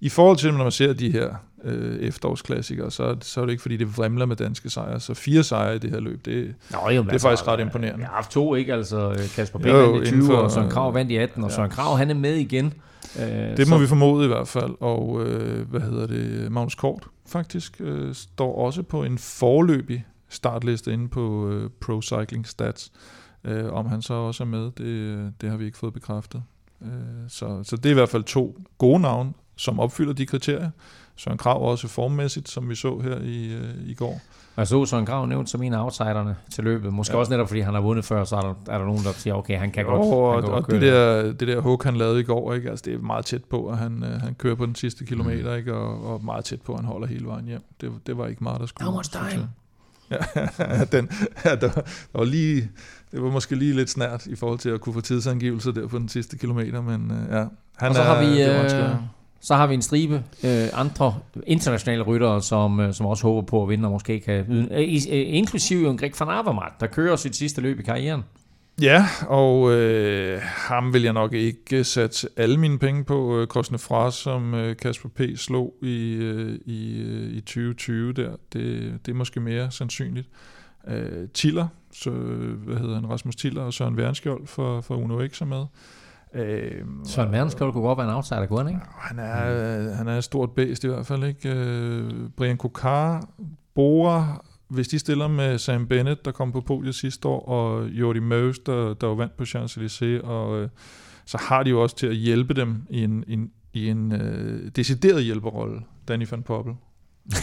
I 0.00 0.08
forhold 0.08 0.36
til, 0.38 0.52
når 0.54 0.62
man 0.62 0.72
ser 0.72 0.92
de 0.92 1.12
her 1.12 1.34
øh, 1.64 1.98
efterårsklassikere, 2.00 2.90
så, 2.90 3.16
så 3.20 3.40
er 3.40 3.44
det 3.44 3.52
ikke, 3.52 3.62
fordi 3.62 3.76
det 3.76 3.96
vrimler 3.96 4.26
med 4.26 4.36
danske 4.36 4.70
sejre. 4.70 5.00
Så 5.00 5.14
fire 5.14 5.42
sejre 5.42 5.76
i 5.76 5.78
det 5.78 5.90
her 5.90 6.00
løb, 6.00 6.24
det, 6.24 6.54
Nå, 6.70 6.90
jo, 6.90 7.02
det 7.02 7.12
er 7.12 7.18
faktisk 7.18 7.48
ret 7.48 7.60
imponerende. 7.60 8.00
Jeg 8.00 8.08
har 8.08 8.14
haft 8.14 8.30
to, 8.30 8.54
ikke? 8.54 8.74
Altså 8.74 9.10
øh, 9.10 9.18
Kasper 9.34 9.58
vandt 9.58 9.94
i 9.94 10.08
inden 10.08 10.20
20, 10.20 10.26
for- 10.26 10.36
og 10.36 10.50
Søren 10.50 10.70
Krav 10.70 10.94
vandt 10.94 11.10
i 11.10 11.16
18, 11.16 11.44
og. 11.44 11.52
Søren 11.52 11.70
Krav, 11.70 11.96
han 11.96 12.10
er 12.10 12.14
med 12.14 12.34
igen. 12.34 12.72
Øh, 13.20 13.56
Det 13.56 13.68
må 13.68 13.78
vi 13.78 13.86
formode 13.86 14.24
i 14.24 14.28
hvert 14.28 14.48
fald, 14.48 14.72
og 14.80 15.22
øh, 15.26 15.70
hvad 15.70 15.80
hedder 15.80 16.06
det, 16.06 16.52
Magnus 16.52 16.74
Kort 16.74 17.06
faktisk 17.26 17.76
øh, 17.80 18.14
står 18.14 18.58
også 18.58 18.82
på 18.82 19.04
en 19.04 19.18
forløbig 19.18 20.06
startliste 20.28 20.92
inde 20.92 21.08
på 21.08 21.48
øh, 21.50 21.70
Pro 21.80 22.02
Cycling 22.02 22.46
Stats. 22.46 22.92
Øh, 23.44 23.72
om 23.72 23.86
han 23.86 24.02
så 24.02 24.14
også 24.14 24.42
er 24.42 24.46
med, 24.46 24.70
det, 24.78 25.32
det 25.40 25.50
har 25.50 25.56
vi 25.56 25.64
ikke 25.64 25.78
fået 25.78 25.92
bekræftet. 25.92 26.42
Øh, 26.82 26.88
så, 27.28 27.60
så 27.62 27.76
det 27.76 27.86
er 27.86 27.90
i 27.90 27.94
hvert 27.94 28.08
fald 28.08 28.24
to 28.24 28.58
gode 28.78 29.00
navne, 29.00 29.32
som 29.56 29.80
opfylder 29.80 30.12
de 30.12 30.26
kriterier. 30.26 30.70
Søren 31.16 31.38
Krav 31.38 31.62
også 31.70 31.88
formmæssigt, 31.88 32.48
som 32.48 32.68
vi 32.70 32.74
så 32.74 32.98
her 32.98 33.18
i, 33.18 33.52
øh, 33.52 33.74
i 33.86 33.94
går. 33.94 34.20
Og 34.56 34.60
jeg 34.60 34.66
så 34.66 34.84
Søren 34.86 35.06
Krav 35.06 35.26
nævnt 35.26 35.50
som 35.50 35.62
en 35.62 35.74
af 35.74 35.82
outsiderne 35.84 36.36
til 36.50 36.64
løbet. 36.64 36.92
Måske 36.92 37.12
Ja. 37.14 37.18
også 37.18 37.32
netop, 37.32 37.48
fordi 37.48 37.60
han 37.60 37.74
har 37.74 37.80
vundet 37.80 38.04
før, 38.04 38.24
så 38.24 38.36
er 38.36 38.40
der, 38.40 38.54
er 38.72 38.78
der 38.78 38.84
nogen, 38.86 39.04
der 39.04 39.12
siger, 39.12 39.34
okay, 39.34 39.58
han 39.58 39.70
kan 39.70 39.84
godt, 39.84 40.00
og, 40.00 40.32
han 40.34 40.42
kan 40.42 40.50
og, 40.52 40.62
godt 40.62 40.64
og 40.74 40.80
det, 40.80 40.82
der, 40.82 41.32
det 41.32 41.48
der 41.48 41.60
hug, 41.60 41.80
han 41.84 41.96
lavede 41.96 42.20
i 42.20 42.22
går, 42.22 42.54
ikke? 42.54 42.70
Altså, 42.70 42.82
det 42.86 42.94
er 42.94 42.98
meget 42.98 43.24
tæt 43.24 43.44
på, 43.44 43.68
at 43.68 43.78
han, 43.78 44.02
øh, 44.04 44.20
han 44.20 44.34
kører 44.34 44.54
på 44.54 44.66
den 44.66 44.74
sidste 44.74 45.04
kilometer, 45.06 45.50
Mm. 45.52 45.56
ikke? 45.58 45.74
Og, 45.74 46.12
og 46.14 46.24
meget 46.24 46.44
tæt 46.44 46.62
på, 46.62 46.72
at 46.72 46.78
han 46.78 46.86
holder 46.88 47.06
hele 47.06 47.26
vejen 47.26 47.44
hjem. 47.44 47.62
Det, 47.80 47.92
det 48.06 48.18
var 48.18 48.26
ikke 48.26 48.44
meget, 48.44 48.60
der 48.60 48.66
skulle 48.66 48.84
How 48.90 48.96
much 48.96 49.10
skulle 49.10 49.30
time? 49.30 49.48
Ja, 50.10 50.84
den, 50.98 51.08
ja 51.44 51.50
der, 51.54 51.56
der, 51.56 51.80
var 52.14 52.24
lige, 52.24 52.70
det 53.12 53.22
var 53.22 53.30
måske 53.30 53.54
lige 53.54 53.72
lidt 53.74 53.90
snært 53.90 54.26
i 54.26 54.34
forhold 54.36 54.58
til 54.58 54.68
at 54.70 54.80
kunne 54.80 54.92
få 54.92 55.00
tidsangivelser 55.00 55.72
der 55.72 55.86
på 55.88 55.98
den 55.98 56.08
sidste 56.08 56.38
kilometer, 56.38 56.80
men 56.82 57.10
øh, 57.10 57.36
ja. 57.36 57.44
Han 57.76 57.88
og 57.88 57.94
så 57.94 58.02
har, 58.02 58.20
vi, 58.20 58.42
det 58.42 58.98
så 59.44 59.54
har 59.54 59.66
vi 59.66 59.74
en 59.74 59.82
stribe 59.82 60.22
øh, 60.44 60.68
andre 60.72 61.14
internationale 61.46 62.02
ryttere, 62.02 62.42
som, 62.42 62.80
øh, 62.80 62.94
som 62.94 63.06
også 63.06 63.22
håber 63.22 63.42
på 63.42 63.62
at 63.62 63.68
vinde, 63.68 63.86
og 63.86 63.92
måske 63.92 64.20
kan 64.20 64.46
yde, 64.50 64.68
øh, 64.72 65.18
øh, 65.18 65.34
inklusive 65.34 65.90
en 65.90 65.98
Greg 65.98 66.12
van 66.20 66.28
Avermaet, 66.28 66.72
der 66.80 66.86
kører 66.86 67.16
sit 67.16 67.36
sidste 67.36 67.60
løb 67.60 67.80
i 67.80 67.82
karrieren. 67.82 68.22
Ja, 68.82 69.06
og 69.28 69.72
øh, 69.72 70.40
ham 70.42 70.92
vil 70.92 71.02
jeg 71.02 71.12
nok 71.12 71.32
ikke 71.32 71.84
sætte 71.84 72.28
alle 72.36 72.56
mine 72.56 72.78
penge 72.78 73.04
på. 73.04 73.40
Øh, 73.40 73.46
Krosne 73.46 73.78
Fra, 73.78 74.10
som 74.10 74.54
øh, 74.54 74.76
Kasper 74.76 75.08
P. 75.08 75.20
slog 75.36 75.74
i, 75.82 76.12
øh, 76.14 76.58
i, 76.66 77.00
øh, 77.00 77.36
i 77.36 77.40
2020 77.40 78.12
der, 78.12 78.30
det, 78.52 78.92
det 79.06 79.12
er 79.12 79.16
måske 79.16 79.40
mere 79.40 79.70
sandsynligt. 79.70 80.28
Øh, 80.88 81.28
Tiller, 81.34 81.68
så, 81.92 82.10
øh, 82.10 82.58
hvad 82.58 82.76
hedder 82.76 82.94
han, 82.94 83.10
Rasmus 83.10 83.36
Tiller 83.36 83.62
og 83.62 83.72
Søren 83.72 83.96
Værnskjold 83.96 84.46
for, 84.46 84.80
for 84.80 84.96
Uno 84.96 85.28
X 85.28 85.40
er 85.40 85.44
med. 85.44 85.64
Øh, 86.34 86.84
Søren 87.04 87.32
Verdenskjold 87.32 87.72
kunne 87.72 87.82
godt 87.82 87.98
være 87.98 88.08
en 88.08 88.14
outsider, 88.14 88.46
kunne 88.46 88.58
han 88.58 88.68
ikke? 88.68 88.80
han 88.98 89.18
er, 89.18 89.78
øh, 89.78 89.96
han 89.96 90.08
er 90.08 90.18
et 90.18 90.24
stort 90.24 90.50
bæst 90.50 90.84
i 90.84 90.86
hvert 90.86 91.06
fald, 91.06 91.24
ikke? 91.24 91.48
Øh, 91.48 92.10
Brian 92.36 92.56
Kokar, 92.56 93.28
Bora, 93.74 94.44
hvis 94.68 94.88
de 94.88 94.98
stiller 94.98 95.28
med 95.28 95.58
Sam 95.58 95.86
Bennett, 95.86 96.24
der 96.24 96.30
kom 96.30 96.52
på 96.52 96.60
podiet 96.60 96.94
sidste 96.94 97.28
år, 97.28 97.48
og 97.48 97.88
Jordi 97.88 98.18
Meus, 98.20 98.58
der, 98.58 98.94
der 98.94 99.06
var 99.06 99.14
vandt 99.14 99.36
på 99.36 99.44
Champs-Élysées, 99.44 100.26
og 100.26 100.62
øh, 100.62 100.68
så 101.24 101.38
har 101.38 101.62
de 101.62 101.70
jo 101.70 101.82
også 101.82 101.96
til 101.96 102.06
at 102.06 102.16
hjælpe 102.16 102.54
dem 102.54 102.86
i 102.90 103.04
en, 103.04 103.24
en, 103.28 103.50
i 103.72 103.88
en 103.88 104.12
øh, 104.12 104.70
decideret 104.76 105.24
hjælperrolle, 105.24 105.80
Danny 106.08 106.26
van 106.30 106.42
Poppel. 106.42 106.74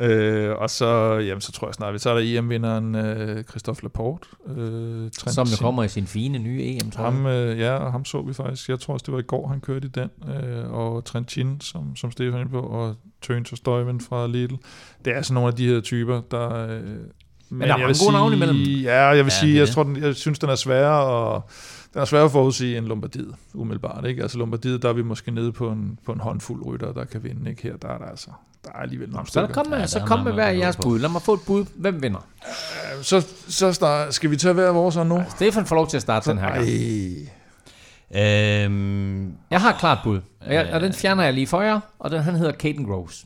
øh, 0.00 0.54
og 0.56 0.70
så, 0.70 1.12
jamen, 1.18 1.40
så 1.40 1.52
tror 1.52 1.66
jeg 1.68 1.74
snart, 1.74 2.00
så 2.00 2.10
er 2.10 2.14
der 2.14 2.38
EM-vinderen 2.38 2.94
øh, 2.94 3.44
Christophe 3.44 3.82
Laporte. 3.82 4.28
Øh, 4.56 5.08
Som 5.12 5.46
jo 5.46 5.56
kommer 5.60 5.82
i 5.82 5.88
sin 5.88 6.06
fine 6.06 6.38
nye 6.38 6.62
EM, 6.62 6.90
tror 6.90 7.04
jeg. 7.04 7.12
ham, 7.12 7.26
øh, 7.26 7.58
ja, 7.58 7.74
og 7.74 7.92
ham 7.92 8.04
så 8.04 8.22
vi 8.22 8.32
faktisk. 8.32 8.68
Jeg 8.68 8.80
tror 8.80 8.94
også, 8.94 9.04
det 9.06 9.12
var 9.14 9.18
i 9.20 9.22
går, 9.22 9.48
han 9.48 9.60
kørte 9.60 9.86
i 9.86 9.90
den. 9.90 10.10
Øh, 10.34 10.72
og 10.72 11.04
Trentin, 11.04 11.60
som, 11.60 11.96
som 11.96 12.10
Stefan 12.10 12.40
er 12.40 12.48
på, 12.48 12.60
og 12.60 12.94
Tøns 13.22 13.52
og 13.52 13.58
Støjven 13.58 14.00
fra 14.00 14.26
Lidl. 14.26 14.54
Det 15.04 15.16
er 15.16 15.22
sådan 15.22 15.34
nogle 15.34 15.48
af 15.48 15.54
de 15.54 15.68
her 15.68 15.80
typer, 15.80 16.20
der... 16.30 16.66
Øh, 16.66 16.80
men, 17.48 17.60
der 17.60 17.74
er 17.74 17.78
jeg 17.78 17.86
mange 17.86 17.94
gode 18.04 18.12
navne 18.12 18.36
imellem. 18.36 18.56
Ja, 18.82 19.04
jeg 19.06 19.24
vil 19.24 19.32
Ja, 19.32 19.40
sige, 19.40 19.58
jeg, 19.58 19.68
tror, 19.68 19.82
den, 19.82 19.96
jeg 19.96 20.14
synes, 20.14 20.38
den 20.38 20.48
er 20.50 20.54
sværere, 20.54 21.04
og 21.06 21.42
den 21.92 22.00
er 22.00 22.04
sværere 22.04 22.24
at 22.24 22.30
forudsige 22.32 22.78
end 22.78 22.86
Lombardiet, 22.86 23.34
umiddelbart. 23.54 24.04
Ikke? 24.06 24.22
Altså 24.22 24.38
Lombardiet, 24.38 24.82
der 24.82 24.88
er 24.88 24.92
vi 24.92 25.02
måske 25.02 25.30
nede 25.30 25.52
på 25.52 25.70
en, 25.70 25.98
på 26.06 26.12
en 26.12 26.20
håndfuld 26.20 26.66
rytter, 26.66 26.92
der 26.92 27.04
kan 27.04 27.24
vinde. 27.24 27.50
Ikke? 27.50 27.62
Her 27.62 27.76
der 27.76 27.88
er 27.88 27.98
der 27.98 28.04
altså 28.04 28.30
der 28.66 28.72
er 28.72 28.82
alligevel 28.82 29.10
nogle 29.10 29.26
Så 29.26 29.46
kom 29.46 29.66
med, 29.66 29.78
Ja, 29.78 29.86
så 29.86 30.00
kom 30.06 30.18
med 30.18 30.24
man 30.24 30.34
hver 30.34 30.48
jeres 30.48 30.76
bud. 30.76 30.98
Lad 30.98 31.08
mig 31.08 31.22
få 31.22 31.34
et 31.34 31.40
bud. 31.46 31.64
Hvem 31.74 32.02
vinder? 32.02 32.26
Så, 33.02 33.26
så 33.48 33.72
start, 33.72 34.14
skal 34.14 34.30
vi 34.30 34.36
tage 34.36 34.54
hver 34.54 34.70
vores 34.70 34.94
så 34.94 35.04
nu? 35.04 35.22
Stefan 35.28 35.66
får 35.66 35.76
lov 35.76 35.88
til 35.88 35.96
at 35.96 36.02
starte 36.02 36.30
den 36.30 36.38
her 36.38 36.48
gang. 36.54 36.68
Ej. 38.14 38.64
øhm, 38.64 39.36
Jeg 39.50 39.60
har 39.60 39.72
et 39.72 39.78
klart 39.78 39.98
bud, 40.04 40.20
og, 40.40 40.54
jeg, 40.54 40.70
og 40.72 40.80
den 40.80 40.92
fjerner 40.92 41.24
jeg 41.24 41.32
lige 41.34 41.46
for 41.46 41.60
jer, 41.62 41.80
og 41.98 42.10
den, 42.10 42.22
han 42.22 42.34
hedder 42.34 42.52
Caden 42.52 42.84
Groves. 42.86 43.24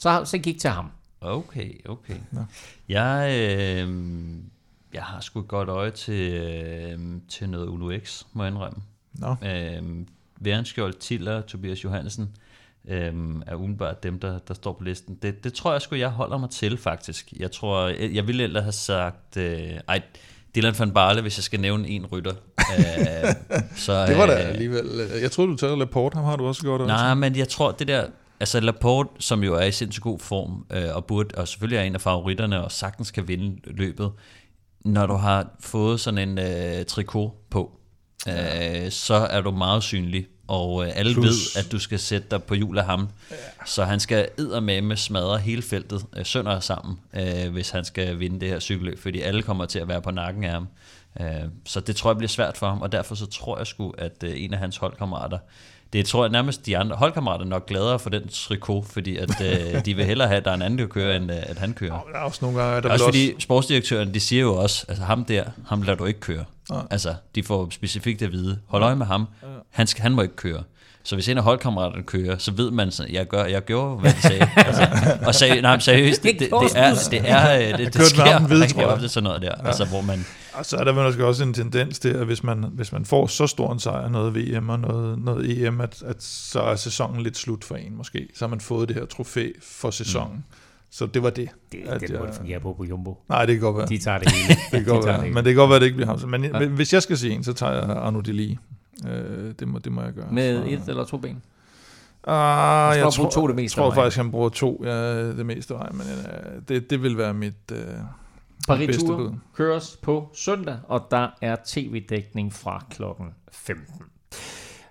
Så, 0.00 0.22
så 0.24 0.38
gik 0.38 0.60
til 0.60 0.70
ham. 0.70 0.90
okay, 1.20 1.70
okay. 1.88 2.14
Nå. 2.30 2.40
Jeg, 2.88 3.30
øhm, 3.80 4.42
jeg 4.94 5.02
har 5.02 5.20
sgu 5.20 5.40
et 5.40 5.48
godt 5.48 5.68
øje 5.68 5.90
til, 5.90 6.32
øh, 6.32 6.98
til 7.28 7.48
noget 7.48 7.66
Uno 7.66 7.98
X, 8.04 8.22
må 8.32 8.42
jeg 8.44 8.50
indrømme. 8.50 8.78
Nå. 9.14 9.36
Øh, 9.48 9.82
Værenskjold, 10.40 10.94
Tiller, 10.94 11.40
Tobias 11.40 11.84
Johansen 11.84 12.28
øh, 12.88 13.12
er 13.46 13.54
umiddelbart 13.54 14.02
dem, 14.02 14.20
der, 14.20 14.38
der 14.38 14.54
står 14.54 14.72
på 14.72 14.84
listen. 14.84 15.18
Det, 15.22 15.44
det 15.44 15.52
tror 15.52 15.72
jeg 15.72 15.82
sgu, 15.82 15.96
jeg 15.96 16.08
holder 16.08 16.38
mig 16.38 16.50
til, 16.50 16.78
faktisk. 16.78 17.32
Jeg 17.38 17.52
tror, 17.52 17.86
jeg, 17.88 18.10
jeg 18.14 18.26
ville 18.26 18.44
ellers 18.44 18.62
have 18.62 18.72
sagt... 18.72 19.36
Øh, 19.36 19.70
ej, 19.88 20.02
Dylan 20.56 20.74
van 20.78 20.90
Barle, 20.90 21.20
hvis 21.22 21.38
jeg 21.38 21.44
skal 21.44 21.60
nævne 21.60 21.88
en 21.88 22.06
rytter. 22.06 22.32
øh, 22.78 23.32
så, 23.76 24.06
Det 24.06 24.18
var 24.18 24.26
da 24.26 24.42
øh, 24.42 24.48
alligevel... 24.48 24.86
øh, 24.86 25.22
Jeg 25.22 25.30
troede, 25.30 25.50
du 25.50 25.56
tager 25.56 25.76
Laporte, 25.76 26.14
ham 26.14 26.24
har 26.24 26.36
du 26.36 26.46
også 26.46 26.68
øje 26.68 26.86
Nej, 26.86 27.14
men 27.14 27.36
jeg 27.36 27.48
tror, 27.48 27.72
det 27.72 27.88
der... 27.88 28.06
Altså 28.40 28.60
Laporte, 28.60 29.10
som 29.18 29.44
jo 29.44 29.54
er 29.54 29.64
i 29.64 29.72
sindssygt 29.72 30.02
god 30.02 30.18
form, 30.18 30.66
øh, 30.70 30.96
og, 30.96 31.04
burde, 31.04 31.34
og 31.34 31.48
selvfølgelig 31.48 31.78
er 31.78 31.82
en 31.82 31.94
af 31.94 32.00
favoritterne, 32.00 32.64
og 32.64 32.72
sagtens 32.72 33.10
kan 33.10 33.28
vinde 33.28 33.60
løbet, 33.64 34.12
når 34.84 35.06
du 35.06 35.14
har 35.14 35.46
fået 35.60 36.00
sådan 36.00 36.28
en 36.28 36.38
øh, 36.38 36.84
trikot 36.84 37.32
på, 37.50 37.78
øh, 38.28 38.90
så 38.90 39.14
er 39.14 39.40
du 39.40 39.50
meget 39.50 39.82
synlig, 39.82 40.26
og 40.48 40.86
øh, 40.86 40.92
alle 40.94 41.14
Plus- 41.14 41.56
ved, 41.56 41.64
at 41.64 41.72
du 41.72 41.78
skal 41.78 41.98
sætte 41.98 42.26
dig 42.30 42.42
på 42.42 42.54
hjul 42.54 42.78
af 42.78 42.84
ham. 42.84 43.08
Ja. 43.30 43.36
Så 43.66 43.84
han 43.84 44.00
skal 44.00 44.28
med 44.38 44.96
smadre 44.96 45.38
hele 45.38 45.62
feltet 45.62 46.04
øh, 46.16 46.24
sønder 46.24 46.52
og 46.52 46.62
sammen, 46.62 47.00
øh, 47.14 47.52
hvis 47.52 47.70
han 47.70 47.84
skal 47.84 48.18
vinde 48.18 48.40
det 48.40 48.48
her 48.48 48.60
cykelløb, 48.60 48.98
fordi 48.98 49.20
alle 49.20 49.42
kommer 49.42 49.66
til 49.66 49.78
at 49.78 49.88
være 49.88 50.02
på 50.02 50.10
nakken 50.10 50.44
af 50.44 50.50
ham. 50.50 50.68
Øh, 51.20 51.26
så 51.64 51.80
det 51.80 51.96
tror 51.96 52.10
jeg 52.10 52.16
bliver 52.16 52.28
svært 52.28 52.56
for 52.56 52.68
ham, 52.68 52.82
og 52.82 52.92
derfor 52.92 53.14
så 53.14 53.26
tror 53.26 53.58
jeg 53.58 53.66
sgu, 53.66 53.94
at 53.98 54.22
øh, 54.24 54.32
en 54.36 54.52
af 54.52 54.58
hans 54.58 54.76
holdkammerater, 54.76 55.38
det 55.92 56.06
tror 56.06 56.24
jeg 56.24 56.32
nærmest 56.32 56.66
de 56.66 56.78
andre 56.78 56.96
holdkammerater 56.96 57.44
er 57.44 57.48
nok 57.48 57.66
gladere 57.66 57.98
for 57.98 58.10
den 58.10 58.28
trikot, 58.28 58.84
fordi 58.86 59.16
at, 59.16 59.30
øh, 59.40 59.80
de 59.86 59.94
vil 59.94 60.04
hellere 60.04 60.28
have, 60.28 60.38
at 60.38 60.44
der 60.44 60.50
er 60.50 60.54
en 60.54 60.62
anden, 60.62 60.78
der 60.78 60.86
kører, 60.86 61.16
end 61.16 61.30
at 61.30 61.58
han 61.58 61.74
kører. 61.74 62.06
Der 62.12 62.18
er 62.18 62.22
også 62.22 62.38
nogle 62.42 62.62
gange, 62.62 62.82
der 62.82 62.88
Også 62.92 63.04
fordi 63.04 63.34
sportsdirektøren, 63.38 64.14
de 64.14 64.20
siger 64.20 64.42
jo 64.42 64.54
også, 64.54 64.84
altså 64.88 65.04
ham 65.04 65.24
der, 65.24 65.44
ham 65.66 65.82
lader 65.82 65.98
du 65.98 66.04
ikke 66.04 66.20
køre. 66.20 66.44
Nej. 66.70 66.82
Altså, 66.90 67.14
de 67.34 67.42
får 67.42 67.68
specifikt 67.70 68.22
at 68.22 68.32
vide, 68.32 68.58
hold 68.66 68.82
øje 68.82 68.96
med 68.96 69.06
ham, 69.06 69.26
han, 69.70 69.86
skal, 69.86 70.02
han 70.02 70.12
må 70.12 70.22
ikke 70.22 70.36
køre. 70.36 70.62
Så 71.02 71.16
hvis 71.16 71.28
en 71.28 71.38
af 71.38 71.44
holdkammeraterne 71.44 72.02
kører, 72.02 72.38
så 72.38 72.52
ved 72.52 72.70
man 72.70 72.90
sådan, 72.90 73.14
jeg, 73.14 73.28
gør, 73.28 73.44
jeg 73.44 73.64
gjorde, 73.64 74.00
hvad 74.00 74.12
de 74.12 74.22
sagde. 74.22 74.48
altså, 74.56 74.88
og 75.26 75.34
sag, 75.34 75.62
nej, 75.62 75.78
seriøst, 75.78 76.22
det, 76.22 76.32
det, 76.32 76.40
det, 76.40 76.50
er, 76.74 76.94
det, 77.10 77.20
er, 77.24 77.58
øh, 77.58 77.78
det, 77.78 77.78
det 77.78 77.96
ham 77.96 78.04
sker 78.04 78.48
ved, 78.48 78.62
rigtig 78.62 78.86
ofte 78.86 79.08
sådan 79.08 79.24
noget 79.24 79.42
der. 79.42 79.52
Ja. 79.58 79.66
Altså, 79.66 79.84
hvor 79.84 80.00
man, 80.00 80.26
Og 80.52 80.66
så 80.66 80.76
er 80.76 80.84
der 80.84 80.92
måske 80.92 81.26
også 81.26 81.42
en 81.44 81.54
tendens 81.54 81.98
til, 81.98 82.08
at 82.08 82.26
hvis 82.26 82.42
man, 82.42 82.64
hvis 82.72 82.92
man 82.92 83.04
får 83.04 83.26
så 83.26 83.46
stor 83.46 83.72
en 83.72 83.78
sejr, 83.78 84.08
noget 84.08 84.34
VM 84.34 84.68
og 84.68 84.80
noget, 84.80 85.18
noget 85.18 85.66
EM, 85.66 85.80
at, 85.80 86.02
at 86.06 86.22
så 86.22 86.60
er 86.60 86.76
sæsonen 86.76 87.22
lidt 87.22 87.36
slut 87.38 87.64
for 87.64 87.74
en 87.74 87.96
måske. 87.96 88.28
Så 88.34 88.44
har 88.44 88.48
man 88.48 88.60
fået 88.60 88.88
det 88.88 88.96
her 88.96 89.06
trofæ 89.06 89.48
for 89.62 89.90
sæsonen. 89.90 90.36
Mm. 90.36 90.42
Så 90.90 91.06
det 91.06 91.22
var 91.22 91.30
det. 91.30 91.48
Det, 91.72 91.78
at 91.86 92.00
det 92.00 92.20
må 92.20 92.26
det 92.26 92.34
fungere 92.34 92.60
på 92.60 92.72
på 92.72 92.84
Jumbo. 92.84 93.18
Nej, 93.28 93.46
det 93.46 93.54
kan 93.54 93.60
godt 93.62 93.76
være. 93.76 93.86
De 93.86 93.98
tager 93.98 94.18
det 94.18 94.32
hele. 94.36 94.60
Det 94.72 94.84
kan 94.84 94.94
godt 94.94 95.02
De 95.04 95.08
være. 95.08 95.24
det 95.24 95.34
Men 95.34 95.44
det 95.44 95.54
kan 95.54 95.56
godt 95.56 95.68
være, 95.68 95.76
at 95.76 95.80
det 95.80 95.86
ikke 95.86 95.96
bliver 95.96 96.18
ham. 96.18 96.28
Men 96.30 96.44
ja. 96.44 96.66
hvis 96.66 96.92
jeg 96.92 97.02
skal 97.02 97.18
sige 97.18 97.32
en, 97.34 97.44
så 97.44 97.52
tager 97.52 97.72
jeg 97.72 97.82
Arno 97.82 98.20
Deli. 98.20 98.58
Øh, 99.08 99.52
det, 99.58 99.68
må, 99.68 99.78
det 99.78 99.92
må 99.92 100.02
jeg 100.02 100.12
gøre. 100.12 100.26
Med 100.32 100.62
Så- 100.62 100.70
et 100.70 100.88
eller 100.88 101.04
to 101.04 101.16
ben. 101.16 101.42
Ah, 102.26 102.88
Jeg 102.96 102.96
jeg 102.96 103.02
tror, 103.02 103.10
tror, 103.10 103.30
to 103.30 103.46
det 103.46 103.56
meste 103.56 103.76
tror 103.78 103.84
af 103.90 103.96
vejen. 103.96 104.06
faktisk, 104.06 104.16
han 104.16 104.30
bruger 104.30 104.48
to 104.48 104.82
ja, 104.84 105.28
det 105.36 105.46
meste 105.46 105.74
vejen, 105.74 105.96
men 105.96 106.06
øh, 106.06 106.62
det, 106.68 106.90
det 106.90 107.02
vil 107.02 107.18
være 107.18 107.34
mit 107.34 107.54
øh, 107.72 107.78
Paris 108.68 108.86
bedste 108.86 109.06
Tour 109.06 109.16
bud. 109.16 109.30
køres 109.54 109.98
på 110.02 110.30
søndag, 110.34 110.76
og 110.88 111.06
der 111.10 111.28
er 111.42 111.56
tv-dækning 111.66 112.52
fra 112.52 112.84
klokken 112.90 113.26
15. 113.52 113.94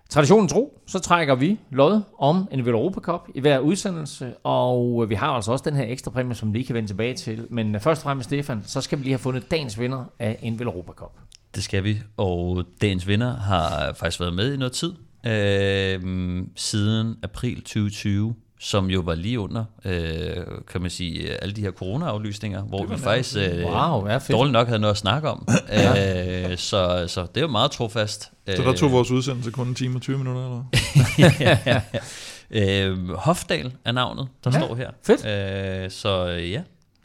Traditionen 0.09 0.47
tro, 0.49 0.81
så 0.87 0.99
trækker 0.99 1.35
vi 1.35 1.59
lod 1.71 2.01
om 2.19 2.47
en 2.51 2.59
Europa 2.59 2.99
Cup 2.99 3.27
i 3.35 3.39
hver 3.39 3.59
udsendelse, 3.59 4.33
og 4.43 5.03
øh, 5.03 5.09
vi 5.09 5.15
har 5.15 5.27
altså 5.27 5.51
også 5.51 5.63
den 5.69 5.75
her 5.75 5.85
ekstra 5.87 6.11
præmie, 6.11 6.35
som 6.35 6.53
vi 6.53 6.57
lige 6.57 6.65
kan 6.67 6.75
vende 6.75 6.89
tilbage 6.89 7.13
til. 7.13 7.47
Men 7.49 7.75
øh, 7.75 7.81
først 7.81 7.99
og 7.99 8.03
fremmest, 8.03 8.29
Stefan, 8.29 8.63
så 8.65 8.81
skal 8.81 8.97
vi 8.97 9.03
lige 9.03 9.13
have 9.13 9.19
fundet 9.19 9.51
dagens 9.51 9.79
vinder 9.79 10.05
af 10.19 10.39
en 10.41 10.61
Europa 10.61 10.91
Cup. 10.91 11.11
Det 11.55 11.63
skal 11.63 11.83
vi, 11.83 12.01
og 12.17 12.63
dagens 12.81 13.07
vinder 13.07 13.35
har 13.35 13.93
faktisk 13.93 14.19
været 14.19 14.33
med 14.33 14.53
i 14.53 14.57
noget 14.57 14.71
tid, 14.71 14.93
øh, 15.25 16.43
siden 16.55 17.15
april 17.23 17.55
2020, 17.55 18.35
som 18.59 18.89
jo 18.89 18.99
var 19.01 19.15
lige 19.15 19.39
under, 19.39 19.65
øh, 19.85 20.35
kan 20.71 20.81
man 20.81 20.89
sige, 20.89 21.43
alle 21.43 21.55
de 21.55 21.61
her 21.61 21.71
corona-aflysninger, 21.71 22.61
hvor 22.61 22.85
vi 22.85 22.97
faktisk 22.97 23.37
øh, 23.37 23.65
Wow, 23.65 24.07
ja, 24.07 24.17
fedt. 24.17 24.29
dårligt 24.31 24.53
nok 24.53 24.67
havde 24.67 24.79
noget 24.79 24.93
at 24.93 24.97
snakke 24.97 25.29
om. 25.29 25.47
øh, 25.73 26.57
så, 26.57 27.05
så 27.07 27.21
det 27.21 27.37
er 27.37 27.41
jo 27.41 27.47
meget 27.47 27.71
trofast. 27.71 28.31
Så 28.55 28.61
der 28.63 28.73
tog 28.73 28.91
vores 28.91 29.11
udsendelse 29.11 29.51
kun 29.51 29.67
en 29.67 29.75
time 29.75 29.95
og 29.97 30.01
20 30.01 30.17
minutter, 30.17 30.41
eller 30.45 30.63
hvad? 32.49 32.89
øh, 32.89 33.09
Hofdal 33.09 33.73
er 33.85 33.91
navnet, 33.91 34.27
der 34.43 34.51
Ja, 34.53 34.59
står 34.59 34.75
her. 34.75 34.89
fedt. 35.05 35.25
Øh, 35.85 35.91
så 35.91 36.27
øh, 36.27 36.51
ja, 36.51 36.61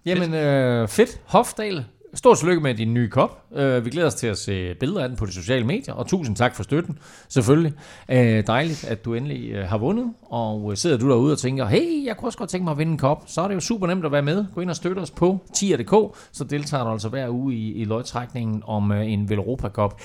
Jamen, 0.06 0.34
øh, 0.34 0.88
fedt. 0.88 1.20
Hofdal. 1.24 1.84
Stort 2.14 2.38
tillykke 2.38 2.62
med 2.62 2.74
din 2.74 2.94
nye 2.94 3.08
kop. 3.08 3.44
Øh, 3.54 3.84
vi 3.84 3.90
glæder 3.90 4.06
os 4.06 4.14
til 4.14 4.26
at 4.26 4.38
se 4.38 4.74
billeder 4.74 5.02
af 5.02 5.08
den 5.08 5.18
på 5.18 5.26
de 5.26 5.32
sociale 5.32 5.66
medier, 5.66 5.94
og 5.94 6.06
tusind 6.06 6.36
tak 6.36 6.54
for 6.56 6.62
støtten, 6.62 6.98
selvfølgelig. 7.28 7.72
Øh, 8.08 8.46
dejligt, 8.46 8.84
at 8.84 9.04
du 9.04 9.14
endelig 9.14 9.50
øh, 9.50 9.68
har 9.68 9.78
vundet, 9.78 10.12
og 10.22 10.70
øh, 10.70 10.76
sidder 10.76 10.96
du 10.96 11.08
derude 11.08 11.32
og 11.32 11.38
tænker, 11.38 11.66
hey, 11.66 12.04
jeg 12.04 12.16
kunne 12.16 12.28
også 12.28 12.38
godt 12.38 12.50
tænke 12.50 12.64
mig 12.64 12.72
at 12.72 12.78
vinde 12.78 12.92
en 12.92 12.98
kop, 12.98 13.24
så 13.26 13.40
er 13.40 13.48
det 13.48 13.54
jo 13.54 13.60
super 13.60 13.86
nemt 13.86 14.04
at 14.04 14.12
være 14.12 14.22
med. 14.22 14.44
Gå 14.54 14.60
ind 14.60 14.70
og 14.70 14.76
støtte 14.76 15.00
os 15.00 15.10
på 15.10 15.38
tier.dk, 15.54 16.16
så 16.32 16.44
deltager 16.44 16.84
du 16.84 16.90
altså 16.90 17.08
hver 17.08 17.28
uge 17.28 17.54
i, 17.54 17.72
i 17.72 17.84
lodtrækningen 17.84 18.62
om 18.66 18.92
en 18.92 19.30
Velropa 19.30 19.68
Cup. 19.68 20.00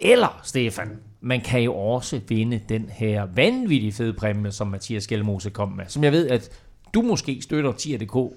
Eller, 0.00 0.40
Stefan, 0.42 0.88
man 1.20 1.40
kan 1.40 1.62
jo 1.62 1.74
også 1.74 2.20
vinde 2.28 2.60
den 2.68 2.88
her 2.88 3.26
vanvittige 3.34 3.92
fede 3.92 4.12
præmie, 4.12 4.52
som 4.52 4.66
Mathias 4.66 5.06
Gjelmose 5.06 5.50
kom 5.50 5.68
med, 5.68 5.84
som 5.88 6.04
jeg 6.04 6.12
ved, 6.12 6.28
at 6.28 6.50
du 6.94 7.02
måske 7.02 7.42
støtter 7.42 7.72
tier.dk, 7.72 8.34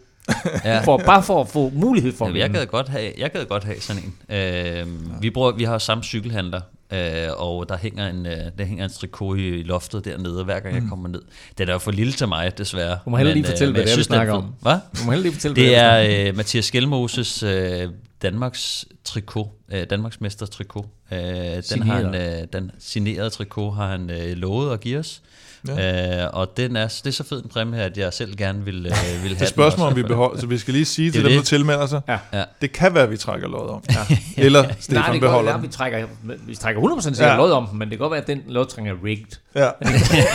Ja. 0.66 0.82
for, 0.86 0.98
bare 0.98 1.24
for 1.24 1.42
at 1.42 1.48
få 1.48 1.72
mulighed 1.74 2.14
for 2.14 2.26
Jamen, 2.26 2.42
jeg 2.42 2.50
gad 2.50 2.66
godt 2.66 2.90
have, 2.90 3.12
jeg 3.18 3.32
gad 3.32 3.46
godt 3.46 3.64
have 3.64 3.80
sådan 3.80 4.04
en. 4.04 4.36
Øh, 4.36 5.22
vi, 5.22 5.30
bruger, 5.30 5.52
vi 5.52 5.64
har 5.64 5.74
jo 5.74 5.80
samme 5.80 6.04
cykelhandler, 6.04 6.62
øh, 6.92 7.28
og 7.38 7.70
der 7.70 7.78
hænger 7.78 8.10
en, 8.10 8.26
øh, 8.26 8.38
der 8.58 8.66
hænger 8.66 8.86
en 8.86 8.92
trikot 8.92 9.38
i, 9.38 9.48
i 9.48 9.64
loftet 9.64 10.06
dernede, 10.06 10.44
hver 10.44 10.60
gang 10.60 10.76
jeg 10.76 10.84
kommer 10.90 11.10
ned. 11.10 11.22
Den 11.58 11.70
er 11.70 11.74
jo 11.74 11.80
for 11.80 11.92
lille 11.92 12.14
til 12.14 12.28
mig, 12.28 12.58
desværre. 12.58 13.00
Du 13.06 13.10
må 13.10 13.18
hellere 13.18 13.36
Men, 13.36 13.42
lige 13.44 13.52
fortælle, 13.52 13.70
øh, 13.70 13.74
hvad 13.74 13.82
men 13.82 13.88
det 13.88 13.94
er, 13.94 13.98
vi 13.98 14.04
snakker 14.04 14.34
om. 14.34 14.54
Hvad? 14.62 14.78
Du 15.00 15.06
må 15.06 15.12
hellere 15.12 15.24
lige 15.24 15.34
fortælle, 15.34 15.56
Det 15.56 15.64
hvad 15.64 16.02
det 16.02 16.18
er 16.18 16.28
øh, 16.28 16.38
Mathias 16.38 16.66
Skelmoses 16.66 17.44
øh, 17.44 17.90
Danmarks 18.22 18.86
trikot, 19.04 19.48
øh, 19.72 19.86
Danmarks 19.90 20.22
mesters 20.22 20.50
trikot. 20.50 20.86
Øh, 21.12 21.20
den 21.70 21.82
har 21.82 21.96
han, 21.96 22.16
øh, 22.16 22.48
den 22.54 22.72
signerede 22.80 23.30
trikot 23.30 23.76
har 23.76 23.88
han 23.88 24.10
øh, 24.10 24.38
lovet 24.38 24.74
at 24.74 24.80
give 24.82 25.00
os. 25.00 25.22
Ja. 25.68 26.24
Øh, 26.24 26.30
og 26.34 26.58
den 26.58 26.76
er, 26.76 26.88
det 26.88 27.08
er 27.08 27.12
så 27.12 27.24
fed 27.24 27.44
en 27.44 27.50
præmie 27.50 27.76
her, 27.80 27.86
at 27.86 27.98
jeg 27.98 28.14
selv 28.14 28.36
gerne 28.36 28.66
vil, 28.66 28.76
øh, 28.76 28.84
vil 28.84 28.92
have 29.22 29.30
Det 29.30 29.42
er 29.42 29.46
spørgsmål, 29.46 29.88
om 29.90 29.96
vi 29.96 30.04
beholder, 30.04 30.40
så 30.42 30.48
vi 30.48 30.58
skal 30.58 30.74
lige 30.74 30.86
sige 30.86 31.06
Det 31.06 31.14
til 31.14 31.24
dem, 31.26 31.32
der 31.32 31.42
tilmelder 31.44 31.86
sig, 31.86 32.02
Ja. 32.08 32.18
Ja. 32.34 32.44
det 32.62 32.72
kan 32.72 32.94
være, 32.94 33.04
at 33.04 33.12
vi 33.12 33.18
trækker 33.18 33.48
lod 33.48 33.70
om. 33.70 33.84
Ja. 33.90 34.18
Eller 34.46 34.64
Stefan 34.80 35.02
Nej, 35.02 35.12
det 35.12 35.22
beholder 35.22 35.54
den. 35.54 35.62
vi 35.64 35.68
trækker, 35.68 36.08
vi 36.48 36.56
trækker 36.56 36.82
100% 36.82 37.02
sikkert 37.02 37.20
Ja. 37.32 37.38
lod 37.38 37.52
om 37.52 37.68
den, 37.68 37.80
men 37.80 37.90
det 37.90 37.98
kan 37.98 38.00
godt 38.04 38.12
være, 38.12 38.22
at 38.22 38.28
den 38.28 38.42
lodtrækning 38.48 38.90
er 38.98 39.06
rigged. 39.06 39.28
Ja. 39.56 39.70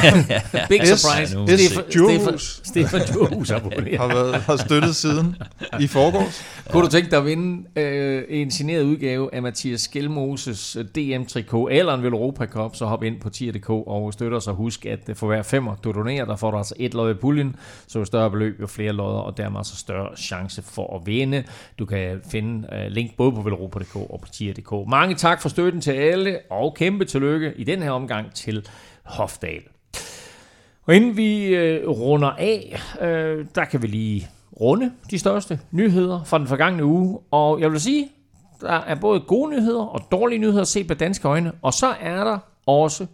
Big 0.68 0.80
S- 0.86 1.00
surprise. 1.00 1.36
nu. 1.36 1.46
S. 1.46 1.50
Stefan. 1.60 2.38
Stefan, 2.64 3.00
Djurhus 3.00 3.48
har 3.50 4.06
været, 4.14 4.34
har 4.36 4.56
støttet 4.56 4.96
siden 4.96 5.36
i 5.80 5.86
forgårs. 5.86 6.42
Kunne 6.70 6.82
du 6.84 6.88
tænke 6.90 7.10
dig 7.10 7.18
at 7.18 7.24
vinde 7.24 7.80
øh, 7.80 8.22
en 8.28 8.50
signeret 8.50 8.82
udgave 8.82 9.34
af 9.34 9.42
Mathias 9.42 9.80
Skelmoses 9.80 10.76
øh, 10.76 10.84
DM-trikot 10.84 11.68
eller 11.72 11.94
en 11.94 12.02
Velropa 12.02 12.46
Cup, 12.46 12.76
så 12.76 12.86
hop 12.86 13.02
ind 13.02 13.20
på 13.20 13.30
tier.dk 13.30 13.70
og 13.70 14.12
støt 14.12 14.32
os 14.32 14.46
og 14.46 14.54
husk, 14.54 14.86
at 14.86 14.98
øh, 15.08 15.15
for 15.16 15.26
hver 15.26 15.42
femmer 15.42 15.74
du 15.84 15.92
donerer, 15.92 16.24
der 16.24 16.36
får 16.36 16.50
du 16.50 16.56
altså 16.56 16.74
et 16.78 16.94
lod 16.94 17.10
i 17.10 17.14
puljen, 17.14 17.56
så 17.86 17.98
jo 17.98 18.04
større 18.04 18.30
beløb, 18.30 18.60
jo 18.60 18.66
flere 18.66 18.92
lodder, 18.92 19.18
og 19.18 19.36
dermed 19.36 19.64
så 19.64 19.76
større 19.76 20.16
chance 20.16 20.62
for 20.62 20.96
at 20.96 21.06
vinde. 21.06 21.44
Du 21.78 21.86
kan 21.86 22.20
finde 22.30 22.68
øh, 22.72 22.86
link 22.90 23.16
både 23.16 23.32
på 23.32 23.42
velropa.dk 23.42 23.96
og 23.96 24.20
på 24.22 24.28
tier.dk. 24.32 24.88
Mange 24.88 25.14
tak 25.14 25.42
for 25.42 25.48
støtten 25.48 25.80
til 25.80 25.92
alle, 25.92 26.38
og 26.50 26.74
kæmpe 26.74 27.04
tillykke 27.04 27.52
i 27.56 27.64
den 27.64 27.82
her 27.82 27.90
omgang 27.90 28.34
til 28.34 28.68
Hofdal. 29.04 29.62
Og 30.86 30.94
inden 30.96 31.16
vi 31.16 31.46
øh, 31.46 31.88
runder 31.88 32.30
af, 32.30 32.80
øh, 33.00 33.46
der 33.54 33.64
kan 33.64 33.82
vi 33.82 33.86
lige 33.86 34.28
runde 34.60 34.92
de 35.10 35.18
største 35.18 35.60
nyheder 35.70 36.24
fra 36.24 36.38
den 36.38 36.46
forgangne 36.46 36.84
uge. 36.84 37.18
Og 37.30 37.60
jeg 37.60 37.72
vil 37.72 37.80
sige, 37.80 38.08
der 38.60 38.72
er 38.72 38.94
både 38.94 39.20
gode 39.20 39.50
nyheder 39.50 39.82
og 39.82 40.00
dårlige 40.10 40.38
nyheder 40.38 40.64
set 40.64 40.86
på 40.86 40.94
danske 40.94 41.28
øjne. 41.28 41.52
Og 41.62 41.72
så 41.72 41.86
er 42.00 42.24
der 42.24 42.38
også 42.66 43.06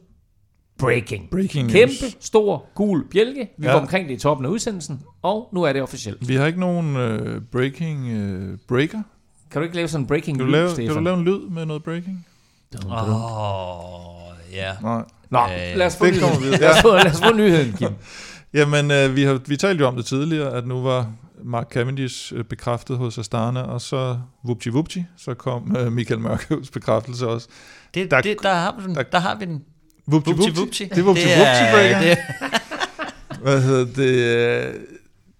breaking. 0.86 1.30
Breaking 1.30 1.66
news. 1.66 1.72
Kæmpe, 1.72 2.16
stor, 2.20 2.66
gul 2.74 3.04
bjælke. 3.10 3.48
Vi 3.58 3.66
Ja. 3.66 3.72
var 3.72 3.80
omkring 3.80 4.08
det 4.08 4.14
i 4.14 4.18
toppen 4.18 4.46
af 4.46 4.50
udsendelsen, 4.50 5.00
og 5.22 5.48
nu 5.52 5.62
er 5.62 5.72
det 5.72 5.82
officielt. 5.82 6.28
Vi 6.28 6.34
har 6.34 6.46
ikke 6.46 6.60
nogen 6.60 6.96
øh, 6.96 7.40
breaking 7.52 8.08
øh, 8.08 8.58
breaker. 8.68 9.02
Kan 9.50 9.60
du 9.60 9.64
ikke 9.64 9.76
lave 9.76 9.88
sådan 9.88 10.02
en 10.04 10.06
breaking 10.08 10.38
Kan 10.38 10.46
du, 10.46 10.52
lyd, 10.52 10.58
lave, 10.58 10.70
Stefan? 10.70 10.86
kan 10.86 10.96
du 10.96 11.02
lave 11.04 11.16
en 11.16 11.24
lyd 11.24 11.48
med 11.50 11.66
noget 11.66 11.82
breaking? 11.84 12.26
Åh, 12.86 14.52
ja. 14.52 14.72
Nej. 14.82 15.04
Nå, 15.30 15.38
Øh, 15.38 15.76
lad 15.76 15.86
os 15.86 15.96
få 15.96 16.06
det 16.06 16.14
nyheden. 16.14 16.58
Lad 16.60 16.70
os 16.70 16.82
få, 16.82 16.94
lad 16.94 17.06
os 17.12 17.20
få 17.22 17.32
nyheden, 17.36 17.72
Kim. 17.72 17.88
Jamen, 18.54 18.90
øh, 18.90 19.16
vi, 19.16 19.22
har, 19.22 19.40
vi 19.46 19.56
talte 19.56 19.80
jo 19.82 19.88
om 19.88 19.96
det 19.96 20.04
tidligere, 20.06 20.52
at 20.52 20.66
nu 20.66 20.82
var 20.82 21.12
Mark 21.44 21.68
Cavendish 21.72 22.32
øh, 22.36 22.44
bekræftet 22.44 22.96
hos 22.98 23.18
Astana, 23.18 23.60
og 23.62 23.80
så 23.80 24.18
vupti 24.44 24.68
vupti, 24.68 25.04
så 25.16 25.34
kom 25.34 25.76
øh, 25.76 25.92
Michael 25.92 26.20
Mørkøvs 26.20 26.70
bekræftelse 26.70 27.28
også. 27.28 27.48
Det, 27.94 28.10
Der- 28.10 28.16
der, 28.16 28.22
det, 28.22 28.42
der, 28.42 28.54
har 28.54 28.74
vi 28.78 28.86
den, 28.86 28.94
der- 28.94 29.02
der 29.02 29.18
har 29.18 29.34
vi 29.38 29.44
den. 29.44 29.62
Vupti 30.06 30.30
Vupti, 30.30 30.50
vupti. 30.60 30.84
Det 30.84 30.98
er 30.98 31.02
vupti 31.02 31.22
Det 31.22 31.30
vupti 31.38 31.62
er- 31.64 31.72
breaker. 31.72 32.00
det- 32.08 32.18
Hvad 33.42 33.62
hedder 33.62 33.84
det? 33.84 34.68
øh, 34.68 34.74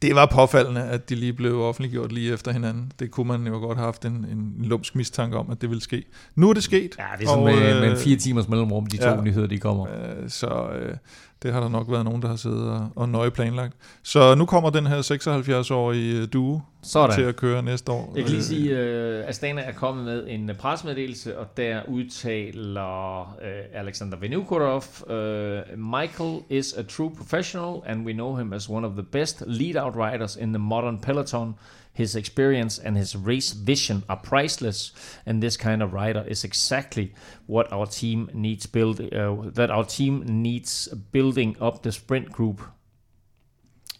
det 0.02 0.14
var 0.14 0.26
påfaldende, 0.26 0.82
at 0.82 1.08
de 1.08 1.14
lige 1.14 1.32
blev 1.32 1.60
offentliggjort 1.60 2.12
lige 2.12 2.32
efter 2.32 2.52
hinanden. 2.52 2.92
Det 2.98 3.10
kunne 3.10 3.28
man 3.28 3.46
jo 3.46 3.52
godt 3.58 3.78
have 3.78 3.84
haft 3.84 4.04
en, 4.04 4.12
en 4.12 4.54
lumsk 4.58 4.94
mistanke 4.94 5.36
om, 5.36 5.50
at 5.50 5.60
det 5.60 5.68
ville 5.70 5.82
ske. 5.82 6.04
Nu 6.34 6.50
er 6.50 6.54
det 6.54 6.62
sket. 6.62 6.90
Ja, 6.98 7.04
det 7.18 7.24
er 7.24 7.28
sådan 7.28 7.38
og, 7.38 7.44
med, 7.44 7.60
med 7.60 7.84
øh, 7.84 7.90
en 7.90 7.96
fire 7.96 8.16
timers 8.16 8.48
mellemrum, 8.48 8.86
de 8.86 8.96
to 8.96 9.08
ja. 9.08 9.20
nyheder, 9.20 9.46
de 9.46 9.58
kommer. 9.58 9.86
Øh, 9.88 10.30
så 10.30 10.46
øh, 10.80 10.94
det 11.42 11.52
har 11.52 11.60
der 11.60 11.68
nok 11.68 11.90
været 11.90 12.04
nogen, 12.04 12.22
der 12.22 12.28
har 12.28 12.36
siddet 12.36 12.70
og, 12.70 12.88
og 12.96 13.08
nøje 13.08 13.30
planlagt. 13.30 13.74
Så 14.02 14.34
nu 14.34 14.46
kommer 14.46 14.70
den 14.70 14.86
her 14.86 14.98
76-årige 14.98 16.26
duo 16.26 16.60
Sådan. 16.82 17.16
til 17.16 17.22
at 17.22 17.36
køre 17.36 17.62
næste 17.62 17.92
år. 17.92 18.12
Jeg 18.16 18.24
kan 18.24 18.30
lige 18.32 18.38
Øh, 18.38 18.44
sige, 18.44 18.76
at 18.78 19.22
uh, 19.22 19.28
Astana 19.28 19.62
er 19.62 19.72
kommet 19.72 20.04
med 20.04 20.24
en 20.28 20.50
uh, 20.50 20.56
pressemeddelelse, 20.56 21.38
og 21.38 21.56
der 21.56 21.80
udtaler 21.88 23.20
uh, 23.22 23.80
Alexander 23.80 24.18
Venukorov, 24.18 24.84
uh, 25.06 25.78
Michael 25.78 26.40
is 26.50 26.72
a 26.72 26.82
true 26.82 27.10
professional, 27.16 27.74
and 27.86 28.06
we 28.06 28.12
know 28.12 28.36
him 28.36 28.52
as 28.52 28.68
one 28.70 28.86
of 28.86 28.92
the 28.92 29.02
best 29.02 29.42
lead-out 29.46 29.94
riders 29.96 30.36
in 30.36 30.48
the 30.52 30.58
modern 30.58 30.98
peloton. 30.98 31.54
His 31.94 32.16
experience 32.16 32.78
and 32.78 32.96
his 32.96 33.14
race 33.14 33.52
vision 33.52 34.02
are 34.08 34.16
priceless, 34.16 34.92
and 35.26 35.42
this 35.42 35.56
kind 35.56 35.82
of 35.82 35.92
rider 35.92 36.24
is 36.28 36.44
exactly 36.44 37.12
what 37.46 37.70
our 37.70 37.86
team 37.86 38.30
needs 38.32 38.66
build 38.66 39.00
uh, 39.00 39.50
that 39.54 39.70
our 39.70 39.84
team 39.84 40.24
needs 40.26 40.88
building 41.12 41.56
up 41.60 41.82
the 41.82 41.92
sprint 41.92 42.32
group. 42.32 42.62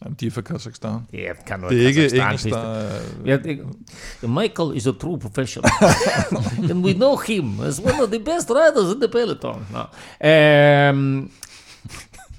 Jamen, 0.03 0.17
de 0.21 0.27
er 0.27 0.31
fra 0.31 0.41
Kazakhstan. 0.41 1.07
Ja, 1.13 1.33
kan 1.47 1.61
du 1.61 1.69
Det 1.69 1.83
er 1.83 1.87
ikke 1.87 2.23
engelsk, 2.23 2.45
der 2.45 2.59
er... 2.59 3.01
Ja, 3.27 3.37
det, 3.37 3.59
Michael 4.23 4.77
is 4.77 4.87
a 4.87 4.93
true 4.93 5.19
professional. 5.19 5.71
and 6.71 6.85
we 6.85 6.93
know 6.93 7.17
him 7.17 7.61
as 7.61 7.81
one 7.81 8.03
of 8.03 8.09
the 8.09 8.19
best 8.19 8.51
riders 8.51 8.95
in 8.95 9.01
the 9.01 9.09
peloton. 9.09 9.67
No. 9.73 9.81
Um, 10.91 11.31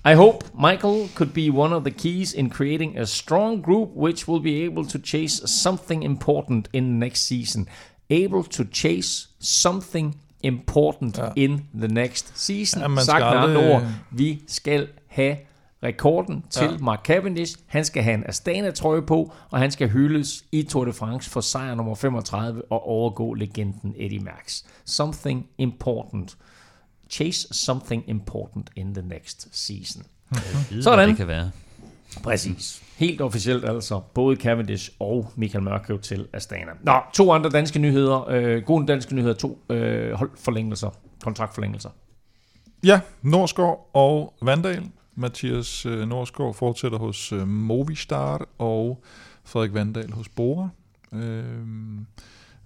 I 0.05 0.15
hope 0.15 0.43
Michael 0.53 1.07
could 1.15 1.33
be 1.33 1.49
one 1.49 1.75
of 1.75 1.83
the 1.83 1.91
keys 1.91 2.33
in 2.33 2.49
creating 2.49 2.97
a 2.97 3.05
strong 3.05 3.61
group 3.61 3.89
which 3.95 4.27
will 4.27 4.41
be 4.43 4.65
able 4.65 4.85
to 4.85 4.99
chase 4.99 5.41
something 5.45 6.03
important 6.03 6.67
in 6.73 6.83
the 6.83 6.97
next 7.05 7.21
season. 7.27 7.67
Able 8.09 8.43
to 8.43 8.63
chase 8.71 9.27
something 9.39 10.15
important 10.41 11.17
Ja. 11.17 11.31
in 11.35 11.67
the 11.79 11.87
next 11.87 12.31
season. 12.35 12.81
Ja, 12.81 12.87
man 12.87 13.03
Sagt 13.03 13.19
med 13.19 13.27
andre 13.27 13.73
ord, 13.73 13.81
vi 14.11 14.41
skal 14.47 14.87
have 15.07 15.37
rekorden 15.83 16.43
til 16.49 16.63
Ja. 16.63 16.71
ja. 16.71 16.77
Mark 16.77 17.05
Cavendish. 17.05 17.55
Han 17.67 17.85
skal 17.85 18.03
have 18.03 18.13
en 18.13 18.23
Astana-trøje 18.27 19.01
på, 19.01 19.31
og 19.51 19.59
han 19.59 19.71
skal 19.71 19.89
hyldes 19.89 20.43
i 20.51 20.63
Tour 20.63 20.85
de 20.85 20.93
France 20.93 21.29
for 21.29 21.41
sejr 21.41 21.75
nummer 21.75 21.95
35 21.95 22.61
og 22.71 22.87
overgå 22.87 23.33
legenden 23.33 23.93
Eddie 23.97 24.19
Merckx. 24.19 24.61
Something 24.85 25.47
important. 25.57 26.37
Chase 27.13 27.47
something 27.51 28.03
important 28.07 28.69
in 28.75 28.93
the 28.93 29.03
next 29.03 29.47
season. 29.51 30.03
Vide, 30.69 30.83
Sådan. 30.83 31.09
Det 31.09 31.17
kan 31.17 31.27
være. 31.27 31.51
Præcis. 32.23 32.83
Helt 32.97 33.21
officielt 33.21 33.65
altså. 33.65 33.99
Både 34.13 34.35
Cavendish 34.35 34.91
og 34.99 35.31
Michael 35.35 35.63
Mørkøv 35.63 35.99
til 35.99 36.27
Astana. 36.33 36.71
Nå, 36.83 36.99
to 37.13 37.31
andre 37.31 37.49
danske 37.49 37.79
nyheder. 37.79 38.29
Øh, 38.29 38.63
gode 38.63 38.87
danske 38.87 39.15
nyheder. 39.15 39.33
To 39.33 39.59
øh, 39.69 40.11
holdforlængelser. 40.11 40.89
Kontraktforlængelser. 41.23 41.89
Ja, 42.83 43.01
Norsgaard 43.21 43.89
og 43.93 44.33
Vandal. 44.41 44.83
Mathias 45.15 45.85
øh, 45.85 46.07
Norsgaard 46.07 46.53
fortsætter 46.53 46.97
hos 46.97 47.31
øh, 47.31 47.47
Movistar, 47.47 48.47
og 48.57 49.03
Frederik 49.43 49.73
Vandal 49.73 50.11
hos 50.11 50.29
Bora. 50.29 50.69
Øh, 51.13 51.43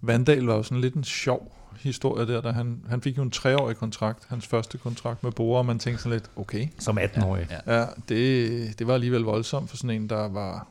Vandal 0.02 0.44
var 0.44 0.56
jo 0.56 0.64
sådan 0.64 0.82
lidt 0.82 0.94
en 0.94 1.04
sjov 1.04 1.56
historie 1.80 2.28
der, 2.28 2.42
da 2.42 2.52
han, 2.52 2.84
han 2.90 3.02
fik 3.02 3.18
jo 3.18 3.22
en 3.24 3.32
treårig 3.32 3.78
kontrakt, 3.78 4.24
hans 4.30 4.48
første 4.48 4.78
kontrakt 4.78 5.24
med 5.24 5.32
Bora, 5.32 5.58
og 5.58 5.66
man 5.66 5.80
tænkte 5.80 6.04
sådan 6.04 6.18
lidt, 6.18 6.30
okay, 6.36 6.68
Som 6.80 6.98
18-årig. 6.98 7.48
Ja, 7.50 7.74
Ja. 7.74 7.80
ja, 7.80 7.86
det, 8.10 8.80
det 8.80 8.88
var 8.88 8.94
alligevel 8.94 9.22
voldsomt 9.22 9.70
for 9.70 9.78
sådan 9.78 9.90
en, 9.90 10.10
der 10.10 10.28
var 10.28 10.68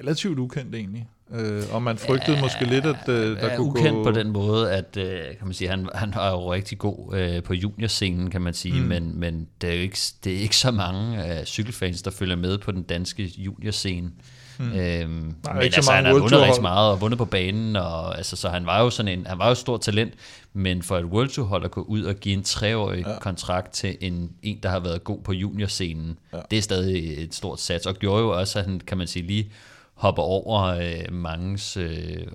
relativt 0.00 0.38
ukendt 0.38 0.74
egentlig. 0.74 1.08
Øh, 1.34 1.62
og 1.72 1.82
man 1.82 1.98
frygtede 1.98 2.36
ja, 2.36 2.42
måske 2.42 2.64
lidt, 2.64 2.86
at 2.86 3.08
øh, 3.08 3.36
der 3.36 3.36
er 3.36 3.56
kunne 3.56 3.66
ukendt 3.66 3.96
gå... 3.96 4.04
på 4.04 4.10
den 4.10 4.30
måde, 4.30 4.72
at 4.72 4.96
øh, 4.96 5.20
kan 5.38 5.46
man 5.46 5.52
sige, 5.52 5.70
han, 5.70 5.88
han 5.94 6.12
var 6.14 6.30
jo 6.30 6.52
rigtig 6.52 6.78
god 6.78 7.16
øh, 7.16 7.42
på 7.42 7.54
juniorscenen, 7.54 8.30
kan 8.30 8.42
man 8.42 8.54
sige, 8.54 8.80
mm. 8.80 8.86
men, 8.86 9.20
men 9.20 9.48
det, 9.60 9.70
er 9.70 9.74
jo 9.74 9.80
ikke, 9.80 9.98
det 10.24 10.32
er 10.32 10.38
ikke 10.38 10.56
så 10.56 10.70
mange 10.70 11.38
øh, 11.38 11.44
cykelfans, 11.44 12.02
der 12.02 12.10
følger 12.10 12.36
med 12.36 12.58
på 12.58 12.72
den 12.72 12.82
danske 12.82 13.24
juniorscene. 13.36 14.10
Mm. 14.58 14.72
Øhm, 14.72 15.10
men 15.10 15.62
ikke 15.62 15.74
så 15.74 15.78
altså, 15.78 15.92
han 15.92 16.04
har 16.04 16.12
vundet 16.12 16.30
Tour 16.30 16.44
rigtig 16.44 16.62
meget 16.62 16.90
og 16.90 17.00
vundet 17.00 17.18
på 17.18 17.24
banen, 17.24 17.76
og 17.76 18.16
altså, 18.16 18.36
så 18.36 18.48
han 18.48 18.66
var 18.66 18.80
jo 18.80 18.90
sådan 18.90 19.18
en, 19.18 19.26
han 19.26 19.38
var 19.38 19.46
jo 19.46 19.52
et 19.52 19.58
stort 19.58 19.80
talent, 19.80 20.14
men 20.52 20.82
for 20.82 20.98
et 20.98 21.04
World 21.04 21.28
Tour 21.28 21.46
hold 21.46 21.64
at 21.64 21.70
gå 21.70 21.82
ud 21.82 22.02
og 22.02 22.14
give 22.14 22.34
en 22.34 22.42
treårig 22.42 23.06
ja. 23.06 23.18
kontrakt 23.18 23.72
til 23.72 23.96
en, 24.00 24.30
en, 24.42 24.58
der 24.62 24.68
har 24.68 24.80
været 24.80 25.04
god 25.04 25.18
på 25.20 25.32
juniorscenen, 25.32 26.18
ja. 26.32 26.38
det 26.50 26.58
er 26.58 26.62
stadig 26.62 27.24
et 27.24 27.34
stort 27.34 27.60
sats, 27.60 27.86
og 27.86 27.94
gjorde 27.94 28.22
jo 28.22 28.38
også, 28.38 28.58
at 28.58 28.64
han, 28.64 28.80
kan 28.86 28.98
man 28.98 29.06
sige, 29.06 29.26
lige 29.26 29.52
hopper 29.94 30.22
over 30.22 30.62
øh, 30.62 31.12
mangens 31.12 31.76
øh, 31.76 32.26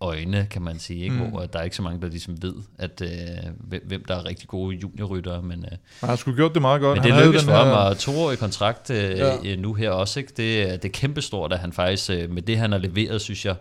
øjne, 0.00 0.46
kan 0.50 0.62
man 0.62 0.78
sige, 0.78 1.04
ikke? 1.04 1.16
Mm. 1.16 1.30
hvor 1.30 1.40
der 1.46 1.58
er 1.58 1.62
ikke 1.62 1.76
så 1.76 1.82
mange, 1.82 2.00
der 2.00 2.08
ligesom 2.08 2.42
ved, 2.42 2.54
at, 2.78 3.02
øh, 3.04 3.78
hvem- 3.84 4.04
der 4.08 4.14
er 4.16 4.24
rigtig 4.24 4.48
gode 4.48 4.76
juniorryttere, 4.76 5.42
men, 5.42 5.64
øh, 5.64 5.78
Han 6.00 6.08
har 6.08 6.16
sgu 6.16 6.32
gjort 6.34 6.54
det 6.54 6.62
meget 6.62 6.80
godt. 6.80 6.96
men 6.96 7.02
han 7.02 7.06
det 7.08 7.14
havde 7.14 7.26
lykkedes 7.26 7.44
for 7.44 7.52
ham, 7.52 7.86
og 7.90 7.98
toårig 7.98 8.38
kontrakt 8.38 8.90
øh, 8.90 8.96
Ja. 8.96 9.36
ja. 9.44 9.56
nu 9.56 9.74
her 9.74 9.90
også, 9.90 10.20
ikke? 10.20 10.32
Det, 10.36 10.62
er- 10.62 10.76
det 10.76 10.84
er 10.84 10.92
kæmpestort, 10.92 11.52
at 11.52 11.58
han 11.58 11.72
faktisk, 11.72 12.10
øh, 12.10 12.30
med 12.30 12.42
det 12.42 12.58
han 12.58 12.72
har 12.72 12.78
leveret, 12.78 13.20
synes 13.20 13.46
jeg, 13.46 13.56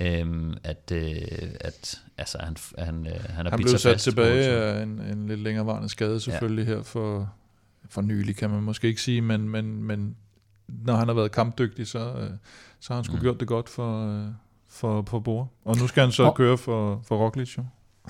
øh, 0.00 0.26
at, 0.64 0.92
øh, 0.94 1.12
at 1.60 2.00
altså, 2.18 2.38
han, 2.40 2.56
han, 2.78 3.06
øh, 3.06 3.12
han 3.28 3.44
har 3.46 3.50
Han 3.50 3.56
blev 3.58 3.68
sig 3.68 3.80
sat 3.80 3.98
tilbage 4.00 4.44
af 4.48 4.82
en, 4.82 4.88
en 5.00 5.26
lidt 5.28 5.40
længerevarende 5.40 5.88
skade 5.88 6.20
selvfølgelig 6.20 6.66
ja. 6.68 6.74
her 6.74 6.82
for, 6.82 7.32
for 7.88 8.00
nylig, 8.02 8.36
kan 8.36 8.50
man 8.50 8.62
måske 8.62 8.88
ikke 8.88 9.02
sige, 9.02 9.20
men, 9.22 9.48
men, 9.48 9.82
men 9.84 10.16
når 10.68 10.94
han 10.96 11.08
har 11.08 11.14
været 11.14 11.32
kampdygtig, 11.32 11.86
så, 11.86 11.98
øh, 11.98 12.30
så 12.80 12.92
har 12.92 12.94
han 12.94 13.04
sgu 13.04 13.14
mm. 13.16 13.22
gjort 13.22 13.40
det 13.40 13.48
godt 13.48 13.68
for, 13.68 14.06
øh, 14.18 14.24
for, 14.80 15.04
for 15.08 15.18
Bor. 15.18 15.50
Og 15.64 15.76
nu 15.76 15.86
skal 15.86 16.02
han 16.02 16.12
så 16.12 16.22
Og- 16.24 16.34
køre 16.34 16.58
for, 16.58 17.02
for 17.08 17.16
Roglic, 17.16 17.58
jo. 17.58 17.62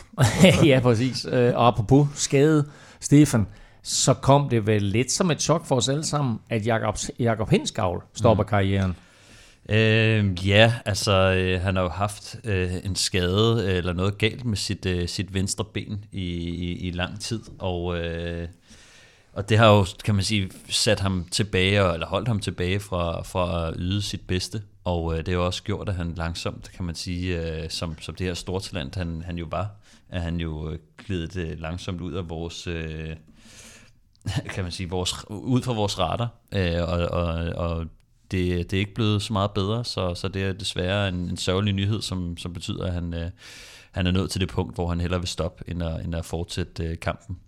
ja, 0.71 0.81
præcis. 0.83 1.27
Øh, 1.33 1.53
Og 1.57 1.67
apropos 1.67 2.09
skade, 2.15 2.69
Stefan, 3.01 3.47
så 3.83 4.15
kom 4.15 4.49
det 4.49 4.67
vel 4.67 4.83
lidt 4.83 5.13
som 5.13 5.31
et 5.31 5.43
chok 5.43 5.67
for 5.67 5.77
os 5.77 5.89
alle 5.89 6.05
sammen, 6.05 6.39
at 6.49 6.67
Jakob, 6.67 6.97
Jakob 7.19 7.51
Hinskavl 7.51 8.03
stopper 8.15 8.45
mm. 8.45 8.49
karrieren. 8.49 8.97
Øh, 9.69 10.49
ja, 10.49 10.75
altså 10.85 11.13
øh, 11.13 11.61
han 11.61 11.77
har 11.77 11.83
jo 11.83 11.89
haft 11.89 12.37
øh, 12.45 12.71
en 12.85 12.97
skade 12.97 13.65
øh, 13.69 13.77
eller 13.77 13.93
noget 13.93 14.19
galt 14.19 14.45
med 14.45 14.57
sit, 14.57 14.87
øh, 14.87 15.09
sit 15.09 15.35
venstre 15.35 15.65
ben 15.65 16.05
i, 16.13 16.25
i, 16.39 16.89
i 16.89 16.91
lang 16.91 17.21
tid, 17.21 17.41
og, 17.59 17.99
øh, 17.99 18.49
og 19.33 19.49
det 19.49 19.59
har 19.59 19.69
jo, 19.69 19.87
kan 20.05 20.15
man 20.15 20.25
sige, 20.25 20.51
sat 20.69 21.01
ham 21.01 21.27
tilbage, 21.31 21.93
eller 21.95 22.07
holdt 22.07 22.29
ham 22.29 22.41
tilbage 22.41 22.81
fra, 22.81 23.23
fra 23.23 23.69
at 23.69 23.75
yde 23.79 24.03
sit 24.03 24.21
bedste, 24.27 24.63
og 24.91 25.13
øh, 25.13 25.19
det 25.19 25.29
har 25.29 25.35
jo 25.35 25.47
også 25.47 25.63
gjort, 25.63 25.89
at 25.89 25.95
han 25.95 26.15
langsomt, 26.15 26.71
kan 26.77 26.85
man 26.85 26.95
sige, 26.95 27.41
øh, 27.41 27.71
som, 27.71 27.97
som 28.01 28.15
det 28.15 28.27
her 28.27 28.35
stortalent, 28.35 28.95
han, 28.95 29.23
han 29.23 29.39
jo 29.39 29.47
var, 29.51 29.71
at 30.09 30.23
han 30.23 30.41
jo 30.41 30.71
øh, 30.71 30.79
glidet 30.99 31.37
øh, 31.37 31.61
langsomt 31.61 32.01
ud 32.01 32.13
af 32.13 32.29
vores... 32.29 32.67
Øh, 32.67 33.17
kan 34.55 34.65
man 34.65 34.73
sige, 34.73 34.91
vores, 34.91 35.15
ud 35.31 35.63
fra 35.63 35.73
vores 35.73 35.99
retter, 35.99 36.29
øh, 36.53 36.83
og, 36.83 37.09
og, 37.09 37.35
og 37.69 37.87
det, 38.31 38.71
det 38.71 38.77
er 38.77 38.81
ikke 38.81 38.95
blevet 38.95 39.23
så 39.23 39.33
meget 39.33 39.51
bedre, 39.51 39.85
så, 39.85 40.15
så 40.15 40.29
det 40.29 40.43
er 40.43 40.53
desværre 40.53 41.09
en, 41.09 41.15
en 41.15 41.37
sørgelig 41.37 41.75
nyhed, 41.75 42.03
som, 42.03 42.37
som 42.37 42.53
betyder, 42.53 42.87
at 42.87 42.93
han, 42.93 43.15
øh, 43.15 43.31
han 43.91 44.07
er 44.07 44.11
nået 44.11 44.31
til 44.31 44.41
det 44.41 44.49
punkt, 44.49 44.75
hvor 44.75 44.89
han 44.89 45.01
hellere 45.01 45.21
vil 45.21 45.29
stoppe, 45.29 45.65
end 45.69 45.83
at, 45.83 46.05
end 46.05 46.15
at 46.15 46.25
fortsætte 46.25 46.85
øh, 46.85 46.99
kampen 46.99 47.39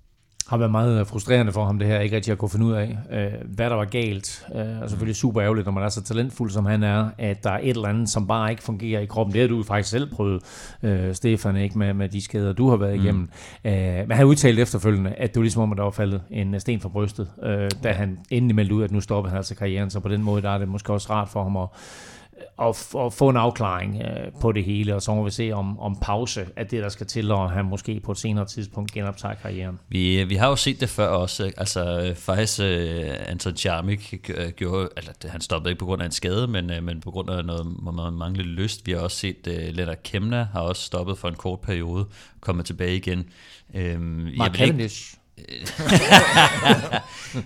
har 0.48 0.56
været 0.56 0.70
meget 0.70 1.06
frustrerende 1.06 1.52
for 1.52 1.64
ham, 1.64 1.78
det 1.78 1.88
her, 1.88 2.00
ikke 2.00 2.16
rigtig 2.16 2.32
at 2.32 2.38
kunne 2.38 2.50
finde 2.50 2.66
ud 2.66 2.72
af, 2.72 2.98
øh, 3.12 3.32
hvad 3.44 3.70
der 3.70 3.76
var 3.76 3.84
galt. 3.84 4.46
Øh, 4.54 4.82
og 4.82 4.90
selvfølgelig 4.90 5.16
super 5.16 5.42
ærgerligt, 5.42 5.66
når 5.66 5.72
man 5.72 5.84
er 5.84 5.88
så 5.88 6.02
talentfuld, 6.02 6.50
som 6.50 6.66
han 6.66 6.82
er, 6.82 7.10
at 7.18 7.44
der 7.44 7.50
er 7.50 7.58
et 7.62 7.68
eller 7.68 7.88
andet, 7.88 8.08
som 8.08 8.26
bare 8.26 8.50
ikke 8.50 8.62
fungerer 8.62 9.00
i 9.00 9.06
kroppen. 9.06 9.32
Det 9.32 9.40
har 9.40 9.48
du 9.48 9.62
faktisk 9.62 9.90
selv 9.90 10.10
prøvet, 10.10 10.42
øh, 10.82 11.14
Stefan, 11.14 11.56
ikke 11.56 11.78
med, 11.78 11.94
med 11.94 12.08
de 12.08 12.20
skader, 12.20 12.52
du 12.52 12.68
har 12.68 12.76
været 12.76 12.94
igennem. 12.94 13.28
Øh, 13.64 13.72
men 14.08 14.10
han 14.10 14.26
udtalte 14.26 14.62
efterfølgende, 14.62 15.10
at 15.10 15.34
det 15.34 15.40
var 15.40 15.42
ligesom 15.42 15.62
om, 15.62 15.72
at 15.72 15.78
der 15.78 15.84
var 15.84 15.90
faldet 15.90 16.22
en 16.30 16.60
sten 16.60 16.80
fra 16.80 16.88
brystet, 16.88 17.28
øh, 17.42 17.70
da 17.82 17.92
han 17.92 18.18
endelig 18.30 18.54
meldte 18.56 18.74
ud, 18.74 18.82
at 18.82 18.90
nu 18.90 19.00
stopper 19.00 19.30
han 19.30 19.36
altså 19.36 19.54
karrieren. 19.54 19.90
Så 19.90 20.00
på 20.00 20.08
den 20.08 20.22
måde, 20.22 20.42
der 20.42 20.50
er 20.50 20.58
det 20.58 20.68
måske 20.68 20.92
også 20.92 21.12
rart 21.12 21.28
for 21.28 21.42
ham 21.42 21.56
at 21.56 21.68
at, 22.60 22.94
at 22.98 23.12
få 23.12 23.28
en 23.28 23.36
afklaring 23.36 24.02
øh, 24.02 24.32
på 24.40 24.52
det 24.52 24.64
hele, 24.64 24.94
og 24.94 25.02
så 25.02 25.14
må 25.14 25.24
vi 25.24 25.30
se 25.30 25.52
om, 25.52 25.80
om 25.80 25.98
pause 26.00 26.46
er 26.56 26.64
det, 26.64 26.82
der 26.82 26.88
skal 26.88 27.06
til, 27.06 27.30
og 27.30 27.50
han 27.50 27.64
måske 27.64 28.00
på 28.00 28.12
et 28.12 28.18
senere 28.18 28.46
tidspunkt 28.46 28.92
genoptager 28.92 29.34
karrieren. 29.34 29.78
Vi, 29.88 30.24
vi 30.24 30.34
har 30.34 30.48
jo 30.48 30.56
set 30.56 30.80
det 30.80 30.88
før 30.88 31.06
også. 31.06 31.52
Altså 31.56 32.00
øh, 32.00 32.16
faktisk 32.16 32.60
øh, 32.60 33.10
Anton 33.26 33.56
Charmik 33.56 34.14
øh, 34.28 34.50
gjorde, 34.50 34.88
altså 34.96 35.28
han 35.28 35.40
stoppede 35.40 35.70
ikke 35.70 35.78
på 35.78 35.86
grund 35.86 36.02
af 36.02 36.06
en 36.06 36.12
skade, 36.12 36.46
men, 36.46 36.70
øh, 36.70 36.82
men 36.82 37.00
på 37.00 37.10
grund 37.10 37.30
af 37.30 37.44
noget 37.44 37.66
man 37.82 38.12
manglende 38.12 38.50
lyst. 38.50 38.86
Vi 38.86 38.92
har 38.92 38.98
også 38.98 39.16
set, 39.16 39.46
øh, 39.46 39.74
Lennart 39.74 40.02
Kemna 40.02 40.48
har 40.52 40.60
også 40.60 40.82
stoppet 40.82 41.18
for 41.18 41.28
en 41.28 41.34
kort 41.34 41.60
periode, 41.60 42.06
kommet 42.40 42.66
tilbage 42.66 42.96
igen. 42.96 43.24
Øhm, 43.74 44.28
Mark 44.36 44.54
Cavendish. 44.54 45.14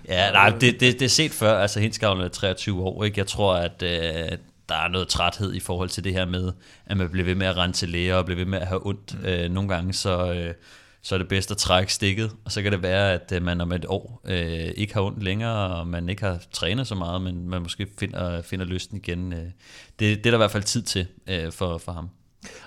Ja, 0.09 0.31
nej, 0.31 0.49
det, 0.49 0.81
det, 0.81 0.83
det 1.01 1.03
er 1.03 1.09
set 1.09 1.31
før. 1.31 1.59
Altså, 1.59 1.81
Hinskavlen 1.81 2.25
er 2.25 2.29
23 2.29 2.83
år, 2.83 3.05
ikke? 3.05 3.19
Jeg 3.19 3.27
tror, 3.27 3.55
at 3.55 3.83
øh, 3.83 4.39
der 4.69 4.75
er 4.75 4.89
noget 4.89 5.09
træthed 5.09 5.55
i 5.55 5.61
forhold 5.61 5.89
til 5.89 6.05
det 6.05 6.13
her 6.13 6.27
med, 6.27 6.53
at 6.87 6.97
man 6.97 7.11
bliver 7.11 7.25
ved 7.25 7.35
med 7.35 7.47
at 7.47 7.57
rende 7.57 7.77
til 7.77 7.89
læger 7.89 8.15
og 8.15 8.25
bliver 8.25 8.37
ved 8.37 8.47
med 8.47 8.59
at 8.59 8.67
have 8.67 8.87
ondt. 8.87 9.21
Mm. 9.21 9.27
Øh, 9.27 9.51
nogle 9.51 9.69
gange 9.69 9.93
så, 9.93 10.33
øh, 10.33 10.55
så 11.03 11.15
er 11.15 11.19
det 11.19 11.29
bedst 11.29 11.51
at 11.51 11.57
trække 11.57 11.93
stikket, 11.93 12.31
og 12.45 12.53
så 12.53 12.63
kan 12.63 12.73
det 12.73 12.83
være, 12.83 13.13
at 13.13 13.33
øh, 13.33 13.43
man 13.43 13.61
om 13.61 13.73
et 13.73 13.85
år 13.89 14.21
øh, 14.25 14.73
ikke 14.77 14.95
har 14.95 15.01
ondt 15.01 15.23
længere, 15.23 15.77
og 15.77 15.87
man 15.87 16.09
ikke 16.09 16.23
har 16.23 16.43
trænet 16.53 16.87
så 16.87 16.95
meget, 16.95 17.23
men 17.23 17.49
man 17.49 17.63
måske 17.63 17.87
finder, 17.99 18.43
finder 18.43 18.65
lysten 18.65 18.97
igen. 18.97 19.33
Øh. 19.33 19.39
Det, 19.39 19.51
det 19.99 20.27
er 20.27 20.31
der 20.31 20.35
i 20.35 20.37
hvert 20.37 20.51
fald 20.51 20.63
tid 20.63 20.83
til 20.83 21.07
øh, 21.27 21.53
for, 21.53 21.79
for 21.79 21.93
ham. 21.93 22.09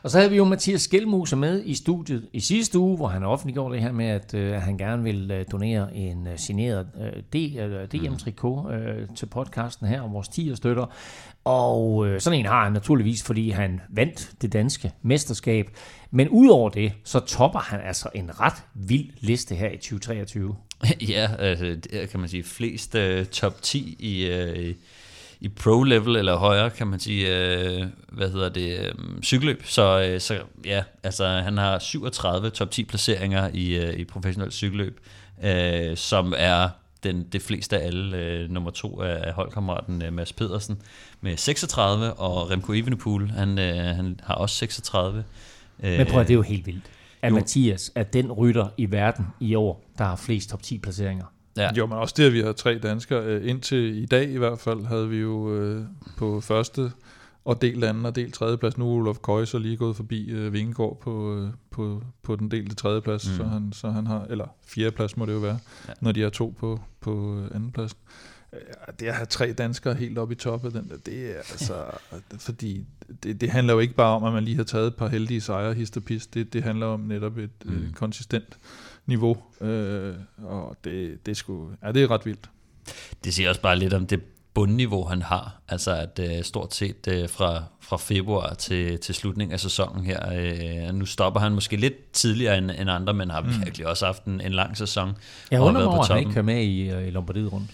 Og 0.04 0.10
så 0.10 0.18
havde 0.18 0.30
vi 0.30 0.38
jo 0.38 0.44
Mathias 0.44 0.82
Skelmose 0.82 1.36
med 1.36 1.64
i 1.66 1.74
studiet 1.76 2.30
i 2.34 2.40
sidste 2.40 2.80
uge, 2.80 2.98
hvor 2.98 3.08
han 3.08 3.24
offentliggjorde 3.24 3.74
det 3.74 3.84
her 3.84 3.92
med, 3.92 4.06
at 4.06 4.34
øh, 4.34 4.54
han 4.54 4.78
gerne 4.78 5.04
vil 5.04 5.32
øh, 5.32 5.46
donere 5.52 5.96
en 5.96 6.28
øh, 6.28 6.38
signeret 6.38 6.88
øh, 7.02 7.24
D, 7.34 7.60
øh, 7.60 7.88
DM-trikot 7.88 8.72
øh, 8.72 9.08
til 9.16 9.26
podcasten 9.26 9.88
her 9.88 10.02
om 10.02 10.14
vores 10.14 10.28
10 10.28 10.56
støtter. 10.56 10.86
Og 11.44 12.08
øh, 12.08 12.22
sådan 12.22 12.40
en 12.40 12.46
har 12.46 12.64
han 12.64 12.74
naturligvis, 12.74 13.24
fordi 13.24 13.50
han 13.50 13.82
vandt 13.90 14.32
det 14.42 14.54
danske 14.54 14.92
mesterskab. 15.02 15.70
Men 16.12 16.30
udover 16.30 16.70
det, 16.70 16.94
så 17.04 17.20
topper 17.20 17.60
han 17.60 17.82
altså 17.82 18.10
en 18.16 18.40
ret 18.40 18.64
vild 18.74 19.10
liste 19.20 19.56
her 19.56 19.70
i 19.70 19.78
2023. 19.78 20.56
ja, 21.10 21.30
altså, 21.40 21.66
det 21.66 22.10
kan 22.10 22.20
man 22.20 22.30
sige, 22.30 22.44
flest 22.44 22.96
øh, 22.96 23.26
top 23.26 23.62
10 23.62 23.96
i, 24.00 24.26
øh, 24.26 24.76
i 25.40 25.48
pro-level 25.48 26.18
eller 26.18 26.36
højere, 26.36 26.70
kan 26.70 26.88
man 26.88 27.00
sige, 27.00 27.38
øh, 27.38 27.86
hvad 28.12 28.32
hedder 28.32 28.50
det, 28.50 28.80
øh, 28.80 28.94
cykelløb. 29.24 29.66
Så, 29.66 30.02
øh, 30.02 30.20
så 30.20 30.40
ja, 30.66 30.84
altså 31.04 31.28
han 31.28 31.58
har 31.58 31.80
37 31.80 32.50
top 32.50 32.72
10 32.72 32.84
placeringer 32.84 33.50
i, 33.54 33.78
øh, 33.78 33.94
i 33.94 34.06
professionelt 34.06 34.54
cykelløb, 34.54 35.00
øh, 35.44 35.98
som 35.98 36.34
er 36.38 36.70
den, 37.04 37.24
det 37.24 37.42
fleste 37.42 37.80
af 37.80 37.86
alle. 37.86 38.44
Uh, 38.44 38.52
nummer 38.52 38.72
to 38.72 39.02
er 39.02 39.32
holdkammeraten 39.32 40.04
uh, 40.08 40.14
Mads 40.14 40.34
Pedersen 40.34 40.82
med 41.22 41.38
36, 41.38 42.14
og 42.14 42.52
Remco 42.52 42.74
Evenepoel, 42.74 43.32
han, 43.32 43.50
uh, 43.50 43.96
han 43.96 44.20
har 44.24 44.34
også 44.34 44.56
36. 44.56 45.24
Men 45.82 46.08
prøv 46.08 46.22
at 46.22 46.28
det 46.28 46.34
er 46.34 46.38
jo 46.38 46.42
helt 46.42 46.66
vildt. 46.66 46.84
At 47.22 47.30
jo. 47.30 47.36
Mathias 47.36 47.92
er 47.96 48.04
den 48.04 48.32
rytter 48.32 48.68
i 48.78 48.92
verden 48.92 49.28
i 49.40 49.56
år, 49.56 49.84
der 49.98 50.04
har 50.04 50.16
flest 50.16 50.50
top 50.50 50.64
10 50.64 50.78
placeringer. 50.78 51.26
Ja. 51.58 51.74
Jo, 51.78 51.86
men 51.86 51.98
også 51.98 52.14
det, 52.18 52.26
at 52.26 52.34
vi 52.34 52.42
har 52.42 52.52
tre 52.52 52.80
danskere. 52.80 53.44
Indtil 53.44 54.04
i 54.04 54.06
dag 54.06 54.30
i 54.30 54.38
hvert 54.38 54.60
fald 54.60 54.86
havde 54.86 55.10
vi 55.10 55.18
jo 55.18 55.56
øh, 55.56 55.84
på 56.18 56.42
første 56.42 56.92
og 57.50 57.62
del 57.62 57.84
anden 57.84 58.06
og 58.06 58.16
del 58.16 58.32
tredje 58.32 58.58
plads. 58.58 58.78
Nu 58.78 58.92
er 58.92 58.96
Olof 58.96 59.18
Køjs 59.18 59.54
lige 59.54 59.78
gået 59.78 59.96
forbi 59.96 60.30
øh, 60.30 60.54
Vingegaard 60.54 61.00
på, 61.02 61.36
øh, 61.36 61.50
på, 61.72 62.04
på 62.24 62.36
den 62.36 62.52
delte 62.52 62.76
tredje 62.76 63.02
plads, 63.02 63.30
mm. 63.30 63.36
så, 63.38 63.44
han, 63.44 63.74
så 63.74 63.90
han 63.90 64.08
har, 64.08 64.26
eller 64.30 64.48
fjerde 64.66 64.92
plads 64.92 65.18
må 65.18 65.26
det 65.26 65.34
jo 65.34 65.38
være, 65.38 65.60
ja. 65.88 65.94
når 66.02 66.12
de 66.12 66.24
er 66.24 66.30
to 66.30 66.56
på, 66.60 66.82
på 67.00 67.44
anden 67.54 67.72
plads. 67.72 67.96
Det 69.00 69.06
at 69.08 69.16
have 69.16 69.26
tre 69.26 69.54
danskere 69.54 69.94
helt 69.94 70.18
op 70.18 70.32
i 70.32 70.36
toppen, 70.36 70.72
den 70.72 70.90
der, 70.90 70.98
det 71.06 71.32
er 71.32 71.38
altså, 71.38 71.84
fordi 72.48 72.86
det, 73.24 73.42
det 73.42 73.50
handler 73.50 73.74
jo 73.74 73.80
ikke 73.80 73.94
bare 73.94 74.16
om, 74.16 74.24
at 74.24 74.34
man 74.34 74.44
lige 74.44 74.58
har 74.58 74.64
taget 74.64 74.88
et 74.88 74.96
par 74.96 75.08
heldige 75.08 75.42
sejre, 75.42 75.74
hist 75.74 75.98
og 75.98 76.04
pis. 76.04 76.28
Det, 76.28 76.54
det 76.54 76.64
handler 76.64 76.86
om 76.86 77.00
netop 77.00 77.38
et 77.38 77.50
mm. 77.66 77.74
øh, 77.74 77.94
konsistent 77.94 78.58
niveau, 79.06 79.38
øh, 79.62 80.16
og 80.38 80.78
det, 80.84 81.26
det, 81.26 81.32
er 81.32 81.36
sgu, 81.36 81.70
ja, 81.84 81.92
det 81.92 82.04
er 82.04 82.12
ret 82.12 82.26
vildt. 82.26 82.50
Det 83.24 83.34
siger 83.34 83.50
også 83.50 83.62
bare 83.62 83.80
lidt 83.80 83.94
om 83.94 84.08
det 84.08 84.22
bundniveau, 84.54 85.04
han 85.04 85.22
har. 85.22 85.62
Altså 85.68 85.96
at 85.96 86.20
øh, 86.20 86.44
stort 86.44 86.74
set 86.74 87.08
øh, 87.08 87.30
fra, 87.30 87.64
fra 87.82 87.98
februar 87.98 88.54
til, 88.54 89.00
til 89.00 89.16
slutningen 89.16 89.54
af 89.54 89.60
sæsonen 89.60 90.06
her, 90.06 90.20
øh, 90.34 90.94
nu 90.94 91.06
stopper 91.06 91.40
han 91.40 91.52
måske 91.52 91.76
lidt 91.76 92.12
tidligere 92.12 92.58
end, 92.58 92.72
end 92.72 92.90
andre, 92.90 93.14
men 93.14 93.30
har 93.30 93.42
mm. 93.42 93.66
virkelig 93.66 93.88
også 93.88 94.06
haft 94.06 94.24
en, 94.24 94.42
en 94.42 94.52
lang 94.52 94.78
sæson. 94.78 95.18
Jeg 95.52 95.62
undrer 95.62 95.84
mig 95.84 95.94
over, 95.94 96.04
at 96.04 96.08
han 96.08 96.20
ikke 96.20 96.32
kører 96.32 96.46
med 96.46 96.64
i, 96.64 96.90
øh, 96.90 97.08
i 97.08 97.10
Lombardiet 97.10 97.54
rundt. 97.54 97.70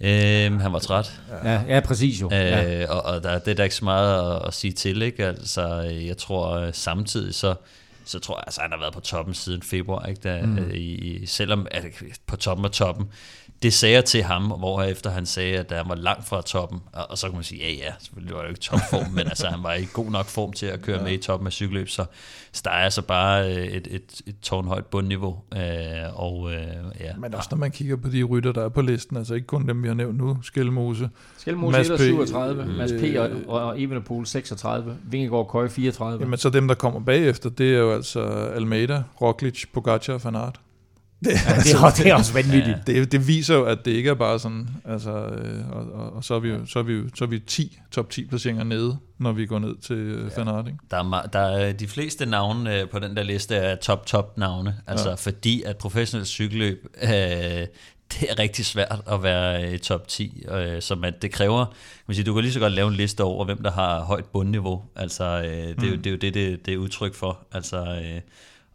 Øhm, 0.00 0.60
han 0.60 0.72
var 0.72 0.78
træt. 0.78 1.20
Ja, 1.44 1.60
ja 1.68 1.80
præcis 1.80 2.20
jo. 2.20 2.26
Øh, 2.26 2.32
ja. 2.32 2.90
Og, 2.90 3.02
og 3.02 3.22
der, 3.22 3.38
det 3.38 3.50
er 3.50 3.54
der 3.54 3.64
ikke 3.64 3.74
så 3.74 3.84
meget 3.84 4.36
at, 4.36 4.46
at 4.46 4.54
sige 4.54 4.72
til, 4.72 5.02
ikke? 5.02 5.26
Altså, 5.26 5.80
jeg 5.80 6.16
tror 6.16 6.50
øh, 6.50 6.74
samtidig 6.74 7.34
så, 7.34 7.54
så 8.10 8.18
tror 8.18 8.36
jeg, 8.36 8.44
altså, 8.46 8.60
han 8.60 8.70
har 8.70 8.78
været 8.78 8.92
på 8.92 9.00
toppen 9.00 9.34
siden 9.34 9.62
februar, 9.62 10.06
ikke? 10.06 10.20
Da, 10.20 10.42
mm. 10.42 10.58
øh, 10.58 10.74
i, 10.74 11.26
selvom 11.26 11.66
at, 11.70 11.84
på 12.26 12.36
toppen 12.36 12.64
af 12.64 12.70
toppen 12.70 13.08
det 13.62 13.72
sagde 13.72 13.94
jeg 13.94 14.04
til 14.04 14.22
ham, 14.22 14.42
hvor 14.42 14.82
efter 14.82 15.10
han 15.10 15.26
sagde, 15.26 15.56
at 15.58 15.72
han 15.72 15.88
var 15.88 15.94
langt 15.94 16.28
fra 16.28 16.42
toppen, 16.42 16.80
og, 16.92 17.10
og 17.10 17.18
så 17.18 17.26
kan 17.26 17.34
man 17.34 17.44
sige, 17.44 17.62
ja 17.62 17.72
ja, 17.72 17.92
selvfølgelig 17.98 18.34
var 18.34 18.40
det 18.40 18.48
jo 18.48 18.50
ikke 18.50 18.60
topform, 18.60 19.10
men 19.12 19.26
altså 19.26 19.46
han 19.46 19.62
var 19.62 19.74
i 19.74 19.86
god 19.92 20.10
nok 20.10 20.26
form 20.26 20.52
til 20.52 20.66
at 20.66 20.82
køre 20.82 20.98
ja. 20.98 21.02
med 21.02 21.12
i 21.12 21.16
toppen 21.16 21.46
af 21.46 21.52
cykelløb, 21.52 21.88
så, 21.88 22.04
så 22.52 22.62
der 22.64 22.70
er 22.70 22.84
altså 22.84 23.02
bare 23.02 23.56
øh, 23.56 23.64
et, 23.64 23.88
et, 23.90 24.22
et 24.26 24.34
tårnhøjt 24.42 24.86
bundniveau. 24.86 25.38
Øh, 25.56 25.60
og, 26.12 26.52
øh, 26.52 26.60
ja. 27.00 27.16
Men 27.18 27.34
også 27.34 27.48
når 27.50 27.58
man 27.58 27.70
kigger 27.70 27.96
på 27.96 28.08
de 28.08 28.22
rytter, 28.22 28.52
der 28.52 28.64
er 28.64 28.68
på 28.68 28.82
listen, 28.82 29.16
altså 29.16 29.34
ikke 29.34 29.46
kun 29.46 29.68
dem, 29.68 29.82
vi 29.82 29.88
har 29.88 29.94
nævnt 29.94 30.18
nu, 30.18 30.38
Skelmose, 30.42 31.10
Skelmose 31.38 31.78
Mads 31.78 32.00
P, 32.00 32.02
37, 32.02 32.62
øh, 32.62 32.68
Mads 32.68 32.92
P 32.92 33.16
og, 33.18 33.30
og 33.62 33.82
Evenepoel 33.82 34.26
36, 34.26 34.96
Vingegaard 35.04 35.48
Køje 35.48 35.70
34. 35.70 36.22
Jamen 36.22 36.38
så 36.38 36.50
dem, 36.50 36.68
der 36.68 36.74
kommer 36.74 37.00
bagefter, 37.00 37.50
det 37.50 37.74
er 37.74 37.78
jo 37.78 37.99
altså 38.00 38.20
Almeida, 38.54 39.02
Roglic, 39.20 39.64
Pogacar 39.72 40.12
og 40.12 40.24
Van 40.24 40.36
Aert. 40.36 40.60
Det, 41.24 41.30
ja, 41.30 41.52
altså, 41.52 41.76
det, 41.76 41.84
er, 41.84 41.90
det 41.90 42.06
er 42.06 42.14
også 42.14 42.32
vanvittigt. 42.32 42.78
Ja. 42.88 42.92
Det, 42.92 43.12
det 43.12 43.28
viser 43.28 43.54
jo, 43.54 43.64
at 43.64 43.84
det 43.84 43.90
ikke 43.90 44.10
er 44.10 44.14
bare 44.14 44.38
sådan, 44.38 44.68
altså, 44.84 45.10
øh, 45.10 45.70
og, 45.70 45.92
og, 45.92 46.12
og 46.12 46.24
så, 46.24 46.34
er 46.34 46.38
vi 46.38 46.48
jo, 46.48 46.66
så, 46.66 46.78
er 46.78 46.82
vi 46.82 46.92
jo, 46.92 47.02
så 47.14 47.24
er 47.24 47.28
vi 47.28 47.38
10, 47.38 47.78
top 47.90 48.10
10 48.10 48.26
placeringer 48.26 48.64
nede, 48.64 48.98
når 49.18 49.32
vi 49.32 49.46
går 49.46 49.58
ned 49.58 49.76
til 49.76 49.96
øh, 49.96 50.24
ja. 50.24 50.40
Fanart, 50.40 50.66
ikke? 50.66 50.78
Der 50.90 50.96
er, 50.96 51.26
der 51.32 51.38
er 51.38 51.72
de 51.72 51.88
fleste 51.88 52.26
navne 52.26 52.80
øh, 52.80 52.88
på 52.88 52.98
den 52.98 53.16
der 53.16 53.22
liste 53.22 53.54
er 53.54 53.76
top, 53.76 54.06
top 54.06 54.38
navne, 54.38 54.76
altså 54.86 55.08
ja. 55.08 55.14
fordi 55.14 55.62
at 55.62 55.76
professionelt 55.76 56.28
cykelløb, 56.28 56.86
øh, 57.02 57.66
det 58.12 58.30
er 58.30 58.38
rigtig 58.38 58.66
svært 58.66 59.00
at 59.10 59.22
være 59.22 59.74
i 59.74 59.78
top 59.78 60.08
10, 60.08 60.44
øh, 60.50 60.82
så 60.82 60.94
man, 60.94 61.14
det 61.22 61.32
kræver, 61.32 61.66
man 62.06 62.14
siger, 62.14 62.24
du 62.24 62.34
kan 62.34 62.42
lige 62.42 62.52
så 62.52 62.60
godt 62.60 62.72
lave 62.72 62.88
en 62.88 62.94
liste 62.94 63.24
over, 63.24 63.44
hvem 63.44 63.62
der 63.62 63.70
har 63.70 64.00
højt 64.00 64.24
bundniveau, 64.24 64.82
altså 64.96 65.24
øh, 65.24 65.68
det, 65.68 65.78
mm. 65.78 65.84
er 65.84 65.88
jo, 65.88 65.96
det 65.96 66.06
er 66.06 66.10
jo 66.10 66.16
det, 66.16 66.34
det, 66.34 66.66
det 66.66 66.74
er 66.74 66.78
udtryk 66.78 67.14
for, 67.14 67.38
altså 67.52 67.76
øh, 67.76 68.20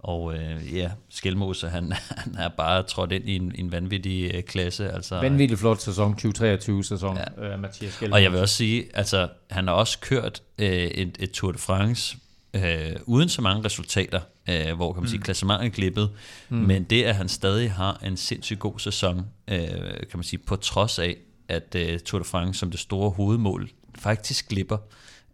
og 0.05 0.35
øh, 0.35 0.75
ja, 0.75 0.91
Skelmose, 1.09 1.69
han, 1.69 1.93
han 2.23 2.35
er 2.39 2.49
bare 2.49 2.83
trådt 2.83 3.11
ind 3.11 3.29
i 3.29 3.35
en, 3.35 3.51
en 3.55 3.71
vanvittig 3.71 4.35
øh, 4.35 4.43
klasse. 4.43 4.91
Altså, 4.91 5.19
vanvittig 5.19 5.59
flot 5.59 5.81
sæson, 5.81 6.17
2023-sæson, 6.21 7.17
ja. 7.17 7.53
øh, 7.53 7.59
Mathias 7.59 7.93
Skelmose. 7.93 8.17
Og 8.17 8.23
jeg 8.23 8.31
vil 8.31 8.39
også 8.39 8.55
sige, 8.55 8.85
altså 8.93 9.27
han 9.49 9.67
har 9.67 9.75
også 9.75 9.99
kørt 9.99 10.41
øh, 10.57 10.67
et, 10.67 11.17
et 11.19 11.31
Tour 11.31 11.51
de 11.51 11.57
France 11.57 12.17
øh, 12.55 12.95
uden 13.05 13.29
så 13.29 13.41
mange 13.41 13.65
resultater, 13.65 14.21
øh, 14.49 14.75
hvor 14.75 14.93
kan 14.93 15.01
man 15.01 15.09
sige, 15.09 15.17
mm. 15.17 15.23
klassementet 15.23 15.65
er 15.65 15.69
glippet, 15.69 16.09
mm. 16.49 16.57
men 16.57 16.83
det, 16.83 17.03
at 17.03 17.15
han 17.15 17.29
stadig 17.29 17.71
har 17.71 17.99
en 18.03 18.17
sindssygt 18.17 18.59
god 18.59 18.79
sæson, 18.79 19.25
øh, 19.47 19.59
kan 20.09 20.15
man 20.15 20.23
sige, 20.23 20.39
på 20.39 20.55
trods 20.55 20.99
af, 20.99 21.17
at 21.47 21.75
øh, 21.75 21.99
Tour 21.99 22.19
de 22.19 22.25
France 22.25 22.59
som 22.59 22.71
det 22.71 22.79
store 22.79 23.09
hovedmål 23.09 23.69
faktisk 23.95 24.49
glipper, 24.49 24.77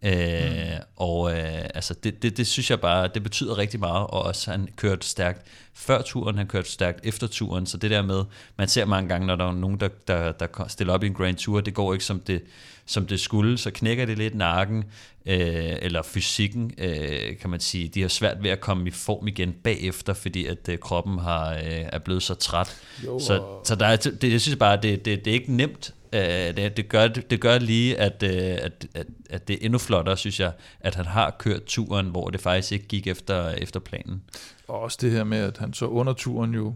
Øh, 0.04 0.12
mm. 0.12 0.84
Og 0.96 1.32
øh, 1.32 1.64
altså 1.74 1.94
det, 1.94 2.22
det, 2.22 2.36
det 2.36 2.46
synes 2.46 2.70
jeg 2.70 2.80
bare, 2.80 3.08
det 3.14 3.22
betyder 3.22 3.58
rigtig 3.58 3.80
meget, 3.80 4.06
og 4.06 4.22
også 4.22 4.50
han 4.50 4.68
kørte 4.76 5.06
stærkt 5.06 5.46
før 5.74 6.02
turen, 6.02 6.38
han 6.38 6.46
kørte 6.46 6.70
stærkt 6.70 7.00
efter 7.06 7.26
turen, 7.26 7.66
så 7.66 7.76
det 7.76 7.90
der 7.90 8.02
med, 8.02 8.24
man 8.56 8.68
ser 8.68 8.84
mange 8.84 9.08
gange, 9.08 9.26
når 9.26 9.36
der 9.36 9.44
er 9.44 9.52
nogen, 9.52 9.80
der, 9.80 9.88
der, 10.08 10.32
der 10.32 10.68
stiller 10.68 10.94
op 10.94 11.04
i 11.04 11.06
en 11.06 11.14
Grand 11.14 11.36
Tour, 11.36 11.60
det 11.60 11.74
går 11.74 11.92
ikke 11.92 12.04
som 12.04 12.20
det, 12.20 12.42
som 12.86 13.06
det 13.06 13.20
skulle, 13.20 13.58
så 13.58 13.70
knækker 13.70 14.06
det 14.06 14.18
lidt 14.18 14.34
nakken, 14.34 14.84
øh, 15.26 15.76
eller 15.82 16.02
fysikken, 16.02 16.70
øh, 16.78 17.38
kan 17.40 17.50
man 17.50 17.60
sige, 17.60 17.88
de 17.88 18.00
har 18.00 18.08
svært 18.08 18.42
ved 18.42 18.50
at 18.50 18.60
komme 18.60 18.88
i 18.88 18.90
form 18.90 19.28
igen 19.28 19.52
bagefter, 19.52 20.12
fordi 20.12 20.46
at 20.46 20.68
øh, 20.68 20.78
kroppen 20.78 21.18
har, 21.18 21.54
øh, 21.54 21.60
er 21.66 21.98
blevet 21.98 22.22
så 22.22 22.34
træt. 22.34 22.76
Jo, 23.04 23.18
så, 23.18 23.44
så 23.64 23.74
der 23.74 23.86
er, 23.86 23.96
det, 23.96 24.32
jeg 24.32 24.40
synes 24.40 24.56
bare, 24.56 24.76
det, 24.82 25.04
det, 25.04 25.24
det 25.24 25.30
er 25.30 25.34
ikke 25.34 25.52
nemt 25.52 25.94
Øh, 26.14 26.56
det, 26.56 26.76
det, 26.76 26.88
gør, 26.88 27.08
det 27.08 27.40
gør 27.40 27.58
lige, 27.58 27.98
at, 27.98 28.22
øh, 28.22 28.58
at, 28.62 28.86
at, 28.94 29.06
at 29.30 29.48
det 29.48 29.54
er 29.54 29.58
endnu 29.62 29.78
flottere, 29.78 30.16
synes 30.16 30.40
jeg, 30.40 30.52
at 30.80 30.94
han 30.94 31.04
har 31.04 31.36
kørt 31.38 31.64
turen, 31.64 32.06
hvor 32.06 32.30
det 32.30 32.40
faktisk 32.40 32.72
ikke 32.72 32.86
gik 32.86 33.06
efter, 33.06 33.48
efter 33.48 33.80
planen. 33.80 34.22
Og 34.68 34.80
også 34.80 34.98
det 35.00 35.10
her 35.10 35.24
med, 35.24 35.38
at 35.38 35.58
han 35.58 35.72
så 35.72 35.86
under 35.86 36.12
turen 36.12 36.54
jo 36.54 36.74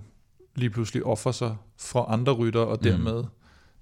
lige 0.54 0.70
pludselig 0.70 1.04
offer 1.04 1.32
sig 1.32 1.56
fra 1.78 2.04
andre 2.08 2.32
rytter, 2.32 2.60
og 2.60 2.84
dermed 2.84 3.22
mm. 3.22 3.28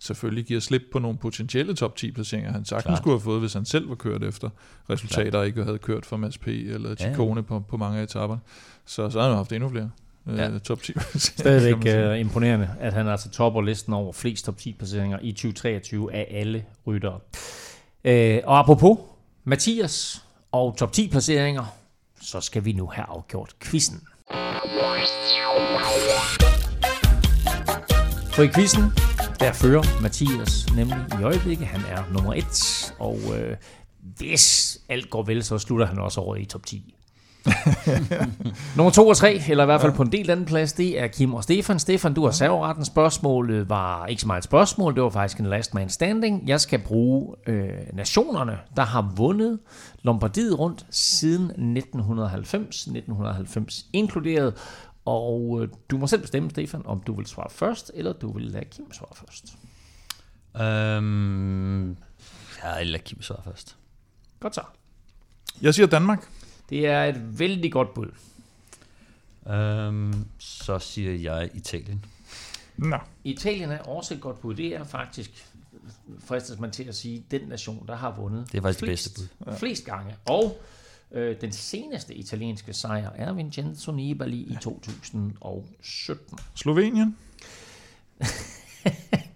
Selvfølgelig 0.04 0.44
giver 0.44 0.60
slip 0.60 0.82
på 0.92 0.98
nogle 0.98 1.18
potentielle 1.18 1.74
top 1.74 1.96
10 1.96 2.10
placeringer, 2.12 2.52
han 2.52 2.64
sagtens 2.64 2.84
Klar. 2.84 2.96
skulle 2.96 3.14
have 3.14 3.24
fået, 3.24 3.40
hvis 3.40 3.52
han 3.52 3.64
selv 3.64 3.88
var 3.88 3.94
kørt 3.94 4.22
efter 4.22 4.50
resultater, 4.90 5.30
Klar. 5.30 5.42
ikke 5.42 5.64
havde 5.64 5.78
kørt 5.78 6.06
for 6.06 6.16
Mads 6.16 6.38
P. 6.38 6.48
eller 6.48 6.94
Chikone 6.94 7.40
ja. 7.40 7.42
på, 7.42 7.60
på 7.60 7.76
mange 7.76 7.98
af 7.98 8.02
etaperne. 8.02 8.40
Så, 8.86 9.10
så 9.10 9.20
har 9.20 9.28
han 9.28 9.36
haft 9.36 9.52
endnu 9.52 9.68
flere 9.68 9.90
øh, 10.28 10.38
ja. 10.38 10.58
top 10.58 10.82
10 10.82 10.92
Stadigvæk 11.14 12.10
uh, 12.10 12.20
imponerende, 12.20 12.70
at 12.80 12.92
han 12.92 13.08
altså 13.08 13.30
topper 13.30 13.62
listen 13.62 13.92
over 13.92 14.12
flest 14.12 14.44
top 14.44 14.58
10 14.58 14.72
placeringer 14.72 15.18
i 15.22 15.32
2023 15.32 16.14
af 16.14 16.26
alle 16.30 16.64
ryttere. 16.86 17.18
Uh, 18.04 18.48
og 18.48 18.58
apropos 18.58 18.98
Mathias 19.44 20.24
og 20.52 20.76
top 20.76 20.92
10 20.92 21.08
placeringer, 21.08 21.64
så 22.20 22.40
skal 22.40 22.64
vi 22.64 22.72
nu 22.72 22.86
have 22.86 23.06
afgjort 23.08 23.54
quizzen. 23.62 24.00
For 28.34 28.42
i 28.42 28.48
quizzen, 28.48 28.82
der 29.44 29.52
fører 29.52 30.02
Mathias 30.02 30.66
nemlig 30.76 30.96
i 31.20 31.22
øjeblikket. 31.22 31.66
Han 31.66 31.80
er 31.90 32.02
nummer 32.12 32.34
1, 32.34 32.94
og 32.98 33.18
øh, 33.38 33.56
hvis 34.00 34.78
alt 34.88 35.10
går 35.10 35.22
vel, 35.22 35.42
så 35.42 35.58
slutter 35.58 35.86
han 35.86 35.98
også 35.98 36.20
over 36.20 36.36
i 36.36 36.44
top 36.44 36.66
10. 36.66 36.94
Nummer 38.76 38.90
to 38.90 39.08
og 39.08 39.16
tre, 39.16 39.40
eller 39.48 39.64
i 39.64 39.66
hvert 39.66 39.80
fald 39.80 39.92
ja. 39.92 39.96
på 39.96 40.02
en 40.02 40.12
del 40.12 40.30
anden 40.30 40.46
plads, 40.46 40.72
det 40.72 41.00
er 41.00 41.06
Kim 41.06 41.34
og 41.34 41.42
Stefan. 41.42 41.78
Stefan, 41.78 42.14
du 42.14 42.24
har 42.24 42.30
serveretten. 42.30 42.84
Spørgsmålet 42.84 43.68
var 43.68 44.06
ikke 44.06 44.20
så 44.20 44.26
meget 44.26 44.40
et 44.40 44.44
spørgsmål, 44.44 44.94
det 44.94 45.02
var 45.02 45.10
faktisk 45.10 45.40
en 45.40 45.46
last 45.46 45.74
man 45.74 45.88
standing. 45.88 46.48
Jeg 46.48 46.60
skal 46.60 46.78
bruge 46.78 47.34
øh, 47.46 47.68
nationerne, 47.92 48.58
der 48.76 48.82
har 48.82 49.12
vundet 49.16 49.58
Lombardiet 50.02 50.58
rundt 50.58 50.86
siden 50.90 51.44
1990, 51.44 52.76
1990 52.76 53.86
inkluderet. 53.92 54.54
Og 55.04 55.62
øh, 55.62 55.68
du 55.90 55.98
må 55.98 56.06
selv 56.06 56.20
bestemme, 56.20 56.50
Stefan, 56.50 56.86
om 56.86 57.00
du 57.02 57.14
vil 57.14 57.26
svare 57.26 57.50
først, 57.50 57.90
eller 57.94 58.12
du 58.12 58.32
vil 58.32 58.42
lade 58.42 58.64
Kim 58.64 58.92
svare 58.92 59.14
først. 59.14 59.56
Øhm, 60.64 61.90
ja, 62.64 62.78
eller 62.80 62.98
Kim 62.98 63.22
svarer 63.22 63.42
først. 63.42 63.76
Godt 64.40 64.54
så. 64.54 64.62
Jeg 65.62 65.74
siger 65.74 65.86
Danmark. 65.86 66.28
Det 66.70 66.86
er 66.86 67.04
et 67.04 67.38
vældig 67.38 67.72
godt 67.72 67.94
bud. 67.94 68.10
Øhm, 69.52 70.24
så 70.38 70.78
siger 70.78 71.12
jeg 71.32 71.50
Italien. 71.54 72.04
Nå. 72.76 72.98
Italien 73.24 73.70
er 73.70 73.78
også 73.78 74.14
et 74.14 74.20
godt 74.20 74.40
bud. 74.40 74.54
Det 74.54 74.66
er 74.66 74.84
faktisk, 74.84 75.46
fristes 76.24 76.58
man 76.58 76.70
til 76.70 76.84
at 76.84 76.94
sige, 76.94 77.24
den 77.30 77.40
nation, 77.48 77.86
der 77.86 77.96
har 77.96 78.10
vundet 78.16 78.52
Det 78.52 78.58
er 78.58 78.62
faktisk 78.62 78.80
det 78.80 78.88
flest, 78.88 79.14
bedste 79.16 79.34
bud. 79.44 79.56
flest 79.56 79.84
gange. 79.84 80.16
Og 80.24 80.60
øh, 81.14 81.40
den 81.40 81.52
seneste 81.52 82.14
italienske 82.14 82.72
sejr 82.72 83.10
er 83.14 83.32
Vincenzo 83.32 83.92
Nibali 83.92 84.40
i 84.40 84.56
2017. 84.60 86.38
Slovenien. 86.54 87.16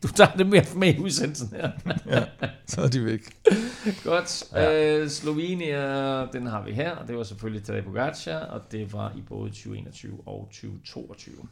Du 0.02 0.08
tager 0.08 0.36
det 0.36 0.46
mere 0.46 0.64
med 0.76 0.94
i 0.94 0.98
udsendelsen 0.98 1.48
her. 1.48 1.70
Så 2.66 2.80
er 2.80 2.88
de 2.88 3.04
væk. 3.04 3.20
Godt. 4.04 4.44
Ja. 4.52 4.98
Øh, 4.98 5.08
Slovenia, 5.08 6.26
den 6.26 6.46
har 6.46 6.62
vi 6.62 6.72
her. 6.72 7.06
Det 7.06 7.16
var 7.16 7.22
selvfølgelig 7.22 7.64
Tadej 7.64 7.80
Pogacar, 7.80 8.38
og 8.38 8.72
det 8.72 8.92
var 8.92 9.12
i 9.16 9.20
både 9.20 9.50
2021 9.50 10.20
og 10.26 10.48
2022. 10.52 11.48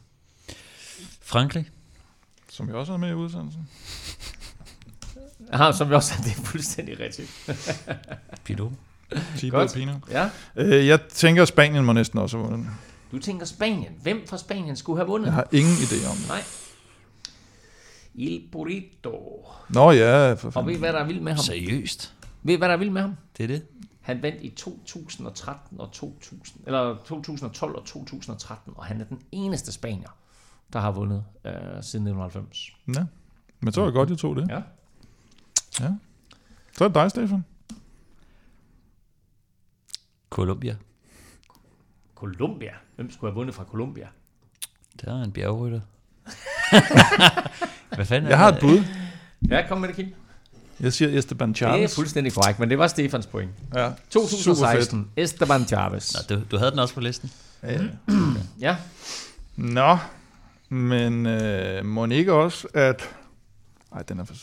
Frankrig. 1.21 1.69
Som 2.49 2.67
jeg 2.67 2.75
også 2.75 2.93
er 2.93 2.97
med 2.97 3.09
i 3.09 3.13
udsendelsen. 3.13 3.69
Aha, 5.51 5.71
som 5.71 5.89
vi 5.89 5.95
også 5.95 6.13
det 6.23 6.31
er 6.31 6.41
fuldstændig 6.41 6.99
rigtigt. 6.99 7.51
Pilot. 8.43 8.71
Godt. 9.51 9.73
Pinot. 9.73 9.95
Ja. 10.11 10.29
Øh, 10.55 10.87
jeg 10.87 11.01
tænker, 11.01 11.41
at 11.41 11.47
Spanien 11.47 11.85
må 11.85 11.93
næsten 11.93 12.19
også 12.19 12.37
have 12.37 12.49
vundet. 12.49 12.67
Du 13.11 13.19
tænker 13.19 13.45
Spanien. 13.45 13.91
Hvem 14.01 14.27
fra 14.27 14.37
Spanien 14.37 14.75
skulle 14.75 14.97
have 14.99 15.07
vundet? 15.07 15.25
Jeg 15.25 15.33
har 15.33 15.47
ingen 15.51 15.73
idé 15.73 16.09
om 16.09 16.15
det. 16.17 16.27
Nej. 16.27 16.43
Il 18.15 18.41
Burrito. 18.51 19.45
Nå 19.69 19.91
ja, 19.91 20.33
for 20.33 20.47
Og 20.47 20.53
fanden. 20.53 20.67
ved 20.67 20.75
I, 20.75 20.79
hvad 20.79 20.93
der 20.93 20.99
er 20.99 21.05
vildt 21.05 21.23
med 21.23 21.33
ham? 21.33 21.43
Seriøst. 21.43 22.13
Ved 22.43 22.53
I, 22.53 22.57
hvad 22.57 22.67
der 22.67 22.73
er 22.73 22.77
vildt 22.77 22.93
med 22.93 23.01
ham? 23.01 23.15
Det 23.37 23.43
er 23.43 23.47
det. 23.47 23.63
Han 24.01 24.21
vandt 24.21 24.41
i 24.41 24.49
2013 24.49 25.79
og 25.79 25.91
2000, 25.91 26.61
eller 26.65 26.95
2012 27.05 27.75
og 27.75 27.85
2013, 27.85 28.73
og 28.75 28.85
han 28.85 29.01
er 29.01 29.05
den 29.05 29.19
eneste 29.31 29.71
spanier, 29.71 30.09
der 30.73 30.79
har 30.79 30.91
vundet 30.91 31.23
øh, 31.45 31.51
siden 31.53 32.07
1990. 32.07 32.71
Ja. 32.95 33.05
Men 33.59 33.73
så 33.73 33.81
var 33.81 33.87
det 33.87 33.93
godt, 33.93 34.09
jeg 34.09 34.17
tog 34.17 34.35
det. 34.35 34.49
Ja. 34.49 34.61
ja. 35.79 35.89
Så 36.77 36.83
er 36.83 36.87
det 36.87 36.95
dig, 36.95 37.09
Stefan. 37.09 37.45
Colombia. 40.29 40.75
Colombia. 42.15 42.71
Hvem 42.95 43.11
skulle 43.11 43.31
have 43.31 43.35
vundet 43.35 43.55
fra 43.55 43.63
Colombia? 43.63 44.07
Der 45.05 45.19
er 45.19 45.23
en 45.23 45.31
bjergrytter. 45.31 45.81
Hvad 47.95 48.05
fanden 48.05 48.29
Jeg 48.29 48.37
har 48.37 48.51
et 48.51 48.57
bud. 48.61 48.83
Ja, 49.49 49.67
kom 49.67 49.81
med 49.81 49.87
det, 49.87 49.95
Kim. 49.95 50.13
Jeg 50.79 50.93
siger 50.93 51.17
Esteban 51.19 51.49
Det 51.49 51.61
er 51.61 51.67
Chavez. 51.69 51.95
fuldstændig 51.95 52.33
korrekt, 52.33 52.59
men 52.59 52.69
det 52.69 52.77
var 52.77 52.87
Stefans 52.87 53.25
point. 53.25 53.51
Ja. 53.73 53.91
2016. 54.09 55.07
Esteban 55.15 55.65
Chavez. 55.67 56.13
Nå, 56.29 56.35
du, 56.35 56.41
du 56.51 56.57
havde 56.57 56.71
den 56.71 56.79
også 56.79 56.93
på 56.93 56.99
listen. 57.01 57.31
Ja, 57.63 57.71
ja. 57.73 57.87
Ja, 58.59 58.75
Nå, 59.55 59.97
men 60.69 61.25
øh, 61.25 61.85
må 61.85 62.05
ikke 62.05 62.33
også, 62.33 62.67
at... 62.73 63.09
Ej, 63.95 64.01
den 64.01 64.19
er 64.19 64.23
for... 64.25 64.35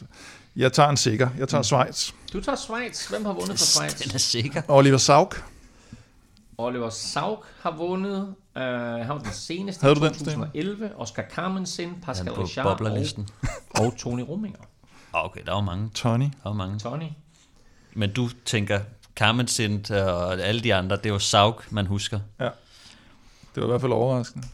Jeg 0.57 0.73
tager 0.73 0.89
en 0.89 0.97
sikker. 0.97 1.29
Jeg 1.39 1.49
tager 1.49 1.63
Schweiz. 1.63 2.11
du 2.33 2.41
tager 2.41 2.57
Schweiz. 2.57 3.07
Hvem 3.07 3.25
har 3.25 3.33
vundet 3.33 3.49
fra 3.59 3.65
Schweiz? 3.75 4.03
Den 4.03 4.15
er 4.15 4.19
sikker. 4.19 4.63
Oliver 4.69 4.99
Sauk. 4.99 5.45
Oliver 6.59 6.91
Sauk 6.91 7.47
har 7.61 7.77
vundet. 7.77 8.35
Uh, 8.57 8.63
han 8.63 9.09
var 9.09 9.19
den 9.19 9.33
seneste 9.33 9.83
Havde 9.83 9.93
i 9.93 9.99
du 9.99 10.05
den, 10.05 10.15
2011. 10.15 10.97
Oscar 10.97 11.23
Carmensen, 11.31 12.01
Pascal 12.03 12.35
Han 12.35 12.43
Richard 12.45 12.81
og, 12.81 13.87
og 13.87 13.97
Tony 13.97 14.21
Rominger. 14.21 14.59
Ah, 15.15 15.25
Okay, 15.25 15.41
der 15.47 15.53
var 15.53 15.61
mange. 15.61 15.91
Tony. 15.95 16.25
Der 16.25 16.29
var 16.45 16.53
mange. 16.53 16.79
Tony. 16.79 17.09
Men 17.95 18.13
du 18.13 18.29
tænker, 18.45 18.81
Carmen 19.17 19.49
Sint 19.49 19.91
og 19.91 20.33
alle 20.41 20.61
de 20.61 20.75
andre, 20.75 20.97
det 20.97 21.07
er 21.07 21.11
jo 21.11 21.19
Sauk, 21.19 21.73
man 21.73 21.87
husker. 21.87 22.21
Det 22.39 22.53
var 23.57 23.63
i 23.63 23.67
hvert 23.67 23.81
fald 23.81 23.93
overraskende. 23.93 24.47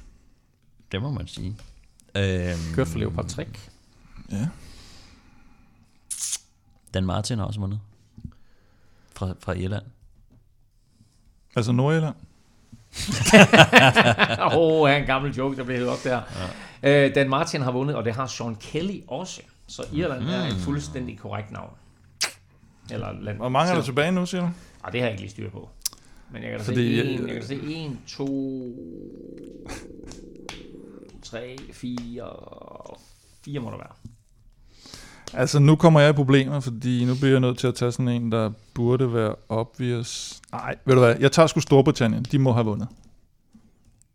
Det 0.93 1.03
må 1.03 1.11
man 1.11 1.27
sige. 1.29 1.57
Øhm, 2.15 2.59
Kørt 2.75 2.89
for 2.89 2.99
Leopard 2.99 3.27
Trick. 3.29 3.71
Ja. 4.31 4.49
Dan 6.95 7.07
Martin 7.07 7.39
har 7.39 7.47
også 7.47 7.61
vundet. 7.61 7.81
Fra, 9.15 9.35
fra 9.41 9.53
Irland. 9.53 9.85
Altså 11.57 11.73
Nordjylland. 11.73 12.15
Åh, 14.57 14.57
oh, 14.57 14.97
en 14.97 15.07
gammel 15.07 15.35
joke, 15.35 15.57
der 15.57 15.65
blev 15.65 15.77
hævet 15.77 15.91
op 15.91 16.05
der. 16.05 16.21
Ja. 16.83 17.09
Uh, 17.09 17.15
Dan 17.15 17.29
Martin 17.29 17.63
har 17.63 17.73
vundet, 17.73 17.97
og 17.97 18.05
det 18.05 18.15
har 18.15 18.27
Sean 18.27 18.57
Kelly 18.57 19.01
også. 19.09 19.41
Så 19.67 19.83
Irland 19.93 20.23
mm. 20.23 20.29
er 20.29 20.47
et 20.47 20.57
fuldstændig 20.65 21.19
korrekt 21.19 21.51
navn. 21.51 21.71
Eller 22.91 23.13
land. 23.21 23.37
Hvor 23.37 23.49
mange 23.49 23.71
er 23.71 23.75
der 23.75 23.83
tilbage 23.83 24.13
nu, 24.13 24.27
siger 24.27 24.41
du? 24.41 24.51
Ah, 24.85 24.93
det 24.93 25.01
har 25.01 25.07
jeg 25.07 25.13
ikke 25.13 25.23
lige 25.23 25.31
styr 25.31 25.51
på. 25.51 25.69
Men 26.31 26.43
jeg 26.43 26.51
kan 26.51 26.59
da 26.59 26.65
Fordi, 26.65 27.01
se 27.01 27.13
en, 27.13 27.21
øh, 27.21 27.29
jeg 27.29 27.37
kan 27.37 27.47
se 27.47 27.61
en, 27.65 28.01
to, 28.07 28.29
tre, 31.23 31.57
fire, 31.73 32.31
fire 33.45 33.61
må 33.61 33.71
der 33.71 33.77
være. 33.77 33.93
Altså, 35.35 35.59
nu 35.59 35.77
kommer 35.77 36.01
jeg 36.01 36.11
i 36.11 36.13
problemer, 36.13 36.61
fordi 36.61 37.05
nu 37.05 37.15
bliver 37.15 37.31
jeg 37.31 37.41
nødt 37.41 37.59
til 37.59 37.67
at 37.67 37.75
tage 37.75 37.93
sådan 37.93 38.09
en, 38.09 38.33
der 38.33 38.51
burde 38.75 39.15
være 39.15 39.35
obvious. 39.49 40.41
Nej, 40.53 40.77
ved 40.85 40.95
du 40.95 41.01
hvad? 41.01 41.15
Jeg 41.21 41.33
tager 41.33 41.47
sgu 41.47 41.61
Storbritannien. 41.61 42.23
De 42.23 42.39
må 42.39 42.53
have 42.53 42.65
vundet. 42.65 42.89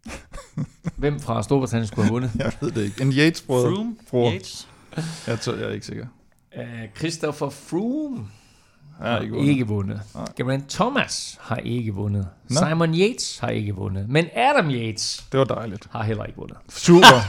Hvem 0.97 1.19
fra 1.19 1.43
Storbritannien 1.43 1.87
skulle 1.87 2.05
have 2.05 2.13
vundet? 2.13 2.31
Jeg 2.39 2.51
ved 2.61 2.71
det 2.71 2.83
ikke. 2.83 3.01
En 3.01 3.11
Yates-brødre. 3.11 3.95
Froome? 4.09 4.33
Yates? 4.35 4.67
Jeg, 5.27 5.39
tror, 5.39 5.53
jeg 5.53 5.63
er 5.63 5.71
ikke 5.73 5.85
sikker. 5.85 6.05
Uh, 6.57 6.63
Christopher 6.97 7.49
Froome 7.49 8.27
har 9.01 9.19
ikke 9.19 9.33
vundet. 9.33 9.49
ikke 9.49 9.67
vundet. 9.67 10.01
Nej. 10.15 10.25
Geraint 10.37 10.69
Thomas 10.69 11.37
har 11.41 11.55
ikke 11.57 11.93
vundet. 11.93 12.27
Nå. 12.49 12.55
Simon 12.69 12.95
Yates 12.95 13.37
har 13.39 13.49
ikke 13.49 13.75
vundet. 13.75 14.09
Men 14.09 14.25
Adam 14.35 14.69
Yates 14.69 15.25
Det 15.31 15.37
var 15.39 15.43
dejligt. 15.45 15.87
har 15.91 16.03
heller 16.03 16.23
ikke 16.23 16.37
vundet. 16.37 16.57
Super. 16.69 17.19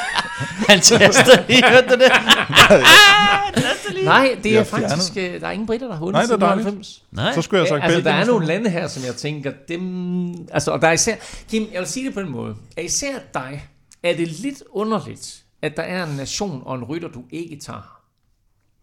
Han 0.70 0.80
taster 0.80 1.46
lige, 1.48 1.62
hørte 1.68 1.88
du 1.88 1.94
det? 1.94 2.12
Nej, 4.04 4.38
det 4.42 4.58
er 4.58 4.64
faktisk... 4.64 5.16
øh, 5.16 5.40
Der 5.40 5.46
er 5.46 5.50
ingen 5.50 5.66
britter, 5.66 5.86
der 5.86 5.94
har 5.94 6.00
vundet 6.00 6.12
Nej, 6.12 6.22
det 6.22 6.26
er 6.26 6.28
siden 6.28 6.40
dejligt. 6.40 6.64
90. 6.64 7.04
Nej. 7.12 7.34
så 7.34 7.42
skulle 7.42 7.58
jeg 7.62 7.62
have 7.70 7.80
sagt 7.80 7.84
altså, 7.84 7.96
der 7.98 8.04
Belgien. 8.04 8.22
er 8.22 8.26
nogle 8.32 8.46
lande 8.46 8.70
her, 8.70 8.88
som 8.88 9.04
jeg 9.06 9.14
tænker, 9.14 9.52
dem... 9.68 10.32
Altså, 10.52 10.70
og 10.70 10.80
der 10.82 10.88
er 10.88 10.92
især... 10.92 11.14
Kim, 11.50 11.66
jeg 11.72 11.80
vil 11.80 11.88
sige 11.88 12.06
det 12.06 12.14
på 12.14 12.20
en 12.20 12.28
måde. 12.30 12.54
Er 12.76 12.82
især 12.82 13.18
dig, 13.34 13.68
er 14.02 14.16
det 14.16 14.28
lidt 14.40 14.62
underligt, 14.70 15.42
at 15.62 15.76
der 15.76 15.82
er 15.82 16.06
en 16.06 16.16
nation 16.16 16.62
og 16.66 16.74
en 16.74 16.84
rytter, 16.84 17.08
du 17.08 17.22
ikke 17.30 17.58
tager? 17.60 18.00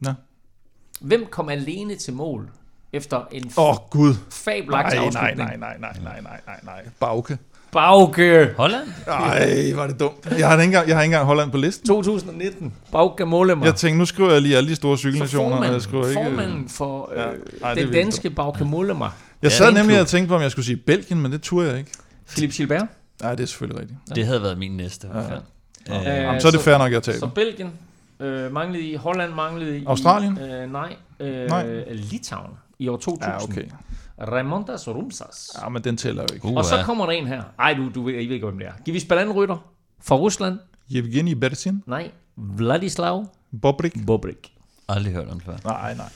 Nå. 0.01 0.11
Hvem 0.99 1.25
kom 1.31 1.49
alene 1.49 1.95
til 1.95 2.13
mål 2.13 2.49
efter 2.93 3.21
en 3.31 3.51
Åh, 3.57 3.69
oh, 3.69 3.75
Gud. 3.89 4.13
fabelagtig 4.31 4.99
Nej, 4.99 5.09
nej, 5.09 5.23
afslutning? 5.23 5.37
nej, 5.37 5.57
nej, 5.57 5.77
nej, 5.79 5.93
nej, 6.03 6.21
nej, 6.21 6.39
nej, 6.47 6.59
nej. 6.63 6.81
Bauke. 6.99 7.37
Bauke! 7.71 8.53
Holland? 8.57 8.87
Ej, 9.07 9.71
var 9.75 9.87
det 9.87 9.99
dumt. 9.99 10.27
Jeg 10.37 10.47
har 10.47 10.53
ikke 10.53 10.63
engang, 10.63 10.87
jeg 10.87 10.95
har 10.95 11.03
ikke 11.03 11.13
engang 11.13 11.25
Holland 11.25 11.51
på 11.51 11.57
listen. 11.57 11.87
2019. 11.87 12.73
Bauke 12.91 13.25
Mollema. 13.25 13.65
Jeg 13.65 13.75
tænkte, 13.75 13.97
nu 13.99 14.05
skriver 14.05 14.31
jeg 14.31 14.41
lige 14.41 14.57
alle 14.57 14.69
de 14.69 14.75
store 14.75 14.97
cykelnationer, 14.97 15.43
og 15.43 15.51
jeg 15.51 15.57
formanden, 15.57 15.81
skriver 15.81 16.07
ikke... 16.07 16.21
formanden 16.23 16.69
for 16.69 17.11
øh, 17.13 17.17
Ja. 17.19 17.23
ja. 17.23 17.29
Ej, 17.63 17.73
det 17.73 17.83
den 17.83 17.93
danske 17.93 18.29
Bauke 18.29 18.65
Mollema. 18.65 19.05
Jeg 19.05 19.11
Ja, 19.43 19.49
sad 19.49 19.71
nemlig 19.71 20.01
og 20.01 20.07
tænkte 20.07 20.27
på, 20.29 20.35
om 20.35 20.41
jeg 20.41 20.51
skulle 20.51 20.65
sige 20.65 20.77
Belgien, 20.77 21.21
men 21.21 21.31
det 21.31 21.41
turde 21.41 21.69
jeg 21.69 21.77
ikke. 21.79 21.91
Philip 22.29 22.51
Gilbert. 22.53 22.85
Nej, 23.21 23.35
det 23.35 23.43
er 23.43 23.47
selvfølgelig 23.47 23.81
rigtigt. 23.81 23.99
Det 24.15 24.25
havde 24.25 24.41
været 24.41 24.57
min 24.57 24.71
næste. 24.77 25.07
Ja. 25.13 25.19
Øh, 25.99 26.05
Jamen, 26.05 26.41
så 26.41 26.47
er 26.47 26.51
det 26.51 26.61
fair 26.61 26.77
nok, 26.77 26.91
jeg 26.91 27.03
tager 27.03 27.19
Så. 27.19 27.27
Belgien 27.27 27.69
øh, 28.19 28.51
manglede 28.51 28.83
i, 28.83 28.95
Holland 28.95 29.33
manglede 29.33 29.79
i... 29.79 29.85
Australien? 29.85 30.37
Øh, 30.37 30.71
nej, 30.71 30.95
øh, 31.19 31.49
Nej. 31.49 31.83
Litauen 31.91 32.51
i 32.79 32.87
år 32.87 32.97
2000. 32.97 33.23
Ja, 33.23 33.43
okay. 33.43 33.69
Raimondas 34.21 34.87
Rumsas. 34.87 35.57
Ja, 35.63 35.69
men 35.69 35.83
den 35.83 35.97
tæller 35.97 36.23
jo 36.29 36.33
ikke. 36.33 36.45
Uh, 36.45 36.55
Og 36.55 36.65
så 36.65 36.75
kommer 36.85 37.05
der 37.05 37.11
en 37.11 37.27
her. 37.27 37.43
Ej, 37.59 37.73
du, 37.73 37.89
du 37.95 38.03
ved, 38.03 38.13
I 38.13 38.25
ved 38.27 38.35
ikke, 38.35 38.45
hvem 38.45 38.59
det 38.59 38.67
er. 38.67 38.71
Giv 38.85 38.95
anden 39.11 39.35
rytter 39.35 39.57
fra 40.01 40.15
Rusland? 40.15 40.59
Yevgeni 40.91 41.35
Bersin, 41.35 41.83
Nej. 41.85 42.11
Vladislav 42.35 43.25
Bobrik. 43.61 43.93
Bobrik. 44.07 44.53
Aldrig 44.89 45.13
hørt 45.13 45.29
om 45.29 45.39
før. 45.39 45.57
Nej, 45.63 45.93
nej. 45.93 46.09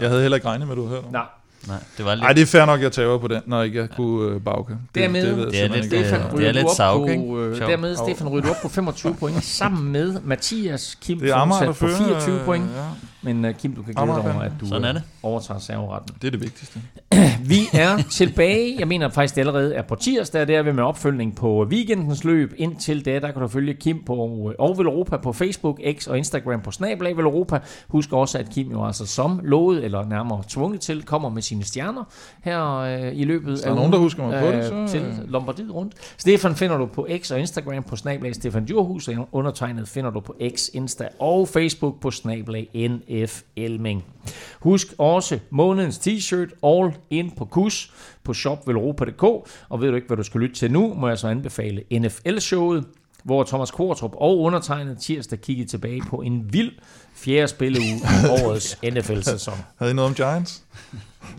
Jeg 0.00 0.08
havde 0.08 0.22
heller 0.22 0.36
ikke 0.36 0.48
regnet 0.48 0.68
med, 0.68 0.74
at 0.74 0.76
du 0.76 0.82
havde 0.86 0.96
hørt 0.96 1.04
om. 1.06 1.12
Nej. 1.12 1.26
Nej, 1.68 1.76
det 1.96 2.04
var 2.04 2.14
lidt... 2.14 2.22
Nej, 2.22 2.32
det 2.32 2.42
er 2.42 2.46
fair 2.46 2.64
nok, 2.64 2.82
jeg 2.82 2.92
tager 2.92 3.18
på 3.18 3.28
den, 3.28 3.42
når 3.46 3.62
ikke 3.62 3.78
jeg 3.78 3.88
kunne 3.96 4.34
uh, 4.34 4.42
bagke. 4.42 4.76
Dermed- 4.98 5.34
ved 5.34 5.38
jeg 5.38 5.50
Det 5.52 5.62
er 5.62 5.68
lidt, 5.68 5.84
ikke. 5.84 5.96
Stefan 6.04 6.20
øh, 6.20 6.26
ryger 6.34 6.38
det 6.38 6.48
er 6.48 6.52
lidt 6.52 6.66
på, 6.66 7.06
ikke? 7.06 7.22
øh. 7.32 7.58
Dermed 7.70 7.96
Stefan 7.96 8.26
du 8.42 8.50
op 8.50 8.56
på 8.62 8.68
25 8.68 9.14
point, 9.20 9.44
sammen 9.60 9.92
med 9.92 10.20
Mathias 10.24 10.98
Kim 11.02 11.18
Det 11.20 11.30
er 11.30 11.34
Amager, 11.34 11.64
der 11.64 11.72
fortsat 11.72 11.98
på 11.98 12.04
fører. 12.04 12.20
24 12.20 12.40
point. 12.44 12.64
øh, 12.64 12.70
Ja. 12.76 12.82
Men 13.26 13.44
uh, 13.44 13.50
Kim, 13.54 13.74
du 13.74 13.82
kan 13.82 13.94
glæde 13.94 14.06
dig 14.22 14.34
over, 14.34 14.42
at 14.42 14.52
du 14.60 14.66
Sådan 14.66 14.84
er 14.84 14.88
øh, 14.88 14.94
det. 14.94 15.02
overtager 15.22 15.60
serveretten. 15.60 16.16
Det 16.22 16.26
er 16.26 16.30
det 16.30 16.40
vigtigste. 16.40 16.80
Vi 17.48 17.58
er 17.72 17.96
tilbage. 18.10 18.76
Jeg 18.78 18.88
mener 18.88 19.08
faktisk, 19.08 19.34
det 19.34 19.40
allerede 19.40 19.74
er 19.74 19.82
på 19.82 19.94
tirsdag. 19.94 20.48
Der 20.48 20.58
er 20.58 20.62
vi 20.62 20.72
med 20.72 20.82
opfølgning 20.84 21.36
på 21.36 21.64
weekendens 21.64 22.24
løb. 22.24 22.52
Indtil 22.56 23.04
da, 23.04 23.18
der 23.18 23.30
kan 23.32 23.42
du 23.42 23.48
følge 23.48 23.74
Kim 23.74 24.02
på 24.06 24.14
øh, 24.50 24.54
og 24.66 24.78
Velropa 24.78 25.16
på 25.16 25.32
Facebook, 25.32 25.80
X 25.98 26.06
og 26.06 26.18
Instagram 26.18 26.60
på 26.60 26.70
Snablag 26.70 27.16
Velropa. 27.16 27.58
Husk 27.88 28.12
også, 28.12 28.38
at 28.38 28.50
Kim 28.50 28.70
jo 28.70 28.86
altså 28.86 29.06
som 29.06 29.40
lovet, 29.44 29.84
eller 29.84 30.04
nærmere 30.08 30.42
tvunget 30.48 30.80
til, 30.80 31.02
kommer 31.02 31.28
med 31.28 31.42
sine 31.42 31.64
stjerner 31.64 32.04
her 32.44 32.74
øh, 32.76 33.12
i 33.14 33.24
løbet 33.24 33.62
der 33.64 33.70
er 33.70 33.74
nogen, 33.74 33.92
der 33.92 33.98
husker 33.98 34.26
mig 34.26 34.40
på 34.40 34.46
det, 34.46 34.64
så- 34.64 34.86
Til 34.88 35.14
Lombardiet 35.28 35.74
rundt. 35.74 35.92
Stefan 36.16 36.54
finder 36.54 36.76
du 36.78 36.86
på 36.86 37.06
X 37.22 37.30
og 37.30 37.40
Instagram 37.40 37.82
på 37.82 37.96
Snablag 37.96 38.34
Stefan 38.34 38.64
Djurhus, 38.64 39.08
og 39.08 39.28
undertegnet 39.32 39.88
finder 39.88 40.10
du 40.10 40.20
på 40.20 40.34
X, 40.56 40.68
Insta 40.74 41.08
og 41.20 41.48
Facebook 41.48 42.00
på 42.00 42.10
Snablag 42.10 42.68
NF 43.16 43.42
Elming. 43.56 44.04
Husk 44.60 44.86
også 44.98 45.38
månedens 45.50 45.98
t-shirt 45.98 46.58
all 46.66 46.94
in 47.10 47.30
på 47.36 47.44
kus 47.44 47.92
på 48.24 48.34
shopvelropa.dk, 48.34 49.22
og 49.68 49.80
ved 49.80 49.88
du 49.88 49.94
ikke, 49.94 50.06
hvad 50.06 50.16
du 50.16 50.22
skal 50.22 50.40
lytte 50.40 50.54
til 50.54 50.72
nu, 50.72 50.94
må 50.94 51.08
jeg 51.08 51.18
så 51.18 51.28
anbefale 51.28 51.82
NFL-showet, 51.92 52.84
hvor 53.24 53.44
Thomas 53.44 53.70
Kortrup 53.70 54.12
og 54.14 54.38
undertegnet 54.38 54.98
tirsdag 54.98 55.40
kiggede 55.40 55.68
tilbage 55.68 56.02
på 56.10 56.16
en 56.16 56.52
vild 56.52 56.72
fjerde 57.14 57.48
spilleuge 57.48 57.96
i 57.96 58.28
årets 58.42 58.78
NFL-sæson. 58.82 59.54
Havde 59.78 59.92
I 59.92 59.94
noget 59.94 60.08
om 60.08 60.14
Giants? 60.14 60.62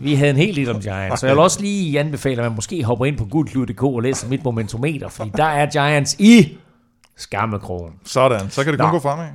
Vi 0.00 0.14
havde 0.14 0.30
en 0.30 0.36
hel 0.36 0.56
del 0.56 0.70
om 0.70 0.80
Giants, 0.80 1.20
så 1.20 1.26
jeg 1.26 1.36
vil 1.36 1.42
også 1.42 1.60
lige 1.60 2.00
anbefale, 2.00 2.42
at 2.42 2.48
man 2.48 2.54
måske 2.54 2.84
hopper 2.84 3.06
ind 3.06 3.18
på 3.18 3.24
gulklud.dk 3.24 3.82
og 3.82 4.02
læser 4.02 4.28
mit 4.28 4.44
momentometer, 4.44 5.08
fordi 5.08 5.30
der 5.36 5.44
er 5.44 5.70
Giants 5.70 6.16
i 6.18 6.58
skammekrogen. 7.16 7.92
Sådan, 8.04 8.50
så 8.50 8.64
kan 8.64 8.72
det 8.72 8.80
kun 8.80 8.86
Nå. 8.86 8.92
gå 8.92 8.98
fremad. 8.98 9.28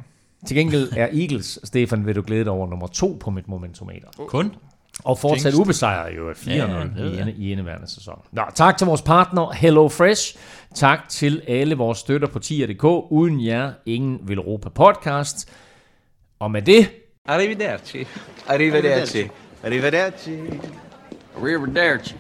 Til 0.47 0.57
gengæld 0.57 0.89
er 0.95 1.07
Eagles, 1.13 1.59
Stefan, 1.63 2.05
vil 2.05 2.15
du 2.15 2.21
glæde 2.21 2.43
dig 2.43 2.51
over 2.51 2.67
nummer 2.67 2.87
to 2.87 3.17
på 3.19 3.29
mit 3.31 3.47
momentometer. 3.47 4.07
Kun? 4.27 4.55
Og 5.03 5.17
fortsat 5.19 5.53
ubesejret 5.53 6.15
jo 6.17 6.31
4-0 6.31 6.49
ja, 6.49 6.65
ja. 6.97 7.25
i 7.37 7.51
indeværende 7.51 7.87
sæson. 7.87 8.21
Nå, 8.31 8.41
tak 8.55 8.77
til 8.77 8.87
vores 8.87 9.01
partner 9.01 9.51
Hello 9.51 9.89
Fresh. 9.89 10.37
Tak 10.75 11.09
til 11.09 11.41
alle 11.47 11.75
vores 11.75 11.97
støtter 11.97 12.27
på 12.27 12.39
tier.dk. 12.39 12.83
Uden 13.11 13.45
jer, 13.45 13.71
ingen 13.85 14.19
vil 14.23 14.37
Europa 14.37 14.69
podcast. 14.69 15.49
Og 16.39 16.51
med 16.51 16.61
det... 16.61 16.89
Arrivederci. 17.25 18.05
Arrivederci. 18.47 19.29
Arrivederci. 19.63 20.31
Arrivederci. 20.37 20.39
Arrivederci. 21.37 22.15